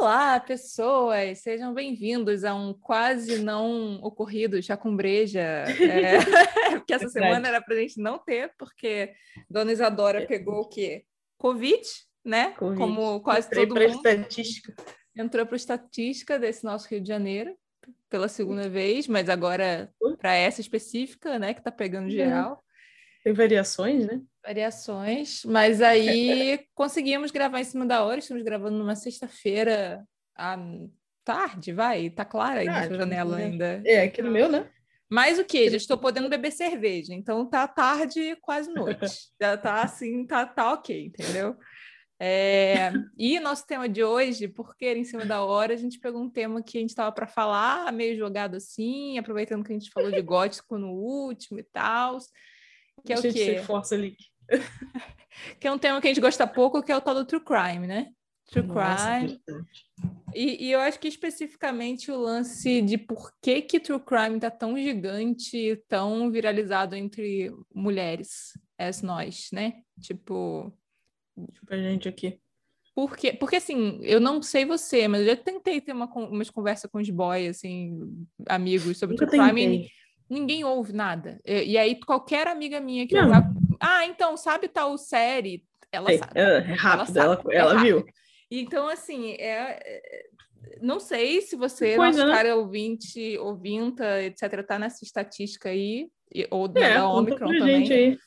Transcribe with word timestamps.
Olá, 0.00 0.40
pessoas! 0.40 1.40
Sejam 1.40 1.74
bem-vindos 1.74 2.42
a 2.42 2.54
um 2.54 2.72
quase 2.72 3.36
não 3.36 4.00
ocorrido 4.02 4.62
chá 4.62 4.74
com 4.74 4.96
breja. 4.96 5.40
É, 5.42 6.16
porque 6.80 6.94
essa 6.94 7.10
semana 7.10 7.48
era 7.48 7.60
para 7.60 7.74
a 7.74 7.78
gente 7.80 8.00
não 8.00 8.18
ter, 8.18 8.50
porque 8.58 9.12
Dona 9.48 9.70
Isadora 9.70 10.26
pegou 10.26 10.62
o 10.62 10.68
quê? 10.70 11.04
Covid, 11.36 11.86
né? 12.24 12.52
Covid. 12.52 12.78
Como 12.78 13.20
quase 13.20 13.48
Entrei 13.48 13.66
todo 13.66 13.78
mundo. 13.78 13.94
estatística. 13.94 14.74
Entrou 15.14 15.44
para 15.44 15.56
estatística 15.56 16.38
desse 16.38 16.64
nosso 16.64 16.88
Rio 16.88 17.02
de 17.02 17.08
Janeiro 17.08 17.54
pela 18.08 18.26
segunda 18.26 18.70
vez, 18.70 19.06
mas 19.06 19.28
agora 19.28 19.92
para 20.18 20.32
essa 20.34 20.62
específica, 20.62 21.38
né? 21.38 21.52
Que 21.52 21.62
tá 21.62 21.70
pegando 21.70 22.08
geral. 22.08 22.64
Tem 23.22 23.32
variações, 23.32 24.06
né? 24.06 24.20
variações, 24.42 25.42
mas 25.44 25.82
aí 25.82 26.58
conseguimos 26.74 27.30
gravar 27.30 27.60
em 27.60 27.64
cima 27.64 27.86
da 27.86 28.02
hora. 28.02 28.18
Estamos 28.18 28.42
gravando 28.42 28.78
numa 28.78 28.96
sexta-feira 28.96 30.04
à 30.36 30.58
tarde, 31.24 31.72
vai, 31.72 32.10
tá 32.10 32.24
clara 32.24 32.60
aí 32.60 32.66
na 32.66 32.88
janela 32.88 33.36
né? 33.36 33.44
ainda. 33.44 33.82
É, 33.84 34.02
aqui 34.04 34.22
no 34.22 34.30
meu, 34.30 34.48
né? 34.48 34.68
Mas 35.08 35.38
o 35.38 35.44
que? 35.44 35.68
Já 35.68 35.76
estou 35.76 35.98
podendo 35.98 36.28
beber 36.28 36.52
cerveja, 36.52 37.12
então 37.12 37.44
tá 37.44 37.66
tarde, 37.66 38.36
quase 38.40 38.72
noite. 38.72 39.30
Já 39.40 39.56
tá 39.56 39.82
assim, 39.82 40.24
tá, 40.24 40.46
tá 40.46 40.72
ok, 40.72 41.06
entendeu? 41.06 41.56
É, 42.22 42.92
E 43.16 43.40
nosso 43.40 43.66
tema 43.66 43.88
de 43.88 44.04
hoje, 44.04 44.46
porque 44.46 44.84
era 44.84 44.98
em 44.98 45.04
cima 45.04 45.24
da 45.24 45.42
hora, 45.42 45.74
a 45.74 45.76
gente 45.76 45.98
pegou 45.98 46.22
um 46.22 46.30
tema 46.30 46.62
que 46.62 46.78
a 46.78 46.80
gente 46.80 46.90
estava 46.90 47.10
para 47.10 47.26
falar, 47.26 47.92
meio 47.92 48.16
jogado 48.16 48.56
assim, 48.56 49.18
aproveitando 49.18 49.64
que 49.64 49.72
a 49.72 49.78
gente 49.78 49.90
falou 49.90 50.10
de 50.10 50.22
gótico 50.22 50.78
no 50.78 50.92
último 50.92 51.58
e 51.58 51.64
tal. 51.64 52.18
Que 53.04 53.12
é 53.12 53.16
a 53.16 53.18
o 53.18 53.22
quê? 53.22 53.62
força 53.64 53.94
ali. 53.94 54.16
que 55.60 55.66
é 55.66 55.72
um 55.72 55.78
tema 55.78 56.00
que 56.00 56.06
a 56.08 56.10
gente 56.10 56.20
gosta 56.20 56.46
pouco, 56.46 56.82
que 56.82 56.92
é 56.92 56.96
o 56.96 57.00
tal 57.00 57.14
do 57.14 57.24
true 57.24 57.42
crime, 57.42 57.86
né? 57.86 58.12
True 58.50 58.66
Nossa, 58.66 59.20
crime. 59.20 59.40
E, 60.34 60.66
e 60.66 60.72
eu 60.72 60.80
acho 60.80 60.98
que 60.98 61.08
especificamente 61.08 62.10
o 62.10 62.18
lance 62.18 62.80
de 62.82 62.96
por 62.96 63.32
que 63.40 63.62
que 63.62 63.80
true 63.80 64.00
crime 64.00 64.38
tá 64.38 64.50
tão 64.50 64.76
gigante, 64.76 65.82
tão 65.88 66.30
viralizado 66.30 66.94
entre 66.94 67.52
mulheres, 67.74 68.52
as 68.78 69.02
nós, 69.02 69.48
né? 69.52 69.82
Tipo, 70.00 70.72
Deixa 71.36 71.66
pra 71.66 71.76
gente 71.78 72.08
aqui. 72.08 72.38
porque, 72.94 73.32
porque 73.32 73.56
assim, 73.56 73.98
eu 74.02 74.20
não 74.20 74.42
sei 74.42 74.64
você, 74.64 75.08
mas 75.08 75.20
eu 75.20 75.28
já 75.28 75.36
tentei 75.36 75.80
ter 75.80 75.92
uma, 75.92 76.06
umas 76.06 76.50
conversas 76.50 76.90
com 76.90 76.98
os 76.98 77.10
boys, 77.10 77.56
assim, 77.56 78.26
amigos 78.48 78.98
sobre 78.98 79.16
Nunca 79.16 79.26
true 79.26 79.40
crime, 79.40 79.60
tentei. 79.62 79.90
Ninguém 80.30 80.64
ouve 80.64 80.92
nada. 80.92 81.38
E, 81.44 81.72
e 81.72 81.78
aí 81.78 81.98
qualquer 82.00 82.46
amiga 82.46 82.80
minha 82.80 83.06
que 83.06 83.14
Não. 83.14 83.28
vá, 83.28 83.50
ah, 83.80 84.06
então, 84.06 84.36
sabe 84.36 84.68
tal 84.68 84.96
série? 84.96 85.64
Ela 85.90 86.06
Sei, 86.06 86.18
sabe. 86.18 86.32
é, 86.36 86.42
é 86.58 86.60
rápido, 86.74 87.18
ela, 87.18 87.36
sabe, 87.36 87.54
é 87.54 87.56
ela 87.58 87.82
viu. 87.82 88.04
Então, 88.50 88.88
assim, 88.88 89.32
é, 89.32 89.80
é- 89.84 90.22
não 90.80 91.00
sei 91.00 91.40
se 91.42 91.56
você, 91.56 91.96
coisa, 91.96 92.18
nosso 92.20 92.26
né? 92.30 92.36
cara 92.36 92.56
ouvinte, 92.56 93.36
ouvinta, 93.38 94.22
etc., 94.22 94.62
tá 94.66 94.78
nessa 94.78 95.04
estatística 95.04 95.68
aí, 95.68 96.08
ou 96.50 96.68
da, 96.68 96.80
É, 96.80 96.94
da 96.94 97.08
Omicron 97.10 97.58
também, 97.58 97.84
gente 97.86 97.92
aí. 97.92 98.18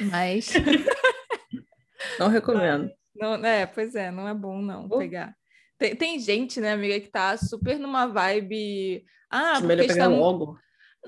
mas 0.00 0.52
Não 2.18 2.28
recomendo. 2.28 2.90
não, 3.14 3.34
é, 3.44 3.66
pois 3.66 3.94
é, 3.94 4.10
não 4.10 4.26
é 4.28 4.34
bom 4.34 4.60
não 4.62 4.86
Oh. 4.90 4.98
pegar. 4.98 5.34
Tem, 5.78 5.94
tem 5.94 6.18
gente, 6.18 6.60
né, 6.60 6.72
amiga, 6.72 6.98
que 7.00 7.08
tá 7.08 7.36
super 7.36 7.78
numa 7.78 8.06
vibe. 8.06 9.04
Ah, 9.30 9.52
porque 9.54 9.66
melhor 9.66 9.82
pegar 9.86 9.94
estamos. 9.94 10.18
logo. 10.18 10.58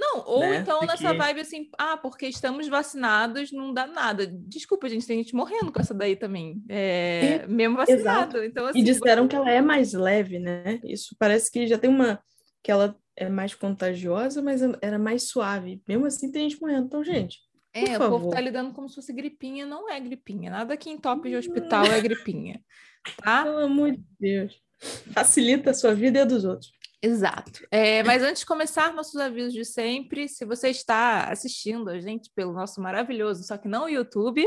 Não, 0.01 0.25
ou 0.27 0.41
né? 0.41 0.57
então 0.61 0.81
nessa 0.81 1.03
Porque- 1.03 1.19
vibe 1.19 1.41
assim, 1.41 1.69
ah, 1.79 1.97
porque 1.99 2.27
estamos 2.27 2.67
vacinados, 2.69 3.53
não 3.53 3.73
dá 3.75 3.87
nada. 3.87 4.27
Desculpa, 4.27 4.89
gente, 4.89 5.07
tem 5.07 5.19
gente 5.19 5.35
morrendo 5.35 5.71
com 5.71 5.79
essa 5.81 5.93
daí 5.93 6.17
também. 6.17 6.63
É, 6.69 7.47
mesmo 7.47 7.77
vacinado. 7.77 8.43
Então, 8.43 8.67
assim, 8.67 8.79
E 8.79 8.83
disseram 8.83 9.29
que 9.29 9.37
ela 9.37 9.51
é 9.51 9.61
mais 9.61 9.93
leve, 9.93 10.39
né? 10.39 10.81
Isso 10.85 11.15
parece 11.19 11.51
que 11.51 11.67
já 11.67 11.77
tem 11.77 11.91
uma. 11.91 12.19
que 12.63 12.71
ela 12.73 12.97
é 13.17 13.29
mais 13.29 13.55
contagiosa, 13.55 14.41
mas 14.41 14.63
era 14.81 14.99
mais 14.99 15.29
suave. 15.29 15.83
Mesmo 15.87 16.07
assim, 16.07 16.33
tem 16.33 16.49
gente 16.49 16.61
morrendo. 16.61 16.87
Então, 16.87 17.05
gente, 17.05 17.39
É, 17.73 17.85
Por 17.85 18.07
o 18.07 18.11
povo 18.11 18.19
favor. 18.19 18.35
tá 18.35 18.41
lidando 18.41 18.73
como 18.73 18.89
se 18.89 18.95
fosse 18.97 19.13
gripinha, 19.13 19.65
não 19.67 19.89
é 19.91 20.01
gripinha. 20.01 20.51
Nada 20.51 20.77
que 20.77 20.89
entope 20.91 21.29
de 21.29 21.37
hospital 21.37 21.85
é 21.87 22.01
gripinha, 22.01 22.61
tá? 23.23 23.45
pelo 23.45 23.59
amor 23.59 23.93
de 23.93 24.03
Deus. 24.19 24.55
Facilita 25.13 25.71
a 25.71 25.75
sua 25.75 25.95
vida 25.95 26.19
e 26.19 26.23
a 26.23 26.25
dos 26.25 26.45
outros. 26.45 26.73
Exato. 27.03 27.67
É, 27.71 28.03
mas 28.03 28.23
antes 28.23 28.41
de 28.41 28.47
começar, 28.47 28.93
nossos 28.93 29.17
avisos 29.17 29.55
de 29.55 29.65
sempre, 29.65 30.29
se 30.29 30.45
você 30.45 30.69
está 30.69 31.31
assistindo 31.31 31.89
a 31.89 31.99
gente 31.99 32.31
pelo 32.35 32.53
nosso 32.53 32.81
maravilhoso, 32.81 33.43
só 33.43 33.57
que 33.57 33.69
não 33.69 33.85
o 33.85 33.89
YouTube, 33.89 34.47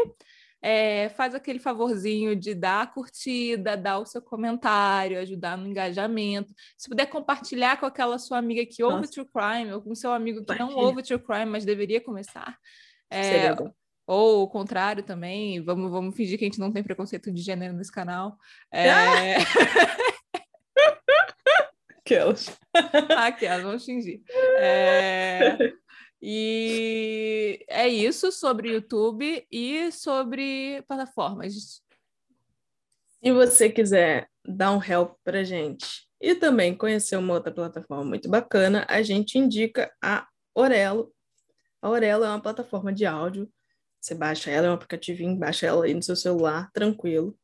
é, 0.61 1.09
faz 1.09 1.35
aquele 1.35 1.59
favorzinho 1.59 2.35
de 2.35 2.53
dar 2.53 2.83
a 2.83 2.87
curtida, 2.87 3.75
dar 3.75 3.99
o 3.99 4.05
seu 4.05 4.21
comentário, 4.21 5.19
ajudar 5.19 5.57
no 5.57 5.67
engajamento. 5.67 6.53
Se 6.77 6.87
puder 6.87 7.07
compartilhar 7.07 7.77
com 7.79 7.87
aquela 7.87 8.19
sua 8.19 8.37
amiga 8.37 8.65
que 8.65 8.83
ouve 8.83 8.97
Nossa. 8.97 9.11
True 9.11 9.27
Crime, 9.27 9.73
ou 9.73 9.81
com 9.81 9.95
seu 9.95 10.11
amigo 10.13 10.45
que 10.45 10.57
não 10.57 10.73
ouve 10.75 11.01
True 11.03 11.19
Crime, 11.19 11.47
mas 11.47 11.65
deveria 11.65 11.99
começar. 11.99 12.57
É. 13.09 13.53
Ou 14.05 14.43
o 14.43 14.47
contrário 14.47 15.01
também, 15.01 15.61
vamos, 15.61 15.89
vamos 15.89 16.15
fingir 16.15 16.37
que 16.37 16.45
a 16.45 16.47
gente 16.47 16.59
não 16.59 16.71
tem 16.71 16.83
preconceito 16.83 17.31
de 17.31 17.41
gênero 17.41 17.73
nesse 17.73 17.91
canal. 17.91 18.37
É... 18.71 19.35
Aquelas. 22.05 22.59
Aquelas, 23.17 23.63
vamos 23.63 23.85
fingir. 23.85 24.21
É... 24.57 25.73
E 26.21 27.65
é 27.67 27.87
isso 27.87 28.31
sobre 28.31 28.73
YouTube 28.73 29.45
e 29.51 29.91
sobre 29.91 30.81
plataformas. 30.87 31.81
Se 33.21 33.31
você 33.31 33.69
quiser 33.69 34.29
dar 34.45 34.71
um 34.71 34.81
help 34.81 35.15
pra 35.23 35.43
gente 35.43 36.07
e 36.21 36.35
também 36.35 36.75
conhecer 36.75 37.17
uma 37.17 37.33
outra 37.33 37.53
plataforma 37.53 38.05
muito 38.05 38.29
bacana, 38.29 38.85
a 38.89 39.01
gente 39.01 39.37
indica 39.37 39.93
a 40.01 40.27
Orelo. 40.55 41.13
A 41.81 41.89
Orelo 41.89 42.23
é 42.23 42.29
uma 42.29 42.41
plataforma 42.41 42.93
de 42.93 43.05
áudio. 43.05 43.51
Você 43.99 44.15
baixa 44.15 44.49
ela, 44.49 44.67
é 44.67 44.69
um 44.69 44.73
aplicativinho, 44.73 45.37
baixa 45.37 45.67
ela 45.67 45.85
aí 45.85 45.93
no 45.93 46.03
seu 46.03 46.15
celular, 46.15 46.69
tranquilo. 46.71 47.37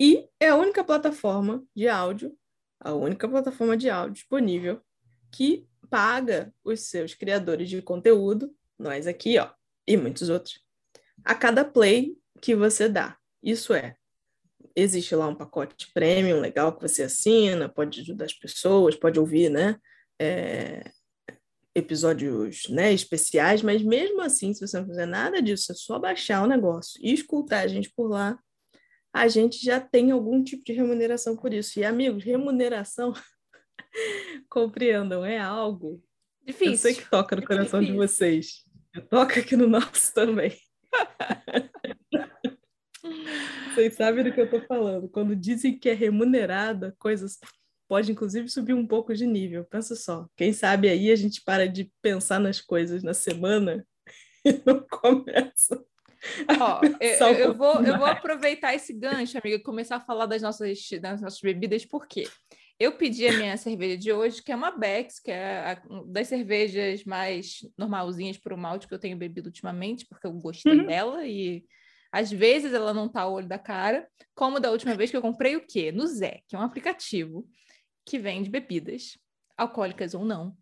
E 0.00 0.28
é 0.38 0.48
a 0.48 0.56
única 0.56 0.84
plataforma 0.84 1.64
de 1.74 1.88
áudio, 1.88 2.36
a 2.80 2.92
única 2.92 3.28
plataforma 3.28 3.76
de 3.76 3.88
áudio 3.88 4.14
disponível 4.14 4.80
que 5.32 5.66
paga 5.90 6.52
os 6.64 6.88
seus 6.88 7.14
criadores 7.14 7.68
de 7.68 7.80
conteúdo, 7.82 8.54
nós 8.78 9.06
aqui, 9.06 9.38
ó, 9.38 9.50
e 9.86 9.96
muitos 9.96 10.28
outros, 10.28 10.60
a 11.24 11.34
cada 11.34 11.64
play 11.64 12.16
que 12.40 12.54
você 12.54 12.88
dá. 12.88 13.16
Isso 13.42 13.74
é, 13.74 13.96
existe 14.74 15.14
lá 15.14 15.28
um 15.28 15.34
pacote 15.34 15.90
premium 15.92 16.40
legal 16.40 16.74
que 16.74 16.82
você 16.82 17.04
assina, 17.04 17.68
pode 17.68 18.00
ajudar 18.00 18.24
as 18.24 18.32
pessoas, 18.32 18.96
pode 18.96 19.18
ouvir, 19.18 19.50
né? 19.50 19.78
é, 20.20 20.90
episódios 21.74 22.68
né, 22.68 22.92
especiais, 22.92 23.62
mas 23.62 23.82
mesmo 23.82 24.20
assim, 24.20 24.52
se 24.54 24.66
você 24.66 24.78
não 24.78 24.86
fizer 24.86 25.06
nada 25.06 25.42
disso, 25.42 25.72
é 25.72 25.74
só 25.74 25.98
baixar 25.98 26.42
o 26.42 26.46
negócio 26.46 27.00
e 27.02 27.12
escutar 27.12 27.60
a 27.60 27.68
gente 27.68 27.92
por 27.94 28.08
lá, 28.08 28.38
a 29.14 29.28
gente 29.28 29.64
já 29.64 29.80
tem 29.80 30.10
algum 30.10 30.42
tipo 30.42 30.64
de 30.64 30.72
remuneração 30.72 31.36
por 31.36 31.54
isso. 31.54 31.78
E, 31.78 31.84
amigos, 31.84 32.24
remuneração, 32.24 33.12
compreendam, 34.50 35.24
é 35.24 35.38
algo. 35.38 36.02
Difícil. 36.44 36.72
Eu 36.72 36.78
sei 36.78 36.94
que 36.94 37.08
toca 37.08 37.36
no 37.36 37.42
É 37.42 37.46
coração 37.46 37.80
de 37.80 37.92
vocês. 37.92 38.64
Toca 39.08 39.38
aqui 39.38 39.56
no 39.56 39.68
nosso 39.68 40.12
também. 40.12 40.58
Vocês 43.74 43.94
sabem 43.94 44.24
do 44.24 44.32
que 44.32 44.40
eu 44.40 44.48
tô 44.48 44.60
falando. 44.62 45.08
Quando 45.08 45.34
dizem 45.34 45.76
que 45.76 45.88
é 45.88 45.94
remunerada, 45.94 46.94
coisas 46.98 47.38
pode 47.88 48.12
inclusive 48.12 48.48
subir 48.48 48.72
um 48.72 48.86
pouco 48.86 49.12
de 49.14 49.26
nível. 49.26 49.64
Pensa 49.64 49.96
só. 49.96 50.28
Quem 50.36 50.52
sabe 50.52 50.88
aí 50.88 51.10
a 51.10 51.16
gente 51.16 51.42
para 51.42 51.66
de 51.68 51.92
pensar 52.00 52.38
nas 52.38 52.60
coisas 52.60 53.02
na 53.02 53.12
semana 53.12 53.84
e 54.46 54.52
não 54.64 54.86
começa. 54.88 55.84
Ó, 56.60 56.80
eu, 57.00 57.34
eu- 57.38 57.56
vou, 57.56 57.82
eu 57.82 57.96
vou 57.96 58.06
aproveitar 58.06 58.74
esse 58.74 58.92
gancho, 58.92 59.38
amiga, 59.38 59.56
e 59.56 59.62
começar 59.62 59.96
a 59.96 60.00
falar 60.00 60.26
das 60.26 60.42
nossas, 60.42 60.78
das 61.00 61.20
nossas 61.20 61.40
bebidas, 61.40 61.84
por 61.84 62.06
quê? 62.06 62.24
Eu 62.78 62.96
pedi 62.96 63.26
a 63.28 63.32
minha 63.32 63.56
cerveja 63.56 63.96
de 63.96 64.12
hoje, 64.12 64.42
que 64.42 64.50
é 64.50 64.56
uma 64.56 64.72
Bex, 64.72 65.20
que 65.20 65.30
é 65.30 65.58
a- 65.72 65.82
das 66.06 66.26
cervejas 66.28 67.04
mais 67.04 67.58
normalzinhas 67.78 68.36
para 68.36 68.54
o 68.54 68.58
malte 68.58 68.88
que 68.88 68.94
eu 68.94 68.98
tenho 68.98 69.16
bebido 69.16 69.48
ultimamente, 69.48 70.04
porque 70.06 70.26
eu 70.26 70.32
gostei 70.32 70.78
Uhum. 70.80 70.86
dela 70.86 71.24
e 71.26 71.64
às 72.10 72.30
vezes 72.32 72.72
ela 72.72 72.92
não 72.92 73.08
tá 73.08 73.22
ao 73.22 73.32
olho 73.32 73.46
da 73.48 73.58
cara, 73.58 74.08
como 74.34 74.58
da 74.60 74.70
última 74.70 74.94
vez 74.96 75.10
que 75.10 75.16
eu 75.16 75.22
comprei 75.22 75.54
o 75.56 75.64
quê? 75.66 75.92
No 75.92 76.06
Zé, 76.06 76.40
que 76.48 76.56
é 76.56 76.58
um 76.58 76.62
aplicativo 76.62 77.46
que 78.04 78.18
vende 78.18 78.50
bebidas, 78.50 79.16
alcoólicas 79.56 80.12
ou 80.14 80.24
não. 80.24 80.56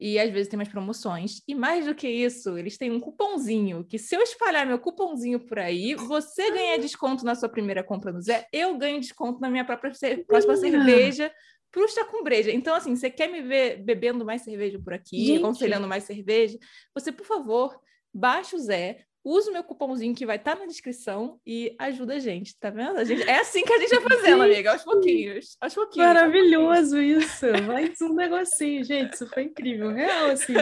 E 0.00 0.18
às 0.18 0.30
vezes 0.30 0.48
tem 0.48 0.58
umas 0.58 0.68
promoções. 0.68 1.42
E 1.46 1.54
mais 1.54 1.86
do 1.86 1.94
que 1.94 2.08
isso, 2.08 2.56
eles 2.56 2.78
têm 2.78 2.90
um 2.90 3.00
cupomzinho 3.00 3.84
que 3.84 3.98
se 3.98 4.14
eu 4.14 4.22
espalhar 4.22 4.66
meu 4.66 4.78
cupomzinho 4.78 5.40
por 5.40 5.58
aí, 5.58 5.94
você 5.94 6.50
ganha 6.50 6.78
desconto 6.78 7.24
na 7.24 7.34
sua 7.34 7.48
primeira 7.48 7.82
compra 7.82 8.12
no 8.12 8.20
Zé, 8.20 8.46
eu 8.52 8.76
ganho 8.78 9.00
desconto 9.00 9.40
na 9.40 9.50
minha 9.50 9.64
própria 9.64 9.92
próxima 10.26 10.56
cerveja 10.56 11.32
pro 11.70 11.88
chá 11.88 12.04
com 12.04 12.22
breja. 12.22 12.50
Então, 12.50 12.74
assim, 12.74 12.94
você 12.94 13.10
quer 13.10 13.28
me 13.28 13.42
ver 13.42 13.82
bebendo 13.82 14.24
mais 14.24 14.42
cerveja 14.42 14.78
por 14.78 14.94
aqui, 14.94 15.26
Gente! 15.26 15.38
aconselhando 15.40 15.88
mais 15.88 16.04
cerveja, 16.04 16.58
você, 16.94 17.12
por 17.12 17.26
favor, 17.26 17.78
baixa 18.12 18.56
o 18.56 18.58
Zé, 18.58 19.04
usa 19.24 19.50
o 19.50 19.52
meu 19.52 19.64
cupomzinho 19.64 20.14
que 20.14 20.26
vai 20.26 20.36
estar 20.36 20.54
tá 20.54 20.60
na 20.60 20.66
descrição 20.66 21.40
e 21.46 21.74
ajuda 21.78 22.14
a 22.14 22.18
gente, 22.18 22.56
tá 22.58 22.70
vendo? 22.70 22.98
A 22.98 23.04
gente, 23.04 23.22
é 23.22 23.40
assim 23.40 23.64
que 23.64 23.72
a 23.72 23.78
gente 23.78 23.94
vai 24.00 24.16
fazendo, 24.16 24.42
amiga, 24.42 24.72
aos 24.72 24.84
pouquinhos, 24.84 25.56
aos 25.60 25.74
pouquinhos. 25.74 26.06
Maravilhoso 26.06 26.96
pouquinhos. 26.96 27.24
isso, 27.24 27.46
mais 27.66 28.00
um 28.00 28.14
negocinho, 28.14 28.84
gente, 28.84 29.14
isso 29.14 29.26
foi 29.28 29.44
incrível, 29.44 29.92
real, 29.92 30.30
assim. 30.30 30.54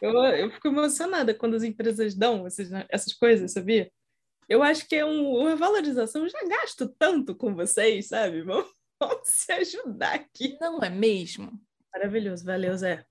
Eu, 0.00 0.12
eu 0.12 0.50
fico 0.50 0.68
emocionada 0.68 1.34
quando 1.34 1.54
as 1.54 1.62
empresas 1.62 2.14
dão 2.14 2.46
essas, 2.46 2.70
essas 2.88 3.12
coisas, 3.12 3.52
sabia? 3.52 3.90
Eu 4.48 4.62
acho 4.62 4.86
que 4.86 4.96
é 4.96 5.04
um, 5.04 5.36
uma 5.36 5.56
valorização, 5.56 6.22
eu 6.22 6.28
já 6.28 6.40
gasto 6.46 6.88
tanto 6.98 7.34
com 7.34 7.54
vocês, 7.54 8.08
sabe? 8.08 8.42
Vamos, 8.42 8.70
vamos 9.00 9.28
se 9.28 9.52
ajudar 9.52 10.14
aqui. 10.14 10.56
Não 10.60 10.82
é 10.82 10.90
mesmo? 10.90 11.52
Maravilhoso, 11.92 12.44
valeu, 12.44 12.76
Zé. 12.76 13.04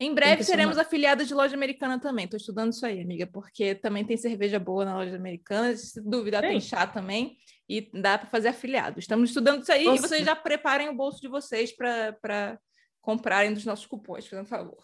Em 0.00 0.14
breve 0.14 0.44
seremos 0.44 0.78
afiliados 0.78 1.26
de 1.26 1.34
loja 1.34 1.56
americana 1.56 1.98
também. 1.98 2.24
Estou 2.24 2.38
estudando 2.38 2.72
isso 2.72 2.86
aí, 2.86 3.00
amiga, 3.00 3.26
porque 3.26 3.74
também 3.74 4.04
tem 4.04 4.16
cerveja 4.16 4.58
boa 4.58 4.84
na 4.84 4.94
loja 4.94 5.16
americana. 5.16 5.76
Se 5.76 6.00
duvidar, 6.00 6.40
tem, 6.40 6.52
tem 6.52 6.60
chá 6.60 6.86
também. 6.86 7.36
E 7.68 7.90
dá 7.92 8.16
para 8.16 8.28
fazer 8.28 8.48
afiliado. 8.48 9.00
Estamos 9.00 9.30
estudando 9.30 9.62
isso 9.62 9.72
aí 9.72 9.84
Nossa. 9.84 10.06
e 10.06 10.08
vocês 10.08 10.24
já 10.24 10.36
preparem 10.36 10.88
o 10.88 10.94
bolso 10.94 11.20
de 11.20 11.26
vocês 11.26 11.72
para 11.72 12.58
comprarem 13.00 13.52
dos 13.52 13.64
nossos 13.64 13.86
cupons, 13.86 14.26
fazendo 14.26 14.46
favor. 14.46 14.78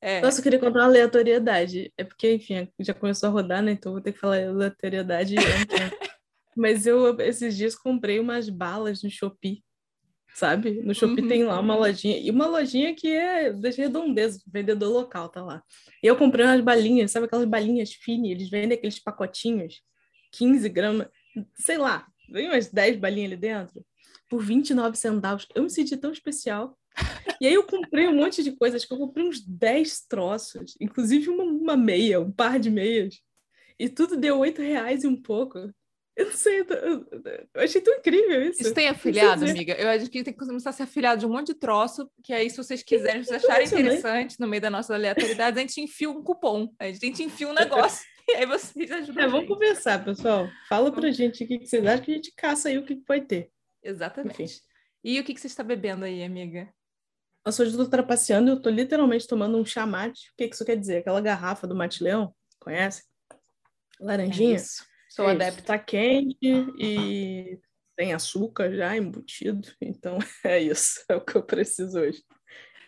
É. 0.00 0.20
Nossa, 0.20 0.40
eu 0.40 0.42
queria 0.42 0.58
contar 0.58 0.80
uma 0.80 0.86
aleatoriedade. 0.86 1.92
É 1.96 2.02
porque, 2.02 2.34
enfim, 2.34 2.68
já 2.80 2.92
começou 2.92 3.28
a 3.28 3.32
rodar, 3.32 3.62
né? 3.62 3.72
Então 3.72 3.92
vou 3.92 4.00
ter 4.00 4.12
que 4.12 4.18
falar 4.18 4.42
aleatoriedade. 4.42 5.36
Mas 6.56 6.86
eu, 6.86 7.18
esses 7.20 7.56
dias, 7.56 7.76
comprei 7.76 8.18
umas 8.18 8.48
balas 8.48 9.02
no 9.02 9.10
Shopee 9.10 9.62
sabe? 10.36 10.82
No 10.82 10.94
Shopee 10.94 11.22
uhum. 11.22 11.28
tem 11.28 11.44
lá 11.44 11.58
uma 11.58 11.74
lojinha, 11.74 12.18
e 12.18 12.30
uma 12.30 12.46
lojinha 12.46 12.94
que 12.94 13.08
é 13.08 13.50
das 13.50 13.74
redondezas, 13.74 14.42
vendedor 14.46 14.92
local 14.92 15.30
tá 15.30 15.42
lá. 15.42 15.62
E 16.02 16.06
eu 16.06 16.14
comprei 16.14 16.44
umas 16.44 16.60
balinhas, 16.60 17.10
sabe 17.10 17.24
aquelas 17.24 17.46
balinhas 17.46 17.94
finas, 17.94 18.30
eles 18.32 18.50
vendem 18.50 18.76
aqueles 18.76 18.98
pacotinhos, 18.98 19.80
15 20.32 20.68
gramas, 20.68 21.08
sei 21.54 21.78
lá, 21.78 22.06
vem 22.30 22.48
umas 22.48 22.68
10 22.68 22.98
balinhas 22.98 23.32
ali 23.32 23.40
dentro, 23.40 23.82
por 24.28 24.44
29 24.44 24.98
centavos. 24.98 25.46
Eu 25.54 25.62
me 25.62 25.70
senti 25.70 25.96
tão 25.96 26.12
especial. 26.12 26.76
E 27.40 27.46
aí 27.46 27.54
eu 27.54 27.64
comprei 27.64 28.06
um 28.06 28.16
monte 28.16 28.42
de 28.42 28.52
coisas, 28.52 28.84
que 28.84 28.92
eu 28.92 28.98
comprei 28.98 29.26
uns 29.26 29.40
10 29.40 30.06
troços, 30.06 30.74
inclusive 30.78 31.30
uma, 31.30 31.44
uma 31.44 31.76
meia, 31.78 32.20
um 32.20 32.30
par 32.30 32.58
de 32.58 32.70
meias. 32.70 33.20
E 33.78 33.88
tudo 33.88 34.18
deu 34.18 34.38
8 34.38 34.60
reais 34.60 35.02
e 35.02 35.06
um 35.06 35.16
pouco. 35.16 35.70
Eu 36.16 36.26
não 36.26 36.32
sei, 36.32 36.60
eu, 36.60 37.06
eu 37.52 37.62
achei 37.62 37.78
tão 37.78 37.94
incrível 37.94 38.42
isso. 38.42 38.62
Isso 38.62 38.72
tem 38.72 38.88
afiliado, 38.88 39.44
amiga? 39.44 39.74
Eu 39.74 39.90
acho 39.90 40.08
que 40.08 40.24
tem 40.24 40.32
que 40.32 40.46
começar 40.46 40.70
a 40.70 40.72
ser 40.72 40.84
afiliado 40.84 41.20
de 41.20 41.26
um 41.26 41.28
monte 41.28 41.48
de 41.48 41.54
troço, 41.54 42.10
que 42.24 42.32
aí, 42.32 42.48
se 42.48 42.56
vocês 42.56 42.82
quiserem, 42.82 43.22
se 43.22 43.34
acharem 43.34 43.66
interessante, 43.66 44.40
no 44.40 44.48
meio 44.48 44.62
da 44.62 44.70
nossa 44.70 44.94
aleatoriedade, 44.94 45.58
a 45.58 45.60
gente 45.60 45.78
enfia 45.78 46.08
um 46.08 46.22
cupom, 46.22 46.72
a 46.78 46.90
gente 46.90 47.22
enfia 47.22 47.46
um 47.46 47.52
negócio, 47.52 48.02
e 48.28 48.32
aí 48.32 48.46
vocês 48.46 48.90
ajudam. 48.90 49.24
É, 49.24 49.28
vamos 49.28 49.46
conversar, 49.46 50.02
pessoal. 50.02 50.48
Fala 50.70 50.90
pra 50.90 51.10
gente 51.10 51.44
o 51.44 51.46
que, 51.46 51.58
vocês 51.66 51.84
acham 51.84 52.04
que 52.06 52.12
a 52.12 52.14
gente 52.14 52.32
caça 52.34 52.70
aí 52.70 52.78
o 52.78 52.86
que, 52.86 52.98
vai 53.06 53.20
ter. 53.20 53.50
Exatamente. 53.82 54.42
Enfim. 54.42 54.54
E 55.04 55.20
o 55.20 55.24
que, 55.24 55.34
que 55.34 55.40
você 55.40 55.48
está 55.48 55.62
bebendo 55.62 56.06
aí, 56.06 56.24
amiga? 56.24 56.66
Eu 57.44 57.52
sou 57.52 57.66
de 57.66 57.90
trapaceando 57.90 58.50
e 58.50 58.52
eu 58.52 58.60
tô 58.60 58.70
literalmente 58.70 59.28
tomando 59.28 59.58
um 59.58 59.66
chamate. 59.66 60.30
O 60.30 60.36
que, 60.38 60.48
que 60.48 60.54
isso 60.54 60.64
quer 60.64 60.76
dizer? 60.76 60.96
Aquela 60.96 61.20
garrafa 61.20 61.66
do 61.66 61.76
Mate 61.76 62.02
Leão, 62.02 62.34
conhece? 62.58 63.04
Laranjinha. 64.00 64.54
É 64.54 64.56
isso. 64.56 64.95
Sou 65.16 65.26
adepta. 65.26 65.62
Tá 65.62 65.78
quente 65.78 66.36
e 66.78 67.58
tem 67.96 68.12
açúcar 68.12 68.70
já 68.74 68.94
embutido, 68.94 69.66
então 69.80 70.18
é 70.44 70.60
isso, 70.60 71.02
é 71.08 71.16
o 71.16 71.22
que 71.22 71.36
eu 71.36 71.42
preciso 71.42 71.98
hoje. 71.98 72.22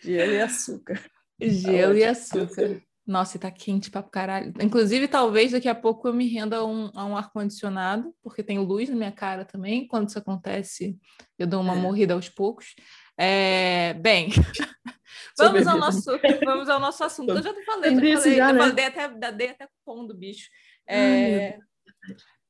Gelo 0.03 0.33
e 0.33 0.41
açúcar. 0.43 1.03
Gelo 1.41 1.97
e 1.97 2.05
açúcar. 2.05 2.83
Nossa, 3.07 3.39
e 3.39 3.41
tá 3.41 3.51
quente 3.51 3.91
pra 3.91 4.03
caralho. 4.03 4.53
Inclusive, 4.61 5.09
talvez 5.09 5.53
daqui 5.53 5.69
a 5.69 5.75
pouco 5.75 6.07
eu 6.07 6.13
me 6.13 6.29
renda 6.29 6.59
a 6.59 6.67
um, 6.67 6.91
um 6.95 7.17
ar-condicionado, 7.17 8.15
porque 8.23 8.43
tem 8.43 8.59
luz 8.59 8.91
na 8.91 8.97
minha 8.97 9.13
cara 9.13 9.47
também. 9.47 9.89
Quando 9.89 10.11
isso 10.11 10.19
acontece, 10.19 10.99
eu 11.39 11.47
dou 11.47 11.63
uma 11.63 11.73
é. 11.73 11.77
morrida 11.77 12.13
aos 12.13 12.29
poucos. 12.29 12.75
É, 13.17 13.95
bem, 13.95 14.29
vamos 15.39 15.67
ao, 15.67 15.79
nosso, 15.79 16.21
vamos 16.45 16.69
ao 16.69 16.79
nosso 16.79 17.03
assunto. 17.03 17.31
Eu 17.31 17.43
já 17.43 17.55
falei, 17.65 17.95
já 17.95 18.21
falei, 18.21 18.37
já, 18.37 18.53
né? 18.53 18.59
falei 18.59 18.85
até, 18.85 19.33
dei 19.33 19.49
até 19.49 19.67
cupom 19.67 20.07
do 20.07 20.15
bicho. 20.15 20.51
É, 20.87 21.59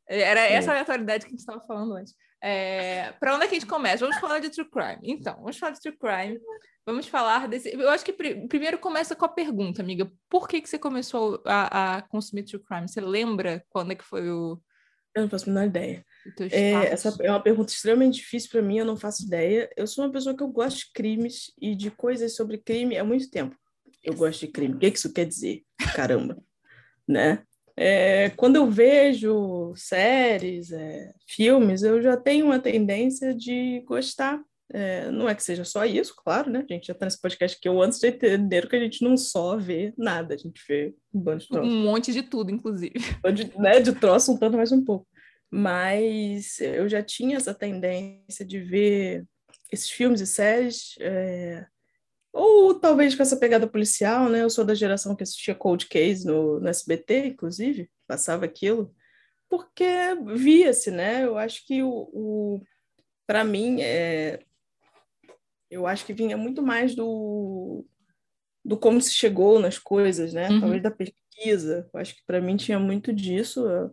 era 0.09 0.41
essa 0.41 0.71
aleatoriedade 0.71 1.25
que 1.25 1.29
a 1.29 1.31
gente 1.31 1.41
estava 1.41 1.61
falando 1.67 1.95
antes. 1.95 2.15
É, 2.43 3.13
para 3.19 3.35
onde 3.35 3.45
é 3.45 3.49
que 3.49 3.57
a 3.57 3.59
gente 3.59 3.69
começa? 3.69 4.05
Vamos 4.05 4.21
falar 4.21 4.39
de 4.39 4.51
true 4.51 4.69
crime. 4.71 5.01
Então, 5.03 5.35
vamos 5.37 5.59
falar 5.59 5.73
de 5.73 5.81
true 5.81 5.97
crime. 5.97 6.41
Vamos 6.87 7.07
falar 7.07 7.49
desse. 7.49 7.69
Eu 7.69 7.91
acho 7.91 8.05
que 8.05 8.13
pr 8.13 8.47
primeiro 8.49 8.79
começa 8.79 9.15
com 9.15 9.25
a 9.25 9.29
pergunta, 9.29 9.83
amiga. 9.83 10.11
Por 10.31 10.49
que, 10.49 10.61
que 10.61 10.69
você 10.69 10.79
começou 10.79 11.43
a, 11.45 11.97
a, 11.97 12.03
consumir 12.03 12.45
true 12.45 12.63
crime? 12.63 12.89
Você 12.89 13.01
lembra 13.01 13.63
quando 13.69 13.93
é 13.93 13.95
que 13.95 14.05
foi 14.05 14.31
o. 14.31 14.59
Eu 15.15 15.23
não 15.23 15.29
faço 15.29 15.51
a 15.51 15.53
menor 15.53 15.67
ideia. 15.67 16.05
É, 16.51 16.73
essa 16.87 17.15
é 17.21 17.31
uma 17.31 17.43
pergunta 17.43 17.73
extremamente 17.73 18.17
difícil 18.17 18.51
para 18.51 18.63
mim, 18.63 18.79
eu 18.79 18.85
não 18.85 18.97
faço 18.97 19.27
ideia. 19.27 19.69
Eu 19.77 19.87
sou 19.87 20.05
uma 20.05 20.13
pessoa 20.13 20.37
que 20.37 20.43
eu 20.43 20.49
gosto 20.49 20.79
de 20.79 20.93
crimes 20.93 21.53
e 21.61 21.75
de 21.75 21.91
coisas 21.91 22.37
sobre 22.37 22.59
crime 22.59 22.97
há 22.97 23.05
muito 23.05 23.29
tempo. 23.31 23.57
Eu 24.03 24.15
gosto 24.15 24.41
de 24.41 24.49
crime. 24.49 24.75
O 24.75 24.79
que, 24.79 24.91
que 24.91 24.99
isso 24.99 25.13
quer 25.13 25.27
dizer? 25.27 25.65
Caramba. 25.95 26.39
né? 27.09 27.43
É, 27.81 28.31
quando 28.31 28.57
eu 28.57 28.69
vejo 28.69 29.73
séries, 29.77 30.73
é, 30.73 31.13
filmes, 31.29 31.85
eu 31.85 32.03
já 32.03 32.17
tenho 32.17 32.47
uma 32.47 32.59
tendência 32.59 33.33
de 33.33 33.85
gostar. 33.87 34.43
É, 34.71 35.09
não 35.13 35.29
é 35.29 35.35
que 35.35 35.45
seja 35.45 35.65
só 35.65 35.85
isso, 35.85 36.13
claro, 36.17 36.51
né? 36.51 36.65
A 36.69 36.73
gente 36.73 36.89
já 36.89 36.93
está 36.93 37.07
nesse 37.07 37.21
podcast 37.21 37.57
que 37.59 37.69
eu 37.69 37.81
antes 37.81 38.01
de 38.01 38.09
entender 38.09 38.69
que 38.69 38.75
a 38.75 38.81
gente 38.81 39.05
não 39.05 39.17
só 39.17 39.57
vê 39.57 39.95
nada, 39.97 40.35
a 40.35 40.37
gente 40.37 40.61
vê 40.69 40.93
um 41.15 41.21
bando 41.21 41.39
de 41.39 41.49
troços. 41.49 41.73
Um 41.73 41.85
monte 41.85 42.13
de 42.13 42.23
tudo, 42.25 42.51
inclusive. 42.51 42.99
De, 43.33 43.57
né, 43.57 43.79
de 43.79 43.93
troço, 43.93 44.33
um 44.33 44.37
tanto 44.37 44.57
mais 44.57 44.73
um 44.73 44.85
pouco. 44.85 45.07
Mas 45.49 46.59
eu 46.61 46.89
já 46.89 47.01
tinha 47.01 47.37
essa 47.37 47.55
tendência 47.55 48.45
de 48.45 48.59
ver 48.59 49.25
esses 49.71 49.89
filmes 49.89 50.21
e 50.21 50.27
séries 50.27 50.97
é, 50.99 51.65
ou 52.39 52.73
talvez 52.73 53.17
com 53.17 53.23
essa 53.23 53.37
pegada 53.37 53.67
policial, 53.67 54.29
né? 54.29 54.43
Eu 54.43 54.51
sou 54.51 54.65
da 54.65 54.75
geração 54.75 55.17
que 55.17 55.25
assistia 55.25 55.57
Cold 55.57 55.87
Case 55.87 56.25
no, 56.25 56.61
no 56.61 56.69
SBT, 56.69 57.27
inclusive, 57.27 57.91
passava 58.07 58.45
aquilo, 58.45 58.95
porque 59.49 59.85
via-se, 60.37 60.93
né? 60.93 61.25
Eu 61.25 61.37
acho 61.37 61.67
que 61.67 61.83
o, 61.83 61.91
o 62.13 62.63
para 63.27 63.43
mim, 63.43 63.81
é, 63.83 64.39
eu 65.69 65.85
acho 65.85 66.07
que 66.07 66.13
vinha 66.13 66.37
muito 66.37 66.63
mais 66.63 66.95
do, 66.95 67.85
do 68.65 68.77
como 68.77 69.01
se 69.01 69.13
chegou 69.13 69.59
nas 69.59 69.77
coisas, 69.77 70.33
né? 70.33 70.49
Uhum. 70.49 70.61
Talvez 70.61 70.83
da 70.83 70.93
pesquisa. 70.93 71.91
Eu 71.93 72.01
acho 72.01 72.15
que 72.15 72.23
para 72.25 72.41
mim 72.41 72.57
tinha 72.57 72.79
muito 72.79 73.13
disso. 73.13 73.67
A, 73.67 73.91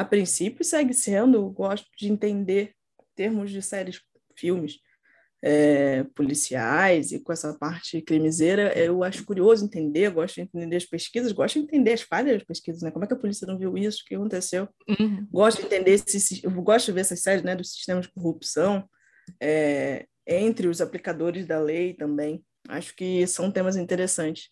a 0.00 0.04
princípio 0.04 0.64
segue 0.64 0.92
sendo, 0.92 1.38
eu 1.38 1.50
gosto 1.50 1.88
de 1.96 2.08
entender 2.10 2.74
termos 3.14 3.50
de 3.50 3.62
séries, 3.62 4.02
filmes 4.34 4.80
é, 5.42 6.04
policiais 6.14 7.12
e 7.12 7.20
com 7.20 7.32
essa 7.32 7.56
parte 7.58 8.00
crimiseira, 8.00 8.76
eu 8.78 9.04
acho 9.04 9.24
curioso 9.24 9.64
entender, 9.64 10.10
gosto 10.10 10.36
de 10.36 10.40
entender 10.42 10.76
as 10.76 10.84
pesquisas, 10.84 11.32
gosto 11.32 11.58
de 11.58 11.64
entender 11.64 11.92
as 11.92 12.02
falhas 12.02 12.34
das 12.34 12.44
pesquisas, 12.44 12.82
né? 12.82 12.90
Como 12.90 13.04
é 13.04 13.08
que 13.08 13.14
a 13.14 13.18
polícia 13.18 13.46
não 13.46 13.58
viu 13.58 13.76
isso? 13.76 14.02
O 14.02 14.04
que 14.06 14.14
aconteceu? 14.14 14.68
Uhum. 14.88 15.26
Gosto 15.30 15.60
de 15.60 15.66
entender, 15.66 15.92
esse, 15.92 16.44
eu 16.44 16.50
gosto 16.62 16.86
de 16.86 16.92
ver 16.92 17.00
essas 17.00 17.20
séries 17.20 17.42
né, 17.44 17.54
dos 17.54 17.72
sistemas 17.72 18.06
de 18.06 18.12
corrupção 18.12 18.88
é, 19.40 20.06
entre 20.26 20.68
os 20.68 20.80
aplicadores 20.80 21.46
da 21.46 21.60
lei 21.60 21.94
também. 21.94 22.44
Acho 22.68 22.94
que 22.96 23.26
são 23.26 23.50
temas 23.50 23.76
interessantes. 23.76 24.48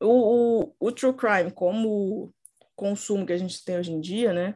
O, 0.00 0.62
o, 0.62 0.74
o 0.78 0.92
true 0.92 1.14
crime, 1.14 1.50
como 1.50 2.32
consumo 2.76 3.26
que 3.26 3.32
a 3.32 3.38
gente 3.38 3.64
tem 3.64 3.78
hoje 3.78 3.92
em 3.92 4.00
dia, 4.00 4.32
né? 4.32 4.54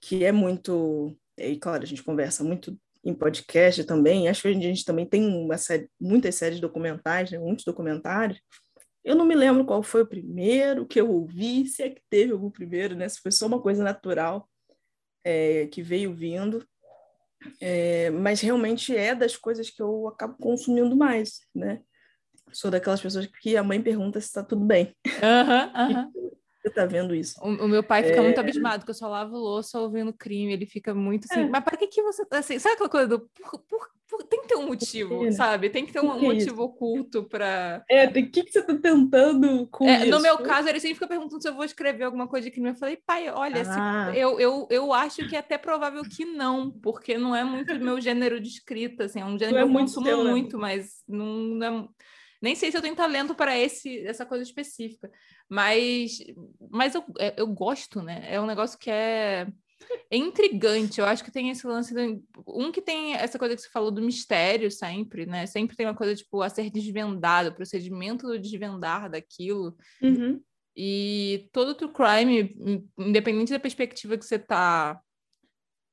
Que 0.00 0.24
é 0.24 0.32
muito 0.32 1.16
e 1.38 1.56
claro, 1.56 1.82
a 1.82 1.86
gente 1.86 2.02
conversa 2.02 2.44
muito 2.44 2.78
em 3.04 3.14
podcast 3.14 3.84
também. 3.84 4.28
Acho 4.28 4.42
que 4.42 4.48
a 4.48 4.52
gente 4.52 4.84
também 4.84 5.06
tem 5.06 5.26
uma 5.26 5.58
série, 5.58 5.88
muitas 6.00 6.34
séries 6.34 6.60
documentais, 6.60 7.30
né? 7.30 7.38
muitos 7.38 7.64
documentários. 7.64 8.40
Eu 9.04 9.14
não 9.14 9.26
me 9.26 9.34
lembro 9.34 9.66
qual 9.66 9.82
foi 9.82 10.02
o 10.02 10.06
primeiro 10.06 10.86
que 10.86 10.98
eu 10.98 11.10
ouvi, 11.10 11.66
se 11.66 11.82
é 11.82 11.90
que 11.90 12.00
teve 12.08 12.32
algum 12.32 12.50
primeiro, 12.50 12.96
né? 12.96 13.06
Se 13.06 13.20
foi 13.20 13.30
só 13.30 13.46
uma 13.46 13.60
coisa 13.60 13.84
natural 13.84 14.48
é, 15.22 15.66
que 15.66 15.82
veio 15.82 16.14
vindo. 16.14 16.66
É, 17.60 18.08
mas 18.08 18.40
realmente 18.40 18.96
é 18.96 19.14
das 19.14 19.36
coisas 19.36 19.68
que 19.68 19.82
eu 19.82 20.08
acabo 20.08 20.36
consumindo 20.38 20.96
mais, 20.96 21.40
né? 21.54 21.82
Sou 22.50 22.70
daquelas 22.70 23.02
pessoas 23.02 23.26
que 23.26 23.56
a 23.56 23.62
mãe 23.62 23.82
pergunta 23.82 24.18
se 24.20 24.28
está 24.28 24.42
tudo 24.42 24.64
bem. 24.64 24.94
Uhum, 25.06 25.96
uhum. 25.96 26.34
Você 26.64 26.70
tá 26.70 26.86
vendo 26.86 27.14
isso? 27.14 27.38
O, 27.42 27.48
o 27.48 27.68
meu 27.68 27.82
pai 27.82 28.02
fica 28.02 28.20
é... 28.20 28.22
muito 28.22 28.40
abismado, 28.40 28.86
que 28.86 28.90
eu 28.90 28.94
só 28.94 29.06
lavo 29.06 29.36
louça 29.36 29.78
ouvindo 29.78 30.14
crime. 30.14 30.54
Ele 30.54 30.64
fica 30.64 30.94
muito 30.94 31.26
assim, 31.30 31.40
é. 31.40 31.48
mas 31.48 31.62
para 31.62 31.76
que 31.76 31.86
que 31.86 32.02
você 32.02 32.24
tá 32.24 32.38
assim? 32.38 32.58
Sabe 32.58 32.74
aquela 32.74 32.88
coisa 32.88 33.06
do 33.06 33.20
por, 33.20 33.58
por, 33.68 33.90
por... 34.08 34.22
tem 34.24 34.40
que 34.40 34.48
ter 34.48 34.56
um 34.56 34.68
motivo, 34.68 35.30
sabe? 35.32 35.68
Tem 35.68 35.84
que 35.84 35.92
ter 35.92 36.00
um, 36.00 36.10
um 36.10 36.22
motivo 36.22 36.62
oculto 36.62 37.24
para. 37.24 37.84
É, 37.90 38.06
o 38.06 38.12
que, 38.12 38.44
que 38.44 38.50
você 38.50 38.62
tá 38.62 38.74
tentando 38.74 39.66
com 39.66 39.86
é, 39.86 40.04
isso? 40.04 40.10
No 40.10 40.22
meu 40.22 40.38
caso, 40.38 40.66
ele 40.66 40.80
sempre 40.80 40.94
fica 40.94 41.06
perguntando 41.06 41.42
se 41.42 41.48
eu 41.48 41.54
vou 41.54 41.66
escrever 41.66 42.04
alguma 42.04 42.26
coisa 42.26 42.46
de 42.46 42.50
crime. 42.50 42.70
Eu 42.70 42.76
falei, 42.76 42.96
pai, 42.96 43.28
olha, 43.28 43.62
ah. 43.68 44.10
se... 44.10 44.18
eu, 44.18 44.40
eu, 44.40 44.66
eu 44.70 44.90
acho 44.90 45.28
que 45.28 45.36
é 45.36 45.40
até 45.40 45.58
provável 45.58 46.02
que 46.02 46.24
não, 46.24 46.70
porque 46.70 47.18
não 47.18 47.36
é 47.36 47.44
muito 47.44 47.74
meu 47.78 48.00
gênero 48.00 48.40
de 48.40 48.48
escrita, 48.48 49.04
assim, 49.04 49.20
é 49.20 49.24
um 49.26 49.38
gênero 49.38 49.58
que 49.58 49.70
eu 49.70 49.80
consumo 49.80 50.06
teu, 50.06 50.24
né? 50.24 50.30
muito, 50.30 50.58
mas 50.58 51.02
não, 51.06 51.26
não 51.26 51.66
é 51.66 51.88
nem 52.44 52.54
sei 52.54 52.70
se 52.70 52.76
eu 52.76 52.82
tenho 52.82 52.94
talento 52.94 53.34
para 53.34 53.58
esse 53.58 54.06
essa 54.06 54.24
coisa 54.24 54.44
específica, 54.44 55.10
mas 55.48 56.18
Mas 56.70 56.94
eu, 56.94 57.04
é, 57.18 57.34
eu 57.36 57.46
gosto, 57.46 58.02
né? 58.02 58.24
É 58.28 58.40
um 58.40 58.46
negócio 58.46 58.78
que 58.78 58.90
é, 58.90 59.46
é 60.10 60.16
intrigante. 60.16 61.00
Eu 61.00 61.06
acho 61.06 61.24
que 61.24 61.30
tem 61.30 61.50
esse 61.50 61.66
lance. 61.66 61.94
Do... 61.94 62.22
Um 62.46 62.72
que 62.72 62.82
tem 62.82 63.14
essa 63.14 63.38
coisa 63.38 63.54
que 63.54 63.62
você 63.62 63.70
falou 63.70 63.90
do 63.90 64.02
mistério 64.02 64.70
sempre, 64.70 65.26
né? 65.26 65.46
Sempre 65.46 65.76
tem 65.76 65.86
uma 65.86 65.94
coisa, 65.94 66.14
tipo, 66.14 66.42
a 66.42 66.48
ser 66.48 66.70
desvendado, 66.70 67.50
o 67.50 67.54
procedimento 67.54 68.26
do 68.26 68.38
desvendar 68.38 69.10
daquilo. 69.10 69.76
Uhum. 70.02 70.40
E 70.76 71.48
todo 71.52 71.74
true 71.74 71.92
crime, 71.92 72.56
independente 72.98 73.52
da 73.52 73.60
perspectiva 73.60 74.18
que 74.18 74.24
você 74.24 74.38
tá 74.38 75.00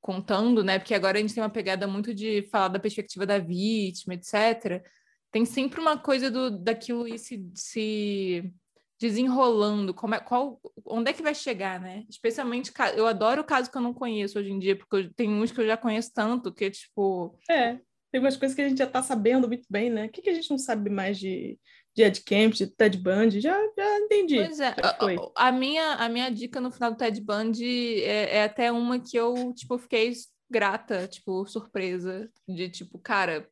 contando, 0.01 0.63
né? 0.63 0.79
Porque 0.79 0.96
agora 0.96 1.17
a 1.17 1.22
gente 1.22 1.34
tem 1.34 1.43
uma 1.43 1.50
pegada 1.50 1.86
muito 1.86 2.13
de 2.15 2.41
falar 2.51 2.70
da 2.70 2.79
perspectiva 2.79 3.24
da 3.24 3.38
vítima, 3.38 4.15
etc. 4.15 4.84
Tem 5.31 5.45
sempre 5.45 5.79
uma 5.79 5.97
coisa 5.97 6.29
do, 6.29 6.51
daquilo 6.51 7.07
ir 7.07 7.17
se, 7.17 7.50
se 7.55 8.53
desenrolando, 9.00 9.93
como 9.93 10.13
é, 10.13 10.19
qual, 10.19 10.59
onde 10.85 11.09
é 11.09 11.13
que 11.13 11.23
vai 11.23 11.33
chegar, 11.33 11.79
né? 11.79 12.05
Especialmente, 12.09 12.71
eu 12.95 13.07
adoro 13.07 13.41
o 13.41 13.45
caso 13.45 13.71
que 13.71 13.77
eu 13.77 13.81
não 13.81 13.93
conheço 13.93 14.38
hoje 14.38 14.51
em 14.51 14.59
dia, 14.59 14.75
porque 14.75 15.09
tem 15.15 15.29
uns 15.29 15.51
que 15.51 15.61
eu 15.61 15.65
já 15.65 15.77
conheço 15.77 16.11
tanto, 16.13 16.53
que 16.53 16.65
é 16.65 16.69
tipo... 16.69 17.35
É, 17.50 17.79
tem 18.11 18.19
umas 18.19 18.35
coisas 18.35 18.53
que 18.53 18.61
a 18.61 18.67
gente 18.67 18.77
já 18.77 18.88
tá 18.88 19.01
sabendo 19.01 19.47
muito 19.47 19.65
bem, 19.69 19.89
né? 19.89 20.05
O 20.05 20.09
que, 20.09 20.21
que 20.21 20.29
a 20.29 20.33
gente 20.33 20.51
não 20.51 20.57
sabe 20.57 20.89
mais 20.89 21.17
de, 21.17 21.57
de 21.95 22.03
Ed 22.03 22.21
Camp, 22.23 22.53
de 22.53 22.67
Ted 22.67 22.97
Bundy? 22.97 23.39
Já, 23.39 23.57
já 23.75 24.00
entendi. 24.00 24.35
Pois 24.35 24.59
é, 24.59 24.75
a, 24.83 25.47
a, 25.47 25.51
minha, 25.51 25.93
a 25.93 26.09
minha 26.09 26.29
dica 26.29 26.59
no 26.59 26.71
final 26.71 26.91
do 26.91 26.97
Ted 26.97 27.21
Bundy 27.21 28.03
é, 28.03 28.38
é 28.38 28.43
até 28.43 28.69
uma 28.69 29.00
que 29.00 29.15
eu, 29.15 29.53
tipo, 29.55 29.77
fiquei 29.77 30.11
grata, 30.50 31.07
tipo, 31.07 31.45
surpresa, 31.47 32.29
de 32.45 32.69
tipo, 32.69 33.00
cara, 33.00 33.50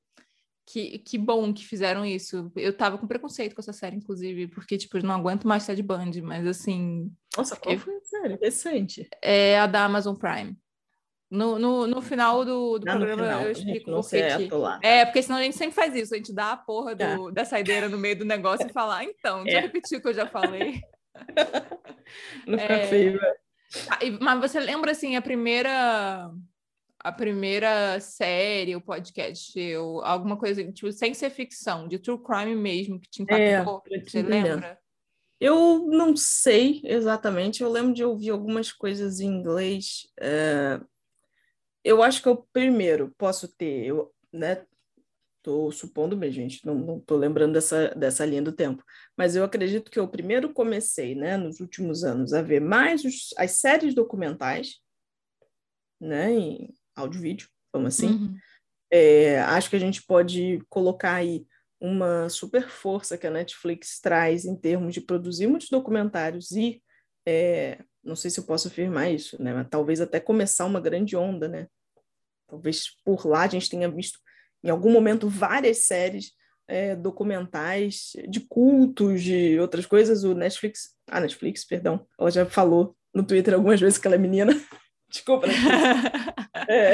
que, 0.71 0.99
que 0.99 1.17
bom 1.17 1.51
que 1.51 1.65
fizeram 1.65 2.05
isso. 2.05 2.51
Eu 2.55 2.71
tava 2.71 2.97
com 2.97 3.07
preconceito 3.07 3.55
com 3.55 3.61
essa 3.61 3.73
série, 3.73 3.95
inclusive, 3.95 4.47
porque, 4.47 4.77
tipo, 4.77 4.97
eu 4.97 5.03
não 5.03 5.15
aguento 5.15 5.47
mais 5.47 5.65
Ted 5.65 5.81
Bundy, 5.81 6.21
mas 6.21 6.45
assim. 6.45 7.11
Nossa, 7.35 7.55
qual 7.55 7.75
foi 7.77 7.95
a 7.95 8.03
série? 8.03 8.35
Recente. 8.35 9.09
É 9.19 9.59
a 9.59 9.65
da 9.65 9.83
Amazon 9.85 10.15
Prime. 10.15 10.55
No, 11.31 11.57
no, 11.57 11.87
no 11.87 12.01
final 12.01 12.45
do, 12.45 12.79
do 12.79 12.89
ah, 12.89 12.95
programa 12.95 13.23
final. 13.23 13.41
eu 13.41 13.51
explico 13.51 13.91
por 13.91 14.09
que. 14.09 14.15
É, 14.81 15.05
porque 15.05 15.23
senão 15.23 15.39
a 15.39 15.43
gente 15.43 15.57
sempre 15.57 15.75
faz 15.75 15.95
isso, 15.95 16.13
a 16.13 16.17
gente 16.17 16.33
dá 16.33 16.51
a 16.51 16.57
porra 16.57 16.95
do, 16.95 17.29
é. 17.29 17.31
da 17.31 17.45
saideira 17.45 17.89
no 17.89 17.97
meio 17.97 18.17
do 18.17 18.25
negócio 18.25 18.67
e 18.67 18.73
fala, 18.73 18.97
ah, 18.97 19.03
então, 19.03 19.43
deixa 19.43 19.57
é. 19.57 19.61
eu 19.61 19.63
repetir 19.63 19.97
o 19.97 20.01
que 20.01 20.07
eu 20.07 20.13
já 20.13 20.27
falei. 20.27 20.81
Não 22.47 22.57
fica 22.57 22.73
é... 22.73 22.87
feio, 22.87 23.19
ah, 23.89 23.99
Mas 24.21 24.39
você 24.39 24.59
lembra, 24.59 24.91
assim, 24.91 25.15
a 25.15 25.21
primeira 25.21 26.31
a 26.99 27.11
primeira 27.11 27.99
série, 27.99 28.75
o 28.75 28.81
podcast, 28.81 29.57
ou 29.77 30.01
alguma 30.03 30.37
coisa, 30.37 30.63
tipo, 30.71 30.91
sem 30.91 31.13
ser 31.13 31.29
ficção, 31.29 31.87
de 31.87 31.97
true 31.97 32.21
crime 32.21 32.55
mesmo, 32.55 32.99
que 32.99 33.09
te 33.09 33.21
impactou, 33.21 33.81
é, 33.89 33.99
você 33.99 34.21
lembra? 34.21 34.77
Eu 35.39 35.87
não 35.87 36.17
sei 36.17 36.81
exatamente, 36.83 37.63
eu 37.63 37.71
lembro 37.71 37.93
de 37.93 38.03
ouvir 38.03 38.31
algumas 38.31 38.73
coisas 38.73 39.21
em 39.21 39.27
inglês. 39.27 40.05
É... 40.19 40.81
Eu 41.81 42.03
acho 42.03 42.21
que 42.21 42.27
é 42.27 42.31
o 42.31 42.45
primeiro 42.51 43.15
posso 43.17 43.47
ter, 43.47 43.85
eu, 43.85 44.13
né? 44.33 44.65
Tô 45.41 45.71
supondo 45.71 46.17
mesmo, 46.17 46.35
gente, 46.35 46.65
não, 46.65 46.75
não 46.75 46.99
tô 46.99 47.15
lembrando 47.15 47.53
dessa, 47.53 47.95
dessa 47.95 48.25
linha 48.25 48.41
do 48.41 48.51
tempo. 48.51 48.83
Mas 49.15 49.37
eu 49.37 49.43
acredito 49.45 49.89
que 49.89 49.97
eu 49.97 50.05
primeiro 50.05 50.53
comecei, 50.53 51.15
né, 51.15 51.37
nos 51.37 51.61
últimos 51.61 52.03
anos, 52.03 52.33
a 52.33 52.41
ver 52.41 52.59
mais 52.59 53.05
os, 53.05 53.29
as 53.37 53.51
séries 53.51 53.95
documentais, 53.95 54.81
né, 55.97 56.33
em, 56.33 56.73
áudio 56.99 57.21
vídeo, 57.21 57.47
vamos 57.73 57.95
assim. 57.95 58.09
Uhum. 58.09 58.37
É, 58.91 59.39
acho 59.41 59.69
que 59.69 59.75
a 59.75 59.79
gente 59.79 60.03
pode 60.03 60.61
colocar 60.69 61.15
aí 61.15 61.45
uma 61.79 62.27
super 62.29 62.67
força 62.69 63.17
que 63.17 63.27
a 63.27 63.31
Netflix 63.31 63.99
traz 64.01 64.45
em 64.45 64.55
termos 64.55 64.93
de 64.93 65.01
produzir 65.01 65.47
muitos 65.47 65.69
documentários 65.69 66.51
e 66.51 66.81
é, 67.25 67.79
não 68.03 68.15
sei 68.15 68.31
se 68.31 68.39
eu 68.39 68.43
posso 68.43 68.67
afirmar 68.67 69.11
isso, 69.11 69.41
né? 69.41 69.53
Mas 69.53 69.67
talvez 69.69 70.01
até 70.01 70.19
começar 70.19 70.65
uma 70.65 70.81
grande 70.81 71.15
onda, 71.15 71.47
né? 71.47 71.67
Talvez 72.47 72.89
por 73.05 73.25
lá 73.27 73.43
a 73.43 73.47
gente 73.47 73.69
tenha 73.69 73.89
visto 73.89 74.19
em 74.63 74.69
algum 74.69 74.91
momento 74.91 75.29
várias 75.29 75.85
séries 75.85 76.33
é, 76.67 76.95
documentais 76.95 78.11
de 78.27 78.41
cultos, 78.41 79.23
de 79.23 79.59
outras 79.59 79.85
coisas. 79.85 80.23
O 80.23 80.33
Netflix, 80.33 80.95
a 81.09 81.19
Netflix, 81.19 81.65
perdão, 81.65 82.05
ela 82.19 82.31
já 82.31 82.45
falou 82.45 82.95
no 83.13 83.23
Twitter 83.23 83.53
algumas 83.53 83.79
vezes 83.79 83.97
que 83.97 84.07
ela 84.07 84.15
é 84.15 84.19
menina. 84.19 84.53
Desculpa. 85.09 85.47
é, 86.69 86.93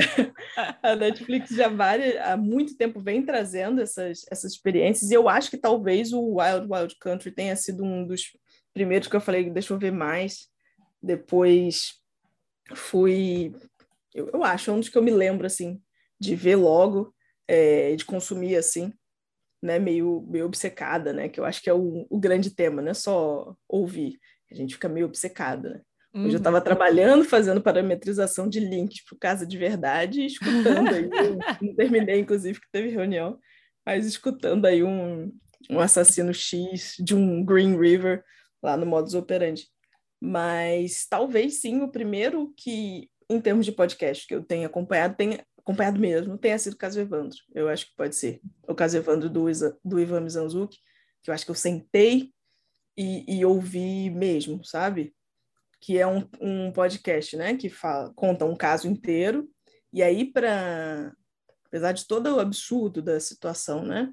a 0.82 0.96
Netflix 0.96 1.50
já 1.50 1.68
várias, 1.68 2.16
há 2.26 2.38
muito 2.38 2.78
tempo 2.78 3.02
vem 3.02 3.26
trazendo 3.26 3.82
essas, 3.82 4.26
essas 4.32 4.54
experiências, 4.54 5.12
e 5.12 5.14
eu 5.14 5.28
acho 5.28 5.50
que 5.50 5.58
talvez 5.58 6.14
o 6.14 6.38
Wild 6.38 6.68
Wild 6.72 6.96
Country 7.00 7.32
tenha 7.32 7.56
sido 7.56 7.84
um 7.84 8.08
dos 8.08 8.32
primeiros 8.74 9.08
que 9.08 9.16
eu 9.16 9.22
falei, 9.22 9.50
deixa 9.50 9.74
eu 9.74 9.78
ver 9.78 9.92
mais. 9.92 10.48
Depois 11.04 11.96
fui, 12.74 13.54
eu, 14.14 14.30
eu 14.34 14.44
acho, 14.44 14.72
é 14.72 14.74
um 14.74 14.80
dos 14.80 14.90
que 14.90 14.98
eu 14.98 15.04
me 15.04 15.12
lembro, 15.12 15.46
assim, 15.46 15.82
de 16.20 16.36
ver 16.36 16.56
logo, 16.56 17.14
é, 17.48 17.96
de 17.96 18.06
consumir, 18.06 18.56
assim, 18.56 18.94
né, 19.62 19.78
meio, 19.78 20.26
meio 20.30 20.46
obcecada, 20.46 21.12
né, 21.12 21.28
que 21.28 21.40
eu 21.40 21.46
acho 21.46 21.62
que 21.62 21.70
é 21.70 21.74
o, 21.74 22.08
o 22.10 22.20
grande 22.20 22.50
tema, 22.50 22.82
não 22.82 22.92
é 22.92 22.94
só 22.94 23.56
ouvir, 23.68 24.20
a 24.50 24.56
gente 24.56 24.76
fica 24.76 24.88
meio 24.88 25.06
obcecada, 25.06 25.70
né? 25.70 25.82
Hoje 26.16 26.36
eu 26.36 26.38
estava 26.38 26.60
uhum. 26.60 26.64
trabalhando, 26.64 27.26
fazendo 27.26 27.62
parametrização 27.62 28.48
de 28.48 28.62
links 28.62 29.04
para 29.04 29.18
Casa 29.20 29.46
de 29.46 29.58
Verdade, 29.58 30.26
escutando 30.26 30.96
aí, 30.96 31.10
não 31.62 31.76
terminei, 31.76 32.22
inclusive, 32.22 32.60
que 32.60 32.72
teve 32.72 32.88
reunião, 32.88 33.38
mas 33.86 34.06
escutando 34.06 34.66
aí 34.66 34.82
um, 34.82 35.30
um 35.70 35.80
assassino 35.80 36.34
X 36.34 36.96
de 37.00 37.14
um 37.14 37.44
Green 37.44 37.78
River 37.78 38.24
lá 38.64 38.78
no 38.78 38.86
modus 38.86 39.14
operandi. 39.14 39.68
Mas 40.22 41.06
talvez 41.06 41.60
sim, 41.60 41.82
o 41.82 41.92
primeiro 41.92 42.54
que, 42.56 43.10
em 43.30 43.42
termos 43.42 43.66
de 43.66 43.74
podcast, 43.74 44.26
que 44.26 44.36
eu 44.36 44.42
tenha 44.42 44.68
acompanhado, 44.68 45.16
tenha 45.16 45.46
acompanhado 45.60 46.00
mesmo, 46.00 46.38
tenha 46.38 46.58
sido 46.58 46.74
o 46.74 46.78
caso 46.78 47.00
Evandro. 47.00 47.38
Eu 47.54 47.68
acho 47.68 47.88
que 47.88 47.96
pode 47.96 48.16
ser. 48.16 48.40
O 48.68 48.74
caso 48.74 48.96
Evandro 48.96 49.30
do, 49.30 49.46
do 49.84 50.00
Ivan 50.00 50.22
Mizanzuki, 50.22 50.78
que 51.22 51.30
eu 51.30 51.34
acho 51.34 51.44
que 51.44 51.52
eu 51.52 51.56
sentei 51.56 52.32
e, 52.98 53.40
e 53.40 53.46
ouvi 53.46 54.10
mesmo, 54.10 54.64
sabe? 54.64 55.15
Que 55.86 56.00
é 56.00 56.08
um, 56.08 56.28
um 56.42 56.72
podcast, 56.72 57.38
né, 57.38 57.56
que 57.56 57.70
fala, 57.70 58.12
conta 58.16 58.44
um 58.44 58.56
caso 58.56 58.88
inteiro, 58.88 59.48
e 59.94 60.02
aí 60.02 60.26
para 60.26 61.14
apesar 61.68 61.92
de 61.92 62.08
todo 62.08 62.36
o 62.36 62.40
absurdo 62.40 63.04
da 63.04 63.20
situação, 63.20 63.86
né, 63.86 64.12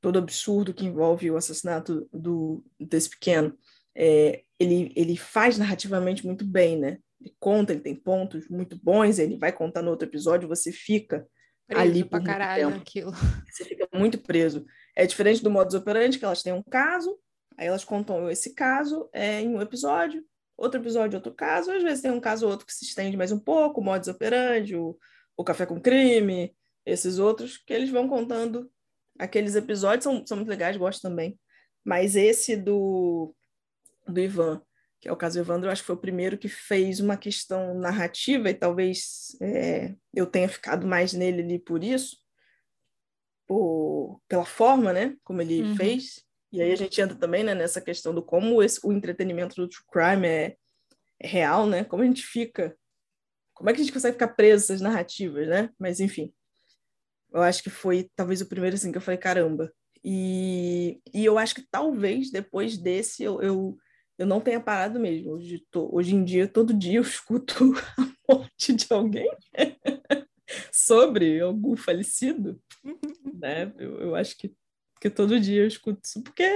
todo 0.00 0.16
o 0.16 0.20
absurdo 0.20 0.72
que 0.72 0.86
envolve 0.86 1.30
o 1.30 1.36
assassinato 1.36 2.08
do 2.10 2.64
desse 2.80 3.10
pequeno, 3.10 3.54
é, 3.94 4.44
ele 4.58 4.94
ele 4.96 5.14
faz 5.14 5.58
narrativamente 5.58 6.24
muito 6.24 6.42
bem, 6.42 6.78
né? 6.78 6.98
Ele 7.20 7.36
conta, 7.38 7.72
ele 7.72 7.82
tem 7.82 7.94
pontos 7.94 8.48
muito 8.48 8.78
bons, 8.82 9.18
ele 9.18 9.36
vai 9.36 9.52
contar 9.52 9.82
no 9.82 9.90
outro 9.90 10.08
episódio, 10.08 10.48
você 10.48 10.72
fica 10.72 11.26
preso 11.66 11.82
ali 11.82 12.02
pra 12.02 12.22
caralho 12.22 12.68
tempo. 12.68 12.80
aquilo. 12.80 13.12
Você 13.50 13.64
fica 13.64 13.86
muito 13.94 14.18
preso. 14.18 14.64
É 14.96 15.06
diferente 15.06 15.42
do 15.42 15.50
modus 15.50 15.74
operandi, 15.74 16.18
que 16.18 16.24
elas 16.24 16.42
têm 16.42 16.52
um 16.52 16.62
caso, 16.62 17.18
aí 17.56 17.66
elas 17.66 17.84
contam 17.84 18.30
esse 18.30 18.54
caso 18.54 19.08
é, 19.12 19.40
em 19.40 19.48
um 19.48 19.62
episódio, 19.62 20.22
outro 20.56 20.80
episódio, 20.80 21.16
outro 21.16 21.32
caso. 21.34 21.70
Às 21.70 21.82
vezes 21.82 22.02
tem 22.02 22.10
um 22.10 22.20
caso 22.20 22.46
ou 22.46 22.52
outro 22.52 22.66
que 22.66 22.74
se 22.74 22.84
estende 22.84 23.16
mais 23.16 23.32
um 23.32 23.38
pouco, 23.38 23.80
o 23.80 23.84
modus 23.84 24.08
operandi, 24.08 24.76
o, 24.76 24.98
o 25.36 25.44
Café 25.44 25.66
com 25.66 25.80
Crime, 25.80 26.54
esses 26.84 27.18
outros, 27.18 27.58
que 27.58 27.72
eles 27.72 27.90
vão 27.90 28.08
contando. 28.08 28.70
Aqueles 29.18 29.54
episódios 29.54 30.04
são, 30.04 30.26
são 30.26 30.36
muito 30.36 30.48
legais, 30.48 30.76
gosto 30.76 31.02
também. 31.02 31.38
Mas 31.84 32.16
esse 32.16 32.56
do, 32.56 33.34
do 34.06 34.20
Ivan, 34.20 34.62
que 35.00 35.08
é 35.08 35.12
o 35.12 35.16
caso 35.16 35.38
do 35.38 35.42
Evandro, 35.42 35.68
eu 35.68 35.72
acho 35.72 35.82
que 35.82 35.86
foi 35.86 35.96
o 35.96 36.00
primeiro 36.00 36.38
que 36.38 36.48
fez 36.48 36.98
uma 36.98 37.16
questão 37.16 37.78
narrativa 37.78 38.48
e 38.48 38.54
talvez 38.54 39.36
é, 39.40 39.94
eu 40.14 40.26
tenha 40.26 40.48
ficado 40.48 40.86
mais 40.86 41.12
nele 41.12 41.42
ali 41.42 41.58
por 41.58 41.84
isso, 41.84 42.16
por, 43.46 44.18
pela 44.26 44.46
forma, 44.46 44.94
né, 44.94 45.14
como 45.22 45.42
ele 45.42 45.62
uhum. 45.62 45.76
fez. 45.76 46.23
E 46.54 46.62
aí 46.62 46.70
a 46.70 46.76
gente 46.76 47.00
entra 47.00 47.16
também 47.16 47.42
né, 47.42 47.52
nessa 47.52 47.80
questão 47.80 48.14
do 48.14 48.22
como 48.22 48.62
esse, 48.62 48.78
o 48.84 48.92
entretenimento 48.92 49.56
do 49.56 49.68
true 49.68 49.84
crime 49.90 50.28
é, 50.28 50.56
é, 51.18 51.26
real, 51.26 51.66
né? 51.66 51.82
Como 51.82 52.00
a 52.00 52.06
gente 52.06 52.22
fica, 52.22 52.76
como 53.52 53.68
é 53.68 53.72
que 53.72 53.80
a 53.80 53.84
gente 53.84 53.92
consegue 53.92 54.12
ficar 54.12 54.28
preso 54.28 54.66
essas 54.66 54.80
narrativas, 54.80 55.48
né? 55.48 55.68
Mas 55.76 55.98
enfim, 55.98 56.32
eu 57.32 57.42
acho 57.42 57.60
que 57.60 57.70
foi 57.70 58.08
talvez 58.14 58.40
o 58.40 58.48
primeiro 58.48 58.76
assim 58.76 58.92
que 58.92 58.98
eu 58.98 59.02
falei 59.02 59.18
caramba. 59.18 59.72
E, 60.04 61.00
e 61.12 61.24
eu 61.24 61.38
acho 61.38 61.56
que 61.56 61.66
talvez 61.68 62.30
depois 62.30 62.78
desse 62.78 63.24
eu, 63.24 63.42
eu, 63.42 63.76
eu 64.16 64.24
não 64.24 64.40
tenha 64.40 64.60
parado 64.60 65.00
mesmo. 65.00 65.32
Hoje, 65.32 65.66
tô, 65.72 65.92
hoje 65.92 66.14
em 66.14 66.24
dia, 66.24 66.46
todo 66.46 66.72
dia 66.72 66.98
eu 66.98 67.02
escuto 67.02 67.74
a 67.98 68.32
morte 68.32 68.72
de 68.74 68.86
alguém 68.90 69.28
sobre 70.72 71.40
algum 71.40 71.76
falecido, 71.76 72.62
né? 73.42 73.74
Eu, 73.76 73.98
eu 73.98 74.14
acho 74.14 74.38
que 74.38 74.54
porque 75.04 75.10
todo 75.10 75.38
dia 75.38 75.60
eu 75.60 75.66
escuto 75.66 76.00
isso, 76.02 76.22
porque, 76.22 76.50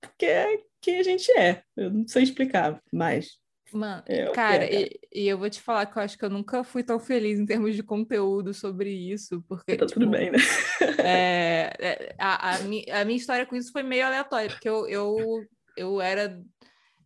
porque 0.00 0.26
é 0.26 0.58
quem 0.80 0.98
a 0.98 1.02
gente 1.04 1.30
é. 1.38 1.62
Eu 1.76 1.88
não 1.88 2.08
sei 2.08 2.24
explicar, 2.24 2.82
mas. 2.92 3.38
Mano, 3.72 4.02
é, 4.06 4.26
cara, 4.32 4.64
é, 4.64 4.82
e, 4.82 5.00
e, 5.14 5.28
eu 5.28 5.38
vou 5.38 5.48
te 5.48 5.60
falar 5.60 5.86
que 5.86 5.96
eu 5.96 6.02
acho 6.02 6.18
que 6.18 6.24
eu 6.24 6.28
nunca 6.28 6.64
fui 6.64 6.82
tão 6.82 6.98
feliz 6.98 7.38
em 7.38 7.46
termos 7.46 7.76
de 7.76 7.82
conteúdo 7.82 8.52
sobre 8.52 8.90
isso, 8.90 9.40
porque. 9.48 9.76
Tá 9.76 9.86
tipo, 9.86 10.00
tudo 10.00 10.10
bem, 10.10 10.32
né? 10.32 10.38
é, 10.98 11.72
é 11.78 12.14
a, 12.18 12.50
a, 12.50 12.56
a 12.56 13.04
minha 13.04 13.16
história 13.16 13.46
com 13.46 13.54
isso 13.54 13.70
foi 13.70 13.84
meio 13.84 14.04
aleatória, 14.04 14.50
porque 14.50 14.68
eu, 14.68 14.88
eu, 14.88 15.46
eu 15.76 16.00
era 16.00 16.42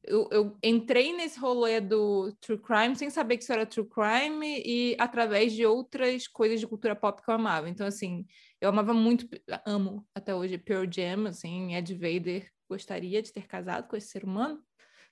eu, 0.06 0.28
eu, 0.30 0.56
entrei 0.62 1.12
nesse 1.12 1.38
rolê 1.38 1.80
do 1.80 2.32
true 2.40 2.58
crime 2.58 2.96
sem 2.96 3.10
saber 3.10 3.36
que 3.36 3.42
isso 3.42 3.52
era 3.52 3.66
true 3.66 3.88
crime 3.88 4.62
e 4.64 4.96
através 4.98 5.52
de 5.52 5.66
outras 5.66 6.28
coisas 6.28 6.60
de 6.60 6.66
cultura 6.66 6.94
pop 6.94 7.22
que 7.22 7.30
eu 7.30 7.34
amava. 7.34 7.68
Então, 7.68 7.86
assim, 7.86 8.24
eu 8.60 8.68
amava 8.68 8.94
muito, 8.94 9.28
amo 9.66 10.06
até 10.14 10.34
hoje 10.34 10.58
Pearl 10.58 10.84
Jam, 10.90 11.26
assim, 11.26 11.74
Ed 11.74 11.92
Vader 11.94 12.50
gostaria 12.68 13.22
de 13.22 13.32
ter 13.32 13.46
casado 13.46 13.88
com 13.88 13.96
esse 13.96 14.08
ser 14.08 14.24
humano. 14.24 14.60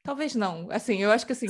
Talvez 0.03 0.35
não. 0.35 0.69
Assim, 0.71 1.03
eu 1.03 1.11
acho 1.11 1.25
que 1.25 1.33
assim, 1.33 1.47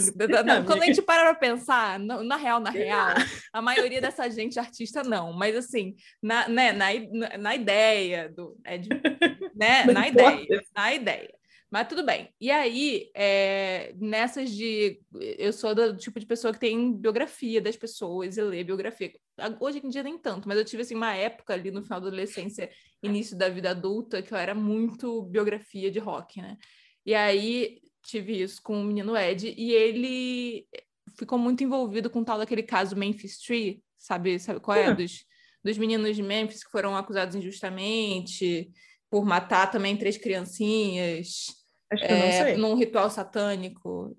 quando 0.65 0.83
a 0.83 0.87
gente 0.87 1.03
para 1.03 1.25
pra 1.25 1.35
pensar, 1.35 1.99
na, 1.99 2.23
na, 2.23 2.37
real, 2.37 2.61
na 2.61 2.71
real, 2.71 3.15
a 3.53 3.61
maioria 3.61 4.01
dessa 4.01 4.31
gente 4.31 4.61
artista 4.61 5.03
não. 5.03 5.33
Mas 5.33 5.57
assim, 5.57 5.97
na, 6.23 6.49
né, 6.49 6.73
na, 6.73 7.37
na 7.37 7.55
ideia 7.57 8.29
do. 8.29 8.57
É 8.65 8.79
de, 8.79 8.89
né, 9.57 9.85
na 9.93 10.07
ideia. 10.07 10.47
Na 10.73 10.95
ideia. 10.95 11.35
Mas 11.71 11.89
tudo 11.89 12.05
bem. 12.05 12.33
E 12.41 12.51
aí, 12.51 13.11
é, 13.15 13.95
nessas 13.99 14.51
de. 14.51 15.01
Eu 15.13 15.53
sou 15.53 15.75
do 15.75 15.97
tipo 15.97 16.21
de 16.21 16.27
pessoa 16.27 16.53
que 16.53 16.61
tem 16.61 16.93
biografia 16.93 17.61
das 17.61 17.77
pessoas 17.77 18.37
e 18.37 18.43
lê 18.43 18.63
biografia. 18.63 19.13
Hoje 19.59 19.81
em 19.85 19.89
dia 19.89 20.03
nem 20.03 20.17
tanto, 20.17 20.47
mas 20.47 20.57
eu 20.57 20.65
tive 20.65 20.83
assim, 20.83 20.95
uma 20.95 21.15
época 21.15 21.53
ali 21.53 21.71
no 21.71 21.83
final 21.83 22.01
da 22.01 22.07
adolescência, 22.07 22.71
início 23.03 23.37
da 23.37 23.49
vida 23.49 23.71
adulta, 23.71 24.23
que 24.23 24.33
eu 24.33 24.39
era 24.39 24.55
muito 24.55 25.23
biografia 25.23 25.91
de 25.91 25.99
rock, 25.99 26.41
né? 26.41 26.57
E 27.05 27.15
aí 27.15 27.81
tive 28.05 28.41
isso 28.41 28.61
com 28.63 28.81
o 28.81 28.85
menino 28.85 29.17
Ed, 29.17 29.53
e 29.57 29.73
ele 29.73 30.67
ficou 31.19 31.39
muito 31.39 31.65
envolvido 31.65 32.09
com 32.09 32.23
tal 32.23 32.39
daquele 32.39 32.63
caso 32.63 32.97
Memphis 32.97 33.39
Tree, 33.39 33.83
sabe, 33.99 34.39
sabe 34.39 34.61
qual 34.61 34.77
é? 34.77 34.87
é? 34.87 34.95
Dos, 34.95 35.25
dos 35.63 35.79
meninos 35.79 36.15
de 36.15 36.23
Memphis 36.23 36.63
que 36.63 36.71
foram 36.71 36.97
acusados 36.97 37.35
injustamente 37.35 38.71
por 39.15 39.25
matar 39.25 39.71
também 39.71 39.97
três 39.97 40.19
criancinhas. 40.19 41.45
Acho 41.89 42.05
que 42.05 42.13
é, 42.13 42.17
eu 42.17 42.19
não 42.19 42.27
é, 42.27 42.33
sei. 42.33 42.57
Num 42.57 42.75
ritual 42.75 43.09
satânico. 43.09 44.13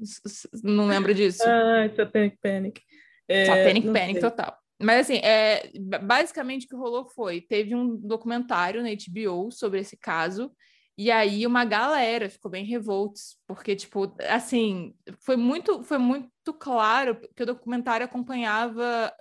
Não 0.64 0.88
lembro 0.88 1.14
disso. 1.14 1.44
ah, 1.46 1.94
Satanic 1.94 2.38
Panic. 2.42 2.82
É, 3.28 3.44
Satanic 3.44 3.92
Panic 3.92 4.14
sei. 4.14 4.22
total. 4.22 4.58
Mas 4.82 5.02
assim, 5.02 5.18
é, 5.18 5.70
basicamente 6.02 6.66
o 6.66 6.70
que 6.70 6.78
rolou 6.78 7.10
foi, 7.10 7.42
teve 7.42 7.76
um 7.76 7.98
documentário 7.98 8.82
na 8.82 8.88
HBO 8.88 9.52
sobre 9.52 9.82
esse 9.82 9.98
caso, 9.98 10.50
e 10.98 11.12
aí 11.12 11.46
uma 11.46 11.66
galera 11.66 12.30
ficou 12.30 12.50
bem 12.50 12.64
revoltos, 12.64 13.36
porque, 13.46 13.76
tipo, 13.76 14.16
assim, 14.30 14.96
foi 15.20 15.36
muito, 15.36 15.84
foi 15.84 15.98
muito 15.98 16.54
claro 16.58 17.20
que 17.36 17.44
o 17.44 17.46
documentário 17.46 18.06
acompanhava 18.06 19.14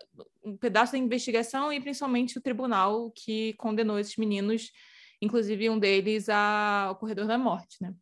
um 0.44 0.56
pedaço 0.56 0.92
da 0.92 0.98
investigação 0.98 1.72
e 1.72 1.80
principalmente 1.80 2.38
o 2.38 2.40
tribunal 2.40 3.10
que 3.10 3.54
condenou 3.54 3.98
esses 3.98 4.16
meninos, 4.16 4.70
inclusive 5.20 5.70
um 5.70 5.78
deles 5.78 6.28
ao 6.28 6.96
corredor 6.96 7.26
da 7.26 7.38
morte, 7.38 7.76
né? 7.80 7.94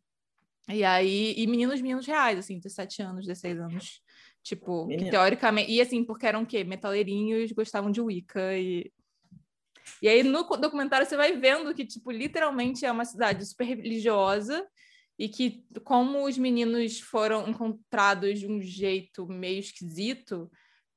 E 0.69 0.83
aí, 0.83 1.33
e 1.37 1.45
meninos, 1.45 1.81
meninos 1.81 2.05
reais, 2.05 2.39
assim, 2.39 2.57
17 2.57 3.01
anos, 3.01 3.25
16 3.25 3.59
anos. 3.59 4.01
Tipo, 4.41 4.87
teoricamente. 5.09 5.71
E 5.71 5.81
assim, 5.81 6.03
porque 6.03 6.25
eram 6.25 6.43
o 6.43 6.45
quê? 6.45 6.63
Metaleirinhos, 6.63 7.51
gostavam 7.51 7.91
de 7.91 8.01
Wicca 8.01 8.57
e 8.57 8.91
e 10.01 10.07
aí 10.07 10.23
no 10.23 10.43
documentário 10.43 11.05
você 11.07 11.15
vai 11.15 11.37
vendo 11.37 11.73
que, 11.73 11.85
tipo, 11.85 12.11
literalmente 12.11 12.85
é 12.85 12.91
uma 12.91 13.05
cidade 13.05 13.45
super 13.45 13.65
religiosa 13.65 14.65
e 15.17 15.29
que 15.29 15.63
como 15.83 16.25
os 16.25 16.37
meninos 16.37 16.99
foram 16.99 17.47
encontrados 17.47 18.39
de 18.39 18.47
um 18.47 18.61
jeito 18.61 19.27
meio 19.27 19.59
esquisito, 19.59 20.49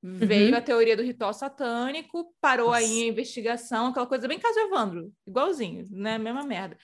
uhum. 0.07 0.19
veio 0.19 0.57
a 0.57 0.61
teoria 0.61 0.97
do 0.97 1.03
ritual 1.03 1.33
satânico, 1.33 2.33
parou 2.41 2.69
Nossa. 2.69 2.79
aí 2.79 3.03
a 3.03 3.09
investigação, 3.09 3.89
aquela 3.89 4.07
coisa 4.07 4.29
bem 4.29 4.39
caso 4.39 4.59
Evandro, 4.59 5.13
igualzinho, 5.27 5.85
né? 5.91 6.19
Mesma 6.19 6.45
merda. 6.45 6.77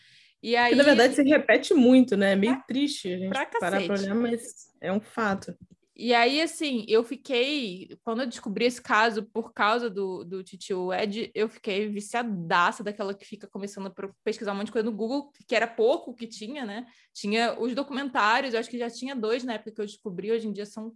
E 0.43 0.57
aí... 0.57 0.73
Que, 0.73 0.77
na 0.77 0.85
verdade 0.85 1.15
se 1.15 1.23
repete 1.23 1.73
muito, 1.73 2.17
né? 2.17 2.33
É 2.33 2.37
meio 2.37 2.61
triste 2.67 3.13
a 3.13 3.19
gente 3.19 3.29
pra 3.29 3.47
parar 3.47 3.83
pra 3.83 3.95
olhar, 3.95 4.15
mas 4.15 4.43
é 4.81 4.93
um 4.93 5.01
fato. 5.01 5.57
E 5.95 6.15
aí, 6.15 6.41
assim, 6.41 6.87
eu 6.89 7.05
fiquei. 7.05 7.97
Quando 8.03 8.23
eu 8.23 8.27
descobri 8.27 8.65
esse 8.65 8.81
caso 8.81 9.25
por 9.25 9.53
causa 9.53 9.91
do, 9.91 10.25
do 10.25 10.43
Titio 10.43 10.93
Ed, 10.93 11.31
eu 11.35 11.49
fiquei 11.49 11.87
viciadaça 11.89 12.83
daquela 12.83 13.15
que 13.15 13.27
fica 13.27 13.47
começando 13.47 13.87
a 13.87 14.09
pesquisar 14.25 14.53
um 14.53 14.57
monte 14.57 14.67
de 14.67 14.73
coisa 14.73 14.91
no 14.91 14.97
Google, 14.97 15.31
que 15.47 15.55
era 15.55 15.67
pouco 15.67 16.15
que 16.15 16.27
tinha, 16.27 16.65
né? 16.65 16.87
Tinha 17.13 17.61
os 17.61 17.75
documentários, 17.75 18.55
eu 18.55 18.61
acho 18.61 18.71
que 18.71 18.79
já 18.79 18.89
tinha 18.89 19.15
dois 19.15 19.45
na 19.45 19.53
época 19.53 19.71
que 19.71 19.81
eu 19.81 19.87
descobri, 19.87 20.33
hoje 20.33 20.49
em 20.49 20.53
dia 20.53 20.65
são 20.65 20.93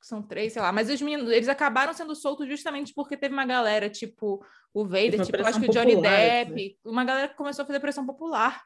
são 0.00 0.22
três, 0.22 0.52
sei 0.52 0.62
lá, 0.62 0.72
mas 0.72 0.88
os 0.88 1.00
meninos, 1.00 1.30
eles 1.30 1.48
acabaram 1.48 1.92
sendo 1.92 2.14
soltos 2.14 2.48
justamente 2.48 2.94
porque 2.94 3.16
teve 3.16 3.34
uma 3.34 3.46
galera, 3.46 3.90
tipo 3.90 4.44
o 4.72 4.84
Vader, 4.84 5.24
tipo, 5.24 5.44
acho 5.44 5.60
que 5.60 5.68
o 5.68 5.72
Johnny 5.72 6.00
Depp, 6.00 6.52
né? 6.52 6.70
uma 6.84 7.04
galera 7.04 7.28
que 7.28 7.36
começou 7.36 7.62
a 7.62 7.66
fazer 7.66 7.80
pressão 7.80 8.06
popular 8.06 8.62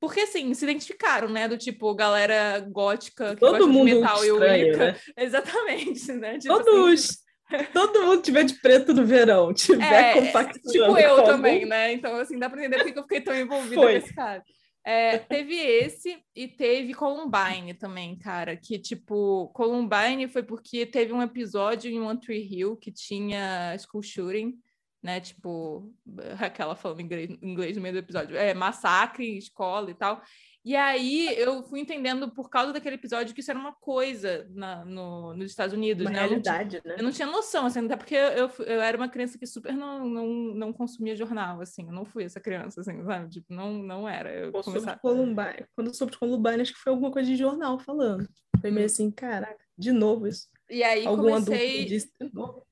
porque, 0.00 0.20
assim, 0.20 0.52
se 0.54 0.64
identificaram, 0.64 1.28
né? 1.28 1.46
Do 1.46 1.58
tipo, 1.58 1.94
galera 1.94 2.58
gótica 2.60 3.34
que 3.34 3.40
Todo 3.40 3.58
gosta 3.58 3.66
mundo 3.66 3.88
de 3.88 3.94
metal 3.96 4.24
estranho, 4.24 4.66
e 4.66 4.70
Wicca. 4.70 4.86
Né? 4.86 4.96
Exatamente, 5.18 6.12
né? 6.12 6.38
Tipo 6.38 6.54
Todos... 6.54 7.04
Assim... 7.04 7.66
Todo 7.72 8.06
mundo 8.06 8.22
tiver 8.22 8.44
de 8.44 8.54
preto 8.60 8.94
no 8.94 9.04
verão, 9.04 9.52
tiver 9.52 9.92
é, 9.92 10.14
compactando. 10.14 10.72
Tipo 10.72 10.96
eu 10.96 11.24
também, 11.24 11.66
né? 11.66 11.92
Então, 11.92 12.14
assim, 12.14 12.38
dá 12.38 12.48
pra 12.48 12.60
entender 12.60 12.84
porque 12.84 12.96
eu 12.98 13.02
fiquei 13.02 13.20
tão 13.20 13.34
envolvida 13.34 13.74
Foi. 13.74 13.94
nesse 13.94 14.14
caso. 14.14 14.44
É, 14.84 15.18
teve 15.18 15.54
esse 15.54 16.22
e 16.34 16.48
teve 16.48 16.94
Columbine 16.94 17.74
também, 17.74 18.18
cara. 18.18 18.56
Que, 18.56 18.78
tipo, 18.78 19.48
Columbine 19.48 20.28
foi 20.28 20.42
porque 20.42 20.86
teve 20.86 21.12
um 21.12 21.22
episódio 21.22 21.90
em 21.90 22.00
One 22.00 22.18
Tree 22.18 22.42
Hill 22.42 22.76
que 22.76 22.90
tinha 22.90 23.76
school 23.78 24.02
shooting 24.02 24.58
né? 25.02 25.20
Tipo, 25.20 25.92
aquela 26.40 26.76
falando 26.76 27.00
inglês, 27.00 27.30
inglês 27.42 27.76
no 27.76 27.82
meio 27.82 27.94
do 27.94 27.98
episódio, 27.98 28.36
é 28.36 28.54
massacre, 28.54 29.38
escola 29.38 29.90
e 29.90 29.94
tal. 29.94 30.22
E 30.64 30.76
aí 30.76 31.34
eu 31.38 31.62
fui 31.62 31.80
entendendo 31.80 32.30
por 32.30 32.50
causa 32.50 32.72
daquele 32.72 32.96
episódio 32.96 33.34
que 33.34 33.40
isso 33.40 33.50
era 33.50 33.58
uma 33.58 33.72
coisa 33.72 34.46
na, 34.50 34.84
no, 34.84 35.34
nos 35.34 35.50
Estados 35.50 35.74
Unidos, 35.74 36.04
uma 36.04 36.12
né? 36.12 36.18
realidade, 36.18 36.76
eu 36.76 36.82
né? 36.84 36.96
Eu 36.98 37.02
não 37.02 37.10
tinha 37.10 37.26
noção, 37.26 37.64
assim, 37.64 37.84
até 37.86 37.96
porque 37.96 38.14
eu, 38.14 38.50
eu 38.66 38.80
era 38.80 38.96
uma 38.96 39.08
criança 39.08 39.38
que 39.38 39.46
super 39.46 39.72
não, 39.72 40.06
não, 40.06 40.26
não 40.54 40.72
consumia 40.72 41.16
jornal, 41.16 41.60
assim, 41.60 41.86
eu 41.86 41.92
não 41.92 42.04
fui 42.04 42.24
essa 42.24 42.40
criança, 42.40 42.82
assim, 42.82 43.02
sabe? 43.04 43.30
Tipo, 43.30 43.54
não, 43.54 43.72
não 43.82 44.08
era. 44.08 44.30
Eu 44.32 44.52
Pô, 44.52 44.60
começava... 44.62 44.98
Columbine, 44.98 45.64
quando 45.74 45.86
eu 45.88 45.94
soube 45.94 46.12
de 46.12 46.18
Columbine, 46.18 46.60
acho 46.60 46.74
que 46.74 46.80
foi 46.80 46.92
alguma 46.92 47.10
coisa 47.10 47.28
de 47.28 47.36
jornal 47.36 47.78
falando. 47.78 48.28
Foi 48.60 48.70
meio 48.70 48.86
assim, 48.86 49.10
caraca, 49.10 49.64
de 49.78 49.92
novo 49.92 50.26
isso. 50.26 50.46
E 50.68 50.82
aí 50.82 51.06
Algum 51.06 51.22
comecei... 51.22 51.86
Disse, 51.86 52.12
de 52.20 52.34
novo 52.34 52.66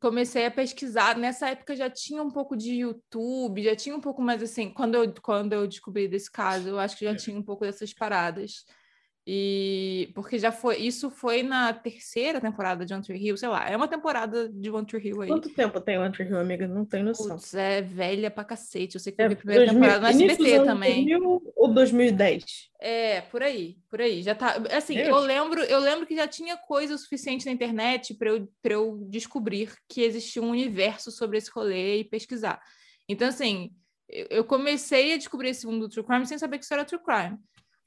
comecei 0.00 0.46
a 0.46 0.50
pesquisar. 0.50 1.16
Nessa 1.16 1.48
época 1.50 1.74
já 1.74 1.90
tinha 1.90 2.22
um 2.22 2.30
pouco 2.30 2.56
de 2.56 2.74
YouTube, 2.74 3.62
já 3.62 3.74
tinha 3.74 3.96
um 3.96 4.00
pouco 4.00 4.22
mais 4.22 4.42
assim. 4.42 4.70
Quando 4.70 4.94
eu, 4.94 5.14
quando 5.22 5.52
eu 5.52 5.66
descobri 5.66 6.08
desse 6.08 6.30
caso, 6.30 6.68
eu 6.68 6.78
acho 6.78 6.96
que 6.96 7.04
já 7.04 7.12
é. 7.12 7.16
tinha 7.16 7.38
um 7.38 7.42
pouco 7.42 7.64
dessas 7.64 7.92
paradas. 7.92 8.64
E 9.26 10.10
porque 10.14 10.38
já 10.38 10.52
foi, 10.52 10.76
isso 10.76 11.10
foi 11.10 11.42
na 11.42 11.72
terceira 11.72 12.42
temporada 12.42 12.84
de 12.84 12.92
One 12.92 13.02
Tree 13.02 13.26
Hill, 13.26 13.38
sei 13.38 13.48
lá, 13.48 13.66
é 13.66 13.74
uma 13.74 13.88
temporada 13.88 14.50
de 14.50 14.70
One 14.70 14.86
Tree 14.86 15.08
Hill 15.08 15.22
aí. 15.22 15.28
Quanto 15.28 15.48
tempo 15.48 15.80
tem 15.80 15.98
One 15.98 16.12
Tree 16.12 16.28
Hill, 16.28 16.38
amiga? 16.38 16.68
Não 16.68 16.84
tenho 16.84 17.06
noção. 17.06 17.36
Putz, 17.36 17.54
é 17.54 17.80
velha 17.80 18.30
pra 18.30 18.44
cacete. 18.44 18.96
Eu 18.96 19.00
sei 19.00 19.12
que 19.12 19.16
teve 19.16 19.32
é, 19.32 19.34
a 19.34 19.38
primeira 19.38 19.64
2000, 19.64 19.80
temporada 19.80 20.12
no 20.12 20.30
SBT 20.30 20.64
também. 20.64 21.06
2000 21.06 21.52
ou 21.56 21.72
2010? 21.72 22.44
É, 22.78 23.22
por 23.22 23.42
aí, 23.42 23.78
por 23.88 24.02
aí. 24.02 24.22
Já 24.22 24.34
tá, 24.34 24.62
assim, 24.70 24.94
Deus. 24.94 25.08
eu 25.08 25.18
lembro, 25.20 25.62
eu 25.62 25.80
lembro 25.80 26.04
que 26.04 26.14
já 26.14 26.28
tinha 26.28 26.58
coisa 26.58 26.98
suficiente 26.98 27.46
na 27.46 27.52
internet 27.52 28.12
para 28.12 28.28
eu, 28.28 28.46
pra 28.60 28.74
eu 28.74 29.06
descobrir 29.08 29.72
que 29.88 30.02
existia 30.02 30.42
um 30.42 30.50
universo 30.50 31.10
sobre 31.10 31.38
esse 31.38 31.50
rolê 31.50 32.00
e 32.00 32.04
pesquisar. 32.04 32.60
Então, 33.08 33.28
assim, 33.28 33.70
eu 34.06 34.44
comecei 34.44 35.14
a 35.14 35.16
descobrir 35.16 35.48
esse 35.48 35.66
mundo 35.66 35.88
do 35.88 35.88
true 35.88 36.04
crime 36.04 36.26
sem 36.26 36.36
saber 36.36 36.58
que 36.58 36.64
isso 36.64 36.74
era 36.74 36.84
true 36.84 37.02
crime. 37.02 37.38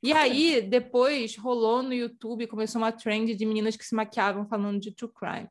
E 0.01 0.13
aí, 0.13 0.61
depois, 0.61 1.35
rolou 1.35 1.81
no 1.81 1.93
YouTube, 1.93 2.47
começou 2.47 2.79
uma 2.79 2.91
trend 2.91 3.35
de 3.35 3.45
meninas 3.45 3.75
que 3.75 3.85
se 3.85 3.95
maquiavam 3.95 4.47
falando 4.47 4.79
de 4.79 4.91
true 4.91 5.11
crime. 5.11 5.49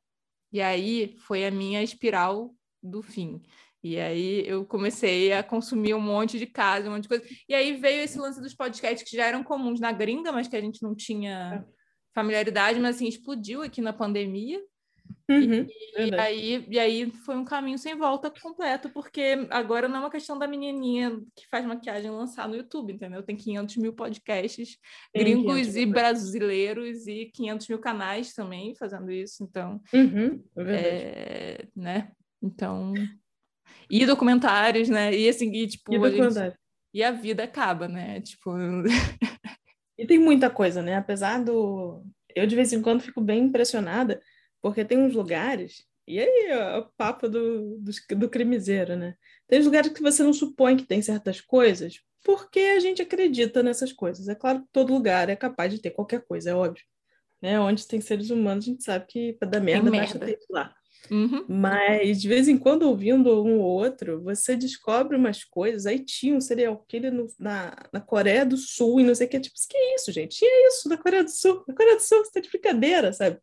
E 0.53 0.61
aí, 0.61 1.17
foi 1.19 1.45
a 1.45 1.51
minha 1.51 1.83
espiral 1.83 2.55
do 2.83 3.03
fim. 3.03 3.43
E 3.83 3.99
aí, 3.99 4.47
eu 4.47 4.65
comecei 4.65 5.33
a 5.33 5.43
consumir 5.43 5.95
um 5.95 6.01
monte 6.01 6.39
de 6.39 6.47
casa, 6.47 6.89
um 6.89 6.93
monte 6.93 7.03
de 7.03 7.09
coisa. 7.09 7.25
E 7.49 7.55
aí, 7.55 7.77
veio 7.77 8.03
esse 8.03 8.19
lance 8.19 8.41
dos 8.41 8.55
podcasts 8.55 9.09
que 9.09 9.17
já 9.17 9.27
eram 9.27 9.43
comuns 9.43 9.81
na 9.81 9.91
gringa, 9.91 10.31
mas 10.31 10.47
que 10.47 10.57
a 10.57 10.61
gente 10.61 10.83
não 10.83 10.95
tinha 10.95 11.65
é. 11.67 11.73
familiaridade, 12.15 12.79
mas 12.79 12.97
assim, 12.97 13.09
explodiu 13.09 13.63
aqui 13.63 13.81
na 13.81 13.93
pandemia. 13.93 14.61
Uhum, 15.29 15.67
e, 15.99 16.09
e, 16.09 16.15
aí, 16.15 16.67
e 16.71 16.79
aí 16.79 17.11
foi 17.25 17.37
um 17.37 17.45
caminho 17.45 17.77
sem 17.79 17.97
volta 17.97 18.31
completo, 18.31 18.89
porque 18.91 19.47
agora 19.51 19.89
não 19.89 19.97
é 19.97 20.01
uma 20.01 20.11
questão 20.11 20.39
da 20.39 20.47
menininha 20.47 21.21
que 21.35 21.49
faz 21.51 21.67
maquiagem 21.67 22.11
lançar 22.13 22.49
no 22.49 22.55
YouTube, 22.55 22.93
entendeu? 22.93 23.25
Tem 23.25 23.37
500 23.37 23.77
mil 23.79 23.93
podcasts 23.93 24.79
Tem 25.13 25.25
gringos 25.25 25.75
e 25.75 25.85
brasileiros 25.85 27.09
e 27.09 27.27
500 27.35 27.69
mil 27.69 27.79
canais 27.81 28.33
também 28.35 28.77
fazendo 28.77 29.11
isso, 29.11 29.43
então... 29.43 29.81
Uhum, 29.93 30.45
é, 30.59 30.73
é 30.75 31.69
né? 31.75 32.13
Então... 32.41 32.95
E 33.91 34.07
documentários, 34.07 34.89
né? 34.89 35.13
E 35.13 35.29
assim, 35.29 35.51
e, 35.53 35.67
tipo... 35.67 35.93
E, 35.93 35.97
a 35.97 36.31
gente... 36.31 36.57
e 36.95 37.03
a 37.03 37.11
vida 37.11 37.43
acaba, 37.43 37.89
né? 37.89 38.21
Tipo... 38.21 38.53
e 39.99 40.07
tem 40.07 40.21
muita 40.21 40.49
coisa, 40.49 40.83
né? 40.83 40.95
Apesar 40.97 41.43
do... 41.43 42.05
Eu, 42.35 42.47
de 42.47 42.55
vez 42.55 42.73
em 42.73 42.83
quando, 42.83 43.01
fico 43.01 43.21
bem 43.21 43.45
impressionada 43.45 44.21
porque 44.67 44.85
tem 44.85 44.99
uns 44.99 45.15
lugares, 45.15 45.85
e 46.09 46.19
aí 46.19 46.49
ó, 46.53 46.81
o 46.81 46.87
papo 46.97 47.29
do, 47.29 47.79
do, 47.79 47.93
do 48.17 48.29
crimezeiro, 48.29 48.97
né? 48.97 49.15
Tem 49.47 49.63
lugares 49.63 49.93
que 49.93 50.03
você 50.03 50.25
não 50.25 50.33
supõe 50.33 50.77
que 50.77 50.83
tem 50.83 51.01
certas 51.01 51.41
coisas, 51.41 52.01
porque 52.25 52.59
a 52.59 52.81
gente 52.81 53.01
acredita 53.01 53.63
nessas 53.63 53.93
coisas. 53.93 54.27
É 54.27 54.35
claro 54.35 54.63
que 54.63 54.69
todo 54.73 54.93
lugar 54.93 55.29
é 55.29 55.37
capaz 55.37 55.73
de 55.73 55.81
ter 55.81 55.93
qualquer 55.93 56.21
coisa, 56.23 56.51
é 56.51 56.55
óbvio. 56.55 56.83
Né? 57.41 57.61
Onde 57.61 57.87
tem 57.87 58.01
seres 58.01 58.31
humanos, 58.31 58.65
a 58.65 58.71
gente 58.71 58.83
sabe 58.83 59.07
que 59.07 59.35
para 59.35 59.49
dar 59.49 59.61
merda, 59.61 59.89
basta 59.89 60.19
ter 60.19 60.37
lá. 60.51 60.75
Uhum. 61.09 61.45
Mas 61.49 62.21
de 62.21 62.27
vez 62.27 62.49
em 62.49 62.59
quando, 62.59 62.83
ouvindo 62.83 63.45
um 63.45 63.61
ou 63.61 63.67
outro, 63.67 64.21
você 64.21 64.57
descobre 64.57 65.17
umas 65.17 65.45
coisas. 65.45 65.87
Aí 65.87 66.01
tinha 66.01 66.35
um 66.35 66.41
serial 66.41 66.85
killer 66.89 67.13
no, 67.13 67.29
na, 67.39 67.73
na 67.93 68.01
Coreia 68.01 68.45
do 68.45 68.57
Sul 68.57 68.99
e 68.99 69.05
não 69.05 69.15
sei 69.15 69.29
o 69.29 69.31
que. 69.31 69.39
Tipo, 69.39 69.55
que 69.69 69.77
é 69.77 69.95
isso, 69.95 70.11
gente? 70.11 70.39
Tinha 70.39 70.69
isso 70.69 70.89
na 70.89 70.97
Coreia 70.97 71.23
do 71.23 71.31
Sul. 71.31 71.63
Na 71.69 71.75
Coreia 71.75 71.95
do 71.95 72.03
Sul, 72.03 72.25
você 72.25 72.33
tá 72.33 72.41
de 72.41 72.49
brincadeira, 72.49 73.13
sabe? 73.13 73.39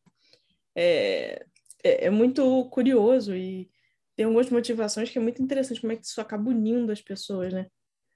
É, 0.75 1.45
é, 1.83 2.05
é 2.05 2.09
muito 2.09 2.65
curioso 2.69 3.35
e 3.35 3.69
tem 4.15 4.25
algumas 4.25 4.49
motivações 4.49 5.09
que 5.09 5.17
é 5.17 5.21
muito 5.21 5.41
interessante 5.41 5.81
como 5.81 5.93
é 5.93 5.95
que 5.95 6.05
isso 6.05 6.21
acaba 6.21 6.49
unindo 6.49 6.91
as 6.91 7.01
pessoas, 7.01 7.53
né? 7.53 7.67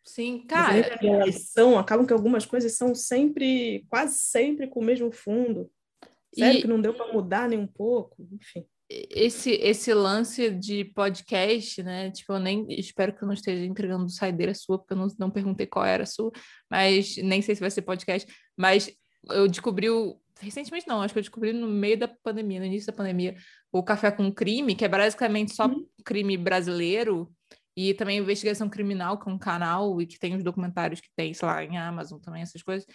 Sim, 0.05 0.45
cara. 0.47 0.97
Elas 1.01 1.49
são, 1.49 1.77
acabam 1.77 2.05
que 2.05 2.13
algumas 2.13 2.45
coisas 2.45 2.73
são 2.73 2.95
sempre, 2.95 3.85
quase 3.89 4.19
sempre 4.19 4.67
com 4.67 4.79
o 4.79 4.83
mesmo 4.83 5.11
fundo. 5.11 5.69
Sério 6.33 6.59
e... 6.59 6.61
que 6.61 6.67
não 6.67 6.79
deu 6.79 6.93
para 6.93 7.11
mudar 7.11 7.49
nem 7.49 7.59
um 7.59 7.67
pouco, 7.67 8.27
enfim 8.31 8.65
esse 8.89 9.51
esse 9.51 9.93
lance 9.93 10.49
de 10.49 10.85
podcast, 10.85 11.83
né? 11.83 12.09
Tipo, 12.11 12.33
eu 12.33 12.39
nem 12.39 12.65
espero 12.69 13.13
que 13.13 13.21
eu 13.21 13.27
não 13.27 13.33
esteja 13.33 13.65
entregando 13.65 14.09
saideira 14.09 14.53
sua, 14.53 14.77
porque 14.77 14.93
eu 14.93 14.97
não, 14.97 15.07
não 15.19 15.29
perguntei 15.29 15.67
qual 15.67 15.85
era 15.85 16.03
a 16.03 16.07
sua, 16.07 16.31
mas 16.69 17.17
nem 17.17 17.41
sei 17.41 17.55
se 17.55 17.61
vai 17.61 17.69
ser 17.69 17.81
podcast. 17.81 18.31
Mas 18.55 18.91
eu 19.29 19.47
descobri 19.47 19.89
o, 19.89 20.17
recentemente 20.39 20.87
não, 20.87 21.01
acho 21.01 21.13
que 21.13 21.19
eu 21.19 21.23
descobri 21.23 21.53
no 21.53 21.67
meio 21.67 21.97
da 21.97 22.07
pandemia, 22.07 22.59
no 22.59 22.65
início 22.65 22.87
da 22.87 22.93
pandemia, 22.93 23.35
o 23.71 23.83
Café 23.83 24.11
com 24.11 24.31
Crime, 24.31 24.75
que 24.75 24.85
é 24.85 24.87
basicamente 24.87 25.55
só 25.55 25.67
uhum. 25.67 25.85
crime 26.03 26.37
brasileiro. 26.37 27.31
E 27.79 27.93
também 27.93 28.17
investigação 28.17 28.67
criminal, 28.67 29.19
que 29.19 29.29
é 29.29 29.31
um 29.31 29.37
canal 29.37 30.01
e 30.01 30.07
que 30.07 30.17
tem 30.17 30.35
os 30.35 30.43
documentários 30.43 30.99
que 30.99 31.09
tem, 31.15 31.31
sei 31.31 31.47
lá, 31.47 31.63
em 31.63 31.77
Amazon 31.77 32.19
também, 32.19 32.41
essas 32.41 32.63
coisas 32.63 32.87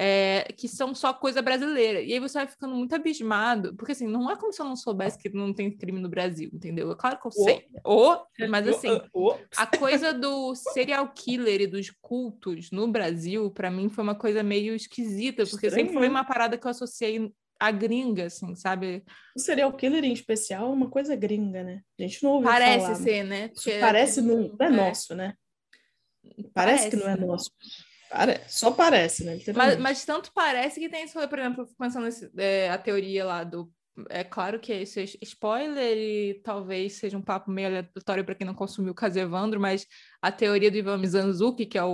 é, 0.00 0.46
que 0.56 0.68
são 0.68 0.94
só 0.94 1.12
coisa 1.12 1.42
brasileira. 1.42 2.00
E 2.00 2.12
aí 2.12 2.20
você 2.20 2.38
vai 2.38 2.46
ficando 2.46 2.72
muito 2.72 2.94
abismado, 2.94 3.74
porque 3.74 3.90
assim, 3.90 4.06
não 4.06 4.30
é 4.30 4.36
como 4.36 4.52
se 4.52 4.62
eu 4.62 4.66
não 4.66 4.76
soubesse 4.76 5.18
que 5.18 5.28
não 5.28 5.52
tem 5.52 5.76
crime 5.76 5.98
no 5.98 6.08
Brasil, 6.08 6.48
entendeu? 6.52 6.92
É 6.92 6.94
claro 6.94 7.18
que 7.20 7.26
eu 7.26 7.32
sei. 7.32 7.66
Oh. 7.84 8.16
mas 8.48 8.68
assim, 8.68 9.00
oh. 9.12 9.34
a 9.56 9.66
coisa 9.66 10.14
do 10.14 10.54
serial 10.54 11.12
killer 11.12 11.62
e 11.62 11.66
dos 11.66 11.90
cultos 12.00 12.70
no 12.70 12.86
Brasil, 12.86 13.50
para 13.50 13.72
mim, 13.72 13.88
foi 13.88 14.04
uma 14.04 14.14
coisa 14.14 14.40
meio 14.40 14.72
esquisita, 14.72 15.44
porque 15.44 15.66
Estranho. 15.66 15.88
sempre 15.88 15.98
foi 15.98 16.08
uma 16.08 16.22
parada 16.22 16.56
que 16.56 16.64
eu 16.64 16.70
associei 16.70 17.32
a 17.58 17.72
gringa, 17.72 18.26
assim, 18.26 18.54
sabe? 18.54 19.02
O 19.36 19.40
serial 19.40 19.72
killer 19.72 20.04
em 20.04 20.12
especial 20.12 20.66
é 20.66 20.72
uma 20.72 20.88
coisa 20.88 21.16
gringa, 21.16 21.64
né? 21.64 21.80
A 21.98 22.02
gente 22.02 22.22
não 22.22 22.34
ouve 22.34 22.46
Parece 22.46 22.84
falar, 22.84 22.94
ser, 22.94 23.24
né? 23.24 23.50
Parece, 23.80 24.22
não, 24.22 24.42
não 24.42 24.56
é, 24.60 24.66
é 24.66 24.70
nosso, 24.70 25.16
né? 25.16 25.34
Parece, 26.22 26.52
Parece 26.54 26.90
que 26.90 26.96
não 26.96 27.08
é 27.08 27.16
nosso. 27.16 27.50
Pare... 28.10 28.40
Só 28.48 28.70
parece, 28.70 29.24
né? 29.24 29.38
Mas, 29.54 29.76
mas, 29.78 30.04
tanto 30.04 30.32
parece 30.32 30.80
que 30.80 30.88
tem 30.88 31.04
isso, 31.04 31.18
por 31.28 31.38
exemplo, 31.38 31.68
pensando 31.78 32.04
nesse, 32.04 32.30
é, 32.36 32.70
a 32.70 32.78
teoria 32.78 33.24
lá 33.24 33.44
do. 33.44 33.70
É 34.08 34.22
claro 34.22 34.60
que 34.60 34.72
esse 34.72 35.00
é 35.00 35.04
spoiler 35.22 35.96
e 35.96 36.40
talvez 36.44 36.92
seja 36.92 37.18
um 37.18 37.22
papo 37.22 37.50
meio 37.50 37.66
aleatório 37.66 38.24
para 38.24 38.36
quem 38.36 38.46
não 38.46 38.54
consumiu 38.54 38.92
o 38.92 38.94
caso 38.94 39.18
Evandro, 39.18 39.58
mas 39.58 39.88
a 40.22 40.30
teoria 40.30 40.70
do 40.70 40.76
Ivan 40.76 40.98
Mizanzuki, 40.98 41.66
que 41.66 41.76
é 41.76 41.82
o, 41.82 41.88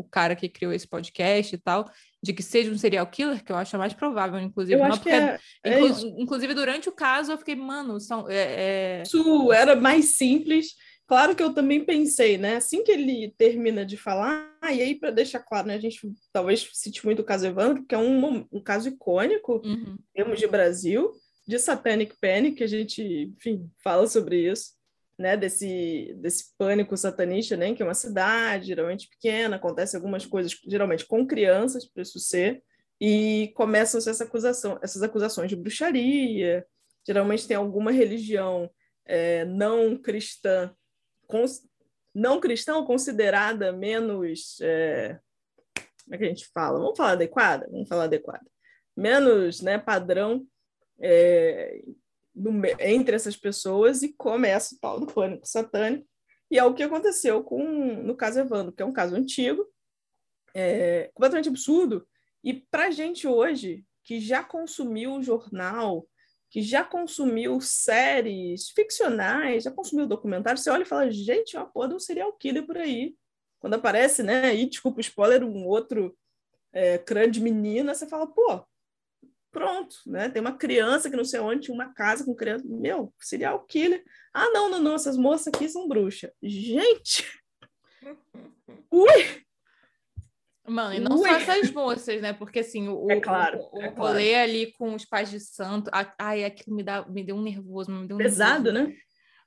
o 0.00 0.06
cara 0.10 0.36
que 0.36 0.50
criou 0.50 0.70
esse 0.70 0.86
podcast 0.86 1.54
e 1.54 1.58
tal, 1.58 1.90
de 2.22 2.34
que 2.34 2.42
seja 2.42 2.70
um 2.70 2.76
serial 2.76 3.06
killer, 3.06 3.42
que 3.42 3.50
eu 3.50 3.56
acho 3.56 3.74
a 3.74 3.78
mais 3.78 3.94
provável, 3.94 4.38
inclusive. 4.38 4.78
Porque, 4.86 5.08
é, 5.08 5.38
é 5.64 5.80
inclu, 5.80 6.14
inclusive, 6.18 6.52
durante 6.52 6.90
o 6.90 6.92
caso, 6.92 7.32
eu 7.32 7.38
fiquei, 7.38 7.56
mano, 7.56 7.98
são, 8.00 8.28
é, 8.28 8.98
é... 8.98 9.02
isso 9.02 9.50
era 9.50 9.74
mais 9.74 10.16
simples 10.16 10.74
Claro 11.06 11.36
que 11.36 11.42
eu 11.42 11.54
também 11.54 11.84
pensei, 11.84 12.36
né? 12.36 12.56
Assim 12.56 12.82
que 12.82 12.90
ele 12.90 13.32
termina 13.38 13.86
de 13.86 13.96
falar, 13.96 14.52
ah, 14.60 14.72
e 14.72 14.82
aí 14.82 14.94
para 14.94 15.12
deixar 15.12 15.40
claro, 15.40 15.68
né? 15.68 15.74
A 15.74 15.80
gente 15.80 16.00
talvez 16.32 16.68
cite 16.72 17.04
muito 17.04 17.20
o 17.20 17.24
caso 17.24 17.46
Evandro, 17.46 17.84
que 17.86 17.94
é 17.94 17.98
um, 17.98 18.44
um 18.50 18.60
caso 18.60 18.88
icônico 18.88 19.62
uhum. 19.64 19.94
em 19.94 20.12
termos 20.12 20.38
de 20.38 20.48
Brasil, 20.48 21.12
de 21.46 21.58
Satanic 21.60 22.16
Panic, 22.20 22.56
que 22.56 22.64
a 22.64 22.66
gente, 22.66 23.32
enfim, 23.36 23.70
fala 23.84 24.08
sobre 24.08 24.50
isso, 24.50 24.72
né? 25.16 25.36
Desse, 25.36 26.12
desse 26.18 26.52
pânico 26.58 26.96
satanista, 26.96 27.56
né? 27.56 27.72
Que 27.72 27.82
é 27.82 27.86
uma 27.86 27.94
cidade 27.94 28.66
geralmente 28.66 29.08
pequena, 29.08 29.56
acontece 29.56 29.94
algumas 29.94 30.26
coisas, 30.26 30.58
geralmente 30.66 31.06
com 31.06 31.24
crianças, 31.24 31.86
para 31.88 32.02
isso 32.02 32.18
ser, 32.18 32.64
e 33.00 33.52
começam 33.54 33.98
essa 33.98 34.24
acusação, 34.24 34.76
essas 34.82 35.04
acusações 35.04 35.48
de 35.48 35.54
bruxaria. 35.54 36.66
Geralmente 37.06 37.46
tem 37.46 37.56
alguma 37.56 37.92
religião 37.92 38.68
é, 39.04 39.44
não 39.44 39.96
cristã 39.96 40.74
não 42.14 42.40
cristão 42.40 42.84
considerada 42.84 43.72
menos. 43.72 44.58
É, 44.60 45.18
como 46.04 46.14
é 46.14 46.18
que 46.18 46.24
a 46.24 46.28
gente 46.28 46.46
fala? 46.46 46.78
Vamos 46.78 46.96
falar 46.96 47.12
adequada? 47.12 47.68
Vamos 47.70 47.88
falar 47.88 48.04
adequada. 48.04 48.46
Menos 48.96 49.60
né, 49.60 49.78
padrão 49.78 50.46
é, 50.98 51.82
no, 52.34 52.50
entre 52.80 53.16
essas 53.16 53.36
pessoas 53.36 54.02
e 54.02 54.12
começa 54.12 54.74
o 54.74 54.78
tal 54.78 55.00
do 55.00 55.06
pânico 55.06 55.46
satânico. 55.46 56.06
E 56.50 56.58
é 56.58 56.64
o 56.64 56.74
que 56.74 56.82
aconteceu 56.82 57.42
com 57.42 57.62
no 58.02 58.16
caso 58.16 58.40
Evandro, 58.40 58.72
que 58.72 58.82
é 58.82 58.86
um 58.86 58.92
caso 58.92 59.16
antigo, 59.16 59.66
é, 60.54 61.10
completamente 61.12 61.48
absurdo. 61.48 62.06
E 62.42 62.54
para 62.54 62.90
gente 62.90 63.26
hoje, 63.26 63.84
que 64.04 64.20
já 64.20 64.42
consumiu 64.42 65.14
o 65.14 65.22
jornal, 65.22 66.06
que 66.50 66.62
já 66.62 66.84
consumiu 66.84 67.60
séries 67.60 68.70
ficcionais, 68.70 69.64
já 69.64 69.70
consumiu 69.70 70.06
documentários, 70.06 70.62
você 70.62 70.70
olha 70.70 70.82
e 70.82 70.86
fala, 70.86 71.10
gente, 71.10 71.56
uma 71.56 71.66
porra 71.66 71.88
de 71.88 71.94
um 71.94 72.00
serial 72.00 72.32
killer 72.34 72.66
por 72.66 72.76
aí. 72.76 73.14
Quando 73.58 73.74
aparece, 73.74 74.22
né, 74.22 74.54
e 74.54 74.66
desculpa 74.66 74.98
o 74.98 75.00
spoiler, 75.00 75.42
um 75.42 75.66
outro 75.66 76.16
é, 76.72 76.98
crânio 76.98 77.30
de 77.30 77.40
menina, 77.40 77.94
você 77.94 78.06
fala, 78.06 78.26
pô, 78.26 78.64
pronto, 79.50 79.96
né? 80.06 80.28
Tem 80.28 80.42
uma 80.42 80.56
criança 80.56 81.08
que 81.08 81.16
não 81.16 81.24
sei 81.24 81.40
onde, 81.40 81.62
tinha 81.62 81.74
uma 81.74 81.92
casa 81.94 82.24
com 82.24 82.34
criança, 82.34 82.64
meu, 82.68 83.12
serial 83.18 83.64
killer. 83.64 84.04
Ah, 84.32 84.50
não, 84.50 84.68
não, 84.68 84.78
não, 84.78 84.94
essas 84.94 85.16
moças 85.16 85.46
aqui 85.46 85.66
são 85.66 85.88
bruxas. 85.88 86.30
Gente! 86.42 87.24
Ui! 88.92 89.45
Mano, 90.68 90.94
e 90.94 91.00
não 91.00 91.16
Ui. 91.16 91.28
só 91.28 91.36
essas 91.36 91.70
moças, 91.70 92.20
né? 92.20 92.32
Porque 92.32 92.60
assim, 92.60 92.88
o, 92.88 93.10
é 93.10 93.20
claro, 93.20 93.58
o, 93.72 93.78
o 93.78 93.82
é 93.82 93.88
rolê 93.88 94.30
claro. 94.30 94.50
ali 94.50 94.72
com 94.72 94.94
os 94.94 95.04
pais 95.04 95.30
de 95.30 95.40
santo. 95.40 95.90
Ai, 96.18 96.44
aquilo 96.44 96.76
me, 96.76 96.82
dá, 96.82 97.04
me 97.08 97.22
deu 97.22 97.36
um 97.36 97.42
nervoso, 97.42 97.90
me 97.90 98.06
deu 98.06 98.16
um 98.16 98.18
Pesado, 98.18 98.72
nervoso. 98.72 98.94
né? 98.94 99.00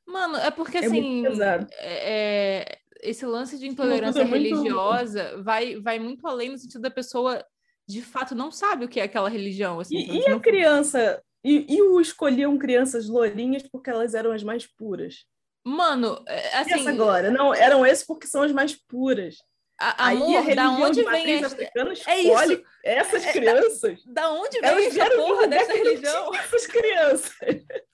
Mano, 0.08 0.38
é 0.38 0.50
porque 0.50 0.78
é 0.78 0.86
assim. 0.86 1.24
É, 1.28 1.68
é, 1.80 2.78
esse 3.02 3.26
lance 3.26 3.58
de 3.58 3.68
intolerância 3.68 4.24
religiosa 4.24 5.30
muito... 5.30 5.44
vai, 5.44 5.76
vai 5.80 6.00
muito 6.00 6.26
além 6.28 6.50
no 6.50 6.58
sentido 6.58 6.82
da 6.82 6.92
pessoa 6.92 7.44
de 7.88 8.04
fato 8.04 8.36
não 8.36 8.52
sabe 8.52 8.86
o 8.86 8.88
que 8.88 9.00
é 9.00 9.04
aquela 9.04 9.30
religião. 9.30 9.80
Assim, 9.80 9.98
e, 9.98 10.20
e 10.20 10.30
a 10.30 10.40
criança? 10.40 11.22
E, 11.44 11.66
e 11.76 11.82
o 11.82 12.00
escolhiam 12.00 12.58
crianças 12.58 13.08
lourinhas 13.08 13.64
porque 13.72 13.90
elas 13.90 14.14
eram 14.14 14.32
as 14.32 14.44
mais 14.44 14.68
puras? 14.68 15.26
Mano, 15.66 16.24
é, 16.28 16.58
assim. 16.58 16.74
Essa 16.74 16.90
agora, 16.90 17.32
não, 17.32 17.54
eram 17.54 17.86
esses 17.86 18.06
porque 18.06 18.28
são 18.28 18.44
as 18.44 18.52
mais 18.52 18.76
puras. 18.76 19.38
A, 19.80 20.10
amor, 20.10 20.38
Aí 20.38 20.52
a 20.52 20.56
da 20.56 20.72
onde 20.72 21.04
vem 21.04 21.32
é 21.32 22.20
isso. 22.20 22.66
essas 22.84 23.26
é, 23.26 23.32
crianças? 23.32 24.04
Da, 24.06 24.24
da 24.24 24.32
onde 24.34 24.60
vem 24.60 24.88
essa 24.88 25.10
porra 25.16 25.48
dessa 25.48 25.72
religião? 25.72 26.36
Essas 26.36 26.68
crianças. 26.68 27.34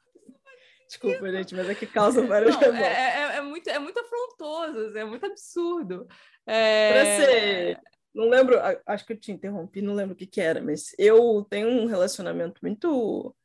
Desculpa, 0.87 1.31
gente, 1.31 1.53
mas 1.53 1.69
é 1.69 1.75
que 1.75 1.85
causa 1.85 2.25
várias 2.25 2.55
Não, 2.55 2.75
é, 2.75 3.33
é, 3.33 3.37
é, 3.37 3.41
muito, 3.41 3.69
é 3.69 3.77
muito 3.77 3.99
afrontoso, 3.99 4.79
assim, 4.87 4.99
é 4.99 5.05
muito 5.05 5.25
absurdo. 5.25 6.07
É... 6.47 6.91
Pra 6.91 7.05
ser... 7.05 7.79
Não 8.13 8.29
lembro, 8.29 8.57
acho 8.85 9.05
que 9.05 9.13
eu 9.13 9.19
te 9.19 9.31
interrompi, 9.31 9.81
não 9.81 9.93
lembro 9.93 10.13
o 10.13 10.17
que, 10.17 10.25
que 10.25 10.39
era, 10.39 10.61
mas 10.61 10.95
eu 10.97 11.45
tenho 11.49 11.67
um 11.67 11.85
relacionamento 11.85 12.59
muito... 12.63 13.35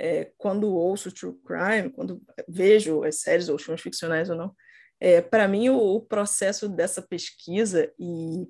É, 0.00 0.30
quando 0.36 0.74
ouço 0.74 1.12
true 1.12 1.36
crime, 1.44 1.90
quando 1.90 2.22
vejo 2.46 3.02
as 3.02 3.16
séries 3.20 3.48
ou 3.48 3.58
filmes 3.58 3.82
ficcionais 3.82 4.30
ou 4.30 4.36
não, 4.36 4.54
é, 5.00 5.20
Para 5.20 5.46
mim, 5.46 5.68
o, 5.68 5.76
o, 5.76 6.00
processo 6.00 6.68
dessa 6.68 7.00
pesquisa 7.00 7.92
e 7.98 8.48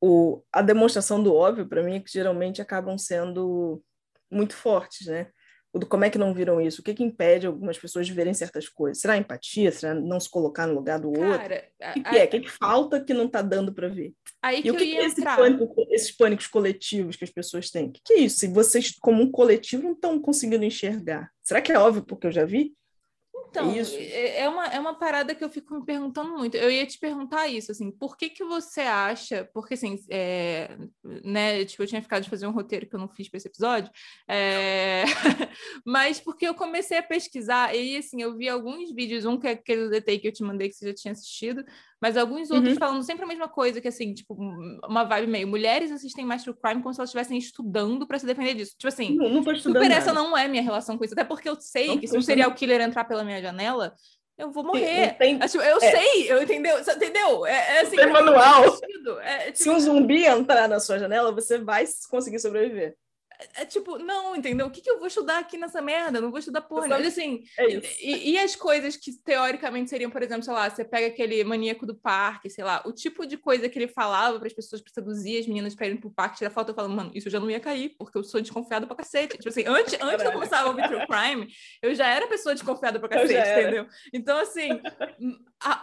o, 0.00 0.42
a 0.52 0.62
demonstração 0.62 1.22
do 1.22 1.34
óbvio, 1.34 1.68
para 1.68 1.82
mim, 1.82 1.96
é 1.96 2.00
que 2.00 2.10
geralmente 2.10 2.62
acabam 2.62 2.96
sendo 2.98 3.82
muito 4.30 4.54
fortes, 4.54 5.06
né? 5.06 5.28
O 5.72 5.78
do 5.78 5.86
como 5.86 6.04
é 6.04 6.10
que 6.10 6.18
não 6.18 6.34
viram 6.34 6.60
isso? 6.60 6.80
O 6.80 6.84
que, 6.84 6.94
que 6.94 7.04
impede 7.04 7.46
algumas 7.46 7.78
pessoas 7.78 8.04
de 8.04 8.12
verem 8.12 8.34
certas 8.34 8.68
coisas? 8.68 9.00
Será 9.00 9.16
empatia? 9.16 9.70
Será 9.70 9.94
não 9.94 10.18
se 10.18 10.28
colocar 10.28 10.66
no 10.66 10.74
lugar 10.74 10.98
do 10.98 11.12
Cara, 11.12 11.30
outro? 11.30 11.56
O 11.90 11.92
que, 11.92 12.02
que 12.02 12.16
é? 12.16 12.24
O 12.24 12.28
que, 12.28 12.40
que 12.40 12.50
falta 12.50 13.00
que 13.00 13.14
não 13.14 13.26
está 13.26 13.40
dando 13.40 13.72
para 13.72 13.88
ver? 13.88 14.12
Aí 14.42 14.62
e 14.64 14.70
o 14.70 14.76
que, 14.76 14.84
que 14.84 14.96
é 14.96 15.04
esse 15.04 15.22
pânico, 15.22 15.86
esses 15.90 16.10
pânicos 16.10 16.48
coletivos 16.48 17.14
que 17.14 17.22
as 17.22 17.30
pessoas 17.30 17.70
têm? 17.70 17.86
O 17.86 17.92
que, 17.92 18.00
que 18.04 18.12
é 18.14 18.18
isso? 18.18 18.38
Se 18.38 18.48
vocês, 18.48 18.96
como 18.98 19.22
um 19.22 19.30
coletivo, 19.30 19.84
não 19.84 19.92
estão 19.92 20.20
conseguindo 20.20 20.64
enxergar. 20.64 21.30
Será 21.40 21.62
que 21.62 21.70
é 21.70 21.78
óbvio 21.78 22.02
porque 22.02 22.26
eu 22.26 22.32
já 22.32 22.44
vi? 22.44 22.74
Então, 23.50 23.74
isso. 23.76 23.96
É, 23.96 24.42
é, 24.42 24.48
uma, 24.48 24.66
é 24.66 24.78
uma 24.78 24.94
parada 24.94 25.34
que 25.34 25.42
eu 25.42 25.50
fico 25.50 25.74
me 25.74 25.84
perguntando 25.84 26.30
muito. 26.36 26.56
Eu 26.56 26.70
ia 26.70 26.86
te 26.86 26.98
perguntar 26.98 27.48
isso, 27.48 27.72
assim, 27.72 27.90
por 27.90 28.16
que 28.16 28.30
que 28.30 28.44
você 28.44 28.82
acha... 28.82 29.48
Porque, 29.52 29.74
assim, 29.74 29.96
é, 30.08 30.76
né, 31.24 31.64
tipo, 31.64 31.82
eu 31.82 31.86
tinha 31.86 32.00
ficado 32.00 32.22
de 32.22 32.30
fazer 32.30 32.46
um 32.46 32.52
roteiro 32.52 32.88
que 32.88 32.94
eu 32.94 33.00
não 33.00 33.08
fiz 33.08 33.28
para 33.28 33.38
esse 33.38 33.48
episódio, 33.48 33.90
é... 34.28 35.04
mas 35.84 36.20
porque 36.20 36.46
eu 36.46 36.54
comecei 36.54 36.96
a 36.96 37.02
pesquisar 37.02 37.74
e, 37.74 37.96
assim, 37.96 38.22
eu 38.22 38.36
vi 38.36 38.48
alguns 38.48 38.92
vídeos, 38.94 39.24
um 39.24 39.38
que 39.38 39.48
é 39.48 39.52
aquele 39.52 39.90
DT 39.90 40.18
que 40.20 40.28
eu 40.28 40.32
te 40.32 40.44
mandei 40.44 40.68
que 40.68 40.76
você 40.76 40.88
já 40.88 40.94
tinha 40.94 41.12
assistido, 41.12 41.64
mas 42.00 42.16
alguns 42.16 42.50
outros 42.50 42.72
uhum. 42.72 42.78
falando 42.78 43.02
sempre 43.02 43.24
a 43.24 43.28
mesma 43.28 43.48
coisa, 43.48 43.80
que 43.80 43.88
assim, 43.88 44.14
tipo, 44.14 44.34
uma 44.34 45.04
vibe 45.04 45.26
meio, 45.26 45.46
mulheres 45.46 45.92
assistem 45.92 46.24
mais 46.24 46.42
true 46.42 46.56
crime 46.56 46.82
como 46.82 46.94
se 46.94 47.00
elas 47.00 47.10
estivessem 47.10 47.36
estudando 47.36 48.06
para 48.06 48.18
se 48.18 48.26
defender 48.26 48.54
disso. 48.54 48.72
Tipo 48.78 48.88
assim, 48.88 49.16
não, 49.16 49.28
não 49.28 49.56
super 49.56 49.82
nada. 49.82 49.94
essa 49.94 50.12
não 50.12 50.36
é 50.36 50.48
minha 50.48 50.62
relação 50.62 50.96
com 50.96 51.04
isso, 51.04 51.14
até 51.14 51.24
porque 51.24 51.48
eu 51.48 51.56
sei 51.60 51.88
não 51.88 51.98
que 51.98 52.08
se 52.08 52.16
um 52.16 52.22
serial 52.22 52.54
killer 52.54 52.80
entrar 52.80 53.04
pela 53.04 53.22
minha 53.22 53.42
janela, 53.42 53.94
eu 54.38 54.50
vou 54.50 54.64
morrer. 54.64 55.14
Tem, 55.18 55.38
tipo, 55.38 55.62
eu 55.62 55.76
é. 55.76 55.90
sei, 55.90 56.32
eu 56.32 56.42
entendeu? 56.42 56.78
entendeu? 56.78 57.46
É, 57.46 57.76
é 57.76 57.80
assim, 57.82 57.96
tem 57.96 58.10
manual. 58.10 58.64
É, 59.22 59.52
tipo... 59.52 59.58
Se 59.58 59.70
um 59.70 59.78
zumbi 59.78 60.24
entrar 60.24 60.66
na 60.68 60.80
sua 60.80 60.98
janela, 60.98 61.32
você 61.32 61.58
vai 61.58 61.84
conseguir 62.10 62.38
sobreviver. 62.38 62.96
É, 63.40 63.62
é 63.62 63.64
tipo, 63.64 63.98
não, 63.98 64.36
entendeu? 64.36 64.66
O 64.66 64.70
que, 64.70 64.80
que 64.80 64.90
eu 64.90 64.98
vou 64.98 65.06
estudar 65.06 65.38
aqui 65.38 65.56
nessa 65.56 65.80
merda? 65.80 66.18
Eu 66.18 66.22
não 66.22 66.30
vou 66.30 66.38
estudar 66.38 66.60
porra. 66.60 66.88
Sabe, 66.88 67.06
assim, 67.06 67.42
é 67.58 67.80
e, 68.00 68.32
e, 68.32 68.38
as 68.38 68.54
coisas 68.54 68.96
que 68.96 69.12
teoricamente 69.12 69.88
seriam, 69.88 70.10
por 70.10 70.22
exemplo, 70.22 70.42
sei 70.42 70.52
lá, 70.52 70.68
você 70.68 70.84
pega 70.84 71.06
aquele 71.06 71.42
maníaco 71.44 71.86
do 71.86 71.94
parque, 71.94 72.50
sei 72.50 72.64
lá, 72.64 72.82
o 72.84 72.92
tipo 72.92 73.26
de 73.26 73.36
coisa 73.36 73.68
que 73.68 73.78
ele 73.78 73.88
falava 73.88 74.38
para 74.38 74.46
as 74.46 74.52
pessoas 74.52 74.82
para 74.82 74.92
seduzir 74.92 75.38
as 75.38 75.46
meninas 75.46 75.74
para 75.74 75.86
irem 75.86 75.98
pro 75.98 76.10
parque 76.10 76.38
tirar 76.38 76.50
foto, 76.50 76.70
eu 76.70 76.74
falo, 76.74 76.88
mano, 76.88 77.10
isso 77.14 77.28
eu 77.28 77.32
já 77.32 77.40
não 77.40 77.50
ia 77.50 77.60
cair, 77.60 77.94
porque 77.98 78.18
eu 78.18 78.24
sou 78.24 78.40
desconfiada 78.40 78.86
pra 78.86 78.96
cacete. 78.96 79.36
Tipo 79.36 79.48
assim, 79.48 79.64
antes, 79.66 79.94
antes 80.00 80.18
de 80.18 80.26
eu 80.26 80.32
começar 80.32 80.60
a 80.60 80.66
ouvir 80.66 80.86
True 80.86 81.06
Crime, 81.06 81.48
eu 81.82 81.94
já 81.94 82.08
era 82.08 82.26
pessoa 82.26 82.54
desconfiada 82.54 82.98
pra 82.98 83.08
cacete, 83.08 83.60
entendeu? 83.60 83.86
Então, 84.12 84.38
assim, 84.38 84.68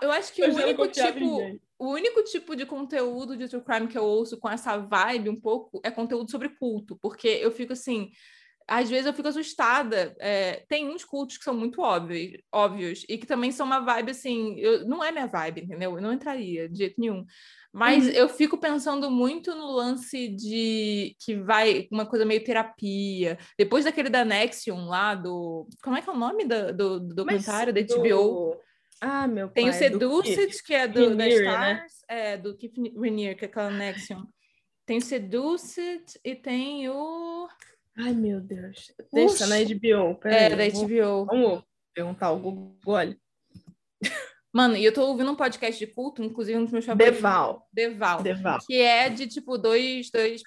eu 0.02 0.12
acho 0.12 0.34
que 0.34 0.42
eu 0.42 0.52
o 0.52 0.56
único 0.56 0.88
tipo 0.88 1.60
o 1.80 1.92
único 1.92 2.24
tipo 2.24 2.56
de 2.56 2.66
conteúdo 2.66 3.38
de 3.38 3.48
true 3.48 3.64
crime 3.64 3.88
que 3.88 3.98
eu 3.98 4.04
ouço 4.04 4.38
com 4.38 4.50
essa 4.50 4.78
vibe 4.78 5.30
um 5.30 5.40
pouco 5.40 5.80
é 5.84 5.92
conteúdo 5.92 6.30
sobre 6.30 6.50
culto, 6.50 6.98
porque 7.02 7.28
eu 7.28 7.52
fico 7.52 7.74
assim, 7.74 8.12
às 8.68 8.90
vezes 8.90 9.06
eu 9.06 9.14
fico 9.14 9.28
assustada. 9.28 10.16
É, 10.20 10.66
tem 10.68 10.90
uns 10.90 11.06
cultos 11.06 11.38
que 11.38 11.44
são 11.44 11.54
muito 11.54 11.82
óbvios, 11.82 12.42
óbvios 12.52 13.06
e 13.08 13.18
que 13.18 13.26
também 13.26 13.52
são 13.52 13.66
uma 13.66 13.80
vibe 13.80 14.12
assim, 14.12 14.60
eu, 14.60 14.86
não 14.86 15.04
é 15.04 15.12
minha 15.12 15.28
vibe, 15.28 15.62
entendeu? 15.62 15.96
Eu 15.96 16.02
não 16.02 16.12
entraria 16.12 16.68
de 16.68 16.78
jeito 16.78 17.00
nenhum. 17.00 17.26
Mas 17.72 18.06
uhum. 18.06 18.12
eu 18.12 18.28
fico 18.28 18.58
pensando 18.58 19.10
muito 19.12 19.54
no 19.54 19.72
lance 19.72 20.30
de 20.30 21.16
que 21.24 21.36
vai 21.36 21.88
uma 21.92 22.06
coisa 22.06 22.26
meio 22.26 22.44
terapia. 22.44 23.38
Depois 23.58 23.86
daquele 23.86 24.10
da 24.10 24.26
Nexion 24.26 24.88
lá, 24.88 25.14
do. 25.14 25.68
Como 25.84 25.96
é 25.96 26.02
que 26.02 26.10
é 26.10 26.14
o 26.14 26.18
nome 26.18 26.44
do, 26.46 26.74
do, 26.74 27.00
do 27.00 27.16
documentário 27.16 27.74
da 27.74 27.82
HBO? 27.82 28.56
Do... 28.56 28.67
Ah, 29.02 29.28
meu 29.28 29.50
Tem 29.50 29.66
pai, 29.66 29.74
o 29.74 29.78
Seduced, 29.78 30.64
que 30.64 30.74
é 30.74 30.88
do, 30.88 31.10
Renier, 31.10 31.44
da 31.44 31.60
né? 31.60 31.86
Stars, 31.88 31.94
né? 32.10 32.32
é, 32.34 32.38
do 32.38 32.58
Keith 32.58 32.76
Renier, 33.00 33.38
que 33.38 33.46
é 33.46 33.48
aquela 33.48 33.70
Nexion. 33.70 34.24
Tem 34.86 34.98
o 34.98 35.02
Seduced 35.02 36.20
e 36.24 36.36
tem 36.36 36.90
o... 36.90 37.48
Ai, 37.98 38.14
meu 38.14 38.40
Deus. 38.40 38.92
Deixa 39.12 39.48
na 39.48 39.58
HBO. 39.58 40.16
Pera 40.16 40.36
é, 40.36 40.64
aí, 40.64 40.72
da 40.72 40.80
HBO. 40.80 41.26
Vamos 41.26 41.64
perguntar 41.94 42.32
o 42.32 42.40
Google. 42.40 42.78
Olha. 42.86 43.18
Mano, 44.54 44.76
e 44.76 44.86
eu 44.86 44.94
tô 44.94 45.06
ouvindo 45.06 45.32
um 45.32 45.36
podcast 45.36 45.78
de 45.78 45.92
culto, 45.92 46.24
inclusive 46.24 46.58
um 46.58 46.64
dos 46.64 46.72
meus 46.72 46.86
favoritos. 46.86 47.16
Deval. 47.16 47.68
Deval. 47.72 48.24
Deval. 48.24 48.60
Que 48.66 48.82
é 48.82 49.10
de, 49.10 49.28
tipo, 49.28 49.58
dois, 49.58 50.10
dois 50.10 50.42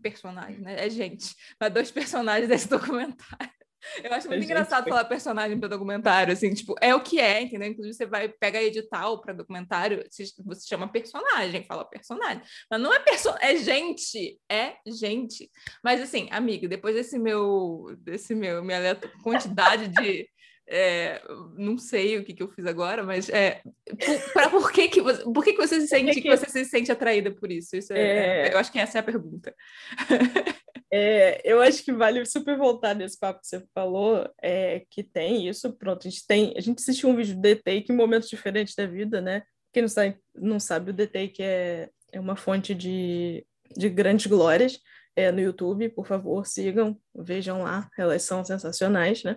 personagens, 0.00 0.60
né? 0.60 0.86
É 0.86 0.88
gente. 0.88 1.34
Mas 1.60 1.72
dois 1.72 1.90
personagens 1.92 2.48
desse 2.48 2.68
documentário. 2.68 3.59
Eu 4.02 4.12
acho 4.12 4.28
muito 4.28 4.44
engraçado 4.44 4.88
falar 4.88 5.04
personagem 5.04 5.58
para 5.58 5.68
documentário, 5.68 6.32
assim, 6.32 6.52
tipo, 6.52 6.74
é 6.80 6.94
o 6.94 7.02
que 7.02 7.18
é, 7.18 7.42
entendeu? 7.42 7.68
Inclusive, 7.68 7.94
você 7.94 8.06
vai 8.06 8.28
pegar 8.28 8.62
edital 8.62 9.20
para 9.20 9.32
documentário, 9.32 10.04
você 10.10 10.66
chama 10.66 10.90
personagem, 10.90 11.64
fala 11.64 11.84
personagem. 11.84 12.42
Mas 12.70 12.80
não 12.80 12.92
é 12.92 13.00
personagem, 13.00 13.48
é 13.48 13.56
gente, 13.56 14.40
é 14.50 14.74
gente. 14.86 15.50
Mas 15.82 16.00
assim, 16.00 16.28
amigo, 16.30 16.68
depois 16.68 16.94
desse 16.94 17.18
meu, 17.18 17.96
desse 17.98 18.34
meu, 18.34 18.62
minha 18.62 18.96
quantidade 19.22 19.88
de. 19.88 20.28
É, 20.72 21.20
não 21.56 21.76
sei 21.76 22.16
o 22.16 22.24
que, 22.24 22.32
que 22.32 22.40
eu 22.40 22.48
fiz 22.48 22.64
agora, 22.64 23.02
mas 23.02 23.28
é, 23.28 23.60
por, 23.84 24.32
pra, 24.32 24.48
por 24.48 24.70
que, 24.70 24.86
que 24.86 25.00
você, 25.00 25.24
por 25.24 25.42
que, 25.42 25.52
que 25.52 25.58
você 25.58 25.80
se 25.80 25.88
sente 25.88 26.20
que 26.20 26.28
você 26.28 26.48
se 26.48 26.64
sente 26.64 26.92
atraída 26.92 27.32
por 27.32 27.50
isso? 27.50 27.74
isso 27.74 27.92
é, 27.92 28.50
é... 28.50 28.54
eu 28.54 28.58
acho 28.58 28.70
que 28.70 28.78
essa 28.78 28.98
é 28.98 29.00
a 29.00 29.02
pergunta. 29.02 29.52
É, 30.92 31.40
eu 31.44 31.60
acho 31.60 31.84
que 31.84 31.92
vale 31.92 32.24
super 32.26 32.56
voltar 32.58 32.94
nesse 32.94 33.18
papo 33.18 33.40
que 33.40 33.46
você 33.46 33.64
falou, 33.72 34.28
é, 34.42 34.84
que 34.90 35.04
tem 35.04 35.48
isso, 35.48 35.72
pronto, 35.74 36.06
a 36.06 36.10
gente 36.10 36.26
tem, 36.26 36.52
a 36.56 36.60
gente 36.60 36.80
assistiu 36.80 37.08
um 37.08 37.16
vídeo 37.16 37.36
do 37.36 37.42
The 37.42 37.54
Take 37.54 37.92
em 37.92 37.96
momentos 37.96 38.28
diferentes 38.28 38.74
da 38.74 38.86
vida, 38.86 39.20
né? 39.20 39.42
Quem 39.72 39.82
não 39.82 39.88
sabe, 39.88 40.18
não 40.34 40.58
sabe 40.58 40.90
o 40.90 40.94
The 40.94 41.06
Take 41.06 41.42
é, 41.42 41.88
é 42.12 42.18
uma 42.18 42.34
fonte 42.34 42.74
de, 42.74 43.46
de 43.76 43.88
grandes 43.88 44.26
glórias 44.26 44.80
é, 45.14 45.30
no 45.30 45.40
YouTube, 45.40 45.88
por 45.90 46.06
favor, 46.06 46.44
sigam, 46.44 46.98
vejam 47.14 47.62
lá, 47.62 47.88
elas 47.96 48.22
são 48.22 48.44
sensacionais, 48.44 49.22
né? 49.22 49.36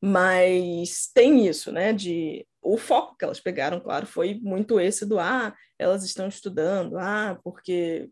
Mas 0.00 1.10
tem 1.14 1.46
isso, 1.46 1.72
né? 1.72 1.92
De 1.92 2.46
o 2.62 2.76
foco 2.76 3.16
que 3.16 3.24
elas 3.24 3.40
pegaram, 3.40 3.80
claro, 3.80 4.06
foi 4.06 4.38
muito 4.42 4.78
esse 4.78 5.06
do 5.06 5.18
ah, 5.18 5.54
elas 5.78 6.04
estão 6.04 6.28
estudando, 6.28 6.98
ah, 6.98 7.38
porque 7.42 8.10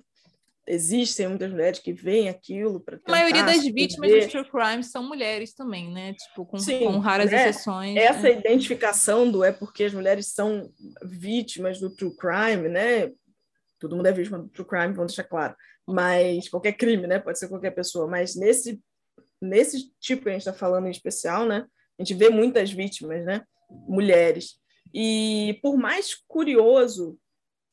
existem 0.67 1.29
muitas 1.29 1.51
mulheres 1.51 1.79
que 1.79 1.93
veem 1.93 2.29
aquilo 2.29 2.81
para 2.81 2.99
A 3.05 3.11
maioria 3.11 3.43
das 3.45 3.63
vítimas 3.65 4.11
de 4.11 4.29
true 4.29 4.51
crime 4.51 4.83
são 4.83 5.03
mulheres 5.03 5.55
também, 5.55 5.93
né? 5.93 6.15
Tipo, 6.15 6.47
com, 6.47 6.59
Sim, 6.59 6.81
com 6.81 6.99
raras 6.99 7.31
né? 7.31 7.49
exceções. 7.49 7.97
Essa 7.97 8.29
é. 8.29 8.39
identificação 8.39 9.31
do 9.31 9.45
é 9.45 9.53
porque 9.53 9.85
as 9.85 9.95
mulheres 9.95 10.29
são 10.29 10.71
vítimas 11.03 11.81
do 11.81 11.95
true 11.95 12.15
crime, 12.17 12.69
né? 12.69 13.13
Todo 13.79 13.97
mundo 13.97 14.07
é 14.07 14.13
vítima 14.13 14.39
do 14.39 14.49
true 14.49 14.67
crime, 14.67 14.95
vamos 14.95 15.13
deixar 15.13 15.25
claro. 15.25 15.55
Mas 15.87 16.49
qualquer 16.49 16.73
crime, 16.73 17.07
né? 17.07 17.19
Pode 17.19 17.39
ser 17.39 17.49
qualquer 17.49 17.73
pessoa. 17.73 18.07
Mas 18.07 18.35
nesse, 18.35 18.81
nesse 19.41 19.93
tipo 20.01 20.23
que 20.23 20.31
a 20.31 20.33
gente 20.33 20.43
está 20.43 20.53
falando 20.53 20.87
em 20.87 20.91
especial, 20.91 21.45
né? 21.45 21.67
A 21.99 22.03
gente 22.03 22.15
vê 22.15 22.31
muitas 22.31 22.73
vítimas, 22.73 23.25
né? 23.25 23.43
Mulheres. 23.71 24.55
E 24.95 25.59
por 25.63 25.77
mais 25.77 26.15
curioso, 26.27 27.19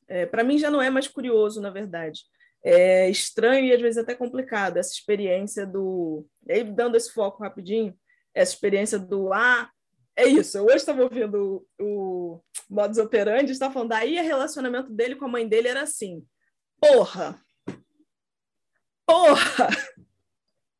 é, 0.08 0.26
para 0.26 0.44
mim 0.44 0.58
já 0.58 0.70
não 0.70 0.82
é 0.82 0.90
mais 0.90 1.08
curioso, 1.08 1.60
na 1.60 1.70
verdade 1.70 2.20
é 2.64 3.10
estranho 3.10 3.66
e 3.66 3.72
às 3.72 3.80
vezes 3.80 3.98
até 3.98 4.14
complicado 4.14 4.76
essa 4.76 4.92
experiência 4.92 5.66
do. 5.66 6.26
E 6.46 6.52
aí, 6.52 6.64
dando 6.64 6.96
esse 6.96 7.12
foco 7.12 7.42
rapidinho, 7.42 7.96
essa 8.34 8.52
experiência 8.52 8.98
do 8.98 9.32
ah, 9.32 9.70
é 10.16 10.26
isso. 10.26 10.58
Eu 10.58 10.66
hoje 10.66 10.76
estava 10.76 11.02
ouvindo 11.02 11.66
o, 11.80 12.34
o 12.36 12.44
Modus 12.70 12.98
Operandi, 12.98 13.52
estava 13.52 13.72
falando, 13.72 13.90
daí 13.90 14.18
o 14.18 14.22
relacionamento 14.22 14.92
dele 14.92 15.16
com 15.16 15.24
a 15.24 15.28
mãe 15.28 15.48
dele 15.48 15.68
era 15.68 15.82
assim: 15.82 16.24
porra! 16.80 17.40
Porra! 19.06 19.68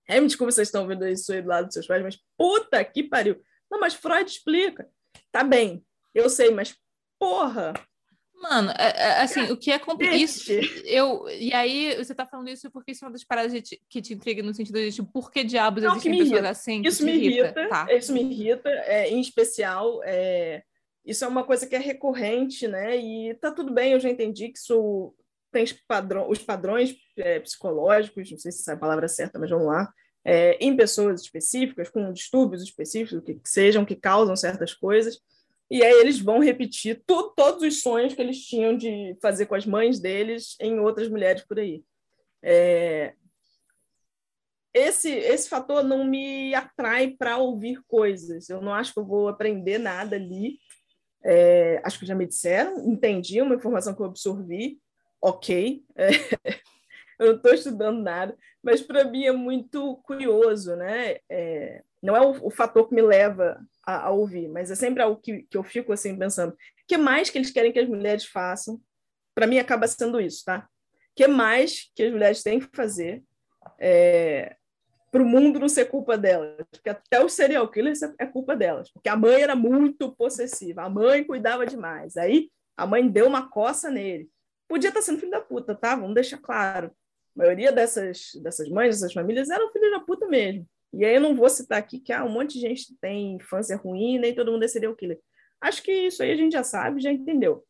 É, 0.08 0.20
me 0.20 0.26
desculpa 0.26 0.50
vocês 0.50 0.68
estão 0.68 0.82
ouvindo 0.82 1.06
isso 1.06 1.32
aí 1.32 1.40
do 1.40 1.48
lado 1.48 1.66
dos 1.66 1.74
seus 1.74 1.86
pais, 1.86 2.02
mas 2.02 2.18
puta 2.36 2.84
que 2.84 3.04
pariu! 3.04 3.40
Não, 3.70 3.80
mas 3.80 3.94
Freud 3.94 4.28
explica. 4.28 4.86
Tá 5.30 5.42
bem, 5.42 5.82
eu 6.12 6.28
sei, 6.28 6.50
mas 6.50 6.76
porra! 7.18 7.72
Mano, 8.42 8.72
é, 8.72 8.88
é, 8.88 9.22
assim, 9.22 9.42
o 9.52 9.56
que 9.56 9.70
é 9.70 9.80
isso 10.16 10.50
eu 10.84 11.28
E 11.28 11.54
aí, 11.54 11.96
você 11.96 12.12
tá 12.12 12.26
falando 12.26 12.48
isso 12.48 12.68
porque 12.72 12.90
isso 12.90 13.04
é 13.04 13.06
uma 13.06 13.12
das 13.12 13.22
paradas 13.22 13.52
que 13.88 14.02
te 14.02 14.14
intriga 14.14 14.42
no 14.42 14.52
sentido 14.52 14.80
de, 14.80 14.90
tipo, 14.90 15.08
por 15.12 15.30
que 15.30 15.44
diabos 15.44 15.84
Não, 15.84 15.92
existem 15.92 16.18
pessoas 16.18 16.44
assim? 16.44 16.82
Isso 16.84 17.04
me 17.04 17.12
irrita. 17.12 17.44
irrita 17.46 17.68
tá. 17.68 17.86
Isso 17.88 18.12
me 18.12 18.20
irrita, 18.20 18.68
é, 18.68 19.08
em 19.08 19.20
especial. 19.20 20.02
É, 20.04 20.64
isso 21.06 21.24
é 21.24 21.28
uma 21.28 21.44
coisa 21.44 21.68
que 21.68 21.76
é 21.76 21.78
recorrente, 21.78 22.66
né? 22.66 22.96
E 22.96 23.32
tá 23.34 23.52
tudo 23.52 23.72
bem, 23.72 23.92
eu 23.92 24.00
já 24.00 24.10
entendi 24.10 24.48
que 24.48 24.58
isso 24.58 25.14
tem 25.52 25.64
padrão, 25.86 26.28
os 26.28 26.38
padrões 26.38 26.96
é, 27.16 27.38
psicológicos, 27.38 28.30
não 28.30 28.38
sei 28.38 28.50
se 28.50 28.68
é 28.68 28.74
a 28.74 28.76
palavra 28.76 29.06
certa, 29.06 29.38
mas 29.38 29.50
vamos 29.50 29.66
lá, 29.66 29.92
é, 30.24 30.56
em 30.60 30.74
pessoas 30.74 31.20
específicas, 31.20 31.90
com 31.90 32.12
distúrbios 32.12 32.62
específicos, 32.62 33.22
que, 33.22 33.34
que 33.34 33.48
sejam, 33.48 33.84
que 33.84 33.94
causam 33.94 34.34
certas 34.34 34.74
coisas. 34.74 35.20
E 35.72 35.82
aí 35.82 36.00
eles 36.00 36.20
vão 36.20 36.38
repetir 36.38 37.02
tu, 37.06 37.32
todos 37.34 37.62
os 37.62 37.80
sonhos 37.80 38.12
que 38.12 38.20
eles 38.20 38.44
tinham 38.44 38.76
de 38.76 39.16
fazer 39.22 39.46
com 39.46 39.54
as 39.54 39.64
mães 39.64 39.98
deles 39.98 40.54
em 40.60 40.78
outras 40.78 41.08
mulheres 41.08 41.46
por 41.46 41.58
aí. 41.58 41.82
É... 42.42 43.14
Esse, 44.74 45.08
esse 45.08 45.48
fator 45.48 45.82
não 45.82 46.04
me 46.04 46.54
atrai 46.54 47.12
para 47.12 47.38
ouvir 47.38 47.80
coisas. 47.88 48.50
Eu 48.50 48.60
não 48.60 48.74
acho 48.74 48.92
que 48.92 49.00
eu 49.00 49.06
vou 49.06 49.28
aprender 49.28 49.78
nada 49.78 50.14
ali. 50.14 50.58
É... 51.24 51.80
Acho 51.82 52.00
que 52.00 52.04
já 52.04 52.14
me 52.14 52.26
disseram, 52.26 52.86
entendi 52.86 53.40
uma 53.40 53.54
informação 53.54 53.94
que 53.94 54.02
eu 54.02 54.06
absorvi, 54.06 54.78
ok. 55.22 55.82
É... 55.96 56.08
eu 57.18 57.28
não 57.28 57.36
estou 57.36 57.54
estudando 57.54 58.02
nada, 58.02 58.36
mas 58.62 58.82
para 58.82 59.04
mim 59.04 59.24
é 59.24 59.32
muito 59.32 59.96
curioso, 60.04 60.76
né? 60.76 61.16
É... 61.30 61.82
Não 62.02 62.16
é 62.16 62.20
o, 62.20 62.46
o 62.46 62.50
fator 62.50 62.88
que 62.88 62.94
me 62.94 63.02
leva 63.02 63.60
a, 63.86 64.06
a, 64.06 64.10
ouvir, 64.10 64.48
mas 64.48 64.70
é 64.70 64.74
sempre 64.74 65.02
algo 65.02 65.20
que, 65.20 65.42
que 65.42 65.56
eu 65.56 65.62
fico 65.62 65.92
assim 65.92 66.18
pensando: 66.18 66.52
o 66.52 66.56
que 66.86 66.96
mais 66.96 67.30
que 67.30 67.38
eles 67.38 67.50
querem 67.50 67.72
que 67.72 67.78
as 67.78 67.88
mulheres 67.88 68.24
façam? 68.24 68.80
Para 69.34 69.46
mim, 69.46 69.58
acaba 69.58 69.86
sendo 69.86 70.20
isso, 70.20 70.44
tá? 70.44 70.68
O 70.92 71.14
que 71.14 71.28
mais 71.28 71.90
que 71.94 72.02
as 72.02 72.12
mulheres 72.12 72.42
têm 72.42 72.58
que 72.58 72.68
fazer 72.74 73.22
é, 73.78 74.56
para 75.10 75.22
o 75.22 75.26
mundo 75.26 75.60
não 75.60 75.68
ser 75.68 75.86
culpa 75.86 76.18
delas? 76.18 76.56
Porque 76.70 76.90
até 76.90 77.24
os 77.24 77.32
serial 77.32 77.70
killers 77.70 78.02
é, 78.02 78.12
é 78.18 78.26
culpa 78.26 78.56
delas, 78.56 78.90
porque 78.90 79.08
a 79.08 79.16
mãe 79.16 79.40
era 79.40 79.54
muito 79.54 80.12
possessiva, 80.16 80.82
a 80.82 80.90
mãe 80.90 81.22
cuidava 81.22 81.64
demais, 81.64 82.16
aí 82.16 82.50
a 82.76 82.86
mãe 82.86 83.08
deu 83.08 83.26
uma 83.26 83.48
coça 83.48 83.90
nele. 83.90 84.28
Podia 84.66 84.88
estar 84.88 85.02
sendo 85.02 85.18
filho 85.20 85.30
da 85.30 85.40
puta, 85.40 85.74
tá? 85.74 85.94
Vamos 85.94 86.14
deixar 86.14 86.38
claro. 86.38 86.90
A 87.36 87.38
maioria 87.38 87.70
dessas, 87.70 88.30
dessas 88.42 88.68
mães, 88.68 88.96
dessas 88.96 89.12
famílias, 89.12 89.50
eram 89.50 89.70
filhos 89.70 89.90
da 89.90 90.00
puta 90.00 90.26
mesmo. 90.26 90.66
E 90.92 91.04
aí 91.04 91.14
eu 91.14 91.20
não 91.20 91.34
vou 91.34 91.48
citar 91.48 91.78
aqui 91.78 91.98
que 91.98 92.12
ah, 92.12 92.24
um 92.24 92.30
monte 92.30 92.54
de 92.54 92.60
gente 92.60 92.96
tem 93.00 93.36
infância 93.36 93.76
ruim, 93.76 94.18
nem 94.18 94.34
todo 94.34 94.52
mundo 94.52 94.64
é 94.64 94.68
serial 94.68 94.94
killer. 94.94 95.20
Acho 95.60 95.82
que 95.82 95.92
isso 95.92 96.22
aí 96.22 96.32
a 96.32 96.36
gente 96.36 96.52
já 96.52 96.64
sabe, 96.64 97.00
já 97.00 97.12
entendeu. 97.12 97.64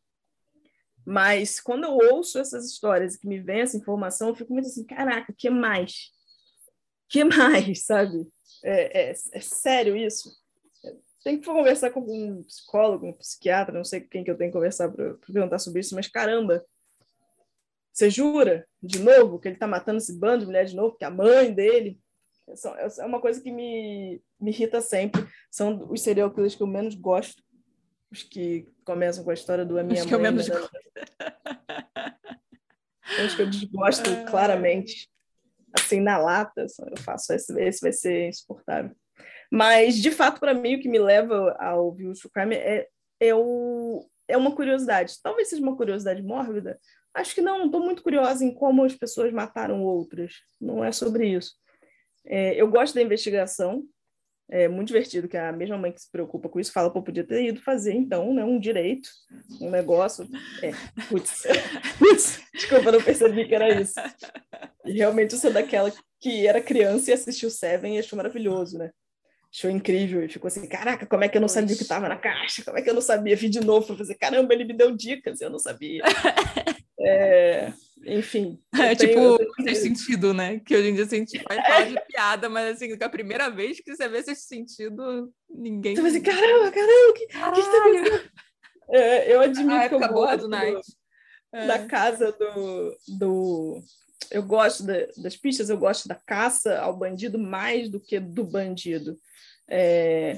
Mas 1.05 1.59
quando 1.59 1.83
eu 1.83 1.97
ouço 2.13 2.39
essas 2.39 2.65
histórias 2.65 3.15
que 3.15 3.27
me 3.27 3.39
vem 3.39 3.61
essa 3.61 3.77
informação, 3.77 4.29
eu 4.29 4.35
fico 4.35 4.53
muito 4.53 4.67
assim, 4.67 4.85
caraca, 4.85 5.33
que 5.37 5.49
mais? 5.49 6.11
que 7.13 7.23
mais, 7.23 7.83
sabe? 7.85 8.27
É, 8.63 9.09
é, 9.09 9.11
é 9.11 9.39
sério 9.39 9.95
isso? 9.95 10.35
Tem 11.23 11.39
que 11.39 11.45
conversar 11.45 11.91
com 11.91 12.01
um 12.01 12.43
psicólogo, 12.43 13.07
um 13.07 13.13
psiquiatra, 13.13 13.77
não 13.77 13.85
sei 13.85 14.01
quem 14.01 14.23
que 14.23 14.31
eu 14.31 14.37
tenho 14.37 14.49
que 14.49 14.57
conversar 14.57 14.91
para 14.91 15.13
perguntar 15.13 15.59
sobre 15.59 15.79
isso, 15.79 15.95
mas 15.95 16.07
caramba, 16.07 16.65
você 17.93 18.09
jura, 18.09 18.67
de 18.81 18.99
novo, 18.99 19.39
que 19.39 19.47
ele 19.47 19.55
está 19.55 19.67
matando 19.67 19.99
esse 19.99 20.17
bando 20.19 20.39
de 20.39 20.45
mulher 20.47 20.65
de 20.65 20.75
novo, 20.75 20.97
que 20.97 21.05
a 21.05 21.11
mãe 21.11 21.53
dele. 21.53 22.01
É 22.97 23.05
uma 23.05 23.21
coisa 23.21 23.41
que 23.41 23.51
me, 23.51 24.21
me 24.39 24.51
irrita 24.51 24.81
sempre. 24.81 25.25
São 25.49 25.89
os 25.89 26.01
serial 26.01 26.31
killers 26.31 26.55
que 26.55 26.63
eu 26.63 26.67
menos 26.67 26.95
gosto. 26.95 27.41
Os 28.11 28.23
que 28.23 28.67
começam 28.85 29.23
com 29.23 29.31
a 29.31 29.33
história 29.33 29.65
do 29.65 29.77
a 29.79 29.83
minha 29.83 29.99
os 29.99 30.01
mãe. 30.01 30.09
Que 30.09 30.15
eu 30.15 30.19
menos 30.19 30.47
gosto. 30.49 30.71
Os 33.25 33.35
que 33.35 33.41
eu 33.43 33.49
desgosto 33.49 34.09
ah. 34.09 34.29
claramente. 34.29 35.09
Assim, 35.77 35.99
na 35.99 36.17
lata, 36.17 36.65
eu 36.89 36.97
faço 36.97 37.33
esse, 37.33 37.53
esse 37.61 37.81
vai 37.81 37.91
ser 37.91 38.29
insuportável. 38.29 38.95
Mas, 39.51 39.95
de 39.95 40.09
fato, 40.09 40.39
para 40.39 40.53
mim, 40.53 40.75
o 40.75 40.79
que 40.79 40.89
me 40.89 40.99
leva 40.99 41.55
ao 41.59 41.85
ouvir 41.85 42.07
o 42.07 42.29
Crime 42.31 42.55
é, 42.55 42.87
é, 43.19 43.35
o, 43.35 44.07
é 44.27 44.35
uma 44.35 44.55
curiosidade. 44.55 45.21
Talvez 45.21 45.49
seja 45.49 45.61
uma 45.61 45.75
curiosidade 45.75 46.23
mórbida, 46.23 46.79
Acho 47.13 47.35
que 47.35 47.41
não, 47.41 47.67
estou 47.67 47.79
muito 47.79 48.01
curiosa 48.01 48.43
em 48.43 48.51
como 48.51 48.83
as 48.83 48.95
pessoas 48.95 49.31
mataram 49.31 49.83
outras. 49.83 50.33
Não 50.59 50.83
é 50.83 50.91
sobre 50.91 51.27
isso. 51.27 51.53
É, 52.25 52.59
eu 52.59 52.67
gosto 52.67 52.95
da 52.95 53.01
investigação. 53.01 53.83
É 54.49 54.67
muito 54.67 54.89
divertido 54.89 55.27
que 55.27 55.37
a 55.37 55.51
mesma 55.51 55.77
mãe 55.77 55.91
que 55.91 56.01
se 56.01 56.11
preocupa 56.11 56.49
com 56.49 56.59
isso 56.59 56.71
fala, 56.71 56.91
pô, 56.91 57.01
podia 57.01 57.23
ter 57.23 57.45
ido 57.45 57.61
fazer, 57.61 57.93
então, 57.93 58.33
né, 58.33 58.43
um 58.43 58.59
direito, 58.59 59.09
um 59.61 59.69
negócio. 59.69 60.27
É, 60.61 60.71
putz, 61.07 61.43
putz, 61.97 62.41
desculpa, 62.53 62.91
não 62.91 63.01
percebi 63.01 63.47
que 63.47 63.55
era 63.55 63.81
isso. 63.81 63.93
E 64.85 64.93
realmente 64.93 65.33
eu 65.33 65.39
sou 65.39 65.51
daquela 65.51 65.91
que 66.19 66.45
era 66.45 66.61
criança 66.61 67.09
e 67.09 67.13
assistiu 67.13 67.49
Seven 67.49 67.95
e 67.95 67.99
achou 67.99 68.17
maravilhoso, 68.17 68.77
né? 68.77 68.91
Achou 69.53 69.69
incrível 69.69 70.23
e 70.23 70.27
ficou 70.27 70.47
assim, 70.47 70.67
caraca, 70.67 71.05
como 71.05 71.23
é 71.23 71.29
que 71.29 71.37
eu 71.37 71.41
não 71.41 71.47
sabia 71.47 71.75
o 71.75 71.77
que 71.77 71.83
estava 71.83 72.09
na 72.09 72.17
caixa? 72.17 72.63
Como 72.63 72.77
é 72.77 72.81
que 72.81 72.89
eu 72.89 72.93
não 72.93 73.01
sabia? 73.01 73.35
Vi 73.35 73.49
de 73.49 73.59
novo 73.61 73.85
para 73.85 73.97
fazer, 73.97 74.15
caramba, 74.15 74.51
ele 74.51 74.65
me 74.65 74.73
deu 74.73 74.95
dicas, 74.95 75.41
eu 75.41 75.49
não 75.49 75.59
sabia. 75.59 76.03
É, 77.05 77.73
enfim. 78.05 78.57
É 78.79 78.95
tipo, 78.95 79.37
tenho... 79.57 79.75
sentido, 79.75 80.33
né? 80.33 80.61
Que 80.65 80.73
hoje 80.73 80.89
em 80.89 80.95
dia 80.95 81.03
a 81.03 81.07
gente 81.07 81.41
faz 81.41 81.59
falar 81.67 81.85
de 81.85 81.99
piada, 82.07 82.47
mas 82.47 82.75
assim, 82.75 82.95
que 82.95 83.03
a 83.03 83.09
primeira 83.09 83.49
vez 83.49 83.81
que 83.81 83.93
você 83.93 84.07
vê 84.07 84.19
esse 84.19 84.35
sentido, 84.35 85.29
ninguém. 85.49 85.95
Você 85.95 86.01
vai 86.01 86.11
assim, 86.11 86.21
caramba, 86.21 86.71
caramba, 86.71 87.13
que, 87.13 87.27
que 87.27 87.33
tá 87.33 88.29
é, 88.89 89.33
Eu 89.33 89.41
admito 89.41 89.89
que 89.89 89.95
eu 89.95 90.13
gosto 90.13 90.47
do, 90.47 90.55
é. 90.55 91.67
da 91.67 91.85
casa 91.85 92.31
do, 92.31 92.97
do. 93.17 93.83
Eu 94.31 94.43
gosto 94.43 94.83
da, 94.83 94.93
das 95.17 95.35
pistas, 95.35 95.69
eu 95.69 95.77
gosto 95.77 96.07
da 96.07 96.15
caça 96.15 96.79
ao 96.79 96.95
bandido 96.95 97.37
mais 97.39 97.89
do 97.89 97.99
que 97.99 98.19
do 98.19 98.43
bandido. 98.43 99.17
É, 99.67 100.37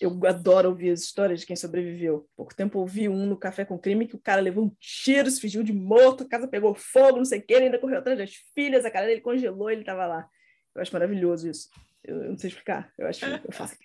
eu 0.00 0.18
adoro 0.26 0.68
ouvir 0.68 0.90
as 0.90 1.00
histórias 1.00 1.40
de 1.40 1.46
quem 1.46 1.56
sobreviveu. 1.56 2.28
Pouco 2.36 2.54
tempo 2.54 2.78
ouvi 2.78 3.08
um 3.08 3.26
no 3.26 3.36
Café 3.36 3.64
com 3.64 3.78
Crime 3.78 4.06
que 4.06 4.16
o 4.16 4.20
cara 4.20 4.40
levou 4.40 4.64
um 4.64 4.76
tiro, 4.78 5.30
se 5.30 5.40
fingiu 5.40 5.62
de 5.62 5.72
morto, 5.72 6.24
a 6.24 6.28
casa 6.28 6.46
pegou 6.46 6.74
fogo, 6.74 7.18
não 7.18 7.24
sei 7.24 7.38
o 7.38 7.42
que, 7.42 7.54
ele 7.54 7.66
ainda 7.66 7.78
correu 7.78 7.98
atrás 7.98 8.18
das 8.18 8.34
filhas, 8.54 8.84
a 8.84 8.90
cara 8.90 9.06
dele 9.06 9.20
congelou, 9.20 9.70
ele 9.70 9.80
estava 9.80 10.06
lá. 10.06 10.28
Eu 10.74 10.82
acho 10.82 10.92
maravilhoso 10.92 11.48
isso. 11.48 11.70
Eu, 12.04 12.22
eu, 12.22 12.30
não 12.30 12.38
sei 12.38 12.48
explicar. 12.48 12.92
Eu 12.98 13.06
acho 13.06 13.24
eu 13.24 13.52
faço 13.52 13.76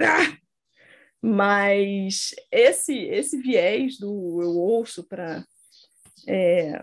ah! 0.00 0.36
Mas 1.22 2.34
esse 2.50 2.96
esse 2.96 3.36
viés 3.36 3.98
do 3.98 4.40
eu 4.42 4.56
ouço 4.56 5.06
para 5.06 5.44
é, 6.26 6.82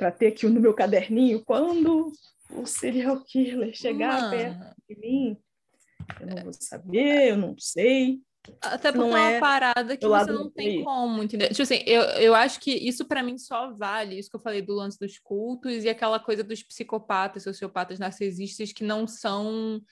para 0.00 0.10
ter 0.10 0.28
aqui 0.28 0.46
no 0.46 0.58
meu 0.58 0.72
caderninho 0.72 1.44
quando 1.44 2.10
o 2.50 2.64
serial 2.64 3.22
killer 3.22 3.74
chegar 3.74 4.22
Mano. 4.22 4.30
perto 4.30 4.74
de 4.88 4.96
mim 4.98 5.36
eu 6.18 6.26
não 6.26 6.42
vou 6.42 6.52
saber, 6.54 7.28
eu 7.28 7.36
não 7.36 7.54
sei. 7.58 8.18
Até 8.62 8.90
porque 8.90 9.06
não 9.06 9.14
é 9.14 9.20
uma 9.20 9.30
é 9.32 9.40
parada 9.40 9.96
que 9.98 10.08
você 10.08 10.32
não 10.32 10.50
tem 10.50 10.82
como, 10.82 11.22
entendeu? 11.22 11.48
Tipo 11.50 11.62
assim, 11.62 11.82
eu, 11.86 12.02
eu 12.02 12.34
acho 12.34 12.58
que 12.58 12.72
isso 12.72 13.04
para 13.04 13.22
mim 13.22 13.36
só 13.36 13.70
vale, 13.74 14.18
isso 14.18 14.30
que 14.30 14.36
eu 14.36 14.40
falei 14.40 14.62
do 14.62 14.74
lance 14.74 14.98
dos 14.98 15.18
cultos 15.18 15.84
e 15.84 15.90
aquela 15.90 16.18
coisa 16.18 16.42
dos 16.42 16.62
psicopatas, 16.62 17.42
sociopatas 17.42 17.98
narcisistas 17.98 18.72
que 18.72 18.82
não 18.82 19.06
são 19.06 19.82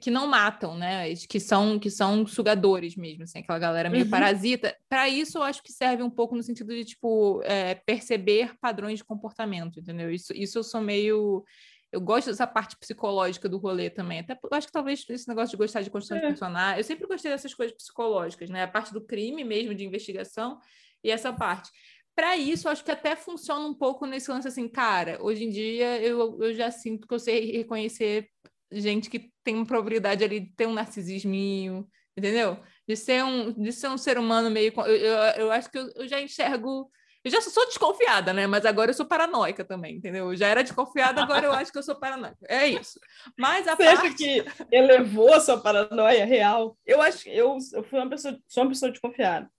que 0.00 0.10
não 0.10 0.26
matam, 0.26 0.76
né? 0.76 1.14
Que 1.28 1.38
são 1.40 1.78
que 1.78 1.90
são 1.90 2.26
sugadores 2.26 2.96
mesmo, 2.96 3.22
assim, 3.22 3.38
aquela 3.38 3.58
galera 3.58 3.90
meio 3.90 4.04
uhum. 4.04 4.10
parasita. 4.10 4.76
Para 4.88 5.08
isso, 5.08 5.38
eu 5.38 5.42
acho 5.42 5.62
que 5.62 5.72
serve 5.72 6.02
um 6.02 6.10
pouco 6.10 6.34
no 6.36 6.42
sentido 6.42 6.74
de 6.74 6.84
tipo 6.84 7.40
é, 7.44 7.74
perceber 7.74 8.54
padrões 8.60 8.98
de 8.98 9.04
comportamento, 9.04 9.80
entendeu? 9.80 10.10
Isso, 10.10 10.32
isso 10.34 10.58
eu 10.58 10.64
sou 10.64 10.80
meio 10.80 11.44
eu 11.90 12.00
gosto 12.00 12.26
dessa 12.28 12.46
parte 12.46 12.76
psicológica 12.76 13.48
do 13.48 13.56
rolê 13.56 13.88
também. 13.88 14.20
Até 14.20 14.34
eu 14.34 14.56
acho 14.56 14.66
que 14.66 14.72
talvez 14.72 15.04
esse 15.08 15.26
negócio 15.26 15.50
de 15.50 15.56
gostar 15.56 15.80
de 15.80 15.90
construção 15.90 16.18
é. 16.18 16.20
de 16.20 16.26
personagem. 16.26 16.78
Eu 16.78 16.84
sempre 16.84 17.06
gostei 17.06 17.30
dessas 17.30 17.54
coisas 17.54 17.74
psicológicas, 17.74 18.50
né? 18.50 18.62
A 18.64 18.68
parte 18.68 18.92
do 18.92 19.00
crime 19.00 19.42
mesmo, 19.42 19.74
de 19.74 19.86
investigação, 19.86 20.58
e 21.02 21.10
essa 21.10 21.32
parte. 21.32 21.70
Para 22.14 22.36
isso, 22.36 22.66
eu 22.66 22.72
acho 22.72 22.84
que 22.84 22.90
até 22.90 23.14
funciona 23.14 23.66
um 23.66 23.72
pouco 23.72 24.04
nesse 24.04 24.30
lance 24.30 24.48
assim, 24.48 24.68
cara. 24.68 25.18
Hoje 25.22 25.44
em 25.44 25.50
dia 25.50 26.02
eu, 26.02 26.36
eu 26.42 26.52
já 26.52 26.70
sinto 26.70 27.06
que 27.06 27.14
eu 27.14 27.18
sei 27.18 27.52
reconhecer 27.52 28.28
gente 28.70 29.08
que 29.08 29.30
tem 29.42 29.54
uma 29.54 29.66
probabilidade 29.66 30.24
ali 30.24 30.40
de 30.40 30.52
ter 30.54 30.66
um 30.66 30.74
narcisisminho, 30.74 31.88
entendeu? 32.16 32.58
De 32.86 32.96
ser 32.96 33.24
um, 33.24 33.52
de 33.52 33.72
ser 33.72 33.88
um 33.88 33.98
ser 33.98 34.18
humano 34.18 34.50
meio. 34.50 34.72
Eu, 34.76 34.86
eu, 34.86 35.16
eu 35.36 35.50
acho 35.50 35.70
que 35.70 35.78
eu, 35.78 35.90
eu 35.96 36.08
já 36.08 36.20
enxergo 36.20 36.90
eu 37.24 37.30
já 37.30 37.40
sou 37.40 37.66
desconfiada, 37.66 38.32
né? 38.32 38.46
Mas 38.46 38.64
agora 38.64 38.90
eu 38.90 38.94
sou 38.94 39.04
paranoica 39.04 39.64
também, 39.64 39.96
entendeu? 39.96 40.30
Eu 40.30 40.36
já 40.36 40.46
era 40.46 40.62
desconfiada, 40.62 41.20
agora 41.22 41.46
eu 41.46 41.52
acho 41.52 41.72
que 41.72 41.78
eu 41.78 41.82
sou 41.82 41.96
paranoica. 41.96 42.38
É 42.48 42.66
isso. 42.66 42.98
Mas 43.36 43.66
a 43.66 43.74
Você 43.74 43.84
parte... 43.84 44.06
acha 44.06 44.16
que 44.16 44.44
elevou 44.72 45.34
a 45.34 45.40
sua 45.40 45.60
paranoia 45.60 46.24
real? 46.24 46.78
Eu 46.86 47.02
acho 47.02 47.24
que 47.24 47.30
eu, 47.30 47.58
eu 47.72 47.84
fui 47.84 47.98
uma 47.98 48.08
pessoa, 48.08 48.38
sou 48.46 48.62
uma 48.62 48.70
pessoa 48.70 48.90
desconfiada. 48.90 49.50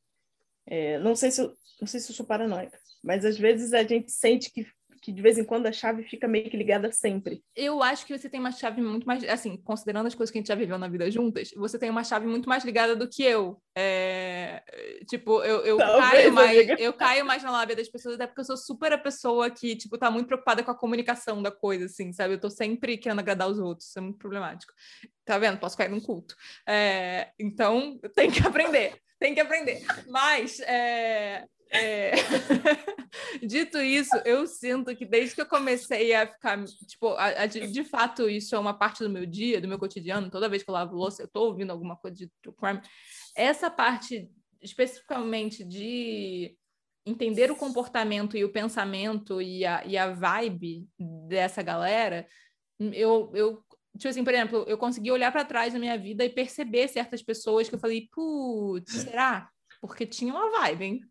É, 0.66 0.98
não 1.00 1.16
sei 1.16 1.32
se 1.32 1.42
eu, 1.42 1.54
não 1.82 1.88
sei 1.88 2.00
se 2.00 2.12
eu 2.12 2.16
sou 2.16 2.26
paranoica, 2.26 2.80
mas 3.04 3.26
às 3.26 3.38
vezes 3.38 3.74
a 3.74 3.84
gente 3.84 4.12
sente 4.12 4.52
que 4.52 4.66
que 5.10 5.14
de 5.14 5.22
vez 5.24 5.40
em 5.40 5.44
quando 5.44 5.66
a 5.66 5.72
chave 5.72 6.04
fica 6.04 6.28
meio 6.28 6.50
que 6.50 6.56
ligada 6.56 6.92
sempre. 6.92 7.44
Eu 7.56 7.82
acho 7.82 8.06
que 8.06 8.16
você 8.16 8.30
tem 8.30 8.40
uma 8.40 8.52
chave 8.52 8.80
muito 8.80 9.08
mais, 9.08 9.24
assim, 9.28 9.58
considerando 9.58 10.06
as 10.06 10.14
coisas 10.14 10.32
que 10.32 10.38
a 10.38 10.42
gente 10.42 10.48
já 10.48 10.56
viveu 10.56 10.78
na 10.78 10.88
vida 10.88 11.10
juntas, 11.10 11.50
você 11.56 11.80
tem 11.80 11.90
uma 11.90 12.04
chave 12.04 12.28
muito 12.28 12.48
mais 12.48 12.64
ligada 12.64 12.96
do 12.96 13.10
que 13.10 13.24
eu. 13.24 13.60
É... 13.76 14.62
Tipo, 15.08 15.44
eu, 15.44 15.66
eu 15.66 15.78
caio 15.78 16.32
mais, 16.32 16.70
eu 16.80 16.94
caio 16.94 17.26
mais 17.26 17.42
na 17.42 17.50
lábia 17.50 17.76
das 17.76 17.90
pessoas, 17.90 18.16
até 18.16 18.28
porque 18.28 18.42
eu 18.42 18.46
sou 18.46 18.58
super 18.58 18.94
a 18.94 18.98
pessoa 19.00 19.50
que, 19.50 19.76
tipo, 19.76 19.98
tá 19.98 20.12
muito 20.12 20.28
preocupada 20.28 20.64
com 20.64 20.70
a 20.70 20.78
comunicação 20.78 21.42
da 21.42 21.52
coisa, 21.52 21.86
assim, 21.86 22.14
sabe? 22.14 22.36
Eu 22.36 22.40
tô 22.40 22.50
sempre 22.50 22.98
querendo 22.98 23.20
agradar 23.20 23.50
os 23.50 23.58
outros, 23.58 23.90
isso 23.90 23.98
é 23.98 24.02
muito 24.02 24.20
problemático. 24.20 24.72
Tá 25.26 25.40
vendo? 25.40 25.58
Posso 25.58 25.76
cair 25.76 25.90
num 25.90 26.00
culto. 26.00 26.36
É... 26.68 27.30
Então, 27.40 28.00
tem 28.14 28.30
que 28.30 28.42
aprender 28.46 28.94
tem 29.20 29.34
que 29.34 29.42
aprender. 29.42 29.86
Mas, 30.08 30.62
é, 30.62 31.44
é... 31.70 32.12
Dito 33.46 33.78
isso, 33.80 34.16
eu 34.26 34.46
sinto 34.48 34.96
que 34.96 35.06
desde 35.06 35.36
que 35.36 35.42
eu 35.42 35.46
comecei 35.46 36.14
a 36.14 36.28
ficar, 36.28 36.64
tipo, 36.66 37.10
a, 37.10 37.26
a, 37.44 37.46
de, 37.46 37.68
de, 37.68 37.84
fato, 37.84 38.30
isso 38.30 38.56
é 38.56 38.60
uma 38.60 38.74
parte 38.74 39.04
do 39.04 39.10
meu 39.10 39.26
dia, 39.26 39.62
do 39.62 39.68
meu 39.68 39.80
cotidiano, 39.80 40.30
toda 40.30 40.50
vez 40.50 40.64
que 40.64 40.70
eu 40.70 40.74
lavo 40.74 40.96
louça, 40.96 41.24
eu 41.24 41.28
tô 41.28 41.46
ouvindo 41.46 41.72
alguma 41.72 41.96
coisa 41.96 42.16
de 42.16 42.32
true 42.42 42.56
crime. 42.56 42.82
Essa 43.36 43.70
parte, 43.70 44.30
especificamente 44.62 45.64
de 45.64 46.56
entender 47.06 47.52
o 47.52 47.56
comportamento 47.56 48.38
e 48.38 48.44
o 48.44 48.52
pensamento 48.52 49.42
e 49.42 49.66
a, 49.66 49.84
e 49.86 49.98
a 49.98 50.12
vibe 50.12 50.88
dessa 51.28 51.62
galera, 51.62 52.28
eu, 52.80 53.32
eu 53.34 53.64
tipo 53.98 54.10
assim, 54.10 54.24
por 54.24 54.34
exemplo, 54.34 54.66
eu 54.68 54.78
consegui 54.78 55.12
olhar 55.12 55.32
para 55.32 55.46
trás 55.46 55.74
na 55.74 55.80
minha 55.80 55.98
vida 55.98 56.24
e 56.24 56.30
perceber 56.30 56.88
certas 56.88 57.22
pessoas 57.22 57.68
que 57.68 57.76
eu 57.76 57.80
falei, 57.80 58.08
putz, 58.14 58.94
será? 58.94 59.50
Porque 59.82 60.06
tinha 60.06 60.34
uma 60.34 60.52
vibe, 60.60 60.86
hein? 60.86 61.02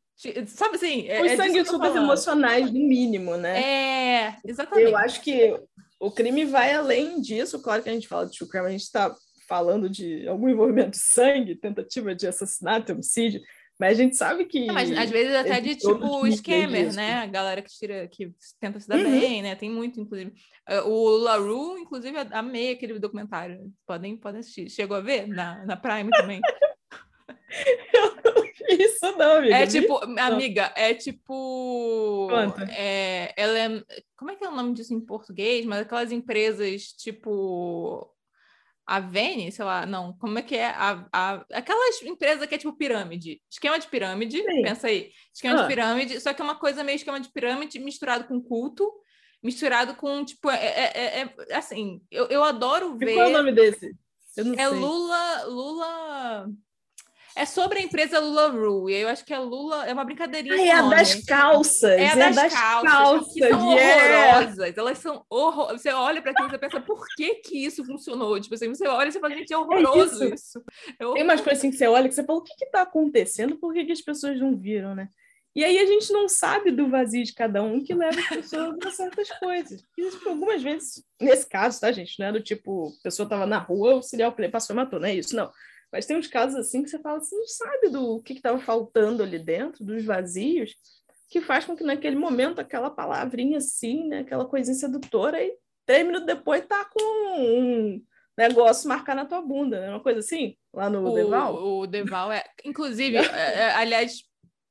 Sabe 0.47 0.77
assim? 0.77 1.09
É, 1.09 1.23
Os 1.23 1.33
é 1.33 1.37
sangues 1.37 1.69
super 1.69 1.95
emocionais, 1.95 2.67
no 2.73 2.81
mínimo, 2.81 3.37
né? 3.37 3.63
É, 3.63 4.37
exatamente. 4.45 4.91
Eu 4.91 4.97
acho 4.97 5.21
que 5.21 5.55
o 6.01 6.11
crime 6.11 6.45
vai 6.45 6.73
além 6.75 7.21
disso. 7.21 7.63
Claro 7.63 7.83
que 7.83 7.89
a 7.89 7.93
gente 7.93 8.09
fala 8.09 8.27
de 8.27 8.37
true 8.37 8.49
crime, 8.49 8.67
a 8.67 8.71
gente 8.71 8.83
está 8.83 9.15
falando 9.49 9.89
de 9.89 10.27
algum 10.29 10.49
envolvimento 10.49 10.91
de 10.91 10.99
sangue, 10.99 11.55
tentativa 11.55 12.15
de 12.15 12.27
assassinato, 12.27 12.93
homicídio, 12.93 13.41
mas 13.79 13.99
a 13.99 14.03
gente 14.03 14.17
sabe 14.17 14.45
que. 14.45 14.67
Não, 14.67 14.75
mas 14.75 14.91
às 14.91 15.09
vezes 15.09 15.35
até 15.35 15.61
de 15.61 15.77
tipo 15.77 16.27
scammer, 16.33 16.93
né? 16.93 17.15
A 17.15 17.27
galera 17.27 17.63
que 17.63 17.71
tira, 17.71 18.09
que 18.09 18.35
tenta 18.61 18.81
se 18.81 18.89
dar 18.89 18.99
uhum. 18.99 19.21
bem, 19.21 19.41
né? 19.41 19.55
Tem 19.55 19.71
muito, 19.71 20.01
inclusive. 20.01 20.33
Uh, 20.69 20.89
o 20.89 21.17
LaRue, 21.17 21.81
inclusive, 21.81 22.19
amei 22.33 22.73
aquele 22.73 22.99
documentário. 22.99 23.73
Podem, 23.87 24.17
podem 24.17 24.41
assistir. 24.41 24.69
Chegou 24.69 24.97
a 24.97 25.01
ver? 25.01 25.29
Na, 25.29 25.65
na 25.65 25.77
Prime 25.77 26.11
também. 26.11 26.41
Isso 28.69 29.17
não, 29.17 29.39
amiga. 29.39 29.57
É 29.57 29.67
tipo, 29.67 30.01
amiga, 30.19 30.73
é 30.77 30.95
tipo. 30.95 32.29
É, 32.71 33.33
ela 33.37 33.59
é, 33.59 33.83
como 34.17 34.31
é 34.31 34.37
que 34.37 34.45
é 34.45 34.49
o 34.49 34.55
nome 34.55 34.75
disso 34.75 34.95
em 34.95 35.01
português? 35.01 35.65
Mas 35.65 35.81
aquelas 35.81 36.13
empresas 36.13 36.83
tipo. 36.93 38.09
a 38.87 39.01
Vene, 39.01 39.53
sei 39.53 39.65
lá, 39.65 39.87
não, 39.87 40.13
como 40.15 40.39
é 40.39 40.43
que 40.43 40.57
é? 40.57 40.67
A, 40.67 41.07
a, 41.13 41.45
aquelas 41.53 42.03
empresas 42.03 42.47
que 42.47 42.55
é 42.55 42.59
tipo 42.59 42.77
pirâmide. 42.77 43.41
Esquema 43.51 43.79
de 43.79 43.87
pirâmide, 43.87 44.39
Sim. 44.39 44.63
pensa 44.63 44.89
aí. 44.89 45.11
Esquema 45.35 45.61
ah. 45.61 45.63
de 45.63 45.69
pirâmide, 45.69 46.21
só 46.21 46.33
que 46.33 46.41
é 46.41 46.45
uma 46.45 46.57
coisa 46.57 46.85
meio 46.85 46.97
esquema 46.97 47.21
de 47.21 47.31
pirâmide 47.31 47.79
misturado 47.79 48.25
com 48.25 48.41
culto, 48.41 48.91
misturado 49.43 49.95
com, 49.95 50.25
tipo, 50.25 50.51
é, 50.51 50.57
é, 50.57 51.21
é, 51.23 51.35
é 51.49 51.57
assim, 51.57 52.01
eu, 52.11 52.27
eu 52.27 52.43
adoro 52.43 52.97
ver. 52.97 53.15
qual 53.15 53.27
é 53.27 53.31
o 53.31 53.33
nome 53.33 53.53
desse? 53.53 53.95
é 54.37 54.43
sei. 54.43 54.79
Lula, 54.79 55.45
Lula. 55.47 56.51
É 57.39 57.47
sobre 57.47 57.79
a 57.79 57.83
empresa 57.83 58.19
Lula 58.19 58.49
Rule. 58.49 58.93
E 58.93 58.97
eu 58.97 59.09
acho 59.09 59.25
que 59.25 59.33
a 59.33 59.39
Lula 59.39 59.87
é 59.87 59.93
uma 59.93 60.05
brincadeirinha. 60.05 60.57
Ah, 60.57 60.67
é 60.67 60.71
a 60.73 60.83
das 60.89 61.15
calças. 61.25 61.85
É 61.85 62.09
a 62.09 62.15
das, 62.17 62.37
é 62.37 62.43
das 62.43 62.53
calças. 62.53 62.91
calças. 62.91 63.33
Que 63.33 63.49
são 63.49 63.73
yeah. 63.75 64.39
horrorosas. 64.39 64.77
Elas 64.77 64.99
são 64.99 65.25
horrorosas. 65.31 65.83
Você 65.83 65.91
olha 65.91 66.21
para 66.21 66.33
aquilo 66.33 66.53
e 66.53 66.59
pensa, 66.59 66.81
por 66.81 67.07
que 67.17 67.37
que 67.37 67.65
isso 67.65 67.85
funcionou? 67.85 68.41
Tipo 68.41 68.57
assim, 68.57 68.69
você 68.69 68.89
olha 68.89 69.09
e 69.09 69.13
você 69.13 69.21
fala, 69.21 69.35
gente, 69.35 69.53
é 69.53 69.57
horroroso 69.57 70.25
é 70.25 70.27
isso. 70.27 70.35
isso. 70.35 70.65
É 70.99 71.13
Tem 71.13 71.23
umas 71.23 71.41
coisas 71.41 71.61
assim 71.61 71.71
que 71.71 71.77
você 71.77 71.87
olha 71.87 72.09
que 72.09 72.15
você 72.17 72.25
fala, 72.25 72.41
o 72.41 72.43
que 72.43 72.57
que 72.57 72.67
tá 72.67 72.83
acontecendo? 72.83 73.57
Por 73.57 73.73
que, 73.73 73.85
que 73.85 73.93
as 73.93 74.01
pessoas 74.01 74.41
não 74.41 74.57
viram, 74.57 74.97
né? 74.97 75.09
E 75.55 75.65
aí 75.65 75.79
a 75.79 75.87
gente 75.87 76.13
não 76.13 76.29
sabe 76.29 76.73
do 76.73 76.89
vazio 76.89 77.25
de 77.25 77.35
cada 77.35 77.63
um 77.63 77.83
que 77.83 77.95
leva 77.95 78.19
as 78.19 78.27
pessoas 78.27 78.77
a 78.85 78.91
certas 78.91 79.31
coisas. 79.39 79.81
E, 79.97 80.11
tipo, 80.11 80.29
algumas 80.29 80.61
vezes, 80.61 81.05
nesse 81.21 81.49
caso, 81.49 81.81
tá, 81.81 81.93
gente? 81.93 82.19
Não 82.19 82.27
é 82.27 82.33
do 82.33 82.43
tipo, 82.43 82.89
a 82.99 83.03
pessoa 83.05 83.29
tava 83.29 83.47
na 83.47 83.59
rua, 83.59 83.95
o 83.95 84.03
serial 84.03 84.33
killer 84.33 84.51
passou 84.51 84.75
e 84.75 84.77
matou, 84.77 84.99
não 84.99 85.09
é 85.09 85.15
isso, 85.15 85.37
não. 85.37 85.51
Mas 85.93 86.07
tem 86.07 86.17
uns 86.17 86.27
casos 86.27 86.57
assim 86.57 86.83
que 86.83 86.91
você 86.91 86.99
fala, 86.99 87.21
você 87.21 87.35
não 87.35 87.47
sabe 87.47 87.89
do 87.89 88.23
que 88.23 88.35
estava 88.35 88.59
faltando 88.59 89.23
ali 89.23 89.39
dentro, 89.39 89.85
dos 89.85 90.05
vazios, 90.05 90.75
que 91.31 91.41
faz 91.41 91.65
com 91.65 91.77
que 91.77 91.85
naquele 91.85 92.17
momento 92.17 92.61
aquela 92.61 92.91
palavrinha 92.91 93.59
assim, 93.59 94.07
né, 94.09 94.21
aquela 94.21 94.45
coisinha 94.45 94.75
sedutora, 94.75 95.43
e 95.43 95.55
três 95.87 96.05
minutos 96.07 96.27
depois 96.27 96.65
tá 96.67 96.85
com 96.85 97.01
um 97.03 98.03
negócio 98.37 98.89
marcar 98.89 99.17
na 99.17 99.25
tua 99.25 99.43
bunda, 99.43 99.81
né? 99.81 99.91
Uma 99.91 100.01
coisa 100.01 100.21
assim, 100.21 100.57
lá 100.73 100.89
no 100.89 101.11
o, 101.11 101.15
Deval. 101.15 101.55
O 101.55 101.87
Deval 101.87 102.31
é. 102.31 102.45
Inclusive, 102.65 103.17
é, 103.19 103.23
é, 103.23 103.75
aliás, 103.75 104.23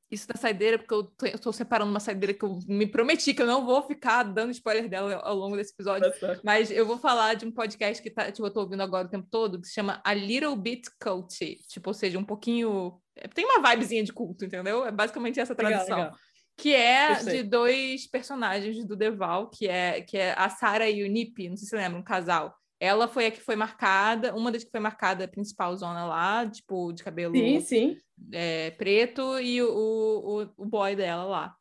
isso 0.09 0.27
da 0.27 0.35
saideira, 0.35 0.77
porque 0.79 0.93
eu 0.93 1.11
estou 1.35 1.51
separando 1.51 1.91
uma 1.91 1.99
saideira 1.99 2.33
que 2.33 2.43
eu 2.43 2.59
me 2.67 2.87
prometi 2.87 3.33
que 3.33 3.41
eu 3.41 3.45
não 3.45 3.65
vou 3.65 3.81
ficar 3.81 4.23
dando 4.23 4.51
spoiler 4.51 4.87
dela 4.87 5.15
ao 5.15 5.35
longo 5.35 5.57
desse 5.57 5.73
episódio, 5.73 6.11
mas 6.43 6.71
eu 6.71 6.85
vou 6.85 6.97
falar 6.97 7.33
de 7.33 7.45
um 7.45 7.51
podcast 7.51 8.01
que 8.01 8.09
tá, 8.09 8.31
tipo, 8.31 8.47
eu 8.47 8.51
tô 8.51 8.61
ouvindo 8.61 8.81
agora 8.81 9.07
o 9.07 9.09
tempo 9.09 9.27
todo, 9.29 9.59
que 9.59 9.67
se 9.67 9.73
chama 9.73 10.01
A 10.05 10.13
Little 10.13 10.55
Bit 10.55 10.89
Cult, 10.99 11.57
tipo, 11.67 11.89
ou 11.89 11.93
seja, 11.93 12.17
um 12.17 12.23
pouquinho... 12.23 13.01
Tem 13.33 13.45
uma 13.45 13.69
vibezinha 13.69 14.03
de 14.03 14.13
culto, 14.13 14.45
entendeu? 14.45 14.85
É 14.85 14.91
basicamente 14.91 15.39
essa 15.39 15.55
tradução. 15.55 15.97
Legal, 15.97 16.11
legal. 16.11 16.19
Que 16.59 16.73
é 16.73 17.15
de 17.23 17.43
dois 17.43 18.07
personagens 18.07 18.83
do 18.85 18.95
Deval, 18.95 19.49
que 19.49 19.67
é, 19.67 20.01
que 20.01 20.17
é 20.17 20.33
a 20.37 20.49
Sarah 20.49 20.89
e 20.89 21.03
o 21.03 21.07
Nip, 21.07 21.49
não 21.49 21.55
sei 21.55 21.65
se 21.65 21.69
você 21.69 21.77
lembra, 21.77 21.99
um 21.99 22.03
casal. 22.03 22.55
Ela 22.79 23.07
foi 23.07 23.25
a 23.25 23.31
que 23.31 23.41
foi 23.41 23.55
marcada, 23.55 24.35
uma 24.35 24.51
das 24.51 24.63
que 24.63 24.69
foi 24.69 24.79
marcada, 24.79 25.25
a 25.25 25.27
principal 25.27 25.75
zona 25.75 26.05
lá, 26.05 26.47
tipo, 26.47 26.93
de 26.93 27.03
cabelo 27.03 27.33
sim, 27.33 27.59
sim. 27.59 27.97
É, 28.31 28.71
preto, 28.71 29.39
e 29.39 29.61
o, 29.61 29.67
o, 29.67 30.41
o 30.57 30.65
boy 30.65 30.95
dela 30.95 31.23
lá. 31.23 31.55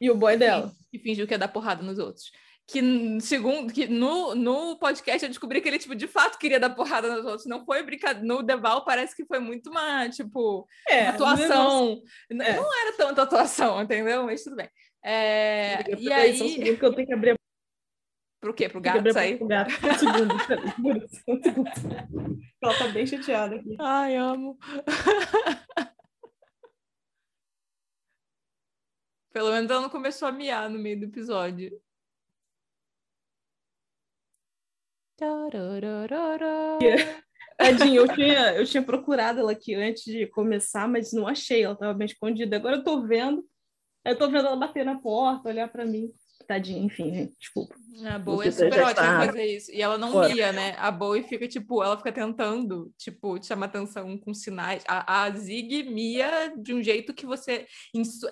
E 0.00 0.10
o 0.10 0.14
boy 0.14 0.36
dela. 0.36 0.70
Que, 0.90 0.98
que 0.98 1.04
fingiu 1.04 1.26
que 1.26 1.34
ia 1.34 1.38
dar 1.38 1.48
porrada 1.48 1.82
nos 1.82 1.98
outros. 1.98 2.30
Que, 2.68 2.80
segundo, 3.20 3.72
que 3.72 3.88
no, 3.88 4.34
no 4.36 4.78
podcast 4.78 5.24
eu 5.24 5.28
descobri 5.28 5.60
que 5.60 5.68
ele, 5.68 5.78
tipo, 5.78 5.94
de 5.96 6.06
fato 6.06 6.38
queria 6.38 6.60
dar 6.60 6.70
porrada 6.70 7.12
nos 7.12 7.26
outros. 7.26 7.46
Não 7.46 7.64
foi 7.64 7.82
brincadeira. 7.82 8.24
No 8.24 8.40
Deval 8.40 8.84
parece 8.84 9.16
que 9.16 9.26
foi 9.26 9.40
muito 9.40 9.70
uma, 9.70 10.08
tipo, 10.08 10.68
é, 10.88 11.02
uma 11.02 11.10
atuação. 11.10 12.00
Não, 12.30 12.44
é. 12.44 12.56
não 12.56 12.80
era 12.80 12.96
tanta 12.96 13.22
atuação, 13.22 13.82
entendeu? 13.82 14.24
Mas 14.24 14.44
tudo 14.44 14.54
bem. 14.54 14.68
É, 15.04 15.96
e 15.98 16.12
aí... 16.12 16.76
Que 16.76 16.84
eu 16.84 16.94
tenho 16.94 17.08
que 17.08 17.14
abrir 17.14 17.39
Pro 18.40 18.54
quê? 18.54 18.68
Pro 18.70 18.80
gato 18.80 19.12
sair? 19.12 19.36
Pro 19.36 19.46
gato. 19.46 19.70
Um 19.70 19.94
segundo, 19.98 20.34
segundo. 21.12 21.64
Ela 22.62 22.78
tá 22.78 22.88
bem 22.88 23.06
chateada 23.06 23.56
aqui. 23.56 23.76
Ai, 23.78 24.16
amo. 24.16 24.58
Pelo 29.32 29.52
menos 29.52 29.70
ela 29.70 29.82
não 29.82 29.88
começou 29.88 30.26
a 30.26 30.32
miar 30.32 30.68
no 30.68 30.76
meio 30.76 30.98
do 30.98 31.04
episódio. 31.06 31.80
Tadinha, 37.56 37.96
eu 37.96 38.08
tinha, 38.12 38.54
eu 38.54 38.66
tinha 38.66 38.82
procurado 38.82 39.38
ela 39.38 39.52
aqui 39.52 39.72
antes 39.72 40.02
de 40.02 40.26
começar, 40.26 40.88
mas 40.88 41.12
não 41.12 41.28
achei, 41.28 41.62
ela 41.62 41.74
estava 41.74 41.94
bem 41.94 42.06
escondida. 42.06 42.56
Agora 42.56 42.78
eu 42.78 42.84
tô 42.84 43.06
vendo, 43.06 43.48
eu 44.04 44.18
tô 44.18 44.28
vendo 44.28 44.48
ela 44.48 44.56
bater 44.56 44.84
na 44.84 44.98
porta, 44.98 45.48
olhar 45.48 45.70
para 45.70 45.86
mim 45.86 46.12
tadinha, 46.50 46.84
enfim, 46.84 47.14
gente, 47.14 47.36
desculpa. 47.38 47.76
A 48.04 48.18
Bowie 48.18 48.48
é 48.48 48.50
super 48.50 48.80
ótima 48.80 48.94
tá... 48.94 49.26
fazer 49.26 49.44
isso. 49.44 49.70
E 49.70 49.80
ela 49.80 49.96
não 49.96 50.10
Fora. 50.10 50.28
lia, 50.28 50.52
né? 50.52 50.74
A 50.78 50.90
Bowie 50.90 51.22
fica, 51.22 51.46
tipo, 51.46 51.80
ela 51.82 51.96
fica 51.96 52.10
tentando, 52.10 52.92
tipo, 52.98 53.38
te 53.38 53.46
chamar 53.46 53.66
atenção 53.66 54.18
com 54.18 54.34
sinais. 54.34 54.82
A, 54.88 55.22
a 55.22 55.30
Zig 55.30 55.84
mia 55.84 56.52
de 56.56 56.74
um 56.74 56.82
jeito 56.82 57.14
que 57.14 57.24
você... 57.24 57.66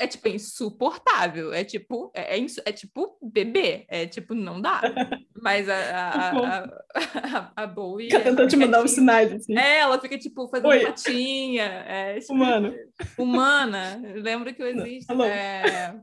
É, 0.00 0.06
tipo, 0.06 0.26
é 0.26 0.32
insuportável. 0.32 1.52
É, 1.52 1.62
tipo, 1.62 2.10
é, 2.12 2.38
é, 2.38 2.46
é 2.64 2.72
tipo 2.72 3.18
bebê. 3.22 3.84
É, 3.88 4.06
tipo, 4.06 4.34
não 4.34 4.60
dá. 4.60 4.80
Mas 5.40 5.68
a, 5.68 5.76
a, 5.76 6.30
a, 6.30 6.64
a, 6.64 7.52
a 7.54 7.66
Bowie... 7.66 8.10
Fica 8.10 8.22
tentando 8.22 8.48
te 8.48 8.56
mandar 8.56 8.82
os 8.82 8.90
sinais, 8.90 9.32
assim. 9.32 9.56
É, 9.56 9.78
ela 9.78 10.00
fica, 10.00 10.18
tipo, 10.18 10.48
fazendo 10.48 10.70
Oi. 10.70 10.80
patinha. 10.80 11.84
É, 11.86 12.18
tipo, 12.18 12.32
Humano. 12.32 12.74
Humana. 13.16 14.02
Lembra 14.16 14.52
que 14.52 14.62
eu 14.62 14.66
existo. 14.66 15.12
É... 15.22 15.94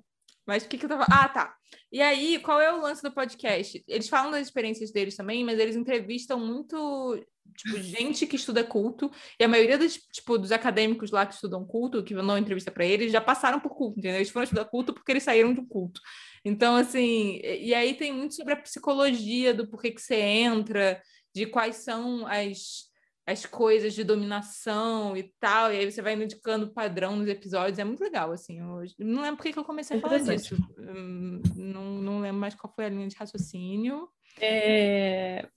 Mas 0.46 0.64
o 0.64 0.70
que, 0.70 0.78
que 0.78 0.86
eu 0.86 0.90
tava. 0.90 1.06
Ah, 1.10 1.28
tá. 1.28 1.56
E 1.92 2.02
aí, 2.02 2.40
qual 2.40 2.62
é 2.62 2.72
o 2.72 2.82
lance 2.82 3.02
do 3.02 3.14
podcast? 3.14 3.84
Eles 3.88 4.08
falam 4.08 4.32
das 4.32 4.46
experiências 4.48 4.92
deles 4.92 5.16
também, 5.16 5.44
mas 5.44 5.60
eles 5.60 5.76
entrevistam 5.76 6.40
muito 6.40 7.20
tipo, 7.58 7.78
gente 7.78 8.28
que 8.28 8.36
estuda 8.36 8.64
culto, 8.64 9.12
e 9.40 9.44
a 9.44 9.48
maioria 9.48 9.78
dos, 9.78 9.94
tipo, 9.94 10.38
dos 10.38 10.52
acadêmicos 10.52 11.12
lá 11.12 11.26
que 11.26 11.34
estudam 11.34 11.66
culto, 11.66 12.04
que 12.04 12.14
não 12.14 12.38
entrevista 12.38 12.72
para 12.72 12.86
eles, 12.86 13.12
já 13.12 13.22
passaram 13.22 13.60
por 13.60 13.76
culto, 13.76 14.00
entendeu? 14.00 14.18
Eles 14.18 14.30
foram 14.30 14.44
estudar 14.44 14.66
culto 14.66 14.94
porque 14.94 15.12
eles 15.12 15.24
saíram 15.24 15.54
do 15.54 15.66
culto. 15.66 16.02
Então, 16.44 16.76
assim, 16.76 17.40
e 17.44 17.74
aí 17.74 17.94
tem 17.94 18.14
muito 18.14 18.36
sobre 18.36 18.54
a 18.54 18.62
psicologia 18.62 19.54
do 19.54 19.68
porquê 19.68 19.92
que 19.92 20.02
você 20.02 20.16
entra, 20.16 21.02
de 21.34 21.46
quais 21.46 21.78
são 21.78 22.26
as 22.28 22.86
as 23.28 23.46
coisas 23.46 23.94
de 23.94 24.04
dominação 24.04 25.18
e 25.18 25.24
tal, 25.40 25.74
e 25.74 25.78
aí 25.78 25.92
você 25.92 26.02
vai 26.02 26.14
indicando 26.14 26.72
padrão 26.72 27.16
nos 27.16 27.28
episódios, 27.28 27.80
é 27.80 27.84
muito 27.84 28.04
legal, 28.04 28.32
assim. 28.32 28.60
Eu 28.60 28.84
não 29.00 29.24
lembro 29.24 29.38
por 29.38 29.52
que 29.52 29.58
eu 29.58 29.64
comecei 29.64 29.98
a 29.98 30.02
falar 30.02 30.20
disso. 30.20 30.56
Hum, 30.78 31.42
não, 31.56 31.86
não 32.02 32.20
lembro 32.22 32.40
mais 32.40 32.54
qual 32.54 32.72
foi 32.74 32.86
a 32.86 32.90
linha 32.90 33.08
de 33.08 33.16
raciocínio. 33.16 34.08
É... 34.40 35.48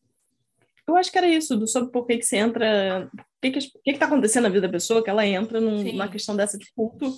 Eu 0.86 0.96
acho 0.96 1.12
que 1.12 1.18
era 1.18 1.28
isso, 1.28 1.66
sobre 1.66 1.92
por 1.92 2.06
que, 2.06 2.16
que 2.16 2.24
você 2.24 2.38
entra. 2.38 3.10
O 3.14 3.40
que, 3.42 3.50
que, 3.50 3.60
que, 3.60 3.92
que 3.92 3.98
tá 3.98 4.06
acontecendo 4.06 4.44
na 4.44 4.48
vida 4.48 4.66
da 4.66 4.72
pessoa, 4.72 5.04
que 5.04 5.10
ela 5.10 5.26
entra 5.26 5.60
num, 5.60 5.82
numa 5.82 6.08
questão 6.08 6.34
dessa 6.34 6.56
de 6.56 6.72
culto, 6.72 7.14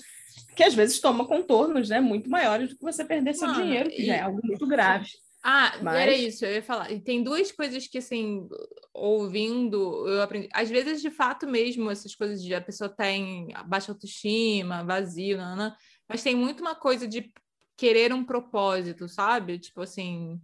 que 0.57 0.65
às 0.65 0.75
vezes 0.75 0.99
toma 0.99 1.25
contornos 1.29 1.89
né, 1.89 2.01
muito 2.01 2.29
maiores 2.29 2.71
do 2.71 2.77
que 2.77 2.83
você 2.83 3.05
perder 3.05 3.35
seu 3.35 3.47
Mano, 3.47 3.63
dinheiro, 3.63 3.89
que 3.89 4.03
e... 4.03 4.07
já 4.07 4.17
é 4.17 4.21
algo 4.23 4.41
muito 4.43 4.67
grave. 4.67 5.09
Ah, 5.43 5.79
Mas... 5.83 5.97
era 5.97 6.15
isso, 6.15 6.45
eu 6.45 6.53
ia 6.53 6.63
falar. 6.63 6.91
E 6.93 7.01
tem 7.01 7.23
duas 7.23 7.51
coisas 7.51 7.87
que, 7.87 7.99
assim, 7.99 8.47
ouvindo, 8.93 10.07
eu 10.07 10.21
aprendi. 10.23 10.49
Às 10.53 10.69
vezes, 10.69 11.01
de 11.01 11.11
fato 11.11 11.47
mesmo, 11.47 11.91
essas 11.91 12.15
coisas 12.15 12.43
de 12.43 12.55
a 12.55 12.61
pessoa 12.61 12.91
tem 12.91 13.49
baixa 13.67 13.93
autoestima, 13.93 14.85
vazio, 14.85 15.39
não, 15.39 15.75
mas 16.09 16.23
tem 16.23 16.35
muito 16.35 16.61
uma 16.61 16.75
coisa 16.75 17.09
de 17.09 17.33
querer 17.77 18.13
um 18.13 18.25
propósito, 18.25 19.09
sabe? 19.09 19.59
Tipo 19.59 19.81
assim. 19.81 20.39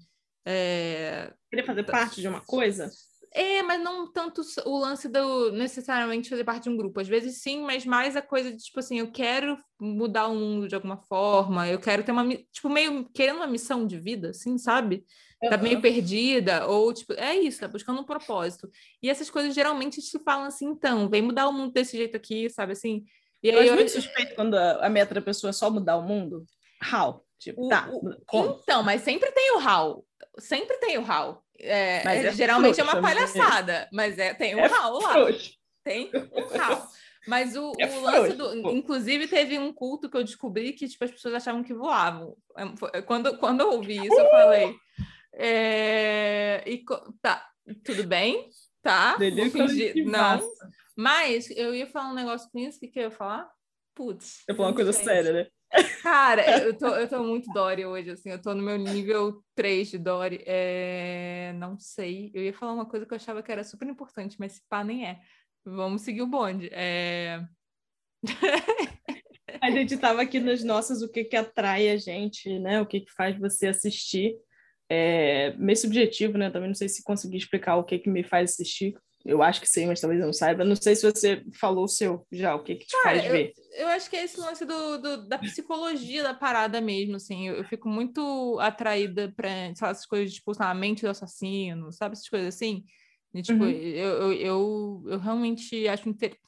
É... 0.47 1.33
Querer 1.51 1.67
fazer 1.67 1.83
parte 1.85 2.21
de 2.21 2.29
uma 2.29 2.41
coisa? 2.41 2.91
É, 3.39 3.63
mas 3.63 3.79
não 3.83 4.11
tanto 4.11 4.41
o 4.65 4.79
lance 4.79 5.11
do 5.11 5.53
necessariamente 5.53 6.31
fazer 6.31 6.43
parte 6.43 6.63
de 6.63 6.71
um 6.71 6.77
grupo. 6.77 6.99
Às 6.99 7.07
vezes 7.07 7.43
sim, 7.43 7.61
mas 7.61 7.85
mais 7.85 8.17
a 8.17 8.23
coisa 8.23 8.51
de 8.51 8.57
tipo 8.57 8.81
assim, 8.81 8.99
eu 8.99 9.13
quero 9.13 9.59
mudar 9.79 10.29
o 10.29 10.35
mundo 10.35 10.67
de 10.67 10.75
alguma 10.75 10.97
forma, 10.97 11.69
eu 11.69 11.79
quero 11.79 12.03
ter 12.03 12.13
uma, 12.13 12.27
tipo, 12.51 12.71
meio 12.71 13.07
querendo 13.13 13.37
uma 13.37 13.47
missão 13.47 13.87
de 13.87 14.01
vida, 14.01 14.31
assim, 14.31 14.57
sabe? 14.57 15.05
Uhum. 15.43 15.51
Tá 15.51 15.59
meio 15.59 15.83
perdida, 15.83 16.67
ou 16.67 16.95
tipo, 16.95 17.13
é 17.13 17.37
isso, 17.37 17.61
tá 17.61 17.69
buscando 17.69 18.01
um 18.01 18.05
propósito. 18.05 18.71
E 19.03 19.11
essas 19.11 19.29
coisas 19.29 19.55
geralmente 19.55 20.01
se 20.01 20.19
falam 20.21 20.47
assim, 20.47 20.65
então, 20.69 21.07
vem 21.07 21.21
mudar 21.21 21.47
o 21.47 21.53
mundo 21.53 21.75
desse 21.75 21.95
jeito 21.95 22.17
aqui, 22.17 22.49
sabe 22.49 22.73
assim? 22.73 23.05
E 23.43 23.51
eu 23.51 23.59
acho 23.59 23.69
eu... 23.69 23.75
muito 23.75 23.91
suspeito 23.91 24.35
quando 24.35 24.55
a, 24.55 24.87
a 24.87 24.89
meta 24.89 25.13
da 25.13 25.21
pessoa 25.21 25.51
é 25.51 25.53
só 25.53 25.71
mudar 25.71 25.99
o 25.99 26.03
mundo. 26.03 26.47
How? 26.91 27.23
Tipo, 27.39 27.67
o, 27.67 27.69
tá. 27.69 27.91
O, 28.33 28.61
então, 28.63 28.83
mas 28.83 29.03
sempre 29.03 29.31
tem 29.33 29.55
o 29.57 29.61
how. 29.61 30.07
Sempre 30.39 30.79
tem 30.79 30.97
o 30.97 31.03
how. 31.03 31.45
É, 31.59 32.27
é, 32.27 32.33
geralmente 32.33 32.81
é 32.81 32.85
uma 32.85 33.01
palhaçada, 33.01 33.89
mas 33.93 34.19
é, 34.19 34.35
tem 34.35 34.55
um 34.55 34.61
é 34.61 34.67
Raul 34.67 35.03
lá. 35.03 35.15
Tem 35.83 36.11
um 36.15 36.57
Raul. 36.57 36.83
Mas 37.27 37.57
o, 37.57 37.73
é 37.79 37.87
o 37.87 38.01
lance 38.03 38.37
do. 38.37 38.71
Inclusive, 38.71 39.27
teve 39.27 39.59
um 39.59 39.73
culto 39.73 40.09
que 40.09 40.17
eu 40.17 40.23
descobri 40.23 40.73
que 40.73 40.89
tipo, 40.89 41.05
as 41.05 41.11
pessoas 41.11 41.35
achavam 41.35 41.65
que 41.65 41.75
voavam. 41.75 42.37
É, 42.93 43.03
quando, 43.03 43.37
quando 43.39 43.61
eu 43.63 43.73
ouvi 43.73 43.97
isso, 43.97 44.15
eu 44.15 44.31
falei. 44.31 44.75
É, 45.33 46.63
e, 46.65 46.85
tá, 47.21 47.45
tudo 47.85 48.05
bem, 48.05 48.49
tá? 48.81 49.17
Fingir. 49.51 50.07
Não. 50.07 50.41
Mas 50.97 51.51
eu 51.51 51.75
ia 51.75 51.87
falar 51.87 52.11
um 52.11 52.15
negócio 52.15 52.49
com 52.51 52.59
isso, 52.59 52.79
o 52.79 52.81
que, 52.81 52.89
que 52.89 52.99
eu 52.99 53.05
ia 53.05 53.11
falar? 53.11 53.51
Putz. 53.95 54.45
Eu 54.49 54.53
ia 54.53 54.57
falar 54.57 54.69
uma 54.69 54.75
coisa 54.75 54.93
séria, 54.93 55.33
né? 55.33 55.47
Cara, 56.03 56.63
eu 56.63 56.77
tô, 56.77 56.87
eu 56.89 57.09
tô 57.09 57.23
muito 57.23 57.53
Dory 57.53 57.85
hoje, 57.85 58.11
assim, 58.11 58.31
eu 58.31 58.41
tô 58.41 58.55
no 58.55 58.63
meu 58.63 58.77
nível 58.79 59.43
3 59.55 59.91
de 59.91 59.99
Dory. 59.99 60.43
É... 60.47 61.53
Não 61.57 61.79
sei, 61.79 62.31
eu 62.35 62.43
ia 62.43 62.53
falar 62.53 62.73
uma 62.73 62.87
coisa 62.87 63.05
que 63.05 63.13
eu 63.13 63.17
achava 63.17 63.43
que 63.43 63.51
era 63.53 63.65
super 63.65 63.89
importante, 63.89 64.37
mas 64.39 64.53
se 64.53 64.63
pá, 64.69 64.85
nem 64.85 65.07
é. 65.07 65.21
Vamos 65.65 66.03
seguir 66.03 66.23
o 66.23 66.27
bonde. 66.27 66.69
É... 66.73 67.45
a 69.61 69.71
gente 69.71 69.95
estava 69.95 70.23
aqui 70.23 70.39
nas 70.39 70.63
nossas, 70.63 71.03
o 71.03 71.11
que 71.11 71.25
que 71.25 71.37
atrai 71.37 71.89
a 71.89 71.97
gente, 71.97 72.59
né? 72.59 72.81
O 72.81 72.87
que 72.87 73.01
que 73.01 73.13
faz 73.13 73.39
você 73.39 73.67
assistir. 73.67 74.37
É 74.89 75.53
meio 75.57 75.77
subjetivo, 75.77 76.39
né? 76.39 76.51
Também 76.51 76.69
não 76.69 76.75
sei 76.75 76.89
se 76.89 77.03
consegui 77.03 77.37
explicar 77.37 77.77
o 77.77 77.85
que 77.85 77.99
que 77.99 78.09
me 78.09 78.23
faz 78.23 78.53
assistir. 78.53 78.95
Eu 79.27 79.43
acho 79.43 79.61
que 79.61 79.69
sim, 79.69 79.87
mas 79.87 80.01
talvez 80.01 80.21
eu 80.21 80.27
não 80.27 80.33
saiba. 80.33 80.65
Não 80.65 80.77
sei 80.77 80.95
se 80.95 81.03
você 81.11 81.43
falou 81.59 81.85
o 81.85 81.89
seu 81.89 82.27
já, 82.31 82.55
o 82.55 82.63
que 82.63 82.77
que 82.77 82.87
te 82.87 82.93
Cara, 83.03 83.17
faz 83.19 83.27
eu, 83.27 83.33
ver. 83.33 83.53
eu 83.79 83.89
acho 83.89 84.09
que 84.09 84.17
é 84.17 84.25
esse 84.25 84.39
lance 84.39 84.65
do, 84.65 84.99
do- 84.99 85.27
da 85.29 85.39
psicologia 85.39 86.23
da 86.23 86.33
parada 86.33 86.81
mesmo, 86.81 87.17
assim. 87.17 87.49
Eu, 87.49 87.57
eu 87.57 87.65
fico 87.65 87.89
muito 87.89 88.59
atraída 88.61 89.33
para 89.37 89.49
essas 89.51 90.07
coisas, 90.07 90.33
tipo, 90.35 90.55
sei 90.55 90.65
lá, 90.65 90.71
a 90.71 90.75
mente 90.75 91.03
do 91.03 91.09
assassino, 91.11 91.93
sabe? 91.93 92.13
Essas 92.15 92.29
coisas 92.29 92.55
assim. 92.55 92.85
E, 93.35 93.43
tipo, 93.43 93.65
Uhum. 93.65 93.71
eu, 93.71 94.09
eu, 94.09 94.33
eu, 94.33 95.03
eu 95.09 95.19
realmente 95.19 95.87
acho 95.89 96.09
inter- 96.09 96.39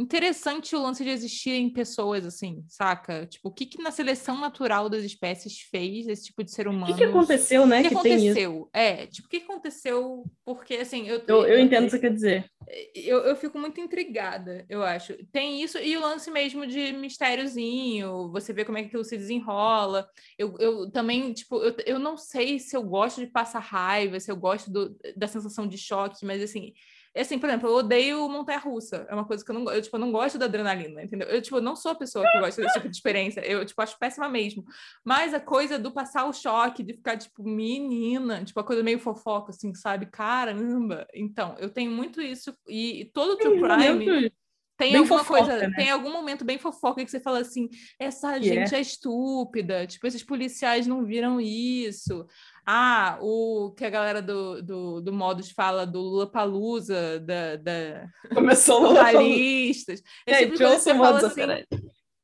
interessante 0.00 0.74
o 0.74 0.82
lance 0.82 1.04
de 1.04 1.10
existirem 1.10 1.70
pessoas 1.72 2.24
assim, 2.24 2.64
saca? 2.68 3.26
Tipo, 3.26 3.48
o 3.48 3.52
que 3.52 3.66
que 3.66 3.82
na 3.82 3.90
seleção 3.90 4.38
natural 4.38 4.88
das 4.88 5.04
espécies 5.04 5.60
fez 5.70 6.08
esse 6.08 6.24
tipo 6.26 6.42
de 6.42 6.50
ser 6.50 6.66
O 6.66 6.70
humano? 6.70 6.92
que 6.94 6.98
que 6.98 7.04
aconteceu, 7.04 7.66
né? 7.66 7.80
O 7.80 7.82
que 7.82 7.88
Que 7.88 7.94
aconteceu? 7.94 8.68
É, 8.72 9.06
tipo, 9.06 9.26
o 9.26 9.30
que 9.30 9.36
aconteceu? 9.38 10.24
Porque, 10.44 10.74
assim, 10.76 11.06
eu, 11.06 11.22
Eu, 11.26 11.46
eu 11.46 11.58
entendo 11.60 11.82
o 11.82 11.84
que 11.86 11.90
você 11.92 11.98
quer 11.98 12.12
dizer. 12.12 12.50
eu, 12.94 13.18
eu 13.24 13.36
fico 13.36 13.58
muito 13.58 13.80
intrigada, 13.80 14.64
eu 14.68 14.82
acho. 14.82 15.14
Tem 15.32 15.62
isso 15.62 15.78
e 15.78 15.96
o 15.96 16.00
lance 16.00 16.30
mesmo 16.30 16.66
de 16.66 16.92
mistériozinho, 16.92 18.30
você 18.30 18.52
vê 18.52 18.64
como 18.64 18.78
é 18.78 18.82
que 18.82 18.88
aquilo 18.88 19.04
se 19.04 19.16
desenrola. 19.16 20.08
Eu, 20.38 20.54
eu 20.58 20.90
também, 20.90 21.32
tipo, 21.32 21.56
eu, 21.62 21.74
eu 21.86 21.98
não 21.98 22.16
sei 22.16 22.58
se 22.58 22.76
eu 22.76 22.82
gosto 22.82 23.20
de 23.20 23.26
passar 23.26 23.60
raiva, 23.60 24.18
se 24.20 24.30
eu 24.30 24.36
gosto 24.36 24.70
do- 24.70 24.96
da 25.16 25.26
sensação 25.26 25.66
de 25.66 25.76
choque, 25.78 26.24
mas 26.24 26.42
assim. 26.42 26.72
É 27.14 27.22
Assim, 27.22 27.38
por 27.38 27.48
exemplo, 27.48 27.68
eu 27.68 27.74
odeio 27.74 28.28
montanha-russa. 28.28 29.06
É 29.08 29.14
uma 29.14 29.24
coisa 29.24 29.44
que 29.44 29.50
eu 29.50 29.54
não, 29.54 29.72
eu, 29.72 29.82
tipo, 29.82 29.96
eu 29.96 30.00
não 30.00 30.12
gosto 30.12 30.38
da 30.38 30.46
adrenalina, 30.46 31.02
entendeu? 31.02 31.28
Eu, 31.28 31.42
tipo, 31.42 31.60
não 31.60 31.74
sou 31.74 31.92
a 31.92 31.94
pessoa 31.94 32.24
que 32.30 32.40
gosta 32.40 32.62
desse 32.62 32.74
tipo 32.74 32.88
de 32.88 32.96
experiência. 32.96 33.40
Eu, 33.40 33.64
tipo, 33.64 33.80
acho 33.82 33.98
péssima 33.98 34.28
mesmo. 34.28 34.64
Mas 35.04 35.34
a 35.34 35.40
coisa 35.40 35.78
do 35.78 35.92
passar 35.92 36.24
o 36.26 36.32
choque, 36.32 36.82
de 36.82 36.94
ficar, 36.94 37.16
tipo, 37.16 37.42
menina, 37.42 38.44
tipo, 38.44 38.58
a 38.60 38.64
coisa 38.64 38.82
meio 38.82 38.98
fofoca, 38.98 39.50
assim, 39.50 39.74
sabe? 39.74 40.06
Caramba. 40.06 41.06
Então, 41.12 41.56
eu 41.58 41.68
tenho 41.70 41.90
muito 41.90 42.22
isso. 42.22 42.54
E, 42.68 43.02
e 43.02 43.04
todo 43.06 43.36
true 43.36 43.60
Tem 43.60 43.98
crime 43.98 44.32
tem 44.80 44.92
bem 44.92 45.02
alguma 45.02 45.22
fofoca, 45.22 45.50
coisa, 45.50 45.68
né? 45.68 45.74
tem 45.76 45.90
algum 45.90 46.10
momento 46.10 46.42
bem 46.42 46.58
fofoca 46.58 47.04
que 47.04 47.10
você 47.10 47.20
fala 47.20 47.40
assim, 47.40 47.68
essa 47.98 48.38
Que 48.38 48.46
gente 48.46 48.74
é 48.74 48.80
estúpida, 48.80 49.86
tipo, 49.86 50.06
esses 50.06 50.24
policiais 50.24 50.86
não 50.86 51.04
viram 51.04 51.38
isso. 51.38 52.26
Ah, 52.66 53.18
o 53.20 53.74
que 53.76 53.84
a 53.84 53.90
galera 53.90 54.22
do, 54.22 54.62
do, 54.62 55.00
do 55.02 55.12
Modus 55.12 55.50
fala 55.50 55.86
do 55.86 56.00
Lula 56.00 56.30
Palusa, 56.30 57.20
da, 57.20 57.56
da 57.56 58.08
Começou 58.32 58.80
Lula 58.80 59.02
jornalistas. 59.12 60.02
Esse 60.26 60.46
tipo 60.46 60.56
coisa 60.56 60.74
que 60.76 60.80
você 60.80 60.90
fala 60.94 61.12
Modus 61.12 61.24
assim, 61.24 61.42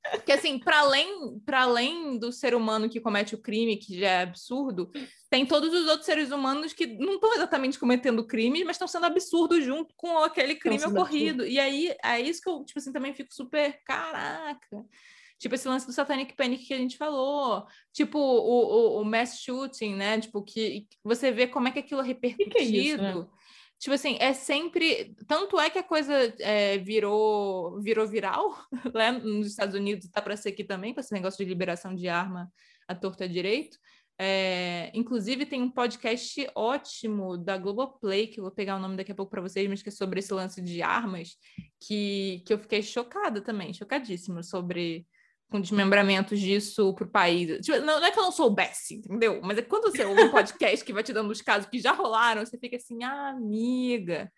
Operandi. 0.08 0.24
que 0.24 0.32
assim, 0.32 0.58
para 0.58 0.80
além, 0.80 1.40
além 1.52 2.18
do 2.18 2.32
ser 2.32 2.54
humano 2.54 2.88
que 2.88 3.00
comete 3.00 3.34
o 3.34 3.42
crime, 3.42 3.76
que 3.76 3.98
já 3.98 4.08
é 4.08 4.22
absurdo, 4.22 4.90
tem 5.30 5.44
todos 5.44 5.72
os 5.72 5.88
outros 5.88 6.06
seres 6.06 6.30
humanos 6.30 6.72
que 6.72 6.86
não 6.86 7.14
estão 7.14 7.34
exatamente 7.34 7.78
cometendo 7.78 8.26
crimes, 8.26 8.64
mas 8.64 8.76
estão 8.76 8.88
sendo 8.88 9.06
absurdos 9.06 9.64
junto 9.64 9.94
com 9.96 10.18
aquele 10.18 10.54
crime 10.54 10.84
ocorrido. 10.84 11.46
E 11.46 11.58
aí 11.58 11.94
é 12.04 12.20
isso 12.20 12.40
que 12.40 12.48
eu, 12.48 12.64
tipo 12.64 12.78
assim, 12.78 12.92
também 12.92 13.14
fico 13.14 13.32
super, 13.32 13.80
caraca. 13.84 14.84
Tipo, 15.38 15.54
esse 15.54 15.68
lance 15.68 15.86
do 15.86 15.92
Satanic 15.92 16.34
Panic 16.34 16.64
que 16.64 16.74
a 16.74 16.78
gente 16.78 16.96
falou. 16.96 17.66
Tipo, 17.92 18.18
o, 18.18 18.98
o, 18.98 19.02
o 19.02 19.04
mass 19.04 19.38
shooting, 19.40 19.94
né? 19.94 20.18
Tipo, 20.18 20.42
que 20.42 20.86
você 21.04 21.30
vê 21.30 21.46
como 21.46 21.68
é 21.68 21.70
que 21.70 21.78
aquilo 21.78 22.00
é 22.00 22.04
repercutido. 22.04 22.50
que 22.50 22.58
é 22.58 22.62
isso, 22.62 23.02
né? 23.02 23.26
Tipo 23.78 23.94
assim, 23.94 24.16
é 24.20 24.32
sempre. 24.32 25.14
Tanto 25.26 25.60
é 25.60 25.68
que 25.68 25.78
a 25.78 25.82
coisa 25.82 26.12
é, 26.40 26.78
virou, 26.78 27.80
virou 27.80 28.06
viral 28.06 28.56
lá 28.94 29.12
nos 29.20 29.48
Estados 29.48 29.74
Unidos, 29.74 30.08
tá 30.08 30.22
para 30.22 30.36
ser 30.36 30.50
aqui 30.50 30.64
também, 30.64 30.94
com 30.94 31.00
esse 31.00 31.12
negócio 31.12 31.44
de 31.44 31.48
liberação 31.48 31.94
de 31.94 32.08
arma 32.08 32.50
à 32.88 32.94
torta 32.94 33.28
direito. 33.28 33.78
É, 34.18 34.90
inclusive, 34.94 35.44
tem 35.44 35.62
um 35.62 35.70
podcast 35.70 36.48
ótimo 36.54 37.36
da 37.36 37.58
Globoplay, 37.58 38.28
que 38.28 38.40
eu 38.40 38.44
vou 38.44 38.50
pegar 38.50 38.76
o 38.76 38.80
nome 38.80 38.96
daqui 38.96 39.12
a 39.12 39.14
pouco 39.14 39.30
para 39.30 39.42
vocês, 39.42 39.68
mas 39.68 39.82
que 39.82 39.90
é 39.90 39.92
sobre 39.92 40.20
esse 40.20 40.32
lance 40.32 40.62
de 40.62 40.80
armas, 40.80 41.36
que, 41.78 42.42
que 42.46 42.52
eu 42.52 42.58
fiquei 42.58 42.82
chocada 42.82 43.42
também, 43.42 43.74
chocadíssima 43.74 44.42
sobre 44.42 45.06
com 45.50 45.60
desmembramentos 45.60 46.40
disso 46.40 46.92
para 46.94 47.04
o 47.04 47.10
país. 47.10 47.64
Tipo, 47.64 47.78
não, 47.78 48.04
é 48.04 48.10
que 48.10 48.18
eu 48.18 48.24
não 48.24 48.32
soubesse, 48.32 48.96
entendeu? 48.96 49.40
Mas 49.42 49.58
é 49.58 49.62
quando 49.62 49.90
você 49.90 50.04
ouve 50.04 50.24
um 50.24 50.30
podcast 50.30 50.84
que 50.84 50.92
vai 50.92 51.02
te 51.02 51.12
dando 51.12 51.30
os 51.30 51.40
casos 51.40 51.68
que 51.68 51.78
já 51.78 51.92
rolaram, 51.92 52.44
você 52.44 52.58
fica 52.58 52.76
assim, 52.76 53.04
ah, 53.04 53.30
amiga, 53.30 54.30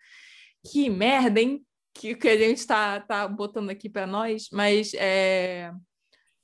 que 0.71 0.89
merda, 0.89 1.41
hein? 1.41 1.65
Que, 1.93 2.15
que 2.15 2.29
a 2.29 2.37
gente 2.37 2.57
está 2.57 2.99
tá 2.99 3.27
botando 3.27 3.69
aqui 3.71 3.89
para 3.89 4.05
nós, 4.05 4.47
mas 4.51 4.93
é, 4.93 5.71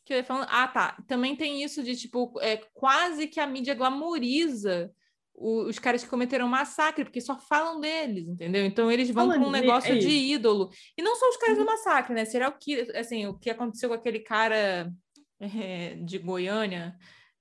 que 0.03 0.13
eu 0.13 0.17
ia 0.17 0.23
falando, 0.23 0.47
ah, 0.49 0.67
tá. 0.67 0.97
Também 1.07 1.35
tem 1.35 1.63
isso 1.63 1.83
de 1.83 1.95
tipo, 1.95 2.33
é, 2.41 2.57
quase 2.73 3.27
que 3.27 3.39
a 3.39 3.47
mídia 3.47 3.73
glamoriza 3.73 4.91
o- 5.37 5.63
os 5.67 5.77
caras 5.79 6.03
que 6.03 6.09
cometeram 6.09 6.47
massacre, 6.47 7.03
porque 7.03 7.19
só 7.21 7.37
falam 7.37 7.79
deles, 7.79 8.27
entendeu? 8.27 8.65
Então 8.65 8.91
eles 8.91 9.09
vão 9.09 9.27
Fala 9.27 9.37
para 9.39 9.43
um 9.47 9.51
de- 9.51 9.59
negócio 9.61 9.93
é 9.93 9.97
de 9.97 10.09
ídolo. 10.09 10.69
E 10.97 11.01
não 11.01 11.15
só 11.15 11.27
os 11.29 11.37
caras 11.37 11.57
do 11.57 11.65
massacre, 11.65 12.13
né? 12.15 12.23
Será 12.25 12.47
o 12.49 12.57
que, 12.57 12.79
assim, 12.97 13.27
o 13.27 13.37
que 13.37 13.49
aconteceu 13.49 13.89
com 13.89 13.95
aquele 13.95 14.19
cara 14.19 14.91
é, 15.39 15.95
de 15.95 16.17
Goiânia, 16.17 16.97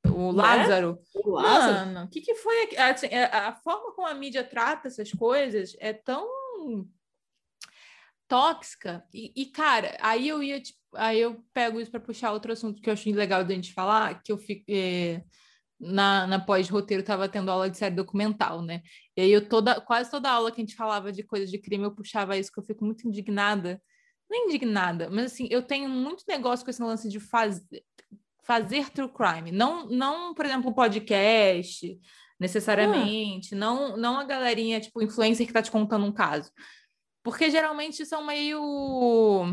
o 0.07 0.33
Né? 0.33 0.43
Lázaro? 0.43 0.99
O 1.15 1.31
Lázaro. 1.31 1.87
Mano, 1.87 2.07
o 2.07 2.09
que, 2.11 2.21
que 2.21 2.35
foi? 2.35 2.77
assim, 2.77 3.07
é, 3.07 3.25
a 3.27 3.55
forma 3.55 3.93
como 3.95 4.09
a 4.09 4.15
mídia 4.15 4.43
trata 4.43 4.89
essas 4.89 5.13
coisas 5.13 5.77
é 5.79 5.93
tão 5.93 6.27
tóxica. 8.29 9.05
E, 9.13 9.33
e, 9.37 9.47
cara, 9.47 9.97
aí 10.01 10.29
eu 10.29 10.43
ia, 10.43 10.61
tipo, 10.61 10.79
aí 10.95 11.21
eu 11.21 11.43
pego 11.53 11.81
isso 11.81 11.91
para 11.91 12.01
puxar 12.01 12.33
outro 12.33 12.53
assunto 12.53 12.81
que 12.81 12.89
eu 12.89 12.95
achei 12.95 13.13
legal 13.13 13.45
da 13.45 13.55
gente 13.55 13.73
falar, 13.73 14.23
que 14.23 14.33
eu 14.33 14.39
fiquei. 14.39 15.23
Na, 15.79 16.27
na 16.27 16.39
pós-roteiro 16.39 17.01
estava 17.01 17.29
tendo 17.29 17.51
aula 17.51 17.69
de 17.69 17.77
série 17.77 17.95
documental, 17.95 18.63
né? 18.63 18.81
E 19.17 19.23
aí 19.23 19.33
eu 19.33 19.47
toda, 19.47 19.81
quase 19.81 20.11
toda 20.11 20.31
aula 20.31 20.51
que 20.51 20.61
a 20.61 20.65
gente 20.65 20.77
falava 20.77 21.13
de 21.13 21.23
coisas 21.23 21.51
de 21.51 21.59
crime, 21.59 21.85
eu 21.85 21.95
puxava 21.95 22.39
isso, 22.39 22.53
que 22.53 22.59
eu 22.59 22.65
fico 22.65 22.85
muito 22.85 23.07
indignada. 23.07 23.83
Não 24.31 24.47
indignada, 24.47 25.11
mas 25.11 25.33
assim, 25.33 25.49
eu 25.51 25.63
tenho 25.63 25.89
muito 25.89 26.25
negócio 26.27 26.65
com 26.65 26.71
esse 26.71 26.83
lance 26.83 27.09
de 27.09 27.21
fazer 27.21 27.85
fazer 28.45 28.91
true 28.91 29.09
crime. 29.09 29.51
Não, 29.51 29.87
não 29.89 30.35
por 30.35 30.45
exemplo, 30.45 30.75
podcast, 30.75 31.99
necessariamente. 32.39 33.55
Não, 33.55 33.97
não 33.97 34.19
a 34.19 34.25
galerinha, 34.25 34.81
tipo, 34.81 35.03
influencer 35.03 35.47
que 35.47 35.53
tá 35.53 35.63
te 35.63 35.71
contando 35.71 36.05
um 36.05 36.13
caso. 36.13 36.51
Porque 37.23 37.51
geralmente 37.51 38.05
são 38.05 38.25
meio. 38.25 39.47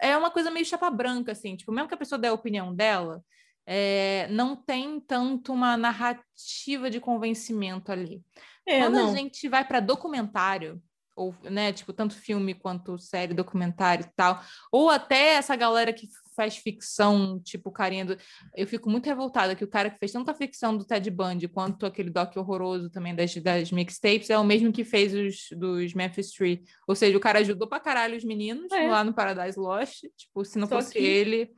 É 0.00 0.16
uma 0.16 0.30
coisa 0.30 0.50
meio 0.50 0.66
chapa 0.66 0.90
branca, 0.90 1.32
assim. 1.32 1.56
Tipo, 1.56 1.72
mesmo 1.72 1.88
que 1.88 1.94
a 1.94 1.98
pessoa 1.98 2.18
dê 2.18 2.28
a 2.28 2.34
opinião 2.34 2.74
dela, 2.74 3.24
é, 3.66 4.26
não 4.30 4.56
tem 4.56 5.00
tanto 5.00 5.52
uma 5.52 5.76
narrativa 5.76 6.90
de 6.90 7.00
convencimento 7.00 7.90
ali. 7.92 8.22
É, 8.66 8.80
Quando 8.80 8.94
não. 8.94 9.10
a 9.12 9.14
gente 9.16 9.48
vai 9.48 9.64
para 9.66 9.80
documentário, 9.80 10.80
ou, 11.14 11.34
né, 11.42 11.72
tipo, 11.72 11.92
tanto 11.92 12.14
filme 12.14 12.54
quanto 12.54 12.96
série, 12.98 13.34
documentário 13.34 14.04
e 14.06 14.10
tal, 14.16 14.40
ou 14.70 14.88
até 14.88 15.34
essa 15.34 15.54
galera 15.54 15.92
que 15.92 16.08
faz 16.34 16.56
ficção, 16.56 17.38
tipo, 17.40 17.70
carinha 17.70 18.06
do... 18.06 18.16
Eu 18.56 18.66
fico 18.66 18.88
muito 18.88 19.04
revoltada 19.04 19.54
que 19.54 19.62
o 19.62 19.68
cara 19.68 19.90
que 19.90 19.98
fez 19.98 20.10
tanto 20.10 20.30
a 20.30 20.34
ficção 20.34 20.74
do 20.74 20.86
Ted 20.86 21.10
Bundy 21.10 21.46
quanto 21.48 21.84
aquele 21.84 22.08
doc 22.08 22.34
horroroso 22.36 22.88
também 22.88 23.14
das, 23.14 23.34
das 23.36 23.70
mixtapes 23.70 24.30
é 24.30 24.38
o 24.38 24.44
mesmo 24.44 24.72
que 24.72 24.84
fez 24.84 25.12
os 25.12 25.48
dos 25.58 25.92
Memphis 25.92 26.30
Three. 26.32 26.62
Ou 26.88 26.94
seja, 26.94 27.14
o 27.18 27.20
cara 27.20 27.40
ajudou 27.40 27.68
pra 27.68 27.78
caralho 27.78 28.16
os 28.16 28.24
meninos 28.24 28.72
É. 28.72 28.88
lá 28.88 29.04
no 29.04 29.12
Paradise 29.12 29.58
Lost. 29.60 30.04
Tipo, 30.16 30.42
se 30.46 30.58
não 30.58 30.66
Só 30.66 30.76
fosse 30.76 30.92
que- 30.94 30.98
ele... 31.00 31.50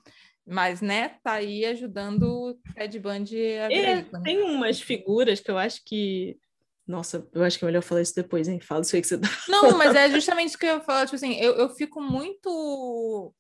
Mas, 0.47 0.81
né, 0.83 1.17
tá 1.23 1.33
aí 1.35 1.65
ajudando 1.65 2.23
o 2.25 2.55
Ted 2.75 2.99
Bundy 2.99 3.37
a 3.59 3.73
É, 3.73 3.99
ícone. 4.01 4.23
tem 4.25 4.43
umas 4.43 4.81
figuras 4.81 5.41
que 5.41 5.51
eu 5.51 5.57
acho 5.57 5.81
que. 5.85 6.39
Nossa, 6.87 7.27
eu 7.33 7.43
acho 7.43 7.59
que 7.59 7.65
é 7.65 7.67
melhor 7.67 7.83
falar 7.83 8.03
isso 8.03 8.15
depois, 8.15 8.47
hein? 8.47 8.61
Fala 8.61 8.83
isso 8.83 8.95
aí 8.95 9.01
que 9.01 9.09
você 9.09 9.19
tá. 9.19 9.27
Não, 9.49 9.79
mas 9.79 9.95
é 9.95 10.11
justamente 10.11 10.49
isso 10.49 10.59
que 10.59 10.67
eu 10.67 10.75
ia 10.77 10.81
falar, 10.83 11.07
tipo 11.07 11.17
assim, 11.17 11.35
eu, 11.41 11.55
eu 11.55 11.71
fico 11.71 11.99
muito. 12.01 13.35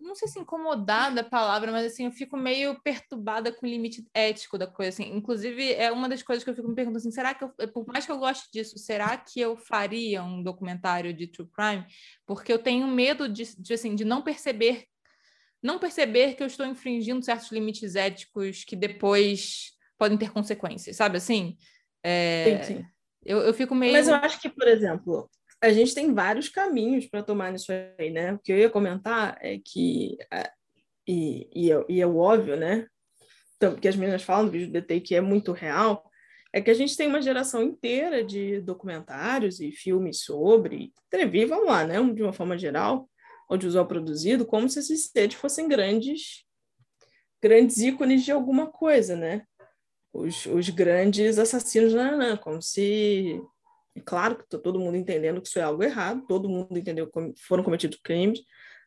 Não 0.00 0.14
sei 0.14 0.28
se 0.28 0.38
incomodada 0.38 1.22
a 1.22 1.24
palavra, 1.24 1.72
mas 1.72 1.86
assim, 1.92 2.04
eu 2.04 2.12
fico 2.12 2.36
meio 2.36 2.80
perturbada 2.82 3.50
com 3.52 3.66
o 3.66 3.68
limite 3.68 4.06
ético 4.14 4.56
da 4.56 4.66
coisa. 4.66 4.90
Assim. 4.90 5.12
Inclusive, 5.12 5.72
é 5.72 5.90
uma 5.90 6.08
das 6.08 6.22
coisas 6.22 6.44
que 6.44 6.48
eu 6.50 6.54
fico 6.54 6.68
me 6.68 6.74
perguntando 6.76 6.98
assim: 6.98 7.10
será 7.10 7.34
que 7.34 7.42
eu, 7.42 7.50
por 7.72 7.84
mais 7.88 8.06
que 8.06 8.12
eu 8.12 8.18
goste 8.18 8.48
disso, 8.52 8.78
será 8.78 9.16
que 9.16 9.40
eu 9.40 9.56
faria 9.56 10.22
um 10.22 10.40
documentário 10.40 11.12
de 11.12 11.26
true 11.26 11.48
crime? 11.52 11.84
Porque 12.24 12.52
eu 12.52 12.60
tenho 12.60 12.86
medo 12.86 13.28
de, 13.28 13.60
de, 13.60 13.74
assim, 13.74 13.96
de 13.96 14.04
não 14.04 14.22
perceber, 14.22 14.84
não 15.62 15.78
perceber 15.78 16.34
que 16.34 16.42
eu 16.42 16.46
estou 16.46 16.66
infringindo 16.66 17.24
certos 17.24 17.50
limites 17.50 17.96
éticos 17.96 18.64
que 18.64 18.76
depois 18.76 19.72
podem 19.98 20.16
ter 20.16 20.30
consequências, 20.30 20.96
sabe 20.96 21.16
assim? 21.16 21.56
É, 22.02 22.62
Sim, 22.62 22.76
sim. 22.76 22.84
eu, 23.24 23.38
eu 23.38 23.52
fico 23.52 23.74
meio. 23.74 23.92
Mas 23.92 24.08
eu 24.08 24.14
acho 24.14 24.40
que, 24.40 24.48
por 24.48 24.68
exemplo, 24.68 25.28
a 25.60 25.70
gente 25.70 25.94
tem 25.94 26.14
vários 26.14 26.48
caminhos 26.48 27.06
para 27.06 27.22
tomar 27.22 27.52
nisso 27.52 27.72
aí, 27.98 28.10
né? 28.10 28.32
O 28.34 28.38
que 28.38 28.52
eu 28.52 28.58
ia 28.58 28.70
comentar 28.70 29.36
é 29.40 29.58
que 29.58 30.16
ah, 30.30 30.50
e, 31.06 31.48
e, 31.54 31.72
é, 31.72 31.84
e 31.88 32.00
é 32.00 32.06
óbvio, 32.06 32.56
né? 32.56 32.86
Então, 33.56 33.74
que 33.74 33.88
as 33.88 33.96
meninas 33.96 34.22
falam 34.22 34.44
no 34.44 34.52
vídeo 34.52 34.68
do 34.68 34.72
DT 34.72 35.00
que 35.00 35.14
é 35.16 35.20
muito 35.20 35.52
real, 35.52 36.08
é 36.52 36.60
que 36.60 36.70
a 36.70 36.74
gente 36.74 36.96
tem 36.96 37.08
uma 37.08 37.20
geração 37.20 37.62
inteira 37.62 38.22
de 38.22 38.60
documentários 38.60 39.58
e 39.58 39.72
filmes 39.72 40.20
sobre, 40.22 40.92
televi, 41.10 41.44
vamos 41.44 41.66
lá, 41.66 41.84
né? 41.84 41.94
De 42.12 42.22
uma 42.22 42.32
forma 42.32 42.56
geral, 42.56 43.08
audiovisual 43.48 43.86
produzido, 43.86 44.44
como 44.44 44.68
se 44.68 44.78
esses 44.78 45.04
seres 45.04 45.34
fossem 45.34 45.68
grandes, 45.68 46.44
grandes 47.42 47.78
ícones 47.78 48.24
de 48.24 48.32
alguma 48.32 48.66
coisa, 48.66 49.16
né? 49.16 49.44
Os, 50.12 50.46
os 50.46 50.68
grandes 50.70 51.38
assassinos, 51.38 51.94
nanã, 51.94 52.36
como 52.36 52.60
se 52.60 53.40
é 53.96 54.00
claro 54.00 54.36
que 54.36 54.44
está 54.44 54.58
todo 54.58 54.78
mundo 54.78 54.96
entendendo 54.96 55.40
que 55.40 55.48
isso 55.48 55.58
é 55.58 55.62
algo 55.62 55.82
errado, 55.82 56.24
todo 56.26 56.48
mundo 56.48 56.78
entendeu 56.78 57.10
que 57.10 57.34
foram 57.46 57.64
cometidos 57.64 57.98
crimes, 58.02 58.40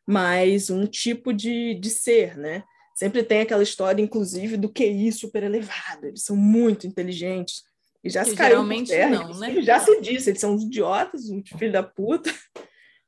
mas 0.06 0.70
um 0.70 0.86
tipo 0.86 1.32
de, 1.32 1.74
de 1.74 1.90
ser, 1.90 2.36
né? 2.36 2.64
Sempre 2.94 3.22
tem 3.22 3.40
aquela 3.40 3.62
história, 3.62 4.02
inclusive, 4.02 4.56
do 4.56 4.72
QI 4.72 5.10
super 5.12 5.42
elevado. 5.42 6.06
Eles 6.06 6.24
são 6.24 6.36
muito 6.36 6.86
inteligentes. 6.86 7.62
E 8.04 8.10
já 8.10 8.24
que 8.24 8.30
se 8.30 8.36
caiu 8.36 8.66
terra, 8.84 9.10
não, 9.10 9.38
né? 9.38 9.62
Já 9.62 9.80
se 9.80 10.00
disse, 10.00 10.30
eles 10.30 10.40
são 10.40 10.54
uns 10.54 10.64
idiotas, 10.64 11.30
uns 11.30 11.48
filhos 11.48 11.72
da 11.72 11.82
puta. 11.82 12.30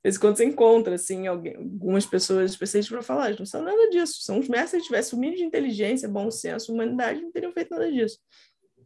Vez 0.04 0.16
em 0.16 0.20
quando 0.20 0.36
você 0.36 0.44
encontra, 0.44 0.94
assim, 0.96 1.26
alguém, 1.26 1.56
algumas 1.56 2.04
pessoas 2.04 2.50
especialistas 2.50 2.94
para 2.94 3.02
falar, 3.02 3.28
eles 3.28 3.38
não 3.38 3.46
são 3.46 3.62
nada 3.62 3.88
disso. 3.88 4.20
São 4.20 4.38
os 4.38 4.48
mestres, 4.48 4.82
se 4.82 4.86
tivesse 4.86 5.14
o 5.14 5.18
mínimo 5.18 5.38
de 5.38 5.44
inteligência, 5.44 6.06
bom 6.06 6.30
senso, 6.30 6.74
humanidade, 6.74 7.22
não 7.22 7.32
teriam 7.32 7.52
feito 7.52 7.70
nada 7.70 7.90
disso. 7.90 8.18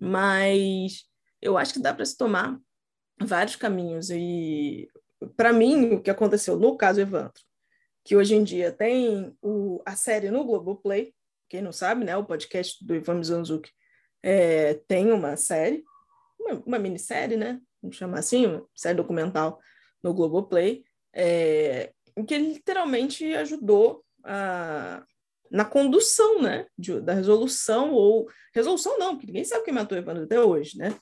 Mas 0.00 1.08
eu 1.42 1.58
acho 1.58 1.74
que 1.74 1.80
dá 1.80 1.92
para 1.92 2.04
se 2.04 2.16
tomar 2.16 2.56
vários 3.20 3.56
caminhos. 3.56 4.10
E, 4.10 4.88
para 5.36 5.52
mim, 5.52 5.94
o 5.94 6.00
que 6.00 6.10
aconteceu 6.10 6.56
no 6.56 6.76
caso 6.76 7.00
Evandro, 7.00 7.42
que 8.04 8.14
hoje 8.14 8.36
em 8.36 8.44
dia 8.44 8.70
tem 8.70 9.36
o, 9.42 9.82
a 9.84 9.96
série 9.96 10.30
no 10.30 10.44
Globoplay, 10.44 11.12
quem 11.48 11.60
não 11.60 11.72
sabe, 11.72 12.04
né, 12.04 12.16
o 12.16 12.24
podcast 12.24 12.84
do 12.84 12.94
Ivan 12.94 13.14
Mizanzuki 13.14 13.72
é, 14.22 14.74
tem 14.86 15.10
uma 15.10 15.36
série, 15.36 15.82
uma, 16.38 16.62
uma, 16.64 16.78
minissérie, 16.78 17.36
né, 17.36 17.60
vamos 17.82 17.96
chamar 17.96 18.20
assim, 18.20 18.46
uma 18.46 18.66
série 18.74 18.96
documental 18.96 19.58
no 20.02 20.14
Globoplay, 20.14 20.84
é, 21.14 21.92
em 22.16 22.24
que 22.24 22.34
ele 22.34 22.52
literalmente 22.54 23.24
ajudou 23.34 24.04
a, 24.24 25.04
na 25.50 25.64
condução, 25.64 26.42
né, 26.42 26.66
de, 26.76 27.00
da 27.00 27.14
resolução, 27.14 27.92
ou 27.92 28.28
resolução 28.54 28.98
não, 28.98 29.14
porque 29.14 29.26
ninguém 29.26 29.44
sabe 29.44 29.64
quem 29.64 29.74
matou 29.74 29.96
Evandro 29.96 30.24
até 30.24 30.40
hoje, 30.40 30.76
né, 30.76 30.98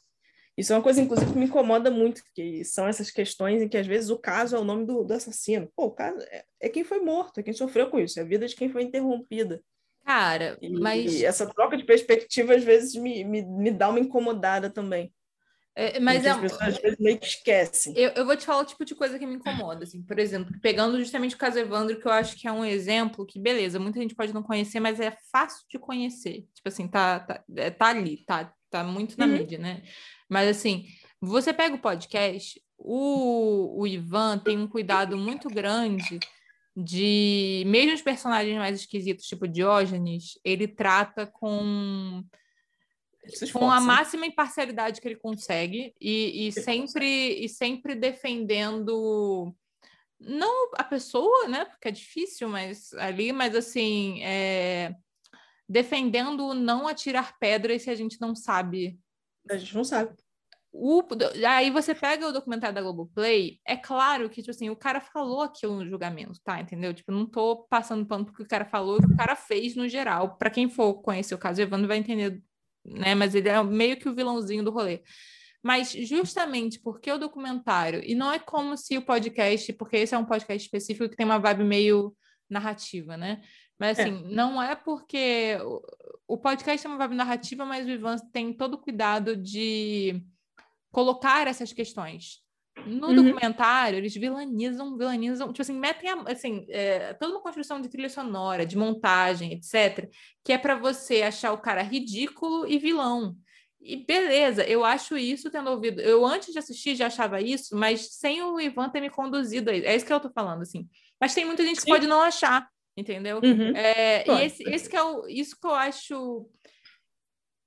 isso 0.57 0.73
é 0.73 0.77
uma 0.77 0.83
coisa, 0.83 1.03
inclusive, 1.03 1.33
que 1.33 1.39
me 1.39 1.45
incomoda 1.45 1.91
muito, 1.91 2.23
que 2.35 2.65
são 2.65 2.89
essas 2.89 3.11
questões 3.11 3.61
em 3.61 3.69
que, 3.69 3.77
às 3.77 3.87
vezes, 3.87 4.09
o 4.09 4.19
caso 4.19 4.57
é 4.57 4.59
o 4.59 4.65
nome 4.65 4.87
do, 4.87 5.05
do 5.05 5.13
assassino. 5.13 5.71
Pô, 5.77 5.87
o 5.87 5.91
caso 5.91 6.19
é, 6.31 6.45
é, 6.61 6.69
quem 6.71 6.83
foi 6.83 6.99
morto, 7.01 7.39
é 7.39 7.43
quem 7.43 7.53
sofreu 7.53 7.91
com 7.91 8.01
isso, 8.01 8.19
é 8.19 8.23
a 8.23 8.27
vida 8.27 8.47
de 8.47 8.57
quem 8.57 8.71
foi 8.71 8.83
interrompida. 8.83 9.63
Cara, 10.03 10.57
e, 10.63 10.71
mas... 10.71 11.13
E 11.13 11.27
essa 11.27 11.47
troca 11.47 11.77
de 11.77 11.85
perspectiva, 11.85 12.55
às 12.55 12.65
vezes, 12.65 12.95
me, 12.95 13.23
me, 13.23 13.43
me 13.43 13.71
dá 13.71 13.91
uma 13.91 14.01
incomodada 14.01 14.71
também. 14.71 15.13
É, 15.79 16.01
mas 16.01 16.25
é... 16.25 16.31
as 16.31 16.41
pessoas, 16.41 16.63
às 16.63 16.79
vezes, 16.79 16.99
meio 16.99 17.19
que 17.19 17.27
esquecem. 17.27 17.93
Eu, 17.95 18.11
eu 18.13 18.25
vou 18.25 18.35
te 18.35 18.47
falar 18.47 18.63
o 18.63 18.65
tipo 18.65 18.83
de 18.83 18.95
coisa 18.95 19.19
que 19.19 19.27
me 19.27 19.35
incomoda, 19.35 19.85
assim. 19.85 20.03
Por 20.03 20.19
exemplo, 20.19 20.59
pegando 20.63 20.99
justamente 20.99 21.35
o 21.35 21.39
caso 21.39 21.59
Evandro, 21.59 22.01
que 22.01 22.09
eu 22.09 22.13
acho 22.13 22.35
que 22.35 22.49
é 22.49 22.53
um 22.53 22.65
exemplo 22.65 23.27
que, 23.27 23.39
beleza, 23.39 23.79
muita 23.79 24.01
gente 24.01 24.15
pode 24.15 24.33
não 24.33 24.43
conhecer, 24.43 24.81
mas 24.81 24.99
é 25.01 25.15
fácil 25.31 25.67
de 25.69 25.79
conhecer. 25.79 26.47
Tipo 26.55 26.69
assim, 26.69 26.89
tá, 26.89 27.21
tá, 27.21 27.45
é, 27.55 27.71
tá 27.71 27.89
ali, 27.89 28.25
tá, 28.25 28.51
tá 28.71 28.83
muito 28.83 29.19
na 29.19 29.27
uhum. 29.27 29.33
mídia, 29.33 29.59
né? 29.59 29.83
Mas, 30.31 30.49
assim, 30.49 30.87
você 31.21 31.53
pega 31.53 31.75
o 31.75 31.81
podcast, 31.81 32.59
o, 32.79 33.83
o 33.83 33.87
Ivan 33.87 34.39
tem 34.39 34.57
um 34.57 34.67
cuidado 34.67 35.15
muito 35.19 35.47
grande 35.49 36.19
de, 36.75 37.65
mesmo 37.67 37.93
os 37.93 38.03
personagens 38.03 38.57
mais 38.57 38.81
esquisitos, 38.81 39.27
tipo 39.27 39.47
Diógenes, 39.47 40.39
ele 40.43 40.67
trata 40.67 41.27
com 41.27 42.25
com 43.53 43.71
a 43.71 43.81
máxima 43.81 44.27
imparcialidade 44.27 45.01
que 45.01 45.09
ele 45.09 45.17
consegue 45.17 45.95
e, 46.01 46.49
e 46.49 46.53
sempre 46.53 47.45
e 47.45 47.49
sempre 47.49 47.95
defendendo 47.95 49.55
não 50.19 50.71
a 50.75 50.85
pessoa, 50.85 51.49
né? 51.49 51.65
Porque 51.65 51.89
é 51.89 51.91
difícil, 51.91 52.49
mas 52.49 52.93
ali, 52.95 53.33
mas 53.33 53.55
assim, 53.55 54.23
é, 54.23 54.95
defendendo 55.69 56.55
não 56.55 56.89
atirar 56.89 57.39
pedras 57.39 57.83
se 57.83 57.91
a 57.91 57.95
gente 57.95 58.21
não 58.21 58.35
sabe. 58.35 58.99
A 59.51 59.57
gente 59.57 59.75
não 59.75 59.85
sabe. 59.85 60.15
O, 60.79 61.03
aí 61.49 61.71
você 61.71 61.95
pega 61.95 62.29
o 62.29 62.33
documentário 62.33 62.75
da 62.75 62.83
Globoplay, 62.83 63.59
é 63.65 63.77
claro 63.77 64.29
que, 64.29 64.43
tipo 64.43 64.51
assim, 64.51 64.69
o 64.69 64.77
cara 64.77 65.01
falou 65.01 65.41
aquilo 65.41 65.77
no 65.77 65.89
julgamento, 65.89 66.39
tá? 66.45 66.61
Entendeu? 66.61 66.93
Tipo, 66.93 67.13
não 67.13 67.25
tô 67.25 67.67
passando 67.71 68.05
pano 68.05 68.27
porque 68.27 68.43
o 68.43 68.49
cara 68.49 68.67
falou, 68.67 68.99
o 68.99 69.01
que 69.01 69.11
o 69.13 69.17
cara 69.17 69.35
fez 69.35 69.75
no 69.75 69.89
geral. 69.89 70.37
Para 70.37 70.51
quem 70.51 70.69
for 70.69 71.01
conhecer 71.01 71.35
o 71.35 71.39
caso, 71.39 71.63
Evandro 71.63 71.89
vai 71.89 71.97
entender, 71.97 72.43
né? 72.87 73.15
Mas 73.15 73.35
ele 73.35 73.49
é 73.49 73.63
meio 73.63 73.97
que 73.97 74.09
o 74.09 74.15
vilãozinho 74.15 74.65
do 74.65 74.71
rolê. 74.71 75.03
Mas 75.63 75.91
justamente 75.91 76.81
porque 76.81 77.11
o 77.11 77.19
documentário, 77.19 78.01
e 78.05 78.15
não 78.15 78.31
é 78.31 78.39
como 78.39 78.77
se 78.77 78.97
o 78.97 79.03
podcast, 79.03 79.73
porque 79.73 79.97
esse 79.97 80.15
é 80.15 80.19
um 80.19 80.25
podcast 80.25 80.65
específico 80.65 81.09
que 81.09 81.17
tem 81.17 81.27
uma 81.27 81.39
vibe 81.39 81.65
meio 81.65 82.15
narrativa, 82.49 83.17
né? 83.17 83.43
Mas 83.79 83.99
é. 83.99 84.03
assim, 84.03 84.25
é. 84.25 84.35
não 84.35 84.63
é 84.63 84.75
porque 84.75 85.59
o 86.27 86.39
podcast 86.39 86.87
é 86.87 86.89
uma 86.89 86.99
vibe 86.99 87.17
narrativa, 87.17 87.65
mas 87.65 87.87
o 87.87 87.91
Ivan 87.91 88.17
tem 88.33 88.53
todo 88.53 88.75
o 88.75 88.81
cuidado 88.81 89.37
de 89.37 90.23
colocar 90.93 91.47
essas 91.47 91.73
questões. 91.73 92.46
No 92.85 93.09
uhum. 93.09 93.15
documentário, 93.15 93.99
eles 93.99 94.15
vilanizam, 94.15 94.97
vilanizam, 94.97 95.49
tipo 95.49 95.63
assim, 95.63 95.79
metem 95.79 96.11
a, 96.11 96.23
assim, 96.31 96.67
é, 96.69 97.15
toda 97.15 97.33
uma 97.33 97.43
construção 97.43 97.81
de 97.81 97.89
trilha 97.89 98.09
sonora, 98.09 98.67
de 98.67 98.77
montagem, 98.77 99.53
etc., 99.53 100.09
que 100.45 100.53
é 100.53 100.59
para 100.59 100.77
você 100.77 101.23
achar 101.23 101.53
o 101.53 101.59
cara 101.59 101.83
ridículo 101.83 102.67
e 102.67 102.79
vilão. 102.79 103.37
E 103.81 103.97
beleza, 104.05 104.65
eu 104.65 104.85
acho 104.85 105.17
isso 105.17 105.51
tendo 105.51 105.71
ouvido. 105.71 106.01
Eu 106.01 106.27
antes 106.27 106.53
de 106.53 106.59
assistir 106.59 106.97
já 106.97 107.07
achava 107.07 107.41
isso, 107.41 107.75
mas 107.77 108.17
sem 108.17 108.43
o 108.43 108.61
Ivan 108.61 108.91
ter 108.91 109.01
me 109.01 109.11
conduzido 109.11 109.71
aí. 109.71 109.85
É 109.85 109.95
isso 109.95 110.05
que 110.05 110.13
eu 110.13 110.21
tô 110.21 110.31
falando, 110.31 110.63
assim. 110.63 110.89
Mas 111.21 111.35
tem 111.35 111.45
muita 111.45 111.63
gente 111.63 111.81
Sim. 111.81 111.87
que 111.87 111.93
pode 111.93 112.07
não 112.07 112.21
achar, 112.21 112.69
entendeu? 112.97 113.41
Uhum. 113.43 113.75
É, 113.77 114.29
e 114.29 114.45
esse, 114.45 114.63
esse 114.65 114.91
que 114.91 114.97
é 114.97 115.03
o, 115.03 115.27
isso 115.29 115.59
que 115.59 115.67
eu 115.67 115.75
acho 115.75 116.49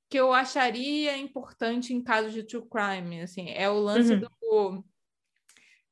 que 0.09 0.19
eu 0.19 0.33
acharia 0.33 1.15
importante 1.17 1.93
em 1.93 2.03
casos 2.03 2.33
de 2.33 2.43
true 2.43 2.67
crime, 2.67 3.21
assim, 3.21 3.51
é 3.51 3.69
o 3.69 3.79
lance 3.79 4.13
uhum. 4.13 4.19
do 4.19 4.83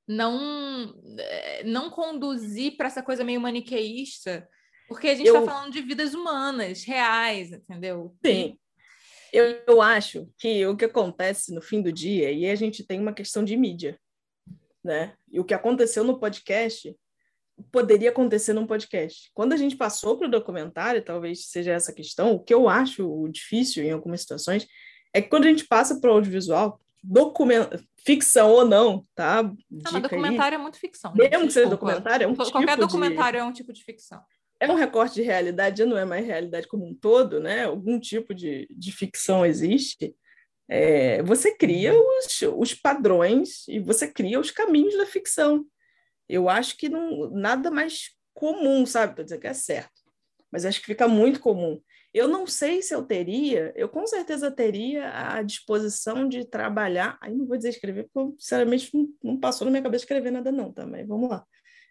não 0.07 0.95
eh, 1.19 1.63
não 1.65 1.89
conduzir 1.89 2.77
para 2.77 2.87
essa 2.87 3.03
coisa 3.03 3.23
meio 3.23 3.41
maniqueísta, 3.41 4.47
porque 4.87 5.09
a 5.09 5.15
gente 5.15 5.27
está 5.27 5.39
eu... 5.39 5.45
falando 5.45 5.73
de 5.73 5.81
vidas 5.81 6.13
humanas, 6.13 6.83
reais, 6.83 7.51
entendeu? 7.51 8.15
Sim. 8.25 8.57
Eu, 9.33 9.61
eu 9.67 9.81
acho 9.81 10.29
que 10.37 10.65
o 10.65 10.77
que 10.77 10.85
acontece 10.85 11.53
no 11.53 11.61
fim 11.61 11.81
do 11.81 11.91
dia, 11.91 12.31
e 12.31 12.49
a 12.49 12.55
gente 12.55 12.85
tem 12.85 12.99
uma 12.99 13.13
questão 13.13 13.43
de 13.43 13.57
mídia, 13.57 13.99
né? 14.83 15.13
E 15.29 15.39
o 15.39 15.43
que 15.43 15.53
aconteceu 15.53 16.03
no 16.03 16.17
podcast 16.17 16.95
poderia 17.71 18.09
acontecer 18.09 18.53
num 18.53 18.67
podcast. 18.67 19.29
Quando 19.33 19.53
a 19.53 19.57
gente 19.57 19.75
passou 19.75 20.17
para 20.17 20.27
o 20.27 20.31
documentário, 20.31 21.03
talvez 21.03 21.47
seja 21.47 21.73
essa 21.73 21.91
questão, 21.91 22.33
o 22.33 22.39
que 22.39 22.53
eu 22.53 22.69
acho 22.69 23.27
difícil 23.29 23.83
em 23.83 23.91
algumas 23.91 24.21
situações 24.21 24.67
é 25.13 25.21
que 25.21 25.29
quando 25.29 25.45
a 25.45 25.49
gente 25.49 25.67
passa 25.67 25.99
para 25.99 26.11
o 26.11 26.13
audiovisual, 26.13 26.79
document... 27.07 27.69
ficção 28.05 28.51
ou 28.51 28.65
não, 28.65 29.05
tá? 29.15 29.43
Não, 29.43 29.91
mas 29.91 30.01
documentário 30.01 30.57
aí. 30.57 30.61
é 30.61 30.63
muito 30.63 30.79
ficção. 30.79 31.13
Mesmo 31.13 31.47
que 31.47 31.53
seja 31.53 31.69
documentário, 31.69 32.25
é 32.25 32.27
um 32.27 32.35
Qualquer 32.35 32.71
tipo 32.71 32.81
documentário 32.81 33.39
de... 33.39 33.45
é 33.45 33.47
um 33.47 33.51
tipo 33.51 33.73
de 33.73 33.83
ficção. 33.83 34.21
É 34.59 34.69
um 34.71 34.75
recorte 34.75 35.15
de 35.15 35.21
realidade, 35.21 35.85
não 35.85 35.97
é 35.97 36.05
mais 36.05 36.25
realidade 36.25 36.67
como 36.67 36.85
um 36.85 36.95
todo, 36.95 37.39
né? 37.39 37.65
Algum 37.65 37.99
tipo 37.99 38.33
de, 38.33 38.67
de 38.71 38.91
ficção 38.91 39.45
existe. 39.45 40.15
É, 40.69 41.21
você 41.23 41.55
cria 41.55 41.93
uhum. 41.93 42.17
os, 42.19 42.41
os 42.57 42.73
padrões 42.73 43.67
e 43.67 43.79
você 43.79 44.07
cria 44.07 44.39
os 44.39 44.51
caminhos 44.51 44.97
da 44.97 45.05
ficção. 45.05 45.65
Eu 46.27 46.49
acho 46.49 46.75
que 46.75 46.89
não, 46.89 47.29
nada 47.29 47.71
mais 47.71 48.11
comum, 48.33 48.85
sabe? 48.85 49.15
Para 49.15 49.23
dizer 49.23 49.39
que 49.39 49.47
é 49.47 49.53
certo. 49.53 50.06
Mas 50.51 50.65
acho 50.65 50.79
que 50.79 50.85
fica 50.85 51.07
muito 51.07 51.39
comum. 51.39 51.81
Eu 52.13 52.27
não 52.27 52.47
sei 52.47 52.81
se 52.81 52.95
eu 52.95 53.03
teria, 53.03 53.73
eu 53.75 53.89
com 53.89 54.07
certeza 54.07 54.49
teria 54.49 55.35
a 55.35 55.41
disposição 55.43 56.27
de 56.27 56.45
trabalhar. 56.45 57.17
Aí 57.21 57.33
não 57.33 57.45
vou 57.45 57.57
dizer 57.57 57.69
escrever, 57.69 58.09
porque 58.13 58.41
sinceramente 58.41 58.91
não, 59.23 59.39
passou 59.39 59.65
na 59.65 59.71
minha 59.71 59.83
cabeça 59.83 60.03
escrever 60.03 60.31
nada, 60.31 60.51
não, 60.51 60.71
também. 60.71 61.05
Vamos 61.05 61.29
lá. 61.29 61.45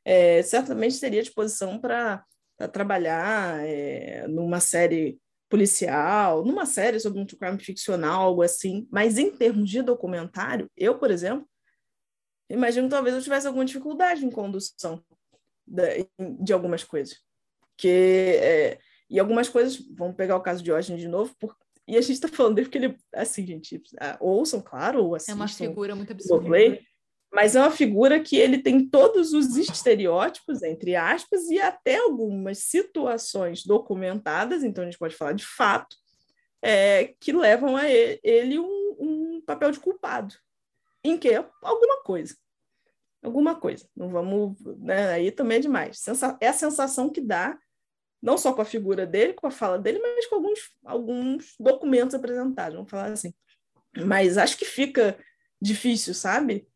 É, 0.04 0.42
certamente 0.42 0.98
teria 0.98 1.22
disposição 1.22 1.78
para 1.78 2.24
trabalhar 2.72 3.64
é, 3.66 4.26
numa 4.28 4.61
série 4.61 5.20
policial, 5.48 6.44
numa 6.44 6.66
série 6.66 6.98
sobre 6.98 7.20
um 7.20 7.26
crime 7.26 7.59
ficcional, 7.59 8.22
algo 8.22 8.42
assim. 8.42 8.88
Mas 8.90 9.18
em 9.18 9.30
termos 9.30 9.70
de 9.70 9.82
documentário, 9.82 10.70
eu, 10.76 10.98
por 10.98 11.11
exemplo, 11.11 11.48
imagino 12.48 12.88
que 12.88 12.94
talvez 12.94 13.14
eu 13.14 13.22
tivesse 13.22 13.46
alguma 13.46 13.64
dificuldade 13.64 14.24
em 14.24 14.30
condução 14.30 15.04
de, 15.66 16.09
de 16.40 16.52
algumas 16.52 16.82
coisas. 16.82 17.26
Que, 17.77 18.39
é, 18.43 18.79
e 19.09 19.18
algumas 19.20 19.49
coisas, 19.49 19.79
vamos 19.97 20.16
pegar 20.16 20.37
o 20.37 20.43
caso 20.43 20.59
de 20.59 20.64
Diógenes 20.64 21.01
de 21.01 21.09
novo, 21.09 21.35
por, 21.39 21.57
e 21.89 21.97
a 21.97 22.01
gente 22.01 22.14
está 22.14 22.29
falando 22.29 22.57
dele 22.57 22.66
porque 22.68 22.79
ele, 22.79 22.97
assim, 23.14 23.47
gente, 23.47 23.81
ah, 24.01 24.16
ouçam, 24.20 24.61
claro, 24.61 25.05
ou 25.05 25.14
assistam. 25.14 25.33
É 25.33 25.37
uma 25.37 25.49
figura 25.49 25.95
muito 25.95 26.12
absurda. 26.12 26.47
Play, 26.47 26.81
mas 27.33 27.55
é 27.55 27.61
uma 27.61 27.70
figura 27.70 28.18
que 28.18 28.37
ele 28.37 28.59
tem 28.59 28.89
todos 28.89 29.33
os 29.33 29.57
estereótipos, 29.57 30.62
entre 30.62 30.97
aspas, 30.97 31.49
e 31.49 31.61
até 31.61 31.99
algumas 31.99 32.59
situações 32.59 33.64
documentadas, 33.64 34.64
então 34.64 34.83
a 34.83 34.87
gente 34.87 34.99
pode 34.99 35.14
falar 35.14 35.33
de 35.33 35.45
fato, 35.45 35.97
é, 36.62 37.14
que 37.20 37.33
levam 37.33 37.77
a 37.77 37.89
ele 37.89 38.59
um, 38.59 38.97
um 38.99 39.43
papel 39.47 39.70
de 39.70 39.79
culpado. 39.79 40.35
Em 41.05 41.16
que? 41.16 41.35
Alguma 41.62 42.03
coisa. 42.03 42.35
Alguma 43.22 43.55
coisa. 43.55 43.89
Não 43.95 44.09
vamos. 44.09 44.59
Né? 44.79 45.09
Aí 45.11 45.31
também 45.31 45.59
é 45.59 45.61
demais. 45.61 46.01
Sensa 46.01 46.37
é 46.41 46.49
a 46.49 46.53
sensação 46.53 47.09
que 47.09 47.20
dá, 47.20 47.57
não 48.27 48.37
só 48.37 48.53
com 48.53 48.61
a 48.61 48.66
figura 48.66 49.07
dele, 49.07 49.33
com 49.33 49.47
a 49.47 49.51
fala 49.51 49.79
dele, 49.79 50.01
mas 50.01 50.27
com 50.27 50.35
alguns, 50.35 50.61
alguns 50.85 51.55
documentos 51.59 52.14
apresentados, 52.14 52.74
vamos 52.74 52.91
falar 52.91 53.12
assim. 53.12 53.33
Mas 53.97 54.37
acho 54.37 54.59
que 54.59 54.64
fica 54.66 55.16
difícil, 55.62 56.12
sabe? 56.12 56.68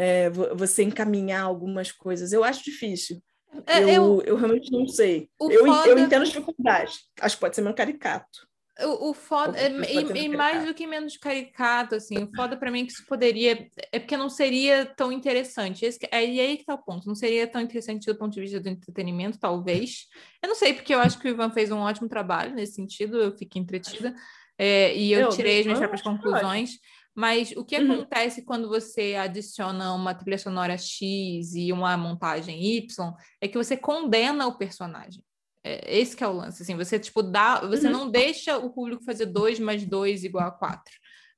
é, 0.00 0.30
você 0.30 0.84
encaminhar 0.84 1.42
algumas 1.42 1.90
coisas. 1.90 2.32
Eu 2.32 2.44
acho 2.44 2.62
difícil. 2.62 3.20
É, 3.66 3.82
eu, 3.82 3.88
eu, 3.88 4.22
eu, 4.26 4.36
realmente 4.36 4.70
não 4.70 4.86
sei. 4.86 5.28
Eu, 5.40 5.66
foda... 5.66 5.88
eu 5.88 5.98
entendo 5.98 6.22
as 6.22 6.28
dificuldades. 6.28 7.00
Acho 7.20 7.36
que 7.36 7.40
pode 7.40 7.56
ser 7.56 7.62
meio 7.62 7.74
caricato. 7.74 8.47
O, 8.80 9.10
o 9.10 9.14
foda, 9.14 9.58
é, 9.58 9.68
e, 9.68 10.24
e 10.24 10.28
mais 10.28 10.64
do 10.64 10.72
que 10.72 10.86
menos 10.86 11.16
caricato, 11.16 11.96
assim, 11.96 12.16
o 12.18 12.30
foda 12.36 12.56
para 12.56 12.70
mim 12.70 12.82
é 12.82 12.84
que 12.84 12.92
isso 12.92 13.04
poderia, 13.06 13.68
é 13.90 13.98
porque 13.98 14.16
não 14.16 14.30
seria 14.30 14.86
tão 14.86 15.10
interessante, 15.10 15.84
Esse, 15.84 15.98
é, 16.12 16.24
e 16.24 16.38
aí 16.38 16.56
que 16.56 16.64
tá 16.64 16.74
o 16.74 16.82
ponto, 16.82 17.06
não 17.06 17.14
seria 17.14 17.46
tão 17.46 17.60
interessante 17.60 18.06
do 18.06 18.16
ponto 18.16 18.32
de 18.32 18.40
vista 18.40 18.60
do 18.60 18.68
entretenimento, 18.68 19.38
talvez, 19.38 20.06
eu 20.40 20.48
não 20.48 20.54
sei, 20.54 20.74
porque 20.74 20.94
eu 20.94 21.00
acho 21.00 21.18
que 21.18 21.26
o 21.26 21.30
Ivan 21.30 21.50
fez 21.50 21.72
um 21.72 21.78
ótimo 21.78 22.08
trabalho 22.08 22.54
nesse 22.54 22.74
sentido, 22.74 23.18
eu 23.18 23.36
fiquei 23.36 23.60
entretida, 23.60 24.14
é, 24.56 24.94
e 24.96 25.12
eu, 25.12 25.22
eu 25.22 25.28
tirei 25.30 25.58
as 25.58 25.66
minhas 25.66 25.80
próprias 25.80 26.02
conclusões, 26.02 26.78
mas 27.18 27.50
o 27.56 27.64
que 27.64 27.76
uhum. 27.76 27.94
acontece 27.94 28.44
quando 28.44 28.68
você 28.68 29.16
adiciona 29.16 29.92
uma 29.92 30.14
trilha 30.14 30.38
sonora 30.38 30.78
X 30.78 31.52
e 31.52 31.72
uma 31.72 31.96
montagem 31.96 32.76
Y 32.76 33.12
é 33.40 33.48
que 33.48 33.58
você 33.58 33.76
condena 33.76 34.46
o 34.46 34.56
personagem. 34.56 35.24
É, 35.64 35.98
esse 35.98 36.16
que 36.16 36.22
é 36.22 36.28
o 36.28 36.32
lance, 36.32 36.62
assim, 36.62 36.76
você 36.76 36.98
tipo 36.98 37.22
dá, 37.22 37.60
você 37.60 37.86
uhum. 37.86 37.92
não 37.92 38.10
deixa 38.10 38.56
o 38.56 38.70
público 38.70 39.04
fazer 39.04 39.26
2 39.26 39.58
mais 39.60 39.84
2 39.84 40.24
igual 40.24 40.46
a 40.46 40.50
4. 40.50 40.82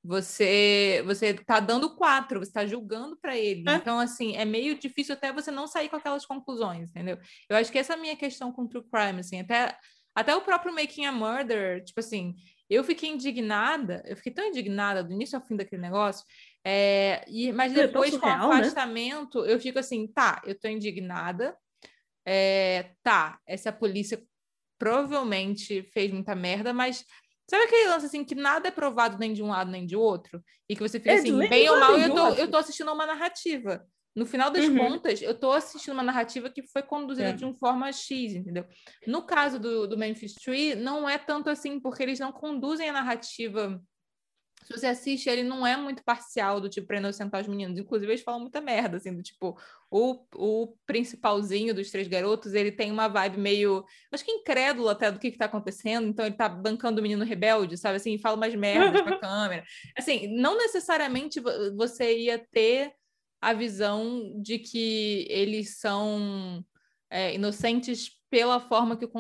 Você 0.03 1.03
você 1.05 1.35
tá 1.35 1.61
dando 1.61 1.95
4, 1.95 2.39
você 2.39 2.49
está 2.49 2.67
julgando 2.67 3.19
para 3.21 3.37
ele. 3.37 3.65
É. 3.69 3.75
Então 3.75 3.99
assim, 3.99 4.37
é 4.37 4.45
meio 4.45 4.79
difícil 4.79 5.15
até 5.15 5.33
você 5.33 5.51
não 5.51 5.67
sair 5.67 5.89
com 5.89 5.97
aquelas 5.97 6.25
conclusões, 6.25 6.91
entendeu? 6.91 7.19
Eu 7.49 7.57
acho 7.57 7.71
que 7.71 7.79
essa 7.79 7.95
é 7.95 7.97
a 7.97 8.01
minha 8.01 8.17
questão 8.17 8.53
com 8.53 8.67
True 8.67 8.85
Crime, 8.91 9.21
assim, 9.21 9.41
até 9.41 9.77
até 10.15 10.35
o 10.35 10.41
próprio 10.41 10.75
Making 10.75 11.07
a 11.07 11.13
Murder, 11.13 11.85
tipo 11.85 12.01
assim, 12.01 12.35
eu 12.69 12.85
fiquei 12.85 13.11
indignada, 13.11 14.03
eu 14.07 14.17
fiquei 14.17 14.33
tão 14.33 14.47
indignada 14.47 15.03
do 15.03 15.13
início 15.13 15.39
ao 15.39 15.45
fim 15.45 15.57
daquele 15.57 15.83
negócio, 15.83 16.25
é, 16.65 17.25
e, 17.29 17.53
mas 17.53 17.73
é 17.73 17.87
depois, 17.87 18.13
surreal, 18.13 18.41
com 18.41 18.47
o 18.47 18.51
né? 18.51 18.61
afastamento, 18.61 19.43
né? 19.43 19.53
eu 19.53 19.61
fico 19.61 19.79
assim, 19.79 20.07
tá, 20.09 20.43
eu 20.45 20.59
tô 20.59 20.69
indignada, 20.69 21.57
é, 22.27 22.93
tá, 23.03 23.39
essa 23.47 23.73
polícia 23.73 24.23
provavelmente 24.79 25.83
fez 25.93 26.11
muita 26.11 26.35
merda, 26.35 26.73
mas 26.73 27.05
sabe 27.49 27.65
aquele 27.65 27.89
lance 27.89 28.07
assim 28.07 28.25
que 28.25 28.35
nada 28.35 28.69
é 28.69 28.71
provado 28.71 29.19
nem 29.19 29.33
de 29.33 29.43
um 29.43 29.49
lado 29.49 29.71
nem 29.71 29.85
de 29.85 29.97
outro? 29.97 30.43
E 30.69 30.75
que 30.75 30.83
você 30.83 30.99
fica 30.99 31.13
é, 31.13 31.17
assim, 31.17 31.37
bem 31.49 31.69
ou 31.69 31.79
mal, 31.79 31.99
eu 31.99 32.15
tô, 32.15 32.29
eu 32.35 32.51
tô 32.51 32.57
assistindo 32.57 32.93
uma 32.93 33.07
narrativa. 33.07 33.85
No 34.15 34.27
final 34.27 34.51
das 34.51 34.65
uhum. 34.65 34.77
contas, 34.77 35.23
eu 35.23 35.31
estou 35.31 35.53
assistindo 35.53 35.95
uma 35.95 36.03
narrativa 36.03 36.51
que 36.51 36.67
foi 36.67 36.83
conduzida 36.83 37.29
é. 37.29 37.33
de 37.33 37.45
uma 37.45 37.55
forma 37.55 37.93
X, 37.93 38.35
entendeu? 38.35 38.67
No 39.07 39.23
caso 39.23 39.59
do, 39.59 39.87
do 39.87 39.97
Memphis 39.97 40.35
Tree, 40.35 40.75
não 40.75 41.09
é 41.09 41.17
tanto 41.17 41.49
assim, 41.49 41.79
porque 41.79 42.03
eles 42.03 42.19
não 42.19 42.33
conduzem 42.33 42.89
a 42.89 42.93
narrativa. 42.93 43.81
Se 44.65 44.79
você 44.79 44.87
assiste, 44.87 45.29
ele 45.29 45.43
não 45.43 45.67
é 45.67 45.77
muito 45.77 46.05
parcial, 46.05 46.61
do 46.61 46.69
tipo, 46.69 46.87
para 46.87 46.99
inocentar 46.99 47.41
os 47.41 47.49
meninos. 47.49 47.79
Inclusive, 47.79 48.13
eles 48.13 48.23
falam 48.23 48.41
muita 48.41 48.61
merda, 48.61 48.99
assim, 48.99 49.15
do 49.15 49.23
tipo, 49.23 49.59
o, 49.91 50.25
o 50.35 50.77
principalzinho 50.87 51.75
dos 51.75 51.91
três 51.91 52.07
garotos, 52.07 52.55
ele 52.55 52.71
tem 52.71 52.93
uma 52.93 53.09
vibe 53.09 53.39
meio, 53.39 53.85
acho 54.13 54.25
que 54.25 54.31
incrédulo 54.31 54.89
até 54.89 55.11
do 55.11 55.19
que, 55.19 55.29
está 55.29 55.47
acontecendo, 55.47 56.07
então 56.07 56.25
ele 56.25 56.37
tá 56.37 56.49
bancando 56.49 57.01
o 57.01 57.03
menino 57.03 57.25
rebelde, 57.25 57.77
sabe, 57.77 57.97
assim, 57.97 58.19
fala 58.19 58.37
umas 58.37 58.55
merdas 58.55 59.03
pra 59.03 59.19
câmera. 59.19 59.65
Assim, 59.99 60.29
não 60.29 60.57
necessariamente 60.57 61.41
você 61.75 62.19
ia 62.19 62.39
ter 62.39 62.93
a 63.41 63.53
visão 63.53 64.41
de 64.41 64.59
que 64.59 65.27
eles 65.31 65.79
são 65.79 66.65
é, 67.09 67.35
inocentes 67.35 68.20
pela 68.31 68.61
forma 68.61 68.97
que 68.97 69.05
o, 69.05 69.11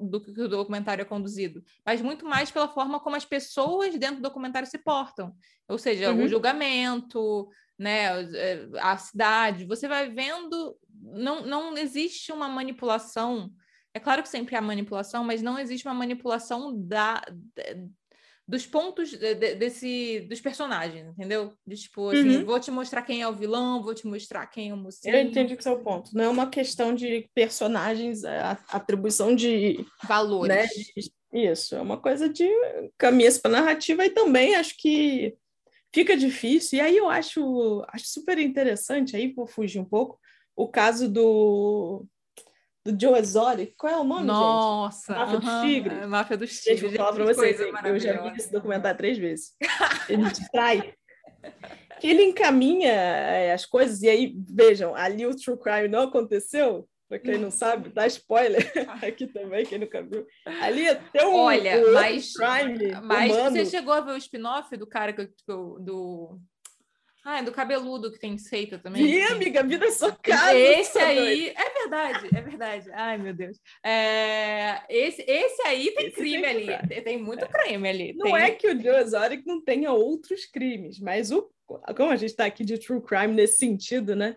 do, 0.00 0.20
que 0.20 0.40
o 0.40 0.48
documentário 0.48 1.02
é 1.02 1.04
conduzido, 1.04 1.62
mas 1.84 2.00
muito 2.00 2.24
mais 2.24 2.50
pela 2.50 2.68
forma 2.68 3.00
como 3.00 3.16
as 3.16 3.24
pessoas 3.24 3.98
dentro 3.98 4.16
do 4.16 4.22
documentário 4.22 4.68
se 4.68 4.78
portam. 4.78 5.34
Ou 5.68 5.76
seja, 5.76 6.12
uhum. 6.12 6.24
o 6.24 6.28
julgamento, 6.28 7.48
né, 7.76 8.22
é, 8.34 8.68
a 8.80 8.96
cidade, 8.96 9.64
você 9.64 9.88
vai 9.88 10.08
vendo, 10.08 10.76
não, 10.88 11.44
não 11.44 11.76
existe 11.76 12.30
uma 12.30 12.48
manipulação. 12.48 13.52
É 13.92 13.98
claro 13.98 14.22
que 14.22 14.28
sempre 14.28 14.54
há 14.54 14.60
manipulação, 14.60 15.24
mas 15.24 15.42
não 15.42 15.58
existe 15.58 15.86
uma 15.88 15.94
manipulação 15.94 16.72
da, 16.80 17.20
dos 18.50 18.66
pontos 18.66 19.10
de, 19.10 19.34
de, 19.36 19.54
desse 19.54 20.26
dos 20.28 20.40
personagens, 20.40 21.06
entendeu? 21.06 21.54
De, 21.64 21.76
tipo, 21.76 22.08
assim, 22.08 22.38
uhum. 22.38 22.44
vou 22.44 22.58
te 22.58 22.68
mostrar 22.68 23.02
quem 23.02 23.22
é 23.22 23.28
o 23.28 23.32
vilão, 23.32 23.80
vou 23.80 23.94
te 23.94 24.08
mostrar 24.08 24.44
quem 24.48 24.70
é 24.70 24.74
o 24.74 24.76
mocinho. 24.76 25.14
Eu 25.14 25.22
entendi 25.22 25.56
que 25.56 25.68
o 25.68 25.78
ponto. 25.78 26.10
Não 26.12 26.24
é 26.24 26.28
uma 26.28 26.50
questão 26.50 26.92
de 26.92 27.30
personagens, 27.32 28.24
é 28.24 28.40
a 28.40 28.58
atribuição 28.70 29.36
de 29.36 29.86
valores. 30.02 30.48
Né? 30.48 30.66
Isso, 31.32 31.76
é 31.76 31.80
uma 31.80 31.96
coisa 31.96 32.28
de 32.28 32.48
caminhas 32.98 33.38
para 33.38 33.52
narrativa 33.52 34.04
e 34.04 34.10
também 34.10 34.56
acho 34.56 34.76
que 34.76 35.36
fica 35.94 36.16
difícil. 36.16 36.78
E 36.78 36.82
aí 36.82 36.96
eu 36.96 37.08
acho, 37.08 37.84
acho 37.86 38.06
super 38.08 38.36
interessante, 38.36 39.14
aí 39.14 39.32
vou 39.32 39.46
fugir 39.46 39.78
um 39.78 39.84
pouco, 39.84 40.18
o 40.56 40.66
caso 40.66 41.08
do 41.08 42.04
do 42.90 43.00
Joe 43.00 43.18
Exotic. 43.18 43.74
Qual 43.76 43.92
é 43.92 43.96
o 43.96 44.04
nome, 44.04 44.26
Nossa, 44.26 45.12
gente? 45.12 45.18
Máfia 45.18 45.36
uh 45.36 45.40
-huh, 45.40 45.62
dos 45.62 45.68
Tigres. 45.68 45.98
É, 45.98 46.06
Máfia 46.06 46.36
dos 46.36 46.50
Tigres. 46.50 46.80
Gente, 46.80 46.88
vou 46.88 46.96
falar 46.96 47.12
pra 47.12 47.24
vocês, 47.24 47.60
eu 47.60 47.98
já 47.98 48.22
vi 48.22 48.36
esse 48.36 48.52
documentário 48.52 48.98
três 48.98 49.18
vezes. 49.18 49.52
Ele 50.08 50.30
te 50.30 50.50
trai. 50.50 50.94
que 52.00 52.06
ele 52.06 52.24
encaminha 52.24 52.92
é, 52.92 53.52
as 53.52 53.66
coisas, 53.66 54.02
e 54.02 54.08
aí, 54.08 54.34
vejam, 54.48 54.94
ali 54.94 55.26
o 55.26 55.36
true 55.36 55.58
crime 55.58 55.88
não 55.88 56.04
aconteceu, 56.04 56.88
para 57.08 57.18
quem 57.18 57.38
não 57.38 57.50
sabe, 57.50 57.88
dá 57.90 58.06
spoiler 58.06 58.62
aqui 59.04 59.26
também, 59.26 59.66
quem 59.66 59.78
nunca 59.78 60.02
viu. 60.02 60.24
Ali 60.62 60.88
até 60.88 61.26
um, 61.26 61.34
Olha, 61.34 61.84
um 61.84 61.92
mas, 61.92 62.32
crime 62.32 62.92
mas 63.02 63.32
humano. 63.32 63.50
você 63.50 63.66
chegou 63.66 63.92
a 63.92 64.00
ver 64.00 64.12
o 64.12 64.16
spin-off 64.16 64.76
do 64.76 64.86
cara 64.86 65.12
que, 65.12 65.28
do 65.46 66.38
ah, 67.24 67.40
é 67.40 67.42
do 67.42 67.52
cabeludo 67.52 68.10
que 68.10 68.18
tem 68.18 68.38
seita 68.38 68.78
também. 68.78 69.02
Ih, 69.02 69.22
amiga, 69.24 69.62
vida 69.62 69.84
é 69.84 69.90
socada. 69.90 70.56
Esse 70.56 70.98
aí, 70.98 71.48
é 71.50 71.70
verdade, 71.80 72.28
é 72.34 72.40
verdade. 72.40 72.90
Ai, 72.92 73.18
meu 73.18 73.34
Deus. 73.34 73.58
É... 73.84 74.82
Esse, 74.88 75.22
esse 75.28 75.62
aí 75.66 75.90
tem 75.94 76.06
esse 76.06 76.16
crime 76.16 76.42
tem 76.42 76.50
ali, 76.50 76.88
tem, 76.88 77.02
tem, 77.02 77.22
muito 77.22 77.46
crime 77.46 77.88
ali. 77.88 78.12
Não 78.14 78.24
tem... 78.24 78.36
é 78.36 78.50
que 78.52 78.66
o 78.66 78.80
Joe 78.80 78.96
Exotic 78.96 79.44
não 79.46 79.62
tenha 79.62 79.92
outros 79.92 80.46
crimes, 80.46 80.98
mas 80.98 81.30
o, 81.30 81.50
como 81.94 82.10
a 82.10 82.16
gente 82.16 82.30
está 82.30 82.46
aqui 82.46 82.64
de 82.64 82.78
true 82.78 83.02
crime 83.02 83.34
nesse 83.34 83.58
sentido, 83.58 84.16
né? 84.16 84.36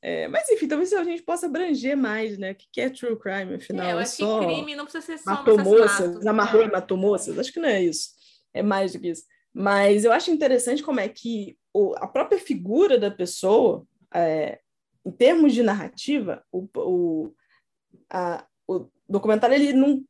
É, 0.00 0.28
mas 0.28 0.48
enfim, 0.50 0.68
talvez 0.68 0.92
a 0.92 1.02
gente 1.02 1.22
possa 1.22 1.46
abranger 1.46 1.96
mais, 1.96 2.38
né? 2.38 2.52
O 2.52 2.56
que 2.56 2.80
é 2.80 2.90
true 2.90 3.18
crime, 3.18 3.54
afinal? 3.54 3.86
É, 3.86 3.92
eu 3.94 3.98
é 3.98 4.02
acho 4.02 4.16
só 4.16 4.40
que 4.40 4.46
crime 4.46 4.76
não 4.76 4.84
precisa 4.84 5.04
ser 5.04 5.18
só 5.18 5.30
matou 5.30 5.58
moças, 5.58 6.26
amarrou 6.26 6.62
e 6.62 6.70
matou 6.70 6.96
moças. 6.96 7.38
Acho 7.38 7.52
que 7.52 7.58
não 7.58 7.68
é 7.68 7.82
isso. 7.82 8.10
É 8.52 8.62
mais 8.62 8.92
do 8.92 9.00
que 9.00 9.08
isso. 9.08 9.24
Mas 9.52 10.04
eu 10.04 10.12
acho 10.12 10.30
interessante 10.30 10.82
como 10.82 11.00
é 11.00 11.08
que 11.08 11.57
o, 11.72 11.94
a 11.96 12.06
própria 12.06 12.38
figura 12.38 12.98
da 12.98 13.10
pessoa, 13.10 13.86
é, 14.14 14.60
em 15.04 15.10
termos 15.10 15.52
de 15.52 15.62
narrativa, 15.62 16.44
o, 16.52 16.68
o, 16.76 17.34
a, 18.10 18.46
o 18.66 18.88
documentário 19.08 19.54
ele 19.54 19.72
não 19.72 20.04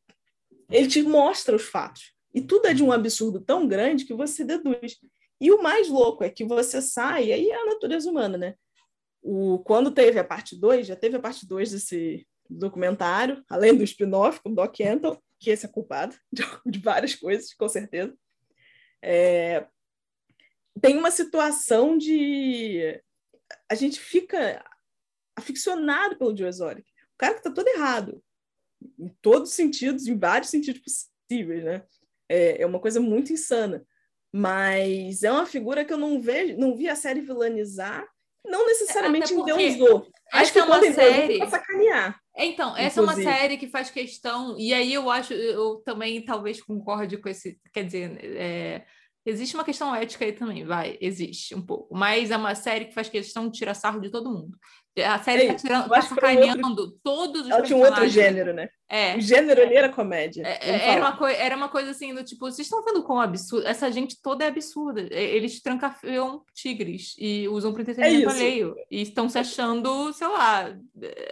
ele 0.71 0.89
te 0.89 1.03
mostra 1.03 1.57
os 1.57 1.65
fatos. 1.65 2.13
E 2.35 2.43
tudo 2.43 2.67
é 2.67 2.75
de 2.75 2.83
um 2.83 2.93
absurdo 2.93 3.41
tão 3.41 3.67
grande 3.67 4.05
que 4.05 4.13
você 4.13 4.45
deduz. 4.45 4.99
E 5.41 5.51
o 5.51 5.63
mais 5.63 5.89
louco 5.89 6.25
é 6.25 6.31
que 6.31 6.45
você 6.45 6.83
sai, 6.83 7.33
aí 7.33 7.49
é 7.49 7.55
a 7.55 7.67
natureza 7.67 8.11
humana, 8.11 8.37
né? 8.37 8.55
O, 9.23 9.61
quando 9.61 9.91
teve 9.91 10.19
a 10.19 10.25
parte 10.25 10.59
2, 10.59 10.87
já 10.87 10.95
teve 10.95 11.17
a 11.17 11.21
parte 11.21 11.47
2 11.47 11.71
desse 11.71 12.27
documentário, 12.49 13.43
além 13.49 13.77
do 13.77 13.85
spin-off 13.85 14.41
com 14.41 14.51
o 14.51 14.55
Doc 14.55 14.79
Antle, 14.81 15.19
que 15.39 15.51
esse 15.51 15.67
é 15.67 15.69
culpado 15.69 16.15
de, 16.33 16.43
de 16.67 16.79
várias 16.81 17.15
coisas, 17.15 17.55
com 17.55 17.69
certeza. 17.69 18.15
É, 19.03 19.67
tem 20.79 20.97
uma 20.97 21.11
situação 21.11 21.97
de. 21.97 23.01
A 23.71 23.75
gente 23.75 24.01
fica 24.01 24.65
aficionado 25.37 26.17
pelo 26.17 26.37
Joe 26.37 26.49
Exotic. 26.49 26.85
O 26.87 27.19
cara 27.19 27.35
que 27.35 27.41
está 27.41 27.51
todo 27.51 27.69
errado, 27.69 28.23
em 28.99 29.09
todos 29.21 29.51
os 29.51 29.57
sentidos, 29.57 30.07
em 30.07 30.19
vários 30.19 30.51
sentidos 30.51 30.81
possíveis, 30.81 31.65
né? 31.65 31.83
É, 32.29 32.63
é 32.63 32.67
uma 32.67 32.81
coisa 32.81 33.01
muito 33.01 33.33
insana. 33.33 33.85
Mas 34.33 35.23
é 35.23 35.33
uma 35.33 35.47
figura 35.47 35.85
que 35.85 35.93
eu 35.93 35.97
não 35.97 36.21
vejo, 36.21 36.59
não 36.59 36.77
vi 36.77 36.89
a 36.89 36.95
série 36.95 37.23
vilanizar, 37.23 38.07
não 38.45 38.67
necessariamente 38.67 39.33
endeusou. 39.33 40.07
Acho 40.33 40.53
que 40.53 40.59
é 40.59 40.65
uma 40.65 40.81
série 40.93 41.39
para 41.39 41.49
sacanear. 41.49 42.21
Então, 42.37 42.77
essa 42.77 43.01
inclusive. 43.01 43.27
é 43.27 43.31
uma 43.31 43.39
série 43.39 43.57
que 43.57 43.69
faz 43.69 43.91
questão, 43.91 44.59
e 44.59 44.73
aí 44.73 44.93
eu 44.93 45.11
acho, 45.11 45.33
eu 45.33 45.77
também 45.85 46.25
talvez 46.25 46.63
concorde 46.63 47.17
com 47.17 47.29
esse, 47.29 47.59
quer 47.73 47.85
dizer, 47.85 48.19
é, 48.23 48.85
Existe 49.27 49.55
uma 49.55 49.65
questão 49.65 49.95
ética 49.95 50.25
aí 50.25 50.33
também, 50.33 50.65
vai, 50.65 50.97
existe 51.01 51.55
um 51.55 51.61
pouco. 51.61 51.95
Mas 51.95 52.31
é 52.31 52.37
uma 52.37 52.55
série 52.55 52.87
que 52.87 52.95
faz 52.95 53.09
questão 53.09 53.49
de 53.49 53.59
tirar 53.59 53.75
sarro 53.75 54.01
de 54.01 54.11
todo 54.11 54.31
mundo. 54.31 54.57
A 55.05 55.19
série 55.23 55.43
Ei, 55.43 55.49
tá, 55.49 55.55
tirando, 55.55 55.89
tá 55.89 55.99
um 55.99 56.03
sacaneando 56.03 56.67
outro- 56.83 56.99
todos 57.05 57.43
os 57.43 57.51
Ela 57.51 57.63
tinha 57.63 57.77
um 57.77 57.83
outro 57.83 58.09
gênero, 58.09 58.53
né? 58.53 58.69
É. 58.89 59.17
O 59.17 59.21
gênero 59.21 59.63
ali 59.63 59.77
era 59.77 59.89
comédia. 59.91 60.43
É, 60.45 60.71
é, 60.71 60.89
era, 60.91 61.01
uma 61.01 61.17
coi- 61.17 61.37
era 61.37 61.55
uma 61.57 61.69
coisa 61.69 61.91
assim 61.93 62.13
do 62.13 62.25
tipo, 62.25 62.47
vocês 62.51 62.67
estão 62.67 62.83
vendo 62.85 63.05
quão 63.05 63.21
absurdo? 63.21 63.65
Essa 63.67 63.93
gente 63.93 64.21
toda 64.21 64.45
é 64.45 64.49
absurda. 64.49 65.03
Eles 65.15 65.61
trancafeiam 65.63 66.43
tigres 66.53 67.15
e 67.17 67.47
usam 67.49 67.73
para 67.73 67.83
entretenimento 67.83 68.29
É 68.31 68.33
alheio. 68.33 68.75
E 68.91 69.03
estão 69.03 69.29
se 69.29 69.39
achando, 69.39 70.13
sei 70.15 70.27
lá, 70.27 70.75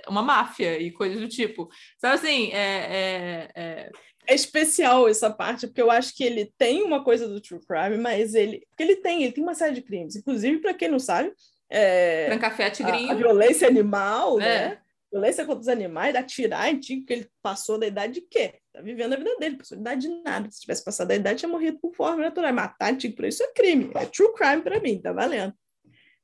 uma 0.08 0.22
máfia 0.22 0.78
e 0.80 0.92
coisas 0.92 1.18
do 1.18 1.26
tipo. 1.28 1.68
Sabe 1.98 2.14
assim, 2.14 2.52
é, 2.52 3.48
é- 3.56 3.90
é- 4.26 4.34
especial 4.34 5.08
essa 5.08 5.30
parte, 5.30 5.66
porque 5.66 5.82
eu 5.82 5.90
acho 5.90 6.14
que 6.14 6.24
ele 6.24 6.52
tem 6.58 6.82
uma 6.82 7.02
coisa 7.04 7.28
do 7.28 7.40
true 7.40 7.60
crime, 7.66 7.96
mas 7.98 8.34
ele. 8.34 8.66
Porque 8.70 8.82
ele 8.82 8.96
tem, 8.96 9.22
ele 9.22 9.32
tem 9.32 9.42
uma 9.42 9.54
série 9.54 9.74
de 9.74 9.82
crimes. 9.82 10.16
Inclusive, 10.16 10.58
para 10.58 10.74
quem 10.74 10.88
não 10.88 10.98
sabe, 10.98 11.32
é, 11.70 12.26
trancafear 12.26 12.68
a, 12.68 12.72
tigrinho. 12.72 13.10
a 13.10 13.14
violência 13.14 13.66
animal, 13.68 14.40
É. 14.40 14.44
né? 14.70 14.78
Violência 15.12 15.44
contra 15.46 15.60
os 15.60 15.68
animais, 15.68 16.14
atirar 16.16 16.68
em 16.70 16.78
tigre, 16.80 17.04
que 17.06 17.12
ele 17.12 17.30
passou 17.40 17.78
da 17.78 17.86
idade 17.86 18.14
de 18.14 18.20
quê? 18.22 18.54
Tá 18.72 18.82
vivendo 18.82 19.12
a 19.14 19.16
vida 19.16 19.36
dele, 19.38 19.56
passou 19.56 19.78
da 19.78 19.92
idade 19.92 20.08
de 20.08 20.22
nada. 20.22 20.50
Se 20.50 20.60
tivesse 20.60 20.84
passado 20.84 21.08
da 21.08 21.14
idade, 21.14 21.38
tinha 21.38 21.48
morrido 21.48 21.78
por 21.78 21.94
forma 21.94 22.22
natural. 22.22 22.52
Matar 22.52 22.96
tigre 22.96 23.16
por 23.16 23.24
isso 23.24 23.42
é 23.42 23.46
crime. 23.52 23.90
É 23.94 24.04
true 24.06 24.32
crime 24.34 24.62
para 24.62 24.80
mim, 24.80 25.00
tá 25.00 25.12
valendo. 25.12 25.54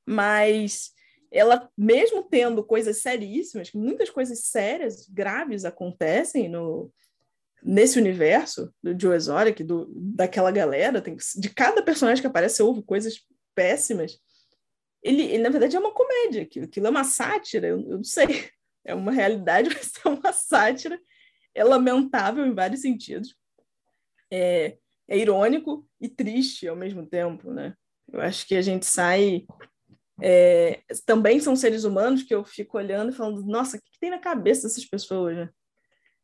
Mas 0.05 0.91
ela, 1.31 1.71
mesmo 1.79 2.23
tendo 2.25 2.63
coisas 2.63 2.99
seríssimas, 3.01 3.71
que 3.71 3.79
muitas 3.79 4.11
coisas 4.11 4.41
sérias, 4.41 5.09
graves 5.09 5.65
acontecem 5.65 6.49
no, 6.49 6.91
nesse 7.63 7.99
universo 7.99 8.73
do 8.83 8.99
Joe 8.99 9.15
Exotic, 9.15 9.63
do, 9.63 9.91
daquela 9.95 10.51
galera, 10.51 11.01
tem, 11.01 11.17
de 11.37 11.51
cada 11.51 11.83
personagem 11.83 12.21
que 12.21 12.27
aparece, 12.27 12.57
você 12.57 12.63
ouve 12.63 12.83
coisas 12.83 13.21
péssimas. 13.55 14.19
Ele, 15.03 15.23
ele, 15.23 15.43
na 15.43 15.49
verdade, 15.49 15.77
é 15.77 15.81
uma 15.81 15.93
comédia, 15.93 16.43
aquilo, 16.43 16.67
aquilo 16.67 16.87
é 16.87 16.91
uma 16.91 17.05
sátira, 17.05 17.69
eu, 17.69 17.81
eu 17.81 17.97
não 17.97 18.05
sei. 18.05 18.27
É 18.85 18.97
uma 18.97 19.13
realidade, 19.13 19.69
mas 19.73 19.93
é 20.05 20.09
uma 20.09 20.33
sátira. 20.33 21.01
É 21.55 21.63
lamentável 21.63 22.45
em 22.45 22.53
vários 22.53 22.81
sentidos. 22.81 23.33
É, 24.29 24.77
é 25.07 25.17
irônico 25.17 25.89
e 26.01 26.09
triste 26.09 26.67
ao 26.67 26.75
mesmo 26.75 27.07
tempo, 27.07 27.53
né? 27.53 27.77
Eu 28.13 28.21
acho 28.21 28.45
que 28.45 28.57
a 28.57 28.61
gente 28.61 28.85
sai 28.85 29.47
é, 30.21 30.83
também 31.07 31.41
são 31.41 31.57
seres 31.57 31.85
humanos 31.85 32.23
que 32.23 32.35
eu 32.35 32.45
fico 32.45 32.77
olhando 32.77 33.11
e 33.11 33.15
falando, 33.15 33.45
nossa, 33.45 33.77
o 33.77 33.81
que, 33.81 33.91
que 33.91 33.99
tem 33.99 34.11
na 34.11 34.19
cabeça 34.19 34.63
dessas 34.63 34.85
pessoas, 34.85 35.37
né? 35.37 35.51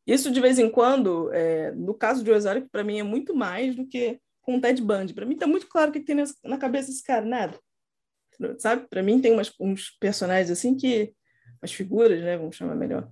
Isso, 0.09 0.31
de 0.31 0.41
vez 0.41 0.59
em 0.59 0.71
quando, 0.71 1.31
é, 1.35 1.71
no 1.73 1.93
caso 1.93 2.25
de 2.25 2.31
que 2.33 2.69
para 2.71 2.83
mim 2.83 2.99
é 2.99 3.03
muito 3.03 3.35
mais 3.35 3.77
do 3.77 3.87
que 3.87 4.19
com 4.41 4.57
o 4.57 4.61
Ted 4.61 4.81
Bundy. 4.81 5.13
Para 5.13 5.27
mim 5.27 5.35
está 5.35 5.47
muito 5.47 5.67
claro 5.69 5.91
o 5.91 5.93
que, 5.93 6.01
tem 6.01 6.17
na, 6.43 6.57
cabeça 6.57 6.89
desse 6.89 7.05
cara, 7.05 7.27
nada. 7.27 7.61
Sabe? 8.59 8.87
Para 8.89 9.03
mim 9.03 9.21
tem 9.21 9.33
umas, 9.33 9.53
uns 9.61 9.91
personagens 10.01 10.51
assim 10.51 10.75
que, 10.75 11.13
umas 11.61 11.73
figuras, 11.73 12.23
né, 12.23 12.39
vamos 12.39 12.57
chamar 12.57 12.75
melhor, 12.75 13.07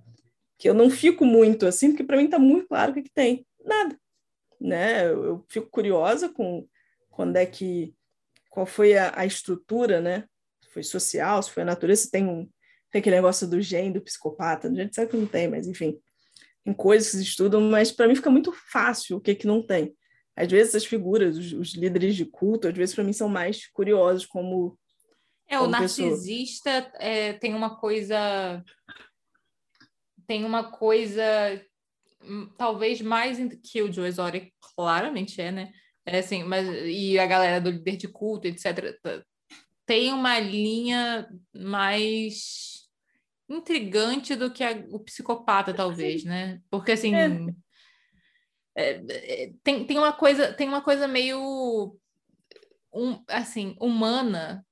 que 0.57 0.67
eu 0.67 0.73
não 0.73 0.89
fico 0.89 1.23
muito 1.23 1.67
assim, 1.67 1.91
porque 1.91 2.03
para 2.03 2.17
mim 2.17 2.25
está 2.25 2.39
muito 2.39 2.67
claro 2.67 2.91
o 2.91 2.95
que, 2.95 3.03
que 3.03 3.13
tem. 3.13 3.45
Nada. 3.63 3.95
Né? 4.59 5.05
Eu, 5.05 5.23
eu 5.23 5.45
fico 5.47 5.69
curiosa 5.69 6.27
com 6.29 6.67
quando 7.11 7.35
é 7.35 7.45
que, 7.45 7.93
qual 8.49 8.65
foi 8.65 8.97
a, 8.97 9.13
a 9.15 9.23
estrutura, 9.23 10.01
né? 10.01 10.25
foi 10.71 10.81
social, 10.81 11.43
se 11.43 11.51
foi 11.51 11.61
a 11.61 11.67
natureza, 11.67 12.03
se 12.03 12.11
tem, 12.11 12.25
um, 12.25 12.49
tem 12.91 12.99
aquele 12.99 13.15
negócio 13.17 13.47
do 13.47 13.61
gene, 13.61 13.93
do 13.93 14.01
psicopata, 14.01 14.67
a 14.67 14.73
gente 14.73 14.95
sabe 14.95 15.11
que 15.11 15.17
não 15.17 15.27
tem, 15.27 15.47
mas 15.47 15.67
enfim, 15.67 15.99
tem 16.67 16.73
coisas 16.73 17.11
que 17.11 17.17
se 17.17 17.23
estudam, 17.23 17.61
mas 17.61 17.93
para 17.93 18.09
mim 18.09 18.15
fica 18.15 18.29
muito 18.29 18.51
fácil 18.51 19.15
o 19.15 19.21
que, 19.21 19.33
que 19.33 19.47
não 19.47 19.65
tem. 19.65 19.95
Às 20.35 20.51
vezes 20.51 20.75
as 20.75 20.85
figuras, 20.85 21.37
os, 21.37 21.53
os 21.53 21.73
líderes 21.73 22.13
de 22.13 22.25
culto, 22.25 22.67
às 22.67 22.75
vezes 22.75 22.93
para 22.93 23.05
mim 23.05 23.13
são 23.13 23.29
mais 23.29 23.67
curiosos 23.67 24.25
como 24.25 24.77
É, 25.47 25.57
o 25.57 25.67
narcisista 25.67 26.91
é, 26.95 27.31
tem 27.31 27.53
uma 27.53 27.79
coisa 27.79 28.61
tem 30.27 30.43
uma 30.43 30.69
coisa 30.69 31.23
talvez 32.57 32.99
mais 32.99 33.37
que 33.63 33.81
o 33.81 33.91
Joe 33.91 34.09
Exotic 34.09 34.51
claramente 34.75 35.39
é, 35.39 35.53
né? 35.53 35.71
É 36.05 36.19
assim, 36.19 36.43
mas 36.43 36.67
e 36.85 37.17
a 37.17 37.25
galera 37.25 37.61
do 37.61 37.71
líder 37.71 37.95
de 37.95 38.09
culto, 38.09 38.45
etc 38.45 39.23
tem 39.85 40.11
uma 40.11 40.37
linha 40.37 41.29
mais 41.55 42.76
intrigante 43.49 44.35
do 44.35 44.51
que 44.51 44.63
a, 44.63 44.71
o 44.91 44.99
psicopata, 44.99 45.73
talvez, 45.73 46.23
né? 46.23 46.59
Porque 46.69 46.91
assim 46.91 47.15
é. 47.15 47.29
É, 48.79 49.51
tem, 49.63 49.85
tem 49.85 49.97
uma 49.97 50.13
coisa 50.13 50.53
tem 50.53 50.67
uma 50.67 50.81
coisa 50.81 51.07
meio 51.07 51.97
um, 52.93 53.23
assim 53.27 53.75
humana 53.81 54.63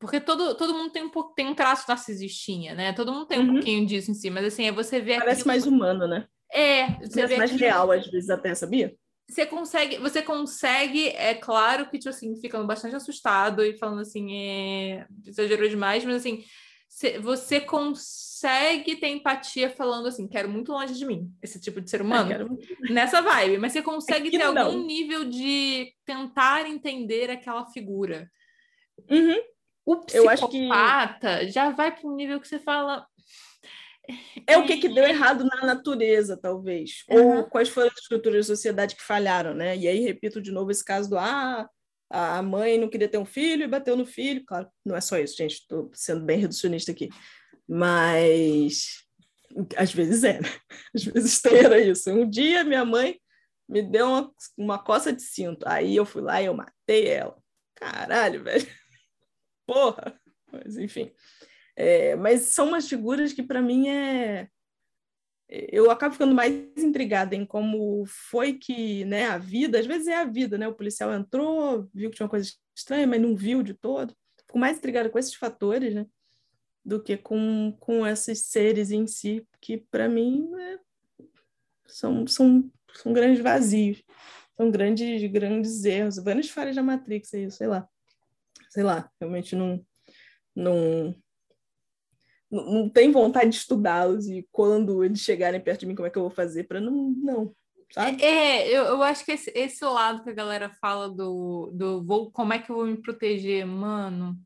porque 0.00 0.20
todo, 0.20 0.54
todo 0.56 0.74
mundo 0.74 0.90
tem 0.90 1.04
um, 1.04 1.10
tem 1.34 1.46
um 1.46 1.54
traço 1.54 1.84
narcisistinha, 1.88 2.74
né? 2.74 2.92
Todo 2.92 3.12
mundo 3.12 3.26
tem 3.26 3.38
um 3.38 3.46
uhum. 3.46 3.52
pouquinho 3.54 3.86
disso 3.86 4.10
em 4.10 4.14
si, 4.14 4.30
mas 4.30 4.46
assim, 4.46 4.64
é 4.64 4.72
você 4.72 5.00
ver 5.00 5.18
Parece 5.18 5.40
aquilo... 5.40 5.48
mais 5.48 5.66
humano, 5.66 6.08
né? 6.08 6.26
É, 6.50 6.86
você 7.00 7.20
Parece 7.20 7.36
mais 7.36 7.50
aquilo... 7.50 7.58
real, 7.58 7.92
às 7.92 8.06
vezes, 8.06 8.30
até, 8.30 8.54
sabia? 8.54 8.96
você 9.28 9.44
consegue, 9.44 9.98
você 9.98 10.22
consegue, 10.22 11.08
é 11.08 11.34
claro 11.34 11.90
que, 11.90 11.98
tipo 11.98 12.10
assim, 12.10 12.36
ficando 12.40 12.66
bastante 12.66 12.94
assustado 12.94 13.64
e 13.64 13.76
falando 13.76 14.00
assim, 14.00 14.32
é, 14.32 15.06
exagerou 15.26 15.68
demais, 15.68 16.04
mas 16.04 16.16
assim, 16.16 16.44
você 17.20 17.60
consegue 17.60 18.96
ter 18.96 19.08
empatia 19.08 19.68
falando 19.68 20.08
assim, 20.08 20.26
quero 20.26 20.48
muito 20.48 20.72
longe 20.72 20.94
de 20.94 21.04
mim, 21.04 21.30
esse 21.42 21.60
tipo 21.60 21.80
de 21.80 21.90
ser 21.90 22.00
humano, 22.00 22.28
quero... 22.28 22.58
nessa 22.90 23.20
vibe, 23.20 23.58
mas 23.58 23.72
você 23.72 23.82
consegue 23.82 24.30
ter 24.30 24.38
não. 24.38 24.56
algum 24.56 24.86
nível 24.86 25.24
de 25.24 25.92
tentar 26.04 26.66
entender 26.66 27.30
aquela 27.30 27.66
figura. 27.66 28.30
Uhum. 29.10 29.36
O 29.84 29.96
psicopata 30.04 31.40
que... 31.40 31.50
já 31.50 31.70
vai 31.70 31.94
para 31.94 32.08
um 32.08 32.14
nível 32.14 32.40
que 32.40 32.48
você 32.48 32.58
fala, 32.58 33.06
é 34.46 34.56
o 34.56 34.64
que, 34.64 34.78
que 34.78 34.88
deu 34.88 35.04
errado 35.04 35.44
na 35.44 35.66
natureza, 35.66 36.36
talvez. 36.36 37.04
Uhum. 37.10 37.38
Ou 37.38 37.44
quais 37.44 37.68
foram 37.68 37.88
as 37.88 37.98
estruturas 37.98 38.46
da 38.46 38.54
sociedade 38.54 38.96
que 38.96 39.02
falharam, 39.02 39.54
né? 39.54 39.76
E 39.76 39.86
aí, 39.86 40.00
repito 40.00 40.40
de 40.40 40.52
novo 40.52 40.70
esse 40.70 40.84
caso 40.84 41.10
do 41.10 41.18
ah, 41.18 41.68
a 42.10 42.42
mãe 42.42 42.78
não 42.78 42.88
queria 42.88 43.08
ter 43.08 43.18
um 43.18 43.24
filho 43.24 43.64
e 43.64 43.68
bateu 43.68 43.96
no 43.96 44.06
filho. 44.06 44.44
Claro, 44.46 44.68
não 44.84 44.96
é 44.96 45.00
só 45.00 45.18
isso, 45.18 45.36
gente. 45.36 45.54
Estou 45.54 45.90
sendo 45.94 46.24
bem 46.24 46.38
reducionista 46.38 46.92
aqui. 46.92 47.08
Mas 47.68 49.04
às 49.76 49.92
vezes 49.92 50.24
é, 50.24 50.40
né? 50.40 50.48
Às 50.94 51.04
vezes 51.04 51.44
era 51.44 51.78
isso. 51.80 52.10
Um 52.10 52.28
dia 52.28 52.64
minha 52.64 52.84
mãe 52.84 53.20
me 53.68 53.82
deu 53.82 54.06
uma, 54.06 54.32
uma 54.56 54.78
coça 54.78 55.12
de 55.12 55.22
cinto. 55.22 55.66
Aí 55.68 55.96
eu 55.96 56.04
fui 56.04 56.22
lá 56.22 56.40
e 56.40 56.46
eu 56.46 56.54
matei 56.54 57.08
ela. 57.08 57.36
Caralho, 57.74 58.44
velho. 58.44 58.66
Porra. 59.66 60.18
Mas 60.52 60.76
enfim. 60.76 61.12
É, 61.74 62.16
mas 62.16 62.54
são 62.54 62.68
umas 62.68 62.88
figuras 62.88 63.32
que 63.32 63.42
para 63.42 63.60
mim 63.60 63.88
é 63.88 64.48
eu 65.48 65.90
acabo 65.90 66.12
ficando 66.12 66.34
mais 66.34 66.52
intrigada 66.76 67.34
em 67.34 67.46
como 67.46 68.04
foi 68.06 68.54
que 68.54 69.04
né 69.04 69.26
a 69.26 69.38
vida 69.38 69.78
às 69.78 69.86
vezes 69.86 70.08
é 70.08 70.16
a 70.16 70.24
vida 70.24 70.58
né 70.58 70.66
o 70.66 70.74
policial 70.74 71.12
entrou 71.12 71.88
viu 71.94 72.10
que 72.10 72.16
tinha 72.16 72.24
uma 72.24 72.30
coisa 72.30 72.50
estranha 72.74 73.06
mas 73.06 73.20
não 73.20 73.36
viu 73.36 73.62
de 73.62 73.74
todo. 73.74 74.14
Fico 74.38 74.58
mais 74.58 74.78
intrigada 74.78 75.08
com 75.08 75.18
esses 75.18 75.34
fatores 75.34 75.94
né 75.94 76.06
do 76.84 77.02
que 77.02 77.16
com, 77.16 77.76
com 77.80 78.06
esses 78.06 78.44
seres 78.44 78.90
em 78.90 79.06
si 79.06 79.46
que 79.60 79.76
para 79.76 80.08
mim 80.08 80.48
é, 80.58 80.78
são, 81.86 82.26
são 82.26 82.70
são 82.94 83.12
grandes 83.12 83.42
vazios. 83.42 84.02
São 84.56 84.70
grandes 84.70 85.30
grandes 85.30 85.84
erros. 85.84 86.16
Várias 86.16 86.48
falhas 86.48 86.74
da 86.74 86.82
Matrix 86.82 87.34
aí 87.34 87.50
sei 87.50 87.66
lá. 87.66 87.88
Sei 88.70 88.82
lá 88.82 89.10
realmente 89.20 89.54
não 89.54 89.84
não 90.54 91.14
não 92.50 92.88
tem 92.88 93.10
vontade 93.10 93.50
de 93.50 93.56
estudá-los 93.56 94.28
e 94.28 94.46
quando 94.52 95.04
eles 95.04 95.20
chegarem 95.20 95.60
perto 95.60 95.80
de 95.80 95.86
mim, 95.86 95.94
como 95.94 96.06
é 96.06 96.10
que 96.10 96.18
eu 96.18 96.22
vou 96.22 96.30
fazer 96.30 96.64
para 96.64 96.80
não, 96.80 97.10
não, 97.16 97.52
sabe? 97.92 98.22
É, 98.22 98.68
eu, 98.68 98.84
eu 98.84 99.02
acho 99.02 99.24
que 99.24 99.32
esse, 99.32 99.52
esse 99.54 99.84
lado 99.84 100.22
que 100.22 100.30
a 100.30 100.34
galera 100.34 100.70
fala 100.80 101.08
do, 101.08 101.70
do 101.72 102.04
vou, 102.04 102.30
como 102.30 102.52
é 102.52 102.58
que 102.58 102.70
eu 102.70 102.76
vou 102.76 102.86
me 102.86 102.96
proteger, 102.96 103.66
mano. 103.66 104.36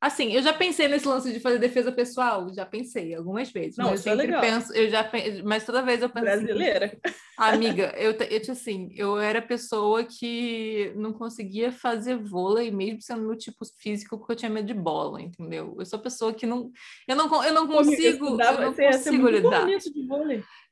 Assim, 0.00 0.32
eu 0.32 0.40
já 0.40 0.54
pensei 0.54 0.88
nesse 0.88 1.06
lance 1.06 1.30
de 1.30 1.40
fazer 1.40 1.58
defesa 1.58 1.92
pessoal, 1.92 2.50
já 2.54 2.64
pensei 2.64 3.14
algumas 3.14 3.50
vezes. 3.50 3.76
Não, 3.76 3.90
mas 3.90 4.06
eu 4.06 4.12
é 4.12 4.16
sempre 4.16 4.28
legal. 4.28 4.40
penso, 4.40 4.72
eu 4.72 4.88
já 4.88 5.10
mas 5.44 5.66
toda 5.66 5.82
vez 5.82 6.00
eu 6.00 6.08
penso 6.08 6.24
brasileira. 6.24 6.98
Assim, 7.04 7.16
amiga, 7.36 7.92
eu, 8.00 8.12
eu 8.12 8.52
assim, 8.52 8.90
eu 8.96 9.18
era 9.18 9.42
pessoa 9.42 10.02
que 10.02 10.90
não 10.96 11.12
conseguia 11.12 11.70
fazer 11.70 12.16
vôlei 12.16 12.70
mesmo 12.70 13.02
sendo 13.02 13.26
meu 13.26 13.36
tipo 13.36 13.62
físico 13.78 14.16
porque 14.16 14.32
eu 14.32 14.36
tinha 14.36 14.50
medo 14.50 14.66
de 14.66 14.74
bola, 14.74 15.20
entendeu? 15.20 15.76
Eu 15.78 15.84
sou 15.84 15.98
pessoa 15.98 16.32
que 16.32 16.46
não 16.46 16.72
eu 17.06 17.14
não 17.14 17.44
eu 17.44 17.52
não 17.52 17.66
consigo, 17.66 18.26
eu, 18.26 18.40
eu 18.40 18.58
não 18.58 18.74
consigo 18.74 19.28
lidar. 19.28 19.66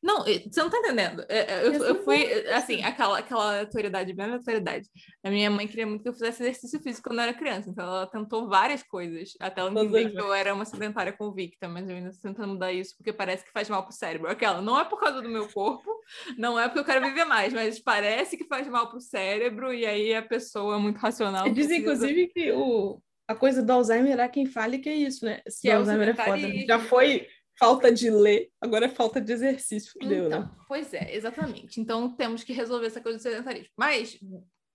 Não, 0.03 0.25
você 0.25 0.61
não 0.63 0.71
tá 0.71 0.79
entendendo. 0.79 1.25
É, 1.29 1.67
eu, 1.67 1.73
eu 1.73 2.05
fui, 2.05 2.25
assim, 2.51 2.83
aquela, 2.85 3.19
aquela 3.19 3.61
autoridade, 3.61 4.13
bem 4.13 4.33
autoridade. 4.33 4.89
A 5.25 5.31
minha 5.31 5.51
mãe 5.51 5.67
queria 5.67 5.87
muito 5.87 6.03
que 6.03 6.09
eu 6.09 6.13
fizesse 6.13 6.43
exercício 6.43 6.81
físico 6.81 7.09
quando 7.09 7.19
eu 7.19 7.25
era 7.25 7.35
criança, 7.35 7.69
então 7.69 7.85
ela 7.85 8.07
tentou 8.07 8.49
várias 8.49 8.83
coisas, 8.83 9.35
até 9.41 9.61
ela 9.61 9.71
entender 9.71 10.11
que 10.11 10.21
eu 10.21 10.33
era 10.33 10.55
uma 10.55 10.65
sedentária 10.65 11.13
convicta, 11.13 11.69
mas 11.69 11.89
eu 11.89 11.97
ainda 11.97 12.11
tô 12.11 12.19
tentando 12.23 12.53
mudar 12.53 12.73
isso 12.73 12.97
porque 12.97 13.13
parece 13.13 13.45
que 13.45 13.51
faz 13.51 13.69
mal 13.69 13.83
pro 13.83 13.93
cérebro. 13.93 14.31
Aquela, 14.31 14.63
não 14.63 14.79
é 14.79 14.85
por 14.85 15.01
causa 15.01 15.21
do 15.21 15.29
meu 15.29 15.49
corpo, 15.49 15.91
não 16.37 16.59
é 16.59 16.69
porque 16.69 16.81
eu 16.81 16.85
quero 16.85 17.05
viver 17.05 17.25
mais, 17.25 17.53
mas 17.53 17.81
parece 17.81 18.37
que 18.37 18.47
faz 18.47 18.69
mal 18.69 18.89
pro 18.89 19.01
cérebro 19.01 19.75
e 19.75 19.85
aí 19.85 20.15
a 20.15 20.23
pessoa 20.23 20.77
é 20.77 20.79
muito 20.79 20.99
racional. 20.99 21.45
Diz, 21.45 21.67
precisa... 21.67 21.77
inclusive, 21.77 22.29
que 22.29 22.53
o, 22.53 23.01
a 23.27 23.35
coisa 23.35 23.63
do 23.63 23.73
Alzheimer 23.73 24.19
há 24.21 24.29
quem 24.29 24.47
fale 24.47 24.79
que 24.79 24.89
é 24.89 24.95
isso, 24.95 25.25
né? 25.25 25.41
Esse 25.45 25.63
que 25.63 25.71
Alzheimer 25.71 26.09
é, 26.09 26.11
é 26.13 26.15
foda. 26.15 26.67
Já 26.67 26.79
foi 26.79 27.27
falta 27.59 27.93
de 27.93 28.11
ler, 28.11 28.51
agora 28.61 28.87
é 28.87 28.89
falta 28.89 29.21
de 29.21 29.33
exercício. 29.33 29.93
Então, 29.97 30.09
deu, 30.09 30.29
né? 30.29 30.51
pois 30.67 30.93
é, 30.95 31.15
exatamente. 31.15 31.81
Então 31.81 32.15
temos 32.15 32.45
que 32.45 32.53
resolver 32.53 32.87
essa 32.87 33.01
coisa 33.01 33.19
do 33.19 33.23
sedentarismo. 33.23 33.71
Mas 33.77 34.19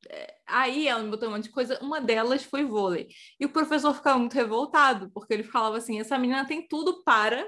é, 0.10 0.36
aí 0.46 0.88
ela 0.88 1.02
me 1.02 1.10
botou 1.10 1.30
um 1.30 1.34
monte 1.34 1.46
de 1.46 1.50
coisa, 1.50 1.80
uma 1.82 2.02
delas 2.02 2.44
foi 2.44 2.66
vôlei. 2.66 3.08
E 3.40 3.46
o 3.46 3.50
professor 3.50 3.94
ficava 3.94 4.20
muito 4.20 4.34
revoltado, 4.34 5.10
porque 5.12 5.34
ele 5.34 5.44
falava 5.44 5.78
assim: 5.78 6.00
essa 6.00 6.18
menina 6.18 6.46
tem 6.46 6.68
tudo 6.68 7.04
para, 7.04 7.48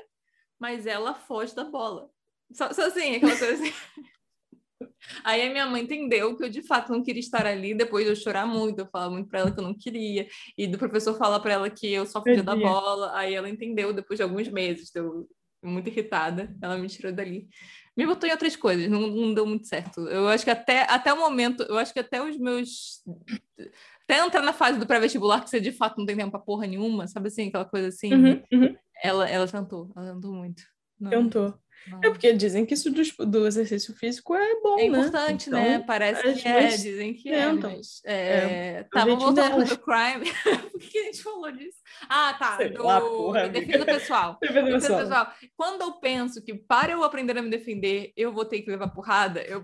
mas 0.59 0.85
ela 0.85 1.13
foge 1.13 1.53
da 1.53 1.65
bola. 1.65 2.09
Só, 2.53 2.71
só 2.73 2.87
assim, 2.87 3.15
aquela 3.15 3.37
coisa 3.37 3.53
assim. 3.53 3.73
Aí 5.23 5.47
a 5.47 5.49
minha 5.49 5.65
mãe 5.65 5.83
entendeu 5.83 6.35
que 6.35 6.43
eu 6.43 6.49
de 6.49 6.61
fato 6.61 6.91
não 6.91 7.03
queria 7.03 7.19
estar 7.19 7.45
ali, 7.45 7.73
depois 7.73 8.05
de 8.05 8.11
eu 8.11 8.15
chorar 8.15 8.45
muito, 8.45 8.79
eu 8.79 8.87
falava 8.87 9.11
muito 9.11 9.29
para 9.29 9.39
ela 9.39 9.51
que 9.51 9.59
eu 9.59 9.63
não 9.63 9.73
queria, 9.73 10.27
e 10.57 10.67
do 10.67 10.77
professor 10.77 11.17
falar 11.17 11.39
para 11.39 11.53
ela 11.53 11.69
que 11.69 11.91
eu 11.91 12.05
só 12.05 12.21
da 12.21 12.55
bola, 12.55 13.11
aí 13.15 13.33
ela 13.33 13.49
entendeu 13.49 13.93
depois 13.93 14.17
de 14.17 14.23
alguns 14.23 14.47
meses, 14.47 14.93
eu 14.95 15.27
muito 15.63 15.89
irritada, 15.89 16.55
ela 16.61 16.77
me 16.77 16.87
tirou 16.87 17.11
dali. 17.11 17.47
Me 17.97 18.05
botou 18.05 18.27
em 18.27 18.31
outras 18.31 18.55
coisas, 18.55 18.89
não, 18.89 19.07
não 19.07 19.33
deu 19.33 19.45
muito 19.45 19.67
certo. 19.67 20.01
Eu 20.01 20.27
acho 20.27 20.43
que 20.43 20.51
até, 20.51 20.81
até 20.83 21.11
o 21.13 21.19
momento, 21.19 21.63
eu 21.63 21.77
acho 21.77 21.93
que 21.93 21.99
até 21.99 22.21
os 22.21 22.37
meus 22.37 23.01
até 24.03 24.23
entrar 24.23 24.43
na 24.43 24.53
fase 24.53 24.77
do 24.77 24.85
pré-vestibular, 24.85 25.43
que 25.43 25.49
você 25.49 25.59
de 25.59 25.71
fato 25.71 25.97
não 25.97 26.05
tem 26.05 26.15
tempo 26.15 26.31
pra 26.31 26.39
porra 26.39 26.67
nenhuma, 26.67 27.07
sabe 27.07 27.27
assim, 27.27 27.47
aquela 27.47 27.65
coisa 27.65 27.87
assim. 27.87 28.13
Uhum, 28.13 28.43
uhum. 28.51 28.75
Ela, 29.03 29.27
ela 29.27 29.47
tentou, 29.47 29.91
ela 29.95 30.13
tentou 30.13 30.31
muito. 30.31 30.63
Não. 30.99 31.09
Tentou. 31.09 31.53
É 32.01 32.09
porque 32.09 32.33
dizem 32.33 32.65
que 32.65 32.73
isso 32.73 32.91
do, 32.91 33.25
do 33.25 33.45
exercício 33.45 33.95
físico 33.95 34.33
é 34.33 34.59
bom, 34.61 34.79
é 34.79 34.85
importante, 34.85 35.49
né? 35.49 35.75
Então, 35.75 35.85
Parece 35.85 36.33
que 36.33 36.47
é, 36.47 36.67
dizem 36.67 37.13
que 37.13 37.29
é, 37.29 37.51
mas... 37.51 38.01
É, 38.03 38.15
é. 38.15 38.87
Tava 38.91 39.15
voltando 39.15 39.65
pro 39.65 39.77
crime. 39.77 40.31
Por 40.71 40.79
que 40.79 40.97
a 40.97 41.03
gente 41.03 41.21
falou 41.21 41.51
disso? 41.51 41.77
Ah, 42.09 42.35
tá, 42.37 42.57
Sei 42.57 42.69
do 42.69 42.83
lá, 42.83 42.99
porra, 42.99 43.49
defesa 43.49 43.85
pessoal. 43.85 44.37
defesa 44.41 44.71
pessoal. 44.71 44.99
pessoal. 44.99 45.33
Quando 45.55 45.81
eu 45.81 45.93
penso 45.99 46.43
que 46.43 46.55
para 46.55 46.91
eu 46.91 47.03
aprender 47.03 47.37
a 47.37 47.41
me 47.41 47.49
defender, 47.49 48.11
eu 48.17 48.33
vou 48.33 48.45
ter 48.45 48.61
que 48.61 48.71
levar 48.71 48.89
porrada, 48.89 49.41
eu... 49.43 49.63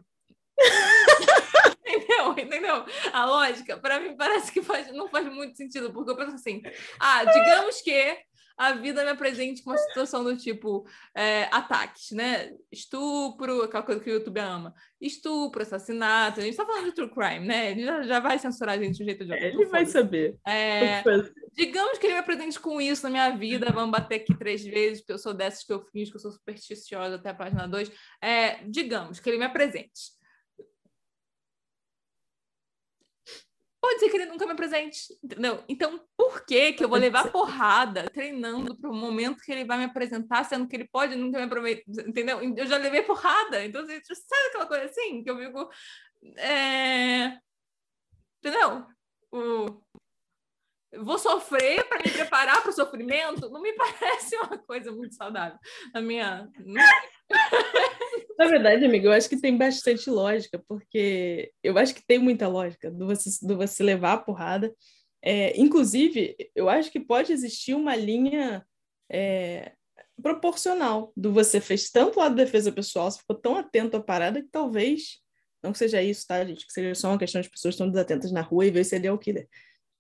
entendeu? 1.86 2.32
Entendeu? 2.38 2.86
A 3.12 3.26
lógica, 3.26 3.78
para 3.78 4.00
mim, 4.00 4.16
parece 4.16 4.52
que 4.52 4.62
faz, 4.62 4.92
não 4.94 5.08
faz 5.10 5.26
muito 5.26 5.58
sentido, 5.58 5.92
porque 5.92 6.12
eu 6.12 6.16
penso 6.16 6.36
assim, 6.36 6.62
ah, 7.00 7.26
digamos 7.26 7.82
que 7.82 8.18
a 8.62 8.74
vida 8.74 9.04
me 9.04 9.10
apresente 9.10 9.64
com 9.64 9.72
uma 9.72 9.78
situação 9.78 10.24
do 10.24 10.38
tipo 10.38 10.86
é, 11.16 11.46
ataques, 11.52 12.12
né? 12.12 12.54
Estupro, 12.72 13.64
aquela 13.64 13.82
coisa 13.82 14.00
que 14.00 14.12
o 14.12 14.14
YouTube 14.14 14.40
ama. 14.40 14.72
Estupro, 15.02 15.64
assassinato. 15.64 16.40
A 16.40 16.44
gente 16.44 16.56
tá 16.56 16.64
falando 16.64 16.86
de 16.86 16.92
true 16.92 17.10
crime, 17.10 17.48
né? 17.48 17.72
Ele 17.72 17.84
já, 17.84 18.04
já 18.04 18.20
vai 18.20 18.38
censurar 18.38 18.76
a 18.76 18.78
gente 18.78 18.98
de 18.98 19.02
um 19.02 19.06
jeito 19.08 19.26
de 19.26 19.32
outro. 19.32 19.48
Ele 19.48 19.66
vai 19.66 19.84
saber. 19.88 20.38
É, 20.48 21.02
digamos 21.54 21.98
que 21.98 22.06
ele 22.06 22.14
me 22.14 22.20
apresente 22.20 22.60
com 22.60 22.80
isso 22.80 23.02
na 23.02 23.10
minha 23.10 23.30
vida. 23.32 23.72
Vamos 23.74 23.92
bater 23.92 24.18
aqui 24.18 24.38
três 24.38 24.64
vezes, 24.64 25.00
porque 25.00 25.14
eu 25.14 25.18
sou 25.18 25.34
dessas 25.34 25.64
que 25.64 25.74
eu 25.74 25.82
fingo 25.92 26.12
que 26.12 26.18
eu 26.18 26.22
sou 26.22 26.32
supersticiosa 26.32 27.16
até 27.16 27.32
a 27.32 27.34
página 27.34 27.68
2. 27.68 27.92
É, 28.22 28.64
digamos 28.68 29.20
que 29.20 29.28
ele 29.28 29.40
me 29.40 29.46
apresente 29.46 30.21
pode 33.82 34.00
ser 34.00 34.10
que 34.10 34.18
ele 34.18 34.28
nunca 34.28 34.46
me 34.46 34.52
apresente, 34.52 35.18
entendeu? 35.24 35.64
Então, 35.68 36.00
por 36.16 36.46
que 36.46 36.74
que 36.74 36.84
eu 36.84 36.90
vou 36.90 37.00
levar 37.00 37.32
porrada 37.32 38.08
treinando 38.12 38.78
para 38.78 38.92
o 38.92 38.96
momento 38.96 39.42
que 39.42 39.52
ele 39.52 39.66
vai 39.66 39.80
me 39.80 39.86
apresentar, 39.86 40.46
sendo 40.46 40.68
que 40.68 40.76
ele 40.76 40.88
pode 40.88 41.16
nunca 41.16 41.40
me 41.40 41.46
aproveitar, 41.46 42.08
entendeu? 42.08 42.40
Eu 42.56 42.68
já 42.68 42.78
levei 42.78 43.02
porrada, 43.02 43.66
então 43.66 43.82
você 43.84 44.00
sabe 44.04 44.48
aquela 44.50 44.68
coisa 44.68 44.86
assim, 44.86 45.24
que 45.24 45.32
eu 45.32 45.38
fico... 45.38 45.70
É... 46.38 47.40
Entendeu? 48.38 48.86
O... 49.32 49.82
Vou 51.00 51.18
sofrer 51.18 51.88
para 51.88 52.04
me 52.04 52.12
preparar 52.12 52.62
para 52.62 52.70
o 52.70 52.74
sofrimento? 52.74 53.50
Não 53.50 53.62
me 53.62 53.74
parece 53.74 54.36
uma 54.36 54.58
coisa 54.60 54.92
muito 54.92 55.16
saudável. 55.16 55.58
A 55.96 56.02
minha... 56.02 56.48
Na 58.38 58.48
verdade, 58.48 58.86
amiga, 58.86 59.08
eu 59.08 59.12
acho 59.12 59.30
que 59.30 59.40
tem 59.40 59.58
bastante 59.58 60.10
lógica, 60.10 60.64
porque 60.68 61.52
eu 61.64 61.78
acho 61.78 61.94
que 61.94 62.06
tem 62.06 62.20
muita 62.20 62.48
lógica 62.48 62.90
do 62.90 63.06
você, 63.06 63.30
do 63.46 63.58
você 63.58 63.84
levar 63.84 64.14
a 64.14 64.18
porrada. 64.18 64.74
É, 65.24 65.60
inclusive, 65.60 66.36
eu 66.56 66.68
acho 66.68 66.92
que 66.92 67.00
pode 67.00 67.32
existir 67.32 67.76
uma 67.76 67.96
linha 67.96 68.66
é, 69.12 69.74
proporcional 70.22 71.12
do 71.16 71.32
você 71.32 71.62
fez 71.62 71.90
tanto 71.90 72.20
lado 72.20 72.36
de 72.36 72.44
defesa 72.44 72.72
pessoal, 72.72 73.12
você 73.12 73.20
ficou 73.20 73.36
tão 73.36 73.58
atento 73.58 73.98
à 73.98 74.02
parada 74.02 74.42
que 74.42 74.50
talvez, 74.50 75.20
não 75.62 75.72
que 75.72 75.78
seja 75.78 76.02
isso, 76.02 76.26
tá, 76.26 76.44
gente? 76.46 76.66
Que 76.66 76.74
seja 76.74 76.96
só 76.96 77.10
uma 77.10 77.20
questão 77.20 77.42
de 77.42 77.50
pessoas 77.50 77.76
estão 77.76 77.90
desatentas 77.90 78.32
na 78.32 78.42
rua 78.42 78.66
e 78.66 78.72
ver 78.72 78.84
se 78.84 78.96
ele 78.96 79.08
é 79.08 79.12
o 79.12 79.18
killer. 79.18 79.48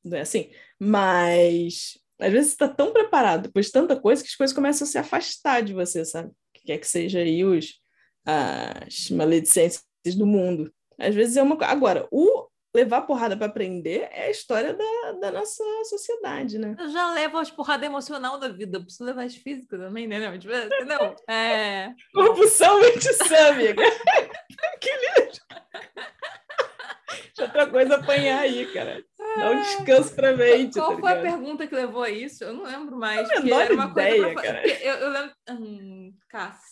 Não 0.04 0.18
é 0.18 0.22
assim. 0.22 0.52
Mas 0.80 2.00
às 2.20 2.32
vezes 2.32 2.50
você 2.50 2.54
está 2.56 2.68
tão 2.70 2.94
preparado 2.94 3.44
depois 3.44 3.68
de 3.68 3.72
tanta 3.72 4.00
coisa 4.00 4.24
que 4.24 4.30
as 4.30 4.36
coisas 4.36 4.56
começam 4.56 4.88
a 4.88 4.90
se 4.90 4.98
afastar 4.98 5.62
de 5.62 5.74
você, 5.74 6.06
sabe? 6.06 6.32
Que 6.54 6.64
quer 6.64 6.78
que 6.78 6.88
seja 6.88 7.20
aí 7.20 7.44
os 7.44 7.81
as 8.26 9.10
maledicências 9.10 9.84
do 10.16 10.26
mundo. 10.26 10.72
Às 11.00 11.16
vezes 11.16 11.38
é 11.38 11.44
uma 11.44 11.58
Agora, 11.66 12.08
o 12.12 12.48
levar 12.74 13.02
porrada 13.02 13.36
para 13.36 13.48
aprender 13.48 14.08
é 14.12 14.28
a 14.28 14.32
história 14.32 14.74
da, 14.74 15.12
da 15.20 15.32
nossa 15.32 15.64
sociedade, 15.86 16.58
né? 16.58 16.76
Eu 16.80 16.90
já 16.90 17.14
levo 17.14 17.38
as 17.38 17.52
porradas 17.52 17.86
emocional 17.86 18.40
da 18.40 18.48
vida, 18.48 18.78
eu 18.78 18.82
preciso 18.82 19.04
levar 19.04 19.26
as 19.26 19.36
físicas 19.36 19.80
também, 19.80 20.08
né? 20.08 20.20
Não, 20.20 20.40
tipo, 20.40 20.54
não, 20.86 21.16
é... 21.28 21.94
Corrupção 22.14 22.80
mente 22.80 23.14
sã, 23.14 23.50
amiga. 23.50 23.82
que 24.80 24.90
lixo! 27.16 27.42
outra 27.42 27.68
coisa 27.68 27.96
apanhar 27.96 28.40
aí, 28.40 28.66
cara. 28.74 29.04
Dá 29.38 29.52
um 29.52 29.62
descanso 29.62 30.16
pra 30.16 30.36
mente. 30.36 30.74
Qual 30.74 30.96
tá 30.96 31.00
foi 31.00 31.12
a 31.12 31.22
pergunta 31.22 31.68
que 31.68 31.76
levou 31.76 32.04
a 32.04 32.10
isso? 32.10 32.44
Eu 32.44 32.54
não 32.54 32.64
lembro 32.64 32.98
mais. 32.98 33.30
A 33.32 33.40
menor 33.40 33.62
era 33.62 33.74
uma 33.74 33.92
ideia, 33.92 34.34
coisa 34.34 34.42
cara. 34.42 34.68
Eu, 34.68 34.96
eu 34.96 35.10
lembro. 35.10 35.36
Hum, 35.50 36.14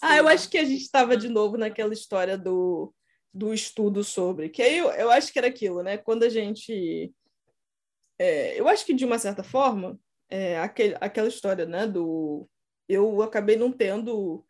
ah, 0.02 0.18
eu 0.18 0.28
acho 0.28 0.50
que 0.50 0.58
a 0.58 0.64
gente 0.64 0.82
estava 0.82 1.16
de 1.16 1.30
novo 1.30 1.58
naquela 1.58 1.94
história 1.94 2.38
do, 2.38 2.94
do 3.34 3.54
estudo 3.54 4.04
sobre. 4.04 4.50
Que 4.50 4.62
aí 4.62 4.78
eu, 4.78 4.90
eu 4.92 5.12
acho 5.12 5.32
que 5.32 5.40
era 5.40 5.48
aquilo, 5.48 5.82
né? 5.84 5.98
Quando 5.98 6.24
a 6.24 6.30
gente. 6.30 7.14
É, 8.18 8.60
eu 8.60 8.68
acho 8.68 8.86
que 8.86 8.94
de 8.94 9.06
uma 9.06 9.18
certa 9.18 9.44
forma, 9.44 9.98
é, 10.30 10.60
aquele, 10.60 10.96
aquela 11.00 11.28
história, 11.28 11.66
né? 11.66 11.88
Do. 11.88 12.48
Eu 12.88 13.22
acabei 13.22 13.56
não 13.56 13.72
tendo. 13.72 14.46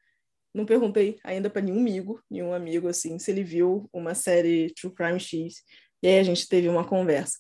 Não 0.60 0.66
perguntei 0.66 1.18
ainda 1.24 1.50
para 1.50 1.62
nenhum 1.62 1.80
amigo, 1.80 2.22
nenhum 2.30 2.54
amigo 2.54 2.88
assim, 2.88 3.18
se 3.18 3.32
ele 3.32 3.44
viu 3.44 3.90
uma 3.92 4.14
série 4.14 4.74
True 4.74 4.94
Crime 4.94 5.20
X. 5.20 5.64
E 6.04 6.08
aí 6.08 6.20
a 6.20 6.24
gente 6.24 6.48
teve 6.48 6.70
uma 6.70 6.86
conversa 6.86 7.38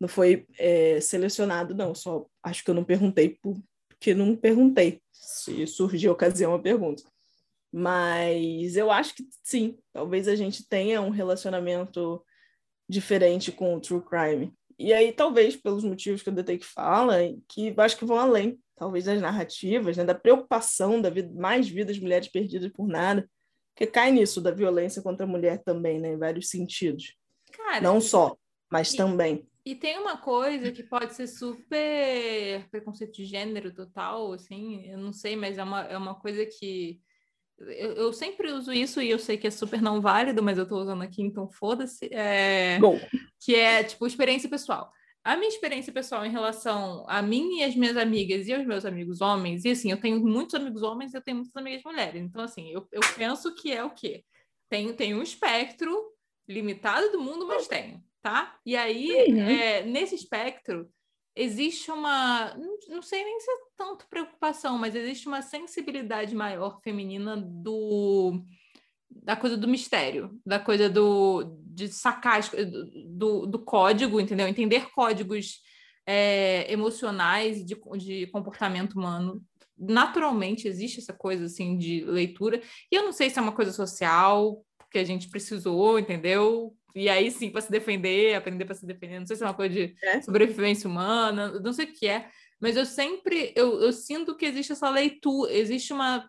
não 0.00 0.08
foi 0.08 0.46
é, 0.58 0.98
selecionado, 1.00 1.74
não. 1.74 1.94
Só 1.94 2.26
acho 2.42 2.64
que 2.64 2.70
eu 2.70 2.74
não 2.74 2.82
perguntei 2.82 3.38
porque 3.42 4.14
não 4.14 4.34
perguntei. 4.34 5.02
Se 5.12 5.66
surgir 5.66 6.08
a 6.08 6.12
ocasião, 6.12 6.52
eu 6.52 6.62
pergunto. 6.62 7.02
Mas 7.70 8.76
eu 8.76 8.90
acho 8.90 9.14
que 9.14 9.28
sim, 9.44 9.78
talvez 9.92 10.26
a 10.26 10.34
gente 10.34 10.66
tenha 10.66 11.02
um 11.02 11.10
relacionamento 11.10 12.24
diferente 12.88 13.52
com 13.52 13.76
o 13.76 13.80
true 13.80 14.02
crime. 14.02 14.52
E 14.78 14.94
aí, 14.94 15.12
talvez, 15.12 15.54
pelos 15.54 15.84
motivos 15.84 16.22
que 16.22 16.30
o 16.30 16.32
Detective 16.32 16.72
fala, 16.72 17.18
que 17.46 17.72
acho 17.76 17.98
que 17.98 18.06
vão 18.06 18.18
além, 18.18 18.58
talvez, 18.80 19.04
das 19.04 19.20
narrativas, 19.20 19.98
né, 19.98 20.04
da 20.06 20.14
preocupação 20.14 21.02
da 21.02 21.10
vida, 21.10 21.30
mais 21.38 21.68
vidas 21.68 21.96
de 21.96 22.02
mulheres 22.02 22.28
perdidas 22.28 22.72
por 22.72 22.88
nada, 22.88 23.28
que 23.76 23.86
cai 23.86 24.10
nisso, 24.10 24.40
da 24.40 24.50
violência 24.50 25.02
contra 25.02 25.26
a 25.26 25.28
mulher 25.28 25.62
também, 25.62 26.00
né, 26.00 26.14
em 26.14 26.18
vários 26.18 26.48
sentidos. 26.48 27.14
Cara, 27.52 27.82
Não 27.82 28.00
só, 28.00 28.38
mas 28.72 28.94
e, 28.94 28.96
também. 28.96 29.46
E 29.66 29.74
tem 29.74 29.98
uma 29.98 30.16
coisa 30.16 30.72
que 30.72 30.82
pode 30.82 31.14
ser 31.14 31.26
super 31.26 32.66
preconceito 32.70 33.12
de 33.12 33.26
gênero 33.26 33.70
total, 33.70 34.32
assim, 34.32 34.86
eu 34.90 34.96
não 34.96 35.12
sei, 35.12 35.36
mas 35.36 35.58
é 35.58 35.62
uma, 35.62 35.82
é 35.82 35.98
uma 35.98 36.14
coisa 36.14 36.46
que 36.46 36.98
eu, 37.58 37.92
eu 37.92 38.12
sempre 38.14 38.50
uso 38.50 38.72
isso 38.72 39.02
e 39.02 39.10
eu 39.10 39.18
sei 39.18 39.36
que 39.36 39.46
é 39.46 39.50
super 39.50 39.82
não 39.82 40.00
válido, 40.00 40.42
mas 40.42 40.56
eu 40.56 40.64
estou 40.64 40.80
usando 40.80 41.02
aqui, 41.02 41.20
então 41.20 41.50
foda-se. 41.50 42.06
É, 42.14 42.78
que 43.38 43.54
é, 43.54 43.84
tipo, 43.84 44.06
experiência 44.06 44.48
pessoal. 44.48 44.90
A 45.22 45.36
minha 45.36 45.48
experiência 45.48 45.92
pessoal 45.92 46.24
em 46.24 46.30
relação 46.30 47.04
a 47.08 47.20
mim 47.20 47.58
e 47.58 47.64
as 47.64 47.74
minhas 47.74 47.96
amigas 47.96 48.46
e 48.46 48.54
aos 48.54 48.66
meus 48.66 48.84
amigos 48.84 49.20
homens, 49.20 49.64
e 49.64 49.70
assim, 49.70 49.90
eu 49.90 50.00
tenho 50.00 50.18
muitos 50.20 50.54
amigos 50.54 50.82
homens 50.82 51.12
e 51.12 51.16
eu 51.16 51.22
tenho 51.22 51.38
muitas 51.38 51.56
amigas 51.56 51.82
mulheres. 51.84 52.22
Então, 52.22 52.42
assim, 52.42 52.70
eu, 52.70 52.86
eu 52.90 53.00
penso 53.16 53.54
que 53.54 53.70
é 53.72 53.84
o 53.84 53.90
quê? 53.90 54.24
Tem, 54.68 54.92
tem 54.94 55.14
um 55.14 55.22
espectro 55.22 55.94
limitado 56.48 57.12
do 57.12 57.20
mundo, 57.20 57.46
mas 57.46 57.68
tem 57.68 58.02
tá? 58.22 58.58
E 58.64 58.76
aí, 58.76 59.10
uhum. 59.28 59.40
é, 59.40 59.82
nesse 59.82 60.14
espectro, 60.14 60.88
existe 61.34 61.90
uma, 61.90 62.54
não 62.88 63.02
sei 63.02 63.24
nem 63.24 63.40
se 63.40 63.50
é 63.50 63.54
tanto 63.76 64.06
preocupação, 64.08 64.78
mas 64.78 64.94
existe 64.94 65.26
uma 65.26 65.42
sensibilidade 65.42 66.34
maior 66.34 66.80
feminina 66.82 67.36
do 67.36 68.42
da 69.10 69.36
coisa 69.36 69.56
do 69.56 69.68
mistério, 69.68 70.38
da 70.46 70.58
coisa 70.58 70.88
do 70.88 71.58
de 71.72 71.88
sacar 71.88 72.40
do, 73.06 73.46
do 73.46 73.58
código, 73.58 74.20
entendeu? 74.20 74.46
Entender 74.46 74.90
códigos 74.90 75.60
é, 76.06 76.70
emocionais 76.72 77.64
de, 77.64 77.76
de 77.96 78.26
comportamento 78.28 78.94
humano. 78.94 79.42
Naturalmente 79.78 80.68
existe 80.68 81.00
essa 81.00 81.12
coisa 81.12 81.46
assim 81.46 81.78
de 81.78 82.04
leitura, 82.04 82.60
e 82.90 82.94
eu 82.94 83.02
não 83.02 83.12
sei 83.12 83.30
se 83.30 83.38
é 83.38 83.42
uma 83.42 83.52
coisa 83.52 83.72
social, 83.72 84.62
porque 84.78 84.98
a 84.98 85.04
gente 85.04 85.30
precisou, 85.30 85.98
entendeu? 85.98 86.74
E 86.94 87.08
aí 87.08 87.30
sim, 87.30 87.50
para 87.50 87.60
se 87.60 87.70
defender, 87.70 88.34
aprender 88.34 88.64
para 88.64 88.74
se 88.74 88.84
defender, 88.84 89.20
não 89.20 89.26
sei 89.26 89.36
se 89.36 89.42
é 89.42 89.46
uma 89.46 89.54
coisa 89.54 89.72
de 89.74 89.94
é. 90.02 90.20
sobrevivência 90.20 90.90
humana, 90.90 91.60
não 91.60 91.72
sei 91.72 91.86
o 91.86 91.92
que 91.92 92.06
é, 92.06 92.28
mas 92.60 92.76
eu 92.76 92.84
sempre 92.84 93.52
eu, 93.56 93.80
eu 93.80 93.92
sinto 93.92 94.36
que 94.36 94.44
existe 94.44 94.72
essa 94.72 94.90
leitura, 94.90 95.52
existe 95.52 95.92
uma 95.92 96.28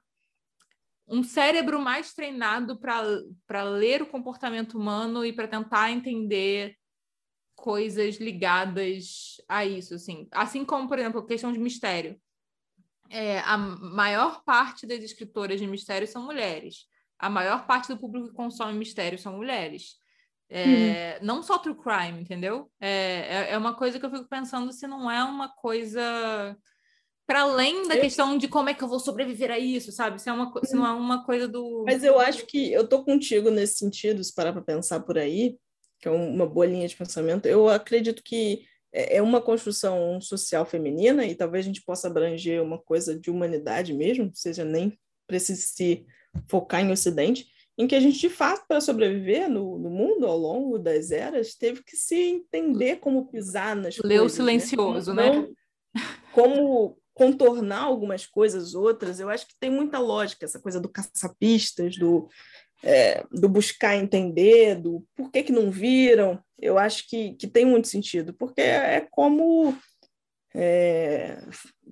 um 1.12 1.24
cérebro 1.24 1.78
mais 1.78 2.14
treinado 2.14 2.80
para 2.80 3.64
ler 3.64 4.01
o 4.01 4.07
comportamento 4.07 4.78
humano 4.78 5.26
e 5.26 5.34
para 5.34 5.45
tentar 5.45 5.91
entender 5.91 6.78
coisas 7.53 8.16
ligadas 8.16 9.36
a 9.47 9.66
isso, 9.66 9.93
assim. 9.93 10.28
Assim 10.32 10.64
como, 10.64 10.88
por 10.88 10.97
exemplo, 10.97 11.20
a 11.20 11.28
questão 11.28 11.51
de 11.51 11.59
mistério. 11.59 12.20
É, 13.09 13.39
a 13.39 13.57
maior 13.57 14.41
parte 14.45 14.88
das 14.88 15.03
escritoras 15.03 15.59
de 15.59 15.68
mistério 15.68 16.07
são 16.07 16.24
mulheres. 16.24 16.88
A 17.20 17.30
maior 17.30 17.68
parte 17.68 17.89
do 17.89 17.99
público 17.99 18.30
que 18.30 18.34
consome 18.34 18.80
mistério 18.80 19.20
são 19.20 19.36
mulheres. 19.36 19.97
É, 20.49 21.18
uhum. 21.20 21.26
Não 21.28 21.43
só 21.43 21.57
true 21.57 21.76
crime, 21.76 22.22
entendeu? 22.22 22.72
É, 22.80 23.49
é, 23.49 23.51
é 23.51 23.57
uma 23.57 23.76
coisa 23.76 23.99
que 23.99 24.05
eu 24.05 24.12
fico 24.12 24.30
pensando 24.30 24.72
se 24.72 24.88
não 24.88 25.12
é 25.12 25.22
uma 25.24 25.49
coisa 25.49 26.57
para 27.32 27.44
além 27.44 27.88
da 27.88 27.96
eu... 27.96 28.02
questão 28.02 28.38
de 28.38 28.50
como 28.50 28.68
é 28.68 28.74
que 28.74 28.84
eu 28.84 28.90
vou 28.90 29.00
sobreviver 29.00 29.50
a 29.50 29.58
isso, 29.58 29.90
sabe? 29.90 30.22
Se, 30.22 30.28
é 30.30 30.34
uma, 30.34 30.52
se 30.66 30.76
não 30.76 30.86
é 30.86 30.92
uma 30.92 31.24
coisa 31.24 31.48
do. 31.48 31.86
Mas 31.86 32.04
eu 32.04 32.20
acho 32.20 32.46
que 32.46 32.74
eu 32.74 32.86
tô 32.86 33.06
contigo 33.06 33.50
nesse 33.50 33.76
sentido, 33.76 34.22
se 34.22 34.36
parar 34.36 34.52
para 34.52 34.62
pensar 34.62 35.00
por 35.00 35.18
aí, 35.18 35.58
que 36.02 36.10
é 36.10 36.12
uma 36.12 36.46
boa 36.46 36.66
linha 36.66 36.86
de 36.86 36.96
pensamento. 36.98 37.46
Eu 37.46 37.70
acredito 37.70 38.22
que 38.22 38.66
é, 38.94 39.16
é 39.16 39.22
uma 39.22 39.40
construção 39.40 40.20
social 40.20 40.66
feminina 40.66 41.26
e 41.26 41.34
talvez 41.34 41.64
a 41.64 41.68
gente 41.70 41.82
possa 41.86 42.10
abranger 42.10 42.62
uma 42.62 42.78
coisa 42.78 43.18
de 43.18 43.32
humanidade 43.32 43.94
mesmo, 43.94 44.30
seja 44.34 44.66
nem 44.66 45.00
precise 45.26 45.62
se 45.62 46.06
focar 46.50 46.82
em 46.82 46.92
Ocidente, 46.92 47.48
em 47.78 47.88
que 47.88 47.96
a 47.96 48.00
gente, 48.02 48.20
de 48.20 48.30
fato, 48.30 48.66
para 48.68 48.82
sobreviver 48.82 49.50
no, 49.50 49.80
no, 49.80 49.90
mundo 49.90 50.26
ao 50.26 50.38
longo 50.38 50.78
das 50.78 51.12
eras, 51.12 51.56
teve 51.56 51.82
que 51.82 51.96
se 51.96 52.16
entender 52.16 52.98
como 52.98 53.32
pisar 53.32 53.74
nas 53.74 53.96
Leu 54.00 54.02
coisas. 54.02 54.20
Leu 54.20 54.30
silencioso, 54.30 55.14
né? 55.14 55.30
né? 55.30 55.48
Como, 56.34 56.98
contornar 57.22 57.84
algumas 57.84 58.26
coisas, 58.26 58.74
outras, 58.74 59.20
eu 59.20 59.30
acho 59.30 59.48
que 59.48 59.54
tem 59.60 59.70
muita 59.70 60.00
lógica, 60.00 60.44
essa 60.44 60.60
coisa 60.60 60.80
do 60.80 60.90
caçapistas, 60.90 61.96
do, 61.96 62.28
é, 62.82 63.24
do 63.32 63.48
buscar 63.48 63.96
entender, 63.96 64.74
do 64.82 65.06
por 65.16 65.30
que, 65.30 65.44
que 65.44 65.52
não 65.52 65.70
viram, 65.70 66.44
eu 66.60 66.80
acho 66.80 67.08
que, 67.08 67.36
que 67.36 67.46
tem 67.46 67.64
muito 67.64 67.88
sentido, 67.88 68.34
porque 68.34 68.60
é 68.60 69.08
como 69.12 69.78
é, 70.56 71.38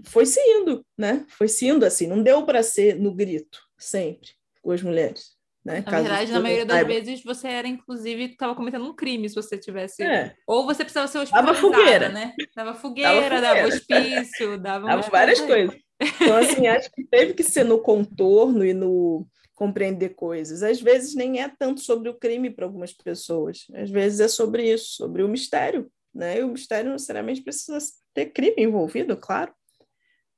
foi 0.07 0.25
se 0.25 0.39
indo, 0.39 0.83
né? 0.97 1.23
Foi 1.29 1.47
se 1.47 1.67
indo 1.67 1.85
assim, 1.85 2.07
não 2.07 2.23
deu 2.23 2.43
para 2.43 2.63
ser 2.63 2.95
no 2.99 3.13
grito, 3.13 3.59
sempre, 3.77 4.31
com 4.63 4.71
as 4.71 4.81
mulheres. 4.81 5.37
Né? 5.63 5.83
Na 5.85 5.99
verdade, 5.99 6.31
na 6.31 6.39
maioria 6.39 6.65
das 6.65 6.87
vezes, 6.87 7.23
você 7.23 7.47
era, 7.47 7.67
inclusive, 7.67 8.23
estava 8.23 8.55
cometendo 8.55 8.85
um 8.85 8.95
crime 8.95 9.27
se 9.27 9.35
você 9.35 9.57
tivesse. 9.57 10.01
É. 10.03 10.33
Ou 10.47 10.65
você 10.65 10.83
precisava 10.83 11.07
ser 11.07 11.19
hospitalizada, 11.19 11.53
dava 11.53 11.59
fogueira. 11.59 12.09
né? 12.09 12.33
Dava 12.55 12.73
fogueira, 12.73 13.11
dava, 13.11 13.23
fogueira. 13.23 13.41
dava 13.41 13.67
hospício, 13.67 14.57
dava, 14.57 14.87
dava 14.87 15.09
várias 15.09 15.41
coisas. 15.41 15.75
Então, 16.01 16.37
assim, 16.37 16.67
acho 16.67 16.89
que 16.91 17.03
teve 17.03 17.33
que 17.33 17.43
ser 17.43 17.65
no 17.65 17.79
contorno 17.79 18.65
e 18.65 18.73
no 18.73 19.27
compreender 19.53 20.15
coisas. 20.15 20.63
Às 20.63 20.81
vezes 20.81 21.13
nem 21.13 21.41
é 21.41 21.49
tanto 21.49 21.81
sobre 21.81 22.07
o 22.07 22.17
crime 22.17 22.49
para 22.49 22.65
algumas 22.65 22.93
pessoas, 22.93 23.65
às 23.73 23.89
vezes 23.89 24.21
é 24.21 24.27
sobre 24.29 24.71
isso, 24.71 24.93
sobre 24.93 25.21
o 25.21 25.27
mistério, 25.27 25.91
né? 26.15 26.39
E 26.39 26.43
o 26.43 26.47
mistério 26.47 26.85
não 26.85 26.93
necessariamente 26.93 27.41
precisa 27.41 27.77
ter 28.13 28.27
crime 28.27 28.55
envolvido, 28.63 29.17
claro, 29.17 29.53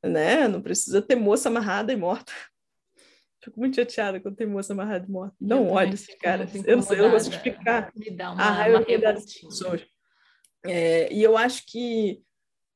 né? 0.03 0.47
Não 0.47 0.59
precisa 0.59 0.99
ter 1.03 1.15
moça 1.15 1.49
amarrada 1.49 1.93
e 1.93 1.95
morta. 1.95 2.34
Fico 3.44 3.60
muito 3.60 3.76
chateada 3.76 4.20
quando 4.20 4.36
tem 4.36 4.46
moça 4.46 4.74
amarrada 4.74 5.06
e 5.08 5.12
morta. 5.12 5.36
Não 5.42 5.72
olhe 5.72 5.96
esses 5.96 6.14
caras. 6.16 6.54
Eu 6.54 6.78
não 6.78 6.84
sei, 6.84 7.00
eu 7.00 7.04
não 7.04 7.12
consigo 7.12 7.36
explicar 7.36 7.92
Me 7.96 8.12
dá 8.12 8.32
uma, 8.32 8.44
a 8.44 8.52
raiva 8.52 8.84
das 9.00 9.26
pessoas. 9.34 9.86
É, 10.64 11.12
e 11.12 11.24
eu 11.24 11.36
acho 11.36 11.64
que 11.66 12.22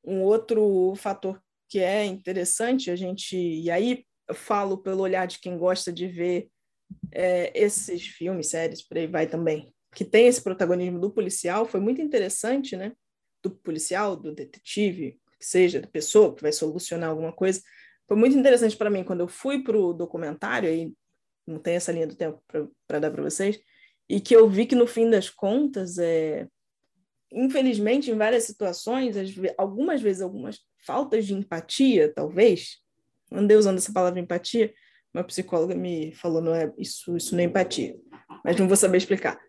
um 0.04 0.22
outro 0.22 0.92
fator 0.96 1.40
que 1.68 1.78
é 1.78 2.04
interessante, 2.04 2.90
a 2.90 2.96
gente. 2.96 3.36
E 3.36 3.70
aí 3.70 4.04
eu 4.28 4.34
falo 4.34 4.78
pelo 4.78 5.02
olhar 5.02 5.26
de 5.26 5.38
quem 5.38 5.56
gosta 5.56 5.92
de 5.92 6.08
ver 6.08 6.48
é, 7.12 7.52
esses 7.54 8.06
filmes, 8.06 8.48
séries, 8.48 8.82
por 8.82 8.96
aí 8.96 9.06
vai 9.06 9.26
também, 9.26 9.72
que 9.94 10.04
tem 10.04 10.26
esse 10.26 10.42
protagonismo 10.42 10.98
do 11.00 11.10
policial, 11.10 11.64
foi 11.64 11.80
muito 11.80 12.00
interessante, 12.00 12.76
né? 12.76 12.92
Do 13.42 13.50
policial, 13.50 14.16
do 14.16 14.34
detetive, 14.34 15.20
que 15.38 15.46
seja, 15.46 15.80
da 15.80 15.86
pessoa 15.86 16.34
que 16.34 16.42
vai 16.42 16.52
solucionar 16.52 17.10
alguma 17.10 17.32
coisa 17.32 17.60
foi 18.06 18.16
muito 18.16 18.36
interessante 18.36 18.76
para 18.76 18.90
mim 18.90 19.04
quando 19.04 19.20
eu 19.20 19.28
fui 19.28 19.62
para 19.62 19.76
o 19.76 19.92
documentário, 19.92 20.68
aí 20.68 20.92
não 21.46 21.58
tem 21.58 21.74
essa 21.74 21.92
linha 21.92 22.06
do 22.06 22.16
tempo 22.16 22.42
para 22.86 22.98
dar 22.98 23.10
para 23.10 23.22
vocês, 23.22 23.60
e 24.08 24.20
que 24.20 24.34
eu 24.34 24.48
vi 24.48 24.66
que 24.66 24.74
no 24.74 24.86
fim 24.86 25.10
das 25.10 25.28
contas, 25.28 25.98
é, 25.98 26.46
infelizmente, 27.32 28.10
em 28.10 28.16
várias 28.16 28.44
situações, 28.44 29.16
algumas 29.58 30.00
vezes, 30.00 30.22
algumas 30.22 30.60
faltas 30.84 31.26
de 31.26 31.34
empatia, 31.34 32.12
talvez, 32.14 32.78
andei 33.32 33.56
usando 33.56 33.78
essa 33.78 33.92
palavra 33.92 34.20
empatia, 34.20 34.72
uma 35.12 35.24
psicóloga 35.24 35.74
me 35.74 36.12
falou, 36.12 36.40
não 36.40 36.54
é 36.54 36.72
isso, 36.78 37.16
isso 37.16 37.34
não 37.34 37.42
é 37.42 37.46
empatia, 37.46 37.96
mas 38.44 38.56
não 38.56 38.68
vou 38.68 38.76
saber 38.76 38.98
explicar. 38.98 39.40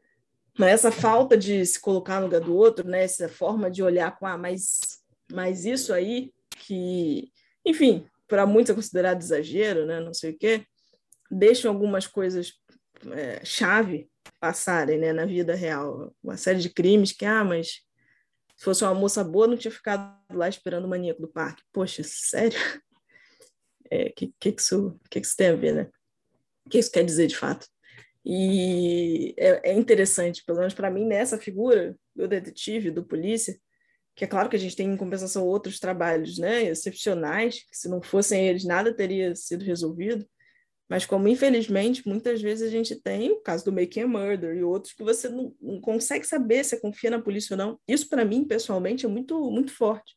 Mas 0.57 0.69
essa 0.69 0.91
falta 0.91 1.37
de 1.37 1.63
se 1.65 1.79
colocar 1.79 2.19
no 2.19 2.25
lugar 2.25 2.41
do 2.41 2.55
outro, 2.55 2.87
né, 2.87 3.03
essa 3.03 3.29
forma 3.29 3.69
de 3.69 3.83
olhar 3.83 4.17
com, 4.17 4.25
ah, 4.25 4.37
mas, 4.37 4.79
mas 5.31 5.65
isso 5.65 5.93
aí 5.93 6.31
que, 6.57 7.29
enfim, 7.63 8.07
para 8.27 8.45
muitos 8.45 8.71
é 8.71 8.75
considerado 8.75 9.21
exagero, 9.21 9.85
né? 9.85 9.99
não 9.99 10.13
sei 10.13 10.31
o 10.31 10.37
quê, 10.37 10.65
deixam 11.31 11.71
algumas 11.71 12.07
coisas 12.07 12.53
é, 13.11 13.43
chave 13.45 14.09
passarem 14.39 14.97
né, 14.97 15.13
na 15.13 15.25
vida 15.25 15.55
real. 15.55 16.13
Uma 16.23 16.37
série 16.37 16.59
de 16.59 16.69
crimes 16.69 17.11
que, 17.11 17.25
ah, 17.25 17.43
mas 17.43 17.81
se 18.55 18.63
fosse 18.63 18.83
uma 18.83 18.93
moça 18.93 19.23
boa, 19.23 19.47
não 19.47 19.57
tinha 19.57 19.71
ficado 19.71 20.17
lá 20.31 20.49
esperando 20.49 20.85
o 20.85 20.89
maníaco 20.89 21.21
do 21.21 21.27
parque. 21.27 21.63
Poxa, 21.71 22.01
sério? 22.03 22.57
O 22.57 23.87
é, 23.91 24.09
que, 24.09 24.33
que, 24.39 24.51
que, 24.51 24.61
isso, 24.61 24.99
que, 25.09 25.21
que 25.21 25.27
isso 25.27 25.37
tem 25.37 25.49
a 25.49 25.55
ver, 25.55 25.73
né? 25.73 25.89
O 26.65 26.69
que 26.69 26.79
isso 26.79 26.91
quer 26.91 27.03
dizer 27.03 27.27
de 27.27 27.37
fato? 27.37 27.67
E 28.25 29.33
é, 29.37 29.71
é 29.71 29.73
interessante, 29.73 30.43
pelo 30.43 30.59
menos 30.59 30.73
para 30.73 30.91
mim, 30.91 31.05
nessa 31.05 31.37
figura 31.37 31.95
do 32.13 32.27
detetive, 32.27 32.91
do 32.91 33.05
polícia, 33.05 33.57
que 34.17 34.23
é 34.23 34.27
claro 34.27 34.49
que 34.49 34.55
a 34.55 34.59
gente 34.59 34.75
tem 34.75 34.91
em 34.91 34.97
compensação 34.97 35.45
outros 35.45 35.79
trabalhos 35.79 36.39
né, 36.39 36.63
excepcionais, 36.63 37.59
que 37.69 37.77
se 37.77 37.87
não 37.87 38.01
fossem 38.01 38.47
eles 38.47 38.65
nada 38.65 38.91
teria 38.91 39.35
sido 39.35 39.63
resolvido, 39.63 40.27
mas 40.89 41.05
como 41.05 41.27
infelizmente 41.27 42.07
muitas 42.07 42.41
vezes 42.41 42.67
a 42.67 42.71
gente 42.71 42.99
tem 42.99 43.29
o 43.29 43.41
caso 43.41 43.63
do 43.63 43.71
Making 43.71 44.01
a 44.01 44.07
Murder 44.07 44.57
e 44.57 44.63
outros 44.63 44.93
que 44.93 45.03
você 45.03 45.29
não, 45.29 45.55
não 45.61 45.79
consegue 45.79 46.25
saber 46.25 46.63
se 46.63 46.81
confia 46.81 47.11
na 47.11 47.21
polícia 47.21 47.53
ou 47.53 47.57
não. 47.59 47.79
Isso 47.87 48.09
para 48.09 48.25
mim 48.25 48.43
pessoalmente 48.43 49.05
é 49.05 49.09
muito 49.09 49.51
muito 49.51 49.71
forte, 49.71 50.15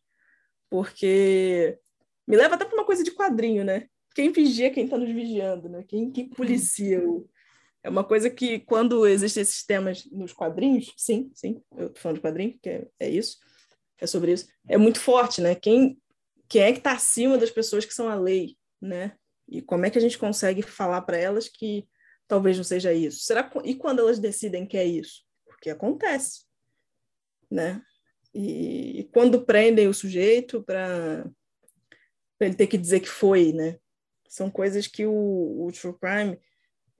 porque 0.71 1.79
me 2.27 2.39
leva 2.39 2.55
até 2.55 2.65
para 2.65 2.75
uma 2.75 2.87
coisa 2.87 3.05
de 3.05 3.11
quadrinho, 3.11 3.65
né? 3.65 3.87
Quem 4.15 4.33
vigia 4.33 4.71
quem 4.71 4.85
está 4.85 4.97
nos 4.97 5.11
vigiando, 5.11 5.69
né? 5.69 5.85
Quem, 5.87 6.11
quem 6.11 6.27
policia 6.31 7.07
o, 7.07 7.29
é 7.83 7.91
uma 7.91 8.05
coisa 8.05 8.31
que, 8.31 8.61
quando 8.61 9.07
existem 9.07 9.43
esses 9.43 9.65
temas 9.65 10.07
nos 10.11 10.33
quadrinhos, 10.33 10.93
sim, 10.97 11.31
sim, 11.35 11.63
eu 11.77 11.91
tô 11.91 12.01
falando 12.01 12.17
de 12.17 12.23
quadrinho, 12.23 12.59
que 12.63 12.69
é, 12.69 12.89
é 12.99 13.11
isso, 13.11 13.39
é 14.01 14.07
sobre 14.07 14.33
isso, 14.33 14.49
é 14.69 14.79
muito 14.79 15.01
forte, 15.01 15.41
né? 15.41 15.55
Quem, 15.55 16.01
quem 16.49 16.63
é 16.63 16.73
que 16.73 16.79
está 16.79 16.93
acima 16.93 17.37
das 17.37 17.51
pessoas 17.51 17.85
que 17.85 17.95
são 17.95 18.09
a 18.09 18.15
lei, 18.15 18.57
né? 18.81 19.17
E 19.49 19.61
como 19.61 19.85
é 19.85 19.91
que 19.91 19.99
a 19.99 20.01
gente 20.01 20.19
consegue 20.19 20.63
falar 20.63 21.03
para 21.03 21.17
elas 21.17 21.49
que 21.49 21.87
talvez 22.27 22.57
não 22.57 22.65
seja 22.65 22.93
isso? 22.93 23.21
Será 23.25 23.51
e 23.65 23.75
quando 23.75 24.01
elas 24.01 24.19
decidem 24.19 24.67
que 24.67 24.77
é 24.77 24.85
isso? 24.85 25.25
Porque 25.45 25.71
acontece, 25.71 26.45
né? 27.51 27.83
E, 28.33 29.01
e 29.01 29.05
quando 29.05 29.45
prendem 29.45 29.89
o 29.89 29.95
sujeito 29.95 30.63
para 30.63 31.29
ele 32.41 32.55
ter 32.55 32.69
que 32.69 32.79
dizer 32.79 33.01
que 33.01 33.09
foi, 33.09 33.53
né? 33.53 33.79
São 34.29 34.49
coisas 34.49 34.87
que 34.87 35.05
o, 35.05 35.67
o 35.67 35.73
true 35.73 35.99
crime 35.99 36.39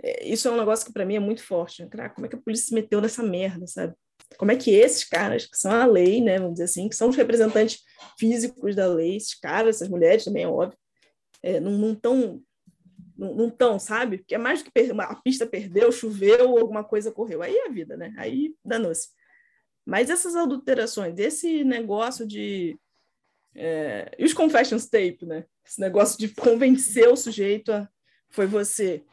é, 0.03 0.27
isso 0.27 0.49
é 0.49 0.51
um 0.51 0.57
negócio 0.57 0.87
que 0.87 0.93
para 0.93 1.05
mim 1.05 1.17
é 1.17 1.21
muito 1.21 1.43
forte. 1.43 1.87
Cara, 1.89 2.11
como 2.11 2.27
é 2.27 2.29
que 2.29 2.37
a 2.37 2.41
polícia 2.41 2.67
se 2.67 2.75
meteu 2.75 3.01
nessa 3.01 3.23
merda, 3.23 3.67
sabe? 3.67 3.95
Como 4.37 4.53
é 4.53 4.57
que 4.57 4.71
esses 4.71 5.05
caras, 5.05 5.47
que 5.47 5.57
são 5.57 5.73
a 5.73 5.87
lei, 5.87 6.21
né, 6.21 6.39
vamos 6.39 6.55
dizer 6.55 6.65
assim, 6.65 6.89
que 6.89 6.97
são 6.97 7.09
os 7.09 7.17
representantes 7.17 7.83
físicos 8.19 8.75
da 8.75 8.87
lei, 8.87 9.17
esses 9.17 9.35
caras, 9.35 9.77
essas 9.77 9.89
mulheres 9.89 10.25
também, 10.25 10.45
é 10.45 10.49
óbvio, 10.49 10.79
é, 11.43 11.61
não 11.61 11.93
estão, 11.93 12.43
não 13.17 13.49
estão, 13.49 13.79
sabe? 13.79 14.19
Porque 14.19 14.35
é 14.35 14.39
mais 14.39 14.63
do 14.63 14.71
que 14.71 14.81
a 14.99 15.15
pista 15.17 15.47
perdeu, 15.47 15.93
choveu, 15.93 16.59
alguma 16.59 16.85
coisa 16.85 17.13
correu. 17.13 17.43
Aí 17.43 17.55
é 17.55 17.67
a 17.67 17.71
vida, 17.71 17.97
né? 17.97 18.15
Aí 18.17 18.55
danou-se. 18.65 19.09
Mas 19.87 20.11
essas 20.11 20.37
adulterações, 20.37 21.19
esse 21.19 21.65
negócio 21.65 22.27
de. 22.27 22.79
É, 23.55 24.15
e 24.19 24.25
os 24.25 24.33
confessions 24.33 24.89
tape, 24.89 25.27
né? 25.27 25.45
Esse 25.67 25.81
negócio 25.81 26.19
de 26.19 26.29
convencer 26.29 27.09
o 27.09 27.17
sujeito 27.17 27.73
a. 27.73 27.89
Foi 28.31 28.47
você. 28.47 29.05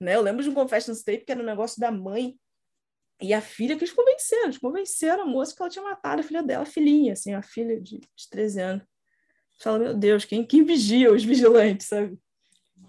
Né? 0.00 0.16
Eu 0.16 0.20
lembro 0.20 0.42
de 0.42 0.50
um 0.50 0.54
confession 0.54 0.94
tape 0.94 1.24
que 1.24 1.32
era 1.32 1.40
um 1.40 1.46
negócio 1.46 1.80
da 1.80 1.90
mãe 1.90 2.38
e 3.20 3.32
a 3.32 3.40
filha 3.40 3.76
que 3.76 3.84
eles 3.84 3.94
convenceram, 3.94 4.44
eles 4.44 4.58
convenceram 4.58 5.22
a 5.22 5.26
moça 5.26 5.54
que 5.54 5.62
ela 5.62 5.70
tinha 5.70 5.84
matado 5.84 6.20
a 6.20 6.24
filha 6.24 6.42
dela, 6.42 6.64
a 6.64 6.66
filhinha, 6.66 7.14
assim, 7.14 7.32
a 7.32 7.42
filha 7.42 7.80
de, 7.80 7.98
de 7.98 8.30
13 8.30 8.60
anos. 8.60 8.84
Fala, 9.58 9.78
meu 9.78 9.94
Deus, 9.94 10.24
quem, 10.24 10.44
quem 10.44 10.64
vigia 10.64 11.12
os 11.12 11.24
vigilantes, 11.24 11.86
sabe? 11.88 12.18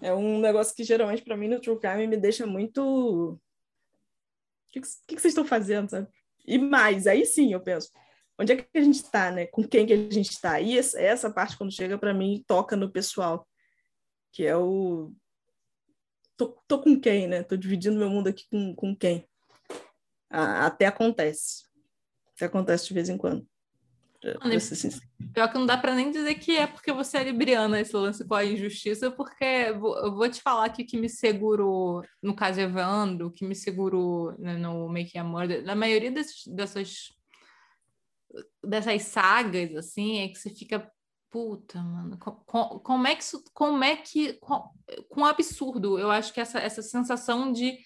É 0.02 0.12
um 0.12 0.38
negócio 0.38 0.74
que 0.76 0.84
geralmente 0.84 1.22
para 1.22 1.36
mim 1.36 1.48
no 1.48 1.60
True 1.60 1.78
Crime 1.80 2.06
me 2.06 2.16
deixa 2.16 2.46
muito. 2.46 2.82
O 3.32 3.40
que, 4.70 4.80
que, 4.80 5.16
que 5.16 5.20
vocês 5.20 5.32
estão 5.32 5.46
fazendo, 5.46 5.88
sabe? 5.88 6.08
E 6.46 6.58
mais, 6.58 7.06
aí 7.06 7.24
sim 7.24 7.52
eu 7.52 7.60
penso, 7.60 7.90
onde 8.38 8.52
é 8.52 8.56
que 8.56 8.78
a 8.78 8.82
gente 8.82 8.96
está, 8.96 9.30
né? 9.30 9.46
Com 9.46 9.66
quem 9.66 9.86
que 9.86 9.94
a 9.94 9.96
gente 9.96 10.30
está? 10.30 10.60
E 10.60 10.78
essa, 10.78 11.00
essa 11.00 11.30
parte, 11.30 11.56
quando 11.56 11.72
chega 11.72 11.96
para 11.96 12.12
mim, 12.12 12.44
toca 12.46 12.76
no 12.76 12.90
pessoal, 12.92 13.48
que 14.30 14.44
é 14.44 14.56
o. 14.56 15.10
Tô, 16.36 16.56
tô 16.68 16.80
com 16.80 17.00
quem, 17.00 17.26
né? 17.26 17.42
Tô 17.42 17.56
dividindo 17.56 17.98
meu 17.98 18.10
mundo 18.10 18.28
aqui 18.28 18.44
com, 18.50 18.74
com 18.74 18.94
quem? 18.94 19.26
Até 20.30 20.86
acontece. 20.86 21.64
Até 22.34 22.46
acontece 22.46 22.88
de 22.88 22.94
vez 22.94 23.08
em 23.08 23.16
quando. 23.16 23.46
Pior 25.32 25.48
que 25.48 25.58
não 25.58 25.66
dá 25.66 25.76
para 25.76 25.94
nem 25.94 26.10
dizer 26.10 26.34
que 26.36 26.56
é 26.56 26.66
porque 26.66 26.92
você 26.92 27.18
é 27.18 27.24
libriana 27.24 27.80
esse 27.80 27.94
lance 27.96 28.26
com 28.26 28.34
a 28.34 28.44
injustiça, 28.44 29.10
porque 29.12 29.44
eu 29.44 29.80
vou 29.80 30.28
te 30.28 30.42
falar 30.42 30.68
que 30.70 30.82
o 30.82 30.86
que 30.86 30.98
me 30.98 31.08
segurou, 31.08 32.02
no 32.20 32.34
caso 32.34 32.60
Evandro, 32.60 33.28
o 33.28 33.30
que 33.30 33.44
me 33.44 33.54
segurou 33.54 34.36
né, 34.38 34.56
no 34.56 34.88
Making 34.88 35.18
a 35.18 35.24
Murder, 35.24 35.64
na 35.64 35.76
maioria 35.76 36.10
desses, 36.10 36.46
dessas, 36.48 37.12
dessas 38.64 39.02
sagas, 39.02 39.74
assim, 39.76 40.18
é 40.18 40.28
que 40.28 40.38
você 40.38 40.50
fica, 40.50 40.90
puta, 41.30 41.80
mano, 41.80 42.18
com, 42.18 42.80
como 42.80 43.06
é 43.06 43.14
que 43.14 43.22
isso, 43.22 43.44
como 43.54 43.84
é 43.84 43.94
que, 43.94 44.32
com, 44.40 44.68
com 45.08 45.24
absurdo, 45.24 45.96
eu 45.96 46.10
acho 46.10 46.32
que 46.32 46.40
essa, 46.40 46.58
essa 46.58 46.82
sensação 46.82 47.52
de 47.52 47.78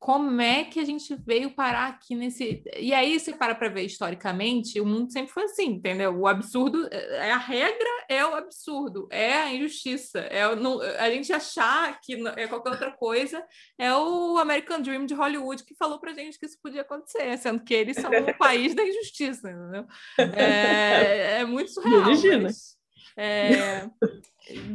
como 0.00 0.40
é 0.40 0.64
que 0.64 0.80
a 0.80 0.84
gente 0.84 1.14
veio 1.14 1.50
parar 1.50 1.88
aqui 1.88 2.14
nesse. 2.14 2.64
E 2.74 2.94
aí, 2.94 3.20
se 3.20 3.34
para 3.34 3.54
para 3.54 3.68
ver 3.68 3.82
historicamente, 3.82 4.80
o 4.80 4.86
mundo 4.86 5.12
sempre 5.12 5.30
foi 5.30 5.44
assim, 5.44 5.72
entendeu? 5.72 6.18
O 6.18 6.26
absurdo, 6.26 6.88
é, 6.90 7.28
é 7.28 7.32
a 7.32 7.36
regra 7.36 7.86
é 8.08 8.24
o 8.24 8.34
absurdo, 8.34 9.06
é 9.12 9.34
a 9.34 9.54
injustiça, 9.54 10.20
é 10.20 10.48
o, 10.48 10.56
não, 10.56 10.80
a 10.80 11.10
gente 11.10 11.30
achar 11.34 12.00
que 12.00 12.14
é 12.36 12.48
qualquer 12.48 12.70
outra 12.70 12.90
coisa, 12.92 13.44
é 13.78 13.94
o 13.94 14.38
American 14.38 14.80
Dream 14.80 15.04
de 15.04 15.12
Hollywood 15.12 15.64
que 15.64 15.76
falou 15.76 16.00
pra 16.00 16.14
gente 16.14 16.38
que 16.38 16.46
isso 16.46 16.58
podia 16.62 16.80
acontecer, 16.80 17.36
sendo 17.36 17.62
que 17.62 17.74
eles 17.74 17.96
são 17.96 18.10
o 18.10 18.38
país 18.38 18.74
da 18.74 18.82
injustiça, 18.82 19.50
entendeu? 19.50 19.86
É, 20.34 21.40
é 21.40 21.44
muito 21.44 21.72
surreal. 21.72 22.04
Mas, 22.42 22.78
é, 23.18 23.86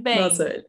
bem. 0.04 0.20
Nossa, 0.20 0.66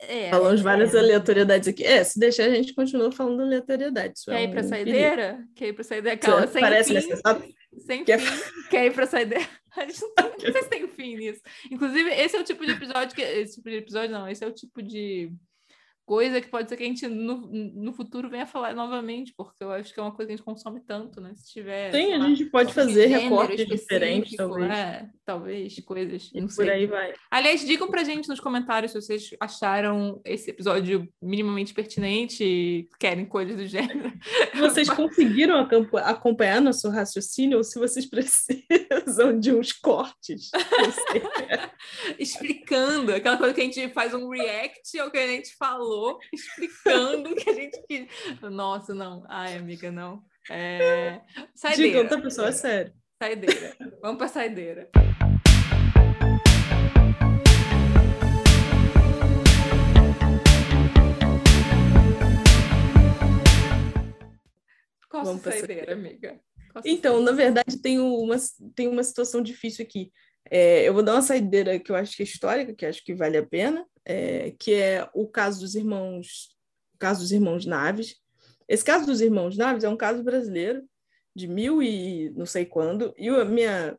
é, 0.00 0.30
Falamos 0.30 0.60
é, 0.60 0.62
várias 0.62 0.94
é. 0.94 0.98
aleatoriedades 0.98 1.68
aqui. 1.68 1.84
É, 1.84 2.02
se 2.02 2.18
deixar, 2.18 2.44
a 2.44 2.50
gente 2.50 2.74
continua 2.74 3.12
falando 3.12 3.42
aleatoriedades. 3.42 4.24
Quer 4.24 4.34
é 4.34 4.44
ir 4.44 4.50
para 4.50 4.60
um 4.60 4.68
saideira? 4.68 5.44
Quer 5.54 5.68
ir 5.68 5.72
para 5.72 5.84
saideira? 5.84 6.18
Calma, 6.18 6.46
sem 6.46 6.60
Parece 6.60 6.88
fim. 6.88 6.94
necessário. 6.94 7.54
Sem 7.78 8.04
Quer... 8.04 8.18
fim. 8.18 8.68
Quer 8.70 8.86
ir 8.86 8.94
para 8.94 9.06
saideira? 9.06 9.46
A 9.76 9.80
gente 9.84 10.00
não, 10.00 10.10
tem, 10.14 10.46
não 10.46 10.52
sei 10.52 10.62
se 10.62 10.68
tem 10.70 10.88
fim 10.88 11.16
nisso. 11.16 11.42
Inclusive, 11.70 12.10
esse 12.10 12.34
é 12.34 12.40
o 12.40 12.44
tipo 12.44 12.64
de 12.64 12.72
episódio 12.72 13.14
que. 13.14 13.20
Esse 13.20 13.56
tipo 13.56 13.68
de 13.68 13.76
episódio, 13.76 14.10
não, 14.10 14.26
esse 14.26 14.42
é 14.42 14.46
o 14.46 14.52
tipo 14.52 14.82
de 14.82 15.30
coisa 16.06 16.40
que 16.40 16.48
pode 16.48 16.68
ser 16.68 16.76
que 16.76 16.84
a 16.84 16.86
gente 16.86 17.08
no, 17.08 17.48
no 17.48 17.92
futuro 17.92 18.30
venha 18.30 18.46
falar 18.46 18.72
novamente, 18.72 19.34
porque 19.36 19.64
eu 19.64 19.72
acho 19.72 19.92
que 19.92 19.98
é 19.98 20.02
uma 20.02 20.12
coisa 20.12 20.28
que 20.28 20.34
a 20.34 20.36
gente 20.36 20.44
consome 20.44 20.80
tanto, 20.80 21.20
né? 21.20 21.32
Se 21.34 21.52
tiver. 21.52 21.90
Sim, 21.90 22.12
a 22.12 22.20
gente 22.20 22.44
pode 22.46 22.72
fazer 22.72 23.06
recortes 23.06 23.66
diferentes, 23.66 24.36
talvez. 24.36 24.70
É, 24.70 25.08
talvez, 25.24 25.80
coisas. 25.80 26.30
E 26.32 26.40
não 26.40 26.46
por 26.46 26.54
sei. 26.54 26.70
aí 26.70 26.86
vai. 26.86 27.12
Aliás, 27.28 27.66
digam 27.66 27.90
pra 27.90 28.04
gente 28.04 28.28
nos 28.28 28.38
comentários 28.38 28.92
se 28.92 29.02
vocês 29.02 29.30
acharam 29.40 30.20
esse 30.24 30.48
episódio 30.48 31.08
minimamente 31.20 31.74
pertinente 31.74 32.44
e 32.44 32.88
querem 33.00 33.26
coisas 33.26 33.56
do 33.56 33.66
gênero. 33.66 34.12
Vocês 34.56 34.88
conseguiram 34.88 35.66
acompanhar 36.04 36.60
nosso 36.60 36.88
raciocínio 36.88 37.58
ou 37.58 37.64
se 37.64 37.78
vocês 37.78 38.06
precisam 38.08 39.38
de 39.38 39.52
uns 39.52 39.72
cortes? 39.72 40.50
Explicando 42.18 43.12
aquela 43.12 43.36
coisa 43.36 43.52
que 43.52 43.60
a 43.60 43.64
gente 43.64 43.88
faz 43.92 44.14
um 44.14 44.28
react 44.28 44.98
ao 44.98 45.10
que 45.10 45.18
a 45.18 45.26
gente 45.26 45.54
falou 45.56 45.95
falou, 45.96 46.18
explicando 46.32 47.34
que 47.34 47.48
a 47.48 47.54
gente 47.54 47.82
quis. 47.88 48.06
Nossa, 48.42 48.94
não. 48.94 49.24
Ai, 49.28 49.56
amiga, 49.56 49.90
não. 49.90 50.22
É... 50.50 51.20
Saideira. 51.54 51.88
Diga 51.88 51.98
outra 52.00 52.20
pessoa, 52.20 52.48
é 52.48 52.52
sério. 52.52 52.92
Saideira. 53.20 53.74
Vamos 54.02 54.18
para 54.18 54.28
saideira. 54.28 54.90
Qual 65.08 65.24
Vamos 65.24 65.46
a 65.46 65.50
saideira, 65.52 65.94
amiga? 65.94 66.38
então, 66.84 67.22
na 67.22 67.32
verdade, 67.32 67.80
tem 67.80 67.98
uma, 67.98 68.36
tem 68.74 68.86
uma 68.86 69.02
situação 69.02 69.40
difícil 69.40 69.82
aqui. 69.82 70.12
É, 70.50 70.86
eu 70.86 70.92
vou 70.92 71.02
dar 71.02 71.14
uma 71.14 71.22
saideira 71.22 71.80
que 71.80 71.90
eu 71.90 71.96
acho 71.96 72.14
que 72.14 72.22
é 72.22 72.26
histórica, 72.26 72.74
que 72.74 72.84
acho 72.84 73.02
que 73.02 73.14
vale 73.14 73.38
a 73.38 73.46
pena, 73.46 73.84
é, 74.06 74.52
que 74.52 74.72
é 74.72 75.10
o 75.12 75.26
caso 75.26 75.60
dos 75.60 75.74
irmãos, 75.74 76.56
o 76.94 76.98
caso 76.98 77.20
dos 77.20 77.32
irmãos 77.32 77.66
Naves. 77.66 78.14
Esse 78.68 78.84
caso 78.84 79.04
dos 79.04 79.20
irmãos 79.20 79.56
Naves 79.56 79.82
é 79.82 79.88
um 79.88 79.96
caso 79.96 80.22
brasileiro 80.22 80.88
de 81.34 81.48
mil 81.48 81.82
e 81.82 82.30
não 82.30 82.46
sei 82.46 82.64
quando, 82.64 83.12
e 83.18 83.28
a 83.28 83.44
minha 83.44 83.98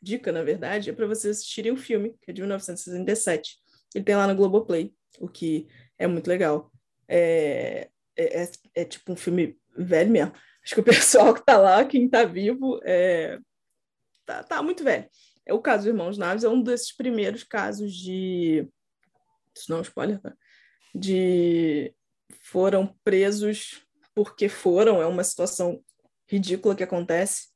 dica, 0.00 0.30
na 0.30 0.42
verdade, 0.42 0.88
é 0.88 0.92
para 0.92 1.06
vocês 1.06 1.36
assistirem 1.36 1.72
o 1.72 1.76
filme, 1.76 2.14
que 2.22 2.30
é 2.30 2.32
de 2.32 2.40
1967. 2.40 3.58
Ele 3.94 4.04
tem 4.04 4.16
lá 4.16 4.26
no 4.28 4.36
Globoplay, 4.36 4.94
o 5.18 5.28
que 5.28 5.66
é 5.98 6.06
muito 6.06 6.28
legal. 6.28 6.72
É, 7.08 7.90
é, 8.16 8.42
é, 8.42 8.50
é 8.76 8.84
tipo 8.84 9.12
um 9.12 9.16
filme 9.16 9.58
velho 9.76 10.10
mesmo. 10.10 10.32
Acho 10.64 10.74
que 10.74 10.80
o 10.80 10.84
pessoal 10.84 11.34
que 11.34 11.40
está 11.40 11.58
lá, 11.58 11.84
quem 11.84 12.06
está 12.06 12.24
vivo, 12.24 12.80
é, 12.84 13.38
tá, 14.24 14.44
tá 14.44 14.62
muito 14.62 14.84
velho. 14.84 15.08
É 15.44 15.52
o 15.52 15.60
caso 15.60 15.78
dos 15.78 15.86
Irmãos 15.88 16.16
Naves, 16.16 16.44
é 16.44 16.48
um 16.48 16.62
desses 16.62 16.94
primeiros 16.94 17.42
casos 17.42 17.92
de 17.92 18.68
isso 19.60 19.70
não 19.70 19.78
é 19.78 19.80
um 19.80 19.82
spoiler, 19.82 20.20
tá? 20.20 20.34
De 20.94 21.94
foram 22.42 22.94
presos 23.04 23.82
porque 24.14 24.48
foram, 24.48 25.00
é 25.00 25.06
uma 25.06 25.24
situação 25.24 25.82
ridícula 26.26 26.74
que 26.74 26.82
acontece, 26.82 27.48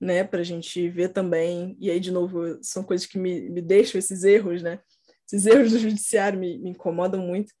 né? 0.00 0.24
Para 0.24 0.40
a 0.40 0.44
gente 0.44 0.88
ver 0.88 1.10
também, 1.10 1.76
e 1.80 1.90
aí, 1.90 2.00
de 2.00 2.10
novo, 2.10 2.58
são 2.62 2.82
coisas 2.82 3.06
que 3.06 3.18
me, 3.18 3.48
me 3.50 3.62
deixam 3.62 3.98
esses 3.98 4.24
erros, 4.24 4.62
né? 4.62 4.80
Esses 5.26 5.46
erros 5.46 5.72
do 5.72 5.78
judiciário 5.78 6.38
me, 6.38 6.58
me 6.58 6.70
incomodam 6.70 7.20
muito. 7.20 7.52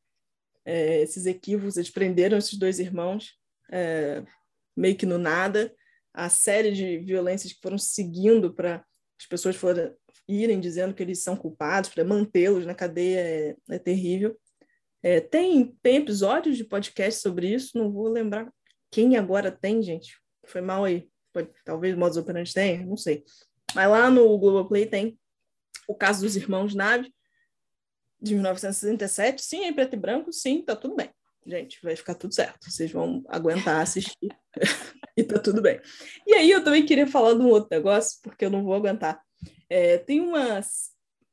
É, 0.64 1.00
esses 1.02 1.26
equívocos, 1.26 1.76
eles 1.76 1.90
prenderam 1.90 2.36
esses 2.36 2.58
dois 2.58 2.78
irmãos 2.78 3.40
é, 3.70 4.22
meio 4.76 4.96
que 4.96 5.06
no 5.06 5.18
nada. 5.18 5.72
A 6.12 6.28
série 6.28 6.72
de 6.72 6.98
violências 6.98 7.52
que 7.52 7.60
foram 7.60 7.78
seguindo 7.78 8.52
para 8.52 8.84
as 9.18 9.26
pessoas 9.26 9.54
foram, 9.54 9.94
irem 10.30 10.60
dizendo 10.60 10.94
que 10.94 11.02
eles 11.02 11.22
são 11.22 11.36
culpados, 11.36 11.90
para 11.90 12.04
mantê-los 12.04 12.66
na 12.66 12.74
cadeia 12.74 13.20
é, 13.20 13.56
é 13.70 13.78
terrível. 13.78 14.38
É, 15.02 15.20
tem, 15.20 15.76
tem 15.82 15.96
episódios 15.96 16.56
de 16.56 16.64
podcast 16.64 17.20
sobre 17.20 17.52
isso, 17.52 17.78
não 17.78 17.90
vou 17.90 18.08
lembrar 18.08 18.50
quem 18.90 19.16
agora 19.16 19.50
tem, 19.50 19.82
gente. 19.82 20.18
Foi 20.46 20.60
mal 20.60 20.84
aí. 20.84 21.08
Pode, 21.32 21.50
talvez 21.64 21.94
o 21.94 21.98
Modus 21.98 22.16
Operandi 22.16 22.52
tenha, 22.52 22.84
não 22.84 22.96
sei. 22.96 23.24
Mas 23.74 23.88
lá 23.88 24.10
no 24.10 24.36
Globoplay 24.36 24.84
tem 24.84 25.18
o 25.86 25.94
caso 25.94 26.22
dos 26.22 26.36
irmãos 26.36 26.74
Nave, 26.74 27.12
de 28.20 28.34
1967. 28.34 29.42
Sim, 29.42 29.64
é 29.64 29.68
em 29.68 29.72
preto 29.72 29.94
e 29.94 29.98
branco, 29.98 30.32
sim, 30.32 30.62
tá 30.62 30.74
tudo 30.74 30.96
bem. 30.96 31.10
Gente, 31.46 31.78
vai 31.82 31.96
ficar 31.96 32.14
tudo 32.14 32.34
certo. 32.34 32.70
Vocês 32.70 32.90
vão 32.90 33.22
aguentar 33.28 33.80
assistir 33.80 34.28
e 35.16 35.22
tá 35.22 35.38
tudo 35.38 35.62
bem. 35.62 35.80
E 36.26 36.34
aí 36.34 36.50
eu 36.50 36.62
também 36.62 36.84
queria 36.84 37.06
falar 37.06 37.34
de 37.34 37.40
um 37.40 37.48
outro 37.48 37.68
negócio, 37.70 38.18
porque 38.22 38.44
eu 38.44 38.50
não 38.50 38.62
vou 38.62 38.74
aguentar. 38.74 39.22
É, 39.70 39.96
tem 39.98 40.20
umas, 40.20 40.90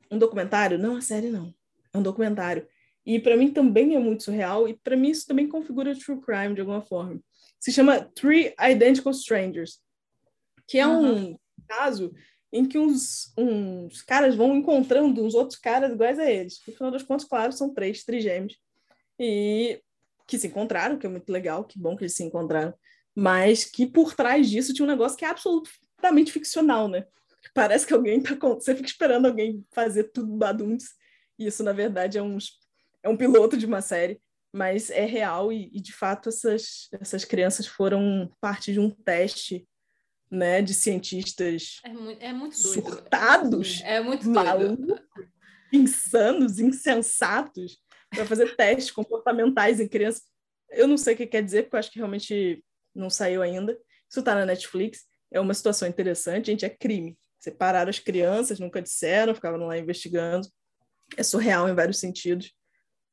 um 0.09 0.17
documentário, 0.17 0.77
não 0.77 0.95
a 0.95 1.01
série 1.01 1.29
não, 1.29 1.53
é 1.93 1.97
um 1.97 2.03
documentário. 2.03 2.67
E 3.05 3.19
para 3.19 3.35
mim 3.35 3.51
também 3.51 3.95
é 3.95 3.99
muito 3.99 4.23
surreal, 4.23 4.67
e 4.67 4.73
para 4.75 4.95
mim 4.95 5.09
isso 5.09 5.27
também 5.27 5.49
configura 5.49 5.97
true 5.97 6.21
crime 6.21 6.53
de 6.53 6.61
alguma 6.61 6.81
forma. 6.81 7.19
Se 7.59 7.71
chama 7.71 7.99
Three 7.99 8.53
Identical 8.59 9.11
Strangers, 9.11 9.79
que 10.67 10.77
é 10.77 10.85
uhum. 10.85 11.31
um 11.31 11.37
caso 11.67 12.13
em 12.51 12.65
que 12.65 12.77
uns, 12.77 13.33
uns 13.37 14.01
caras 14.01 14.35
vão 14.35 14.55
encontrando 14.55 15.23
uns 15.23 15.33
outros 15.33 15.59
caras 15.59 15.91
iguais 15.91 16.19
a 16.19 16.29
eles. 16.29 16.61
No 16.67 16.73
final 16.73 16.91
das 16.91 17.03
contas, 17.03 17.27
claro, 17.27 17.51
são 17.51 17.73
três 17.73 18.03
trigêmeos. 18.03 18.57
E 19.19 19.81
que 20.27 20.37
se 20.37 20.47
encontraram, 20.47 20.97
que 20.97 21.05
é 21.05 21.09
muito 21.09 21.31
legal, 21.31 21.63
que 21.63 21.79
bom 21.79 21.95
que 21.95 22.03
eles 22.03 22.15
se 22.15 22.23
encontraram. 22.23 22.73
Mas 23.15 23.65
que 23.65 23.85
por 23.85 24.13
trás 24.13 24.49
disso 24.49 24.73
tinha 24.73 24.85
um 24.85 24.89
negócio 24.89 25.17
que 25.17 25.25
é 25.25 25.29
absolutamente 25.29 26.31
ficcional, 26.31 26.87
né? 26.87 27.05
Parece 27.53 27.85
que 27.85 27.93
alguém 27.93 28.21
tá 28.21 28.35
com... 28.35 28.55
você 28.55 28.75
fica 28.75 28.87
esperando 28.87 29.25
alguém 29.25 29.65
fazer 29.73 30.05
tudo 30.05 30.35
baduntes 30.35 30.89
e 31.37 31.47
isso 31.47 31.63
na 31.63 31.73
verdade 31.73 32.17
é 32.17 32.21
um 32.21 32.37
é 33.03 33.09
um 33.09 33.17
piloto 33.17 33.57
de 33.57 33.65
uma 33.65 33.81
série 33.81 34.21
mas 34.53 34.89
é 34.89 35.05
real 35.05 35.51
e, 35.51 35.69
e 35.73 35.81
de 35.81 35.93
fato 35.93 36.29
essas 36.29 36.87
essas 36.99 37.25
crianças 37.25 37.67
foram 37.67 38.31
parte 38.41 38.73
de 38.73 38.79
um 38.79 38.89
teste 38.89 39.67
né 40.29 40.61
de 40.61 40.73
cientistas 40.73 41.79
é 41.83 41.93
muito, 41.93 42.21
é 42.21 42.33
muito 42.33 42.61
doido. 42.61 42.73
surtados 42.73 43.81
é 43.83 44.01
muito 44.01 44.29
malucos 44.29 44.99
insanos 45.71 46.59
insensatos 46.59 47.77
para 48.09 48.25
fazer 48.25 48.55
testes 48.55 48.91
comportamentais 48.91 49.79
em 49.79 49.87
crianças. 49.87 50.23
Eu 50.69 50.87
não 50.87 50.97
sei 50.97 51.13
o 51.13 51.17
que 51.17 51.27
quer 51.27 51.43
dizer, 51.43 51.63
porque 51.63 51.75
eu 51.75 51.79
acho 51.79 51.91
que 51.91 51.99
realmente 51.99 52.63
não 52.93 53.09
saiu 53.09 53.41
ainda. 53.41 53.77
Isso 54.09 54.19
está 54.19 54.35
na 54.35 54.45
Netflix. 54.45 55.05
É 55.31 55.39
uma 55.39 55.53
situação 55.53 55.87
interessante, 55.87 56.47
gente, 56.47 56.65
é 56.65 56.69
crime. 56.69 57.17
Separaram 57.39 57.89
as 57.89 57.99
crianças, 57.99 58.59
nunca 58.59 58.81
disseram, 58.81 59.35
ficavam 59.35 59.67
lá 59.67 59.77
investigando. 59.77 60.47
É 61.15 61.23
surreal 61.23 61.69
em 61.69 61.75
vários 61.75 61.99
sentidos. 61.99 62.53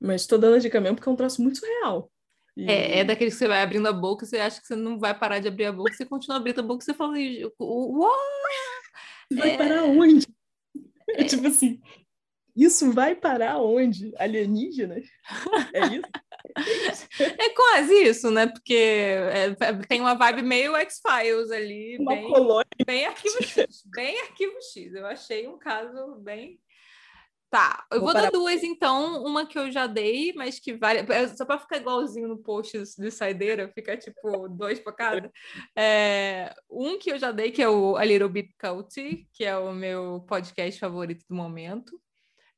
Mas 0.00 0.22
estou 0.22 0.38
dando 0.38 0.56
a 0.56 0.58
dica 0.58 0.80
mesmo 0.80 0.96
porque 0.96 1.08
é 1.08 1.12
um 1.12 1.16
troço 1.16 1.42
muito 1.42 1.58
surreal. 1.58 2.10
E... 2.56 2.70
É, 2.70 2.98
é 2.98 3.04
daqueles 3.04 3.34
que 3.34 3.38
você 3.38 3.48
vai 3.48 3.62
abrindo 3.62 3.86
a 3.88 3.92
boca, 3.92 4.24
você 4.24 4.36
acha 4.38 4.60
que 4.60 4.66
você 4.66 4.76
não 4.76 4.98
vai 4.98 5.16
parar 5.18 5.40
de 5.40 5.48
abrir 5.48 5.66
a 5.66 5.72
boca, 5.72 5.92
você 5.92 6.04
continua 6.04 6.36
abrindo 6.36 6.60
a 6.60 6.62
boca, 6.62 6.84
você 6.84 6.94
fala, 6.94 7.14
uau! 7.60 8.10
Vai 9.32 9.50
é... 9.50 9.56
parar 9.56 9.84
onde? 9.84 10.26
É 11.10 11.24
tipo 11.24 11.46
assim, 11.46 11.80
isso 12.54 12.92
vai 12.92 13.14
parar 13.14 13.58
onde? 13.58 14.12
Alienígenas? 14.18 15.06
É 15.72 15.86
isso? 15.86 16.08
É 17.18 17.48
quase 17.50 17.94
isso, 17.94 18.30
né? 18.30 18.46
Porque 18.46 18.74
é, 18.74 19.56
é, 19.58 19.72
tem 19.88 20.00
uma 20.00 20.14
vibe 20.14 20.42
meio 20.42 20.76
X-Files 20.76 21.50
ali. 21.50 21.96
Uma 21.98 22.14
bem, 22.14 22.28
colônia. 22.28 22.66
Bem 22.86 23.06
arquivo 23.06 23.42
X. 23.42 23.82
Bem 23.86 24.20
arquivo 24.20 24.54
X. 24.72 24.94
Eu 24.94 25.06
achei 25.06 25.48
um 25.48 25.58
caso 25.58 26.16
bem. 26.20 26.60
Tá, 27.50 27.84
eu 27.92 28.00
vou, 28.00 28.12
vou 28.12 28.20
dar 28.20 28.32
duas 28.32 28.64
então. 28.64 29.22
Uma 29.24 29.46
que 29.46 29.56
eu 29.56 29.70
já 29.70 29.86
dei, 29.86 30.32
mas 30.34 30.58
que 30.58 30.74
vale. 30.74 31.00
É, 31.12 31.28
só 31.28 31.44
para 31.44 31.58
ficar 31.58 31.76
igualzinho 31.76 32.26
no 32.28 32.36
post 32.36 32.76
de 32.98 33.10
saideira, 33.10 33.70
fica 33.72 33.96
tipo 33.96 34.48
dois 34.48 34.80
para 34.80 34.92
cada. 34.92 35.32
É... 35.76 36.52
Um 36.68 36.98
que 36.98 37.12
eu 37.12 37.18
já 37.18 37.30
dei, 37.30 37.52
que 37.52 37.62
é 37.62 37.68
o 37.68 37.96
A 37.96 38.04
Little 38.04 38.28
Bit 38.28 38.54
Culty, 38.60 39.28
que 39.32 39.44
é 39.44 39.56
o 39.56 39.72
meu 39.72 40.24
podcast 40.28 40.78
favorito 40.80 41.24
do 41.28 41.34
momento. 41.34 41.96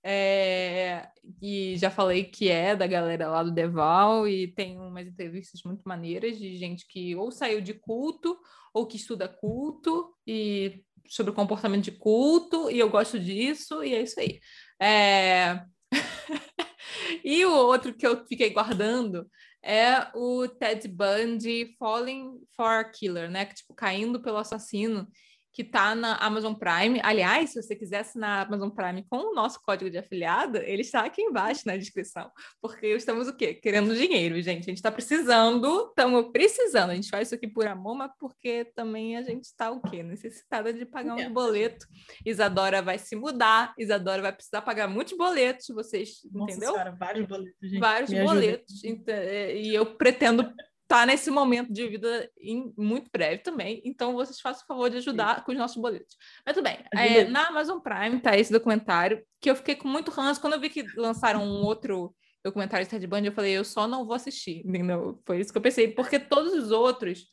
É, 0.09 1.09
e 1.43 1.77
já 1.77 1.91
falei 1.91 2.23
que 2.23 2.49
é 2.49 2.77
da 2.77 2.87
galera 2.87 3.29
lá 3.29 3.43
do 3.43 3.51
Deval, 3.51 4.29
e 4.29 4.47
tem 4.47 4.79
umas 4.79 5.05
entrevistas 5.05 5.61
muito 5.65 5.83
maneiras 5.85 6.39
de 6.39 6.57
gente 6.57 6.87
que 6.87 7.17
ou 7.17 7.33
saiu 7.33 7.61
de 7.61 7.75
culto, 7.75 8.39
ou 8.73 8.87
que 8.87 8.97
estuda 8.97 9.27
culto, 9.27 10.15
e 10.25 10.81
sobre 11.09 11.33
o 11.33 11.35
comportamento 11.35 11.83
de 11.83 11.91
culto, 11.91 12.71
e 12.71 12.79
eu 12.79 12.89
gosto 12.89 13.19
disso, 13.19 13.83
e 13.83 13.95
é 13.95 14.03
isso 14.03 14.21
aí. 14.21 14.39
É... 14.81 15.65
e 17.25 17.45
o 17.45 17.53
outro 17.53 17.93
que 17.93 18.07
eu 18.07 18.25
fiquei 18.29 18.51
guardando 18.51 19.29
é 19.61 20.07
o 20.15 20.47
Ted 20.47 20.87
Bundy 20.87 21.75
Falling 21.81 22.39
for 22.55 22.79
a 22.79 22.85
Killer, 22.85 23.29
né? 23.29 23.45
Que, 23.45 23.57
tipo, 23.57 23.75
caindo 23.75 24.23
pelo 24.23 24.37
assassino 24.39 25.09
que 25.57 25.63
está 25.63 25.95
na 25.95 26.17
Amazon 26.17 26.53
Prime. 26.53 27.01
Aliás, 27.03 27.49
se 27.49 27.63
você 27.63 27.75
quiser 27.75 28.01
assinar 28.01 28.41
a 28.41 28.47
Amazon 28.47 28.69
Prime 28.69 29.03
com 29.09 29.31
o 29.31 29.35
nosso 29.35 29.59
código 29.63 29.91
de 29.91 29.97
afiliado, 29.97 30.59
ele 30.59 30.83
está 30.83 31.01
aqui 31.01 31.23
embaixo 31.23 31.63
na 31.65 31.79
descrição. 31.79 32.31
Porque 32.61 32.89
estamos 32.89 33.27
o 33.27 33.35
quê? 33.35 33.55
Querendo 33.55 33.97
dinheiro, 33.97 34.39
gente. 34.43 34.65
A 34.65 34.67
gente 34.67 34.77
está 34.77 34.93
precisando, 34.93 35.87
estamos 35.89 36.31
precisando. 36.31 36.91
A 36.91 36.95
gente 36.95 37.09
faz 37.09 37.29
isso 37.29 37.35
aqui 37.35 37.49
por 37.49 37.67
amor, 37.67 37.97
mas 37.97 38.11
porque 38.21 38.71
também 38.75 39.17
a 39.17 39.23
gente 39.23 39.45
está 39.45 39.71
o 39.71 39.81
quê? 39.81 40.03
Necessitada 40.03 40.75
de 40.75 40.85
pagar 40.85 41.15
um 41.15 41.21
é. 41.21 41.31
boleto. 41.31 41.87
Isadora 42.23 42.83
vai 42.83 42.99
se 42.99 43.17
mudar, 43.17 43.73
Isadora 43.79 44.21
vai 44.21 44.35
precisar 44.35 44.61
pagar 44.61 44.87
muitos 44.89 45.17
boletos, 45.17 45.69
vocês, 45.69 46.21
Nossa 46.31 46.51
entendeu? 46.53 46.73
Senhora, 46.73 46.95
vários 47.01 47.27
boletos, 47.27 47.57
gente. 47.63 47.81
Vários 47.81 48.11
Me 48.11 48.23
boletos. 48.23 48.85
Então, 48.85 49.15
é, 49.15 49.57
e 49.57 49.75
eu 49.75 49.87
pretendo 49.87 50.53
tá 50.89 51.05
nesse 51.05 51.31
momento 51.31 51.73
de 51.73 51.89
vida 51.89 52.31
em, 52.39 52.73
muito 52.77 53.11
breve 53.11 53.43
também. 53.43 53.83
Então, 53.85 54.15
vocês 54.15 54.41
façam 54.41 54.63
o 54.65 54.67
favor 54.67 54.89
de 54.89 54.99
ajudar 54.99 55.39
Sim. 55.39 55.45
com 55.45 55.53
os 55.53 55.59
nossos 55.59 55.77
boletos. 55.77 56.17
Mas 56.45 56.55
tudo 56.55 56.65
bem. 56.65 56.79
É, 56.95 57.25
na 57.25 57.49
Amazon 57.49 57.79
Prime 57.81 58.21
tá 58.21 58.37
esse 58.37 58.53
documentário 58.53 59.25
que 59.41 59.51
eu 59.51 59.57
fiquei 59.57 59.75
com 59.75 59.89
muito 59.89 60.11
ranço. 60.11 60.41
Quando 60.41 60.55
eu 60.55 60.61
vi 60.61 60.71
que 60.71 60.85
lançaram 60.97 61.43
um 61.43 61.65
outro 61.65 62.15
documentário 62.45 62.87
de 62.87 62.91
Ted 62.91 63.07
Bundy, 63.07 63.27
eu 63.27 63.33
falei, 63.33 63.53
eu 63.53 63.65
só 63.65 63.89
não 63.89 64.07
vou 64.07 64.15
assistir. 64.15 64.63
Entendeu? 64.65 65.21
Foi 65.27 65.41
isso 65.41 65.53
que 65.53 65.59
eu 65.59 65.63
pensei. 65.63 65.89
Porque 65.89 66.19
todos 66.19 66.53
os 66.53 66.71
outros 66.71 67.27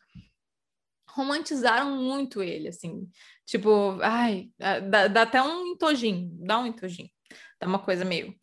romantizaram 1.09 1.95
muito 1.95 2.41
ele, 2.41 2.69
assim. 2.69 3.07
Tipo, 3.45 3.99
ai, 4.01 4.49
dá, 4.57 5.07
dá 5.07 5.21
até 5.21 5.41
um 5.41 5.67
entojinho. 5.67 6.29
Dá 6.39 6.59
um 6.59 6.65
entojinho. 6.65 7.09
Dá 7.59 7.67
uma 7.67 7.79
coisa 7.79 8.03
meio... 8.03 8.35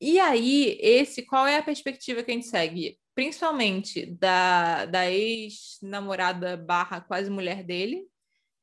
E 0.00 0.18
aí, 0.20 0.76
esse, 0.82 1.24
qual 1.24 1.46
é 1.46 1.56
a 1.56 1.62
perspectiva 1.62 2.22
que 2.22 2.30
a 2.30 2.34
gente 2.34 2.46
segue? 2.46 2.98
Principalmente 3.14 4.06
da, 4.06 4.86
da 4.86 5.10
ex-namorada 5.10 6.56
barra 6.56 7.00
quase 7.00 7.30
mulher 7.30 7.62
dele, 7.62 8.06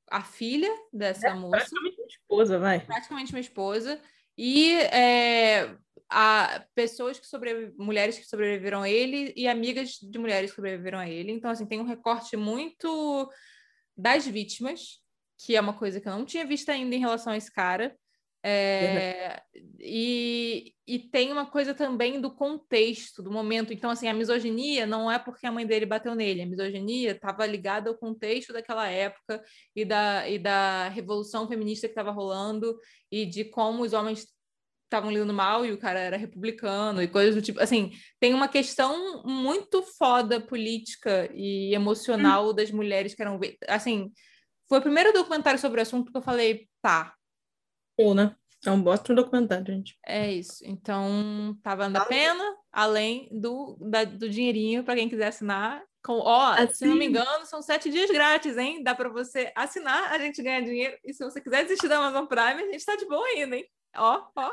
a 0.09 0.21
filha 0.21 0.69
dessa 0.91 1.29
é, 1.29 1.33
moça. 1.33 1.57
Praticamente 1.57 1.95
minha 1.95 2.07
esposa, 2.07 2.59
vai. 2.59 2.79
Praticamente 2.81 3.31
minha 3.31 3.41
esposa. 3.41 4.01
E 4.37 4.73
é, 4.73 5.75
a, 6.09 6.65
pessoas 6.75 7.17
que 7.19 7.25
sobreviveram, 7.25 7.73
mulheres 7.77 8.19
que 8.19 8.25
sobreviveram 8.25 8.81
a 8.81 8.89
ele 8.89 9.33
e 9.35 9.47
amigas 9.47 9.97
de 10.01 10.19
mulheres 10.19 10.49
que 10.49 10.55
sobreviveram 10.57 10.99
a 10.99 11.09
ele. 11.09 11.31
Então, 11.31 11.49
assim, 11.49 11.65
tem 11.65 11.79
um 11.79 11.85
recorte 11.85 12.35
muito 12.35 13.31
das 13.95 14.27
vítimas, 14.27 14.99
que 15.37 15.55
é 15.55 15.61
uma 15.61 15.73
coisa 15.73 16.01
que 16.01 16.07
eu 16.07 16.13
não 16.13 16.25
tinha 16.25 16.45
visto 16.45 16.69
ainda 16.69 16.93
em 16.93 16.99
relação 16.99 17.31
a 17.31 17.37
esse 17.37 17.51
cara. 17.51 17.95
É, 18.43 19.41
e, 19.79 20.73
e 20.87 20.99
tem 20.99 21.31
uma 21.31 21.45
coisa 21.45 21.73
também 21.73 22.19
do 22.19 22.33
contexto, 22.33 23.21
do 23.21 23.31
momento. 23.31 23.71
Então, 23.71 23.89
assim, 23.89 24.07
a 24.07 24.13
misoginia 24.13 24.85
não 24.85 25.11
é 25.11 25.19
porque 25.19 25.45
a 25.45 25.51
mãe 25.51 25.65
dele 25.65 25.85
bateu 25.85 26.15
nele, 26.15 26.41
a 26.41 26.47
misoginia 26.47 27.11
estava 27.11 27.45
ligada 27.45 27.89
ao 27.89 27.97
contexto 27.97 28.51
daquela 28.51 28.87
época 28.87 29.43
e 29.75 29.85
da, 29.85 30.27
e 30.27 30.39
da 30.39 30.89
revolução 30.89 31.47
feminista 31.47 31.87
que 31.87 31.91
estava 31.91 32.11
rolando 32.11 32.77
e 33.11 33.25
de 33.25 33.45
como 33.45 33.83
os 33.83 33.93
homens 33.93 34.27
estavam 34.85 35.09
lidando 35.09 35.33
mal 35.33 35.65
e 35.65 35.71
o 35.71 35.77
cara 35.77 35.99
era 35.99 36.17
republicano 36.17 37.01
e 37.01 37.07
coisas 37.07 37.33
do 37.35 37.41
tipo. 37.41 37.61
Assim, 37.61 37.91
tem 38.19 38.33
uma 38.33 38.49
questão 38.49 39.23
muito 39.23 39.81
foda 39.97 40.41
política 40.41 41.29
e 41.33 41.73
emocional 41.73 42.49
hum. 42.49 42.53
das 42.53 42.71
mulheres 42.71 43.13
que 43.13 43.21
eram. 43.21 43.39
Assim, 43.67 44.11
foi 44.67 44.79
o 44.79 44.81
primeiro 44.81 45.13
documentário 45.13 45.59
sobre 45.59 45.79
o 45.79 45.81
assunto 45.81 46.11
que 46.11 46.17
eu 46.17 46.21
falei, 46.21 46.67
tá, 46.81 47.13
Pô, 47.95 48.13
né? 48.13 48.35
É 48.65 48.69
um 48.69 48.85
ótimo 48.85 49.15
documentário, 49.15 49.65
gente. 49.65 49.97
É 50.05 50.31
isso. 50.31 50.63
Então, 50.63 51.57
tá 51.63 51.73
valendo 51.73 51.97
a 51.97 52.05
pena, 52.05 52.43
além 52.71 53.27
do, 53.31 53.75
da, 53.81 54.03
do 54.03 54.29
dinheirinho 54.29 54.83
para 54.83 54.95
quem 54.95 55.09
quiser 55.09 55.27
assinar. 55.27 55.83
Com, 56.03 56.19
ó, 56.19 56.53
assim. 56.53 56.73
se 56.73 56.85
não 56.85 56.95
me 56.95 57.05
engano, 57.05 57.45
são 57.45 57.61
sete 57.61 57.89
dias 57.89 58.09
grátis, 58.09 58.57
hein? 58.57 58.83
Dá 58.83 58.93
para 58.93 59.09
você 59.09 59.51
assinar, 59.55 60.11
a 60.11 60.19
gente 60.19 60.41
ganha 60.43 60.61
dinheiro. 60.61 60.95
E 61.03 61.13
se 61.13 61.23
você 61.23 61.41
quiser 61.41 61.63
desistir 61.63 61.87
da 61.87 61.97
Amazon 61.97 62.25
Prime, 62.25 62.63
a 62.63 62.71
gente 62.71 62.85
tá 62.85 62.95
de 62.95 63.05
boa 63.05 63.25
ainda, 63.27 63.55
hein? 63.55 63.65
Ó, 63.95 64.27
ó. 64.35 64.51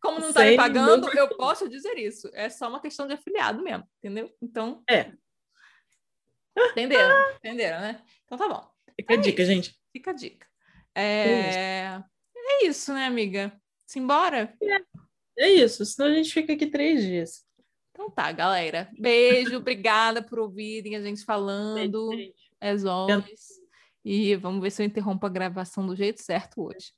Como 0.00 0.20
não 0.20 0.32
tá 0.32 0.44
me 0.44 0.56
pagando, 0.56 1.08
eu 1.16 1.34
posso 1.36 1.68
dizer 1.68 1.96
isso. 1.98 2.30
É 2.34 2.50
só 2.50 2.68
uma 2.68 2.80
questão 2.80 3.06
de 3.06 3.14
afiliado 3.14 3.62
mesmo, 3.62 3.84
entendeu? 3.98 4.30
Então. 4.40 4.82
É. 4.88 5.12
Entenderam? 6.56 7.36
Entenderam, 7.36 7.80
né? 7.80 8.02
Então 8.24 8.36
tá 8.36 8.48
bom. 8.48 8.68
Fica 8.96 9.14
é 9.14 9.16
a 9.16 9.20
dica, 9.20 9.42
isso. 9.42 9.50
gente. 9.50 9.80
Fica 9.92 10.10
a 10.10 10.14
dica. 10.14 10.46
É 10.94 12.02
é 12.48 12.66
isso, 12.66 12.92
né, 12.92 13.06
amiga? 13.06 13.52
Simbora? 13.86 14.54
É, 14.62 15.44
é 15.44 15.50
isso, 15.52 15.84
senão 15.84 16.08
a 16.08 16.14
gente 16.14 16.32
fica 16.32 16.52
aqui 16.52 16.66
três 16.66 17.02
dias. 17.02 17.44
Então 17.90 18.10
tá, 18.10 18.30
galera. 18.32 18.88
Beijo, 18.98 19.56
obrigada 19.56 20.22
por 20.22 20.38
ouvirem 20.38 20.96
a 20.96 21.02
gente 21.02 21.24
falando, 21.24 22.08
Beijo, 22.08 22.32
as 22.60 22.84
always. 22.84 23.58
E 24.04 24.36
vamos 24.36 24.62
ver 24.62 24.70
se 24.70 24.82
eu 24.82 24.86
interrompo 24.86 25.26
a 25.26 25.30
gravação 25.30 25.86
do 25.86 25.96
jeito 25.96 26.22
certo 26.22 26.62
hoje. 26.62 26.92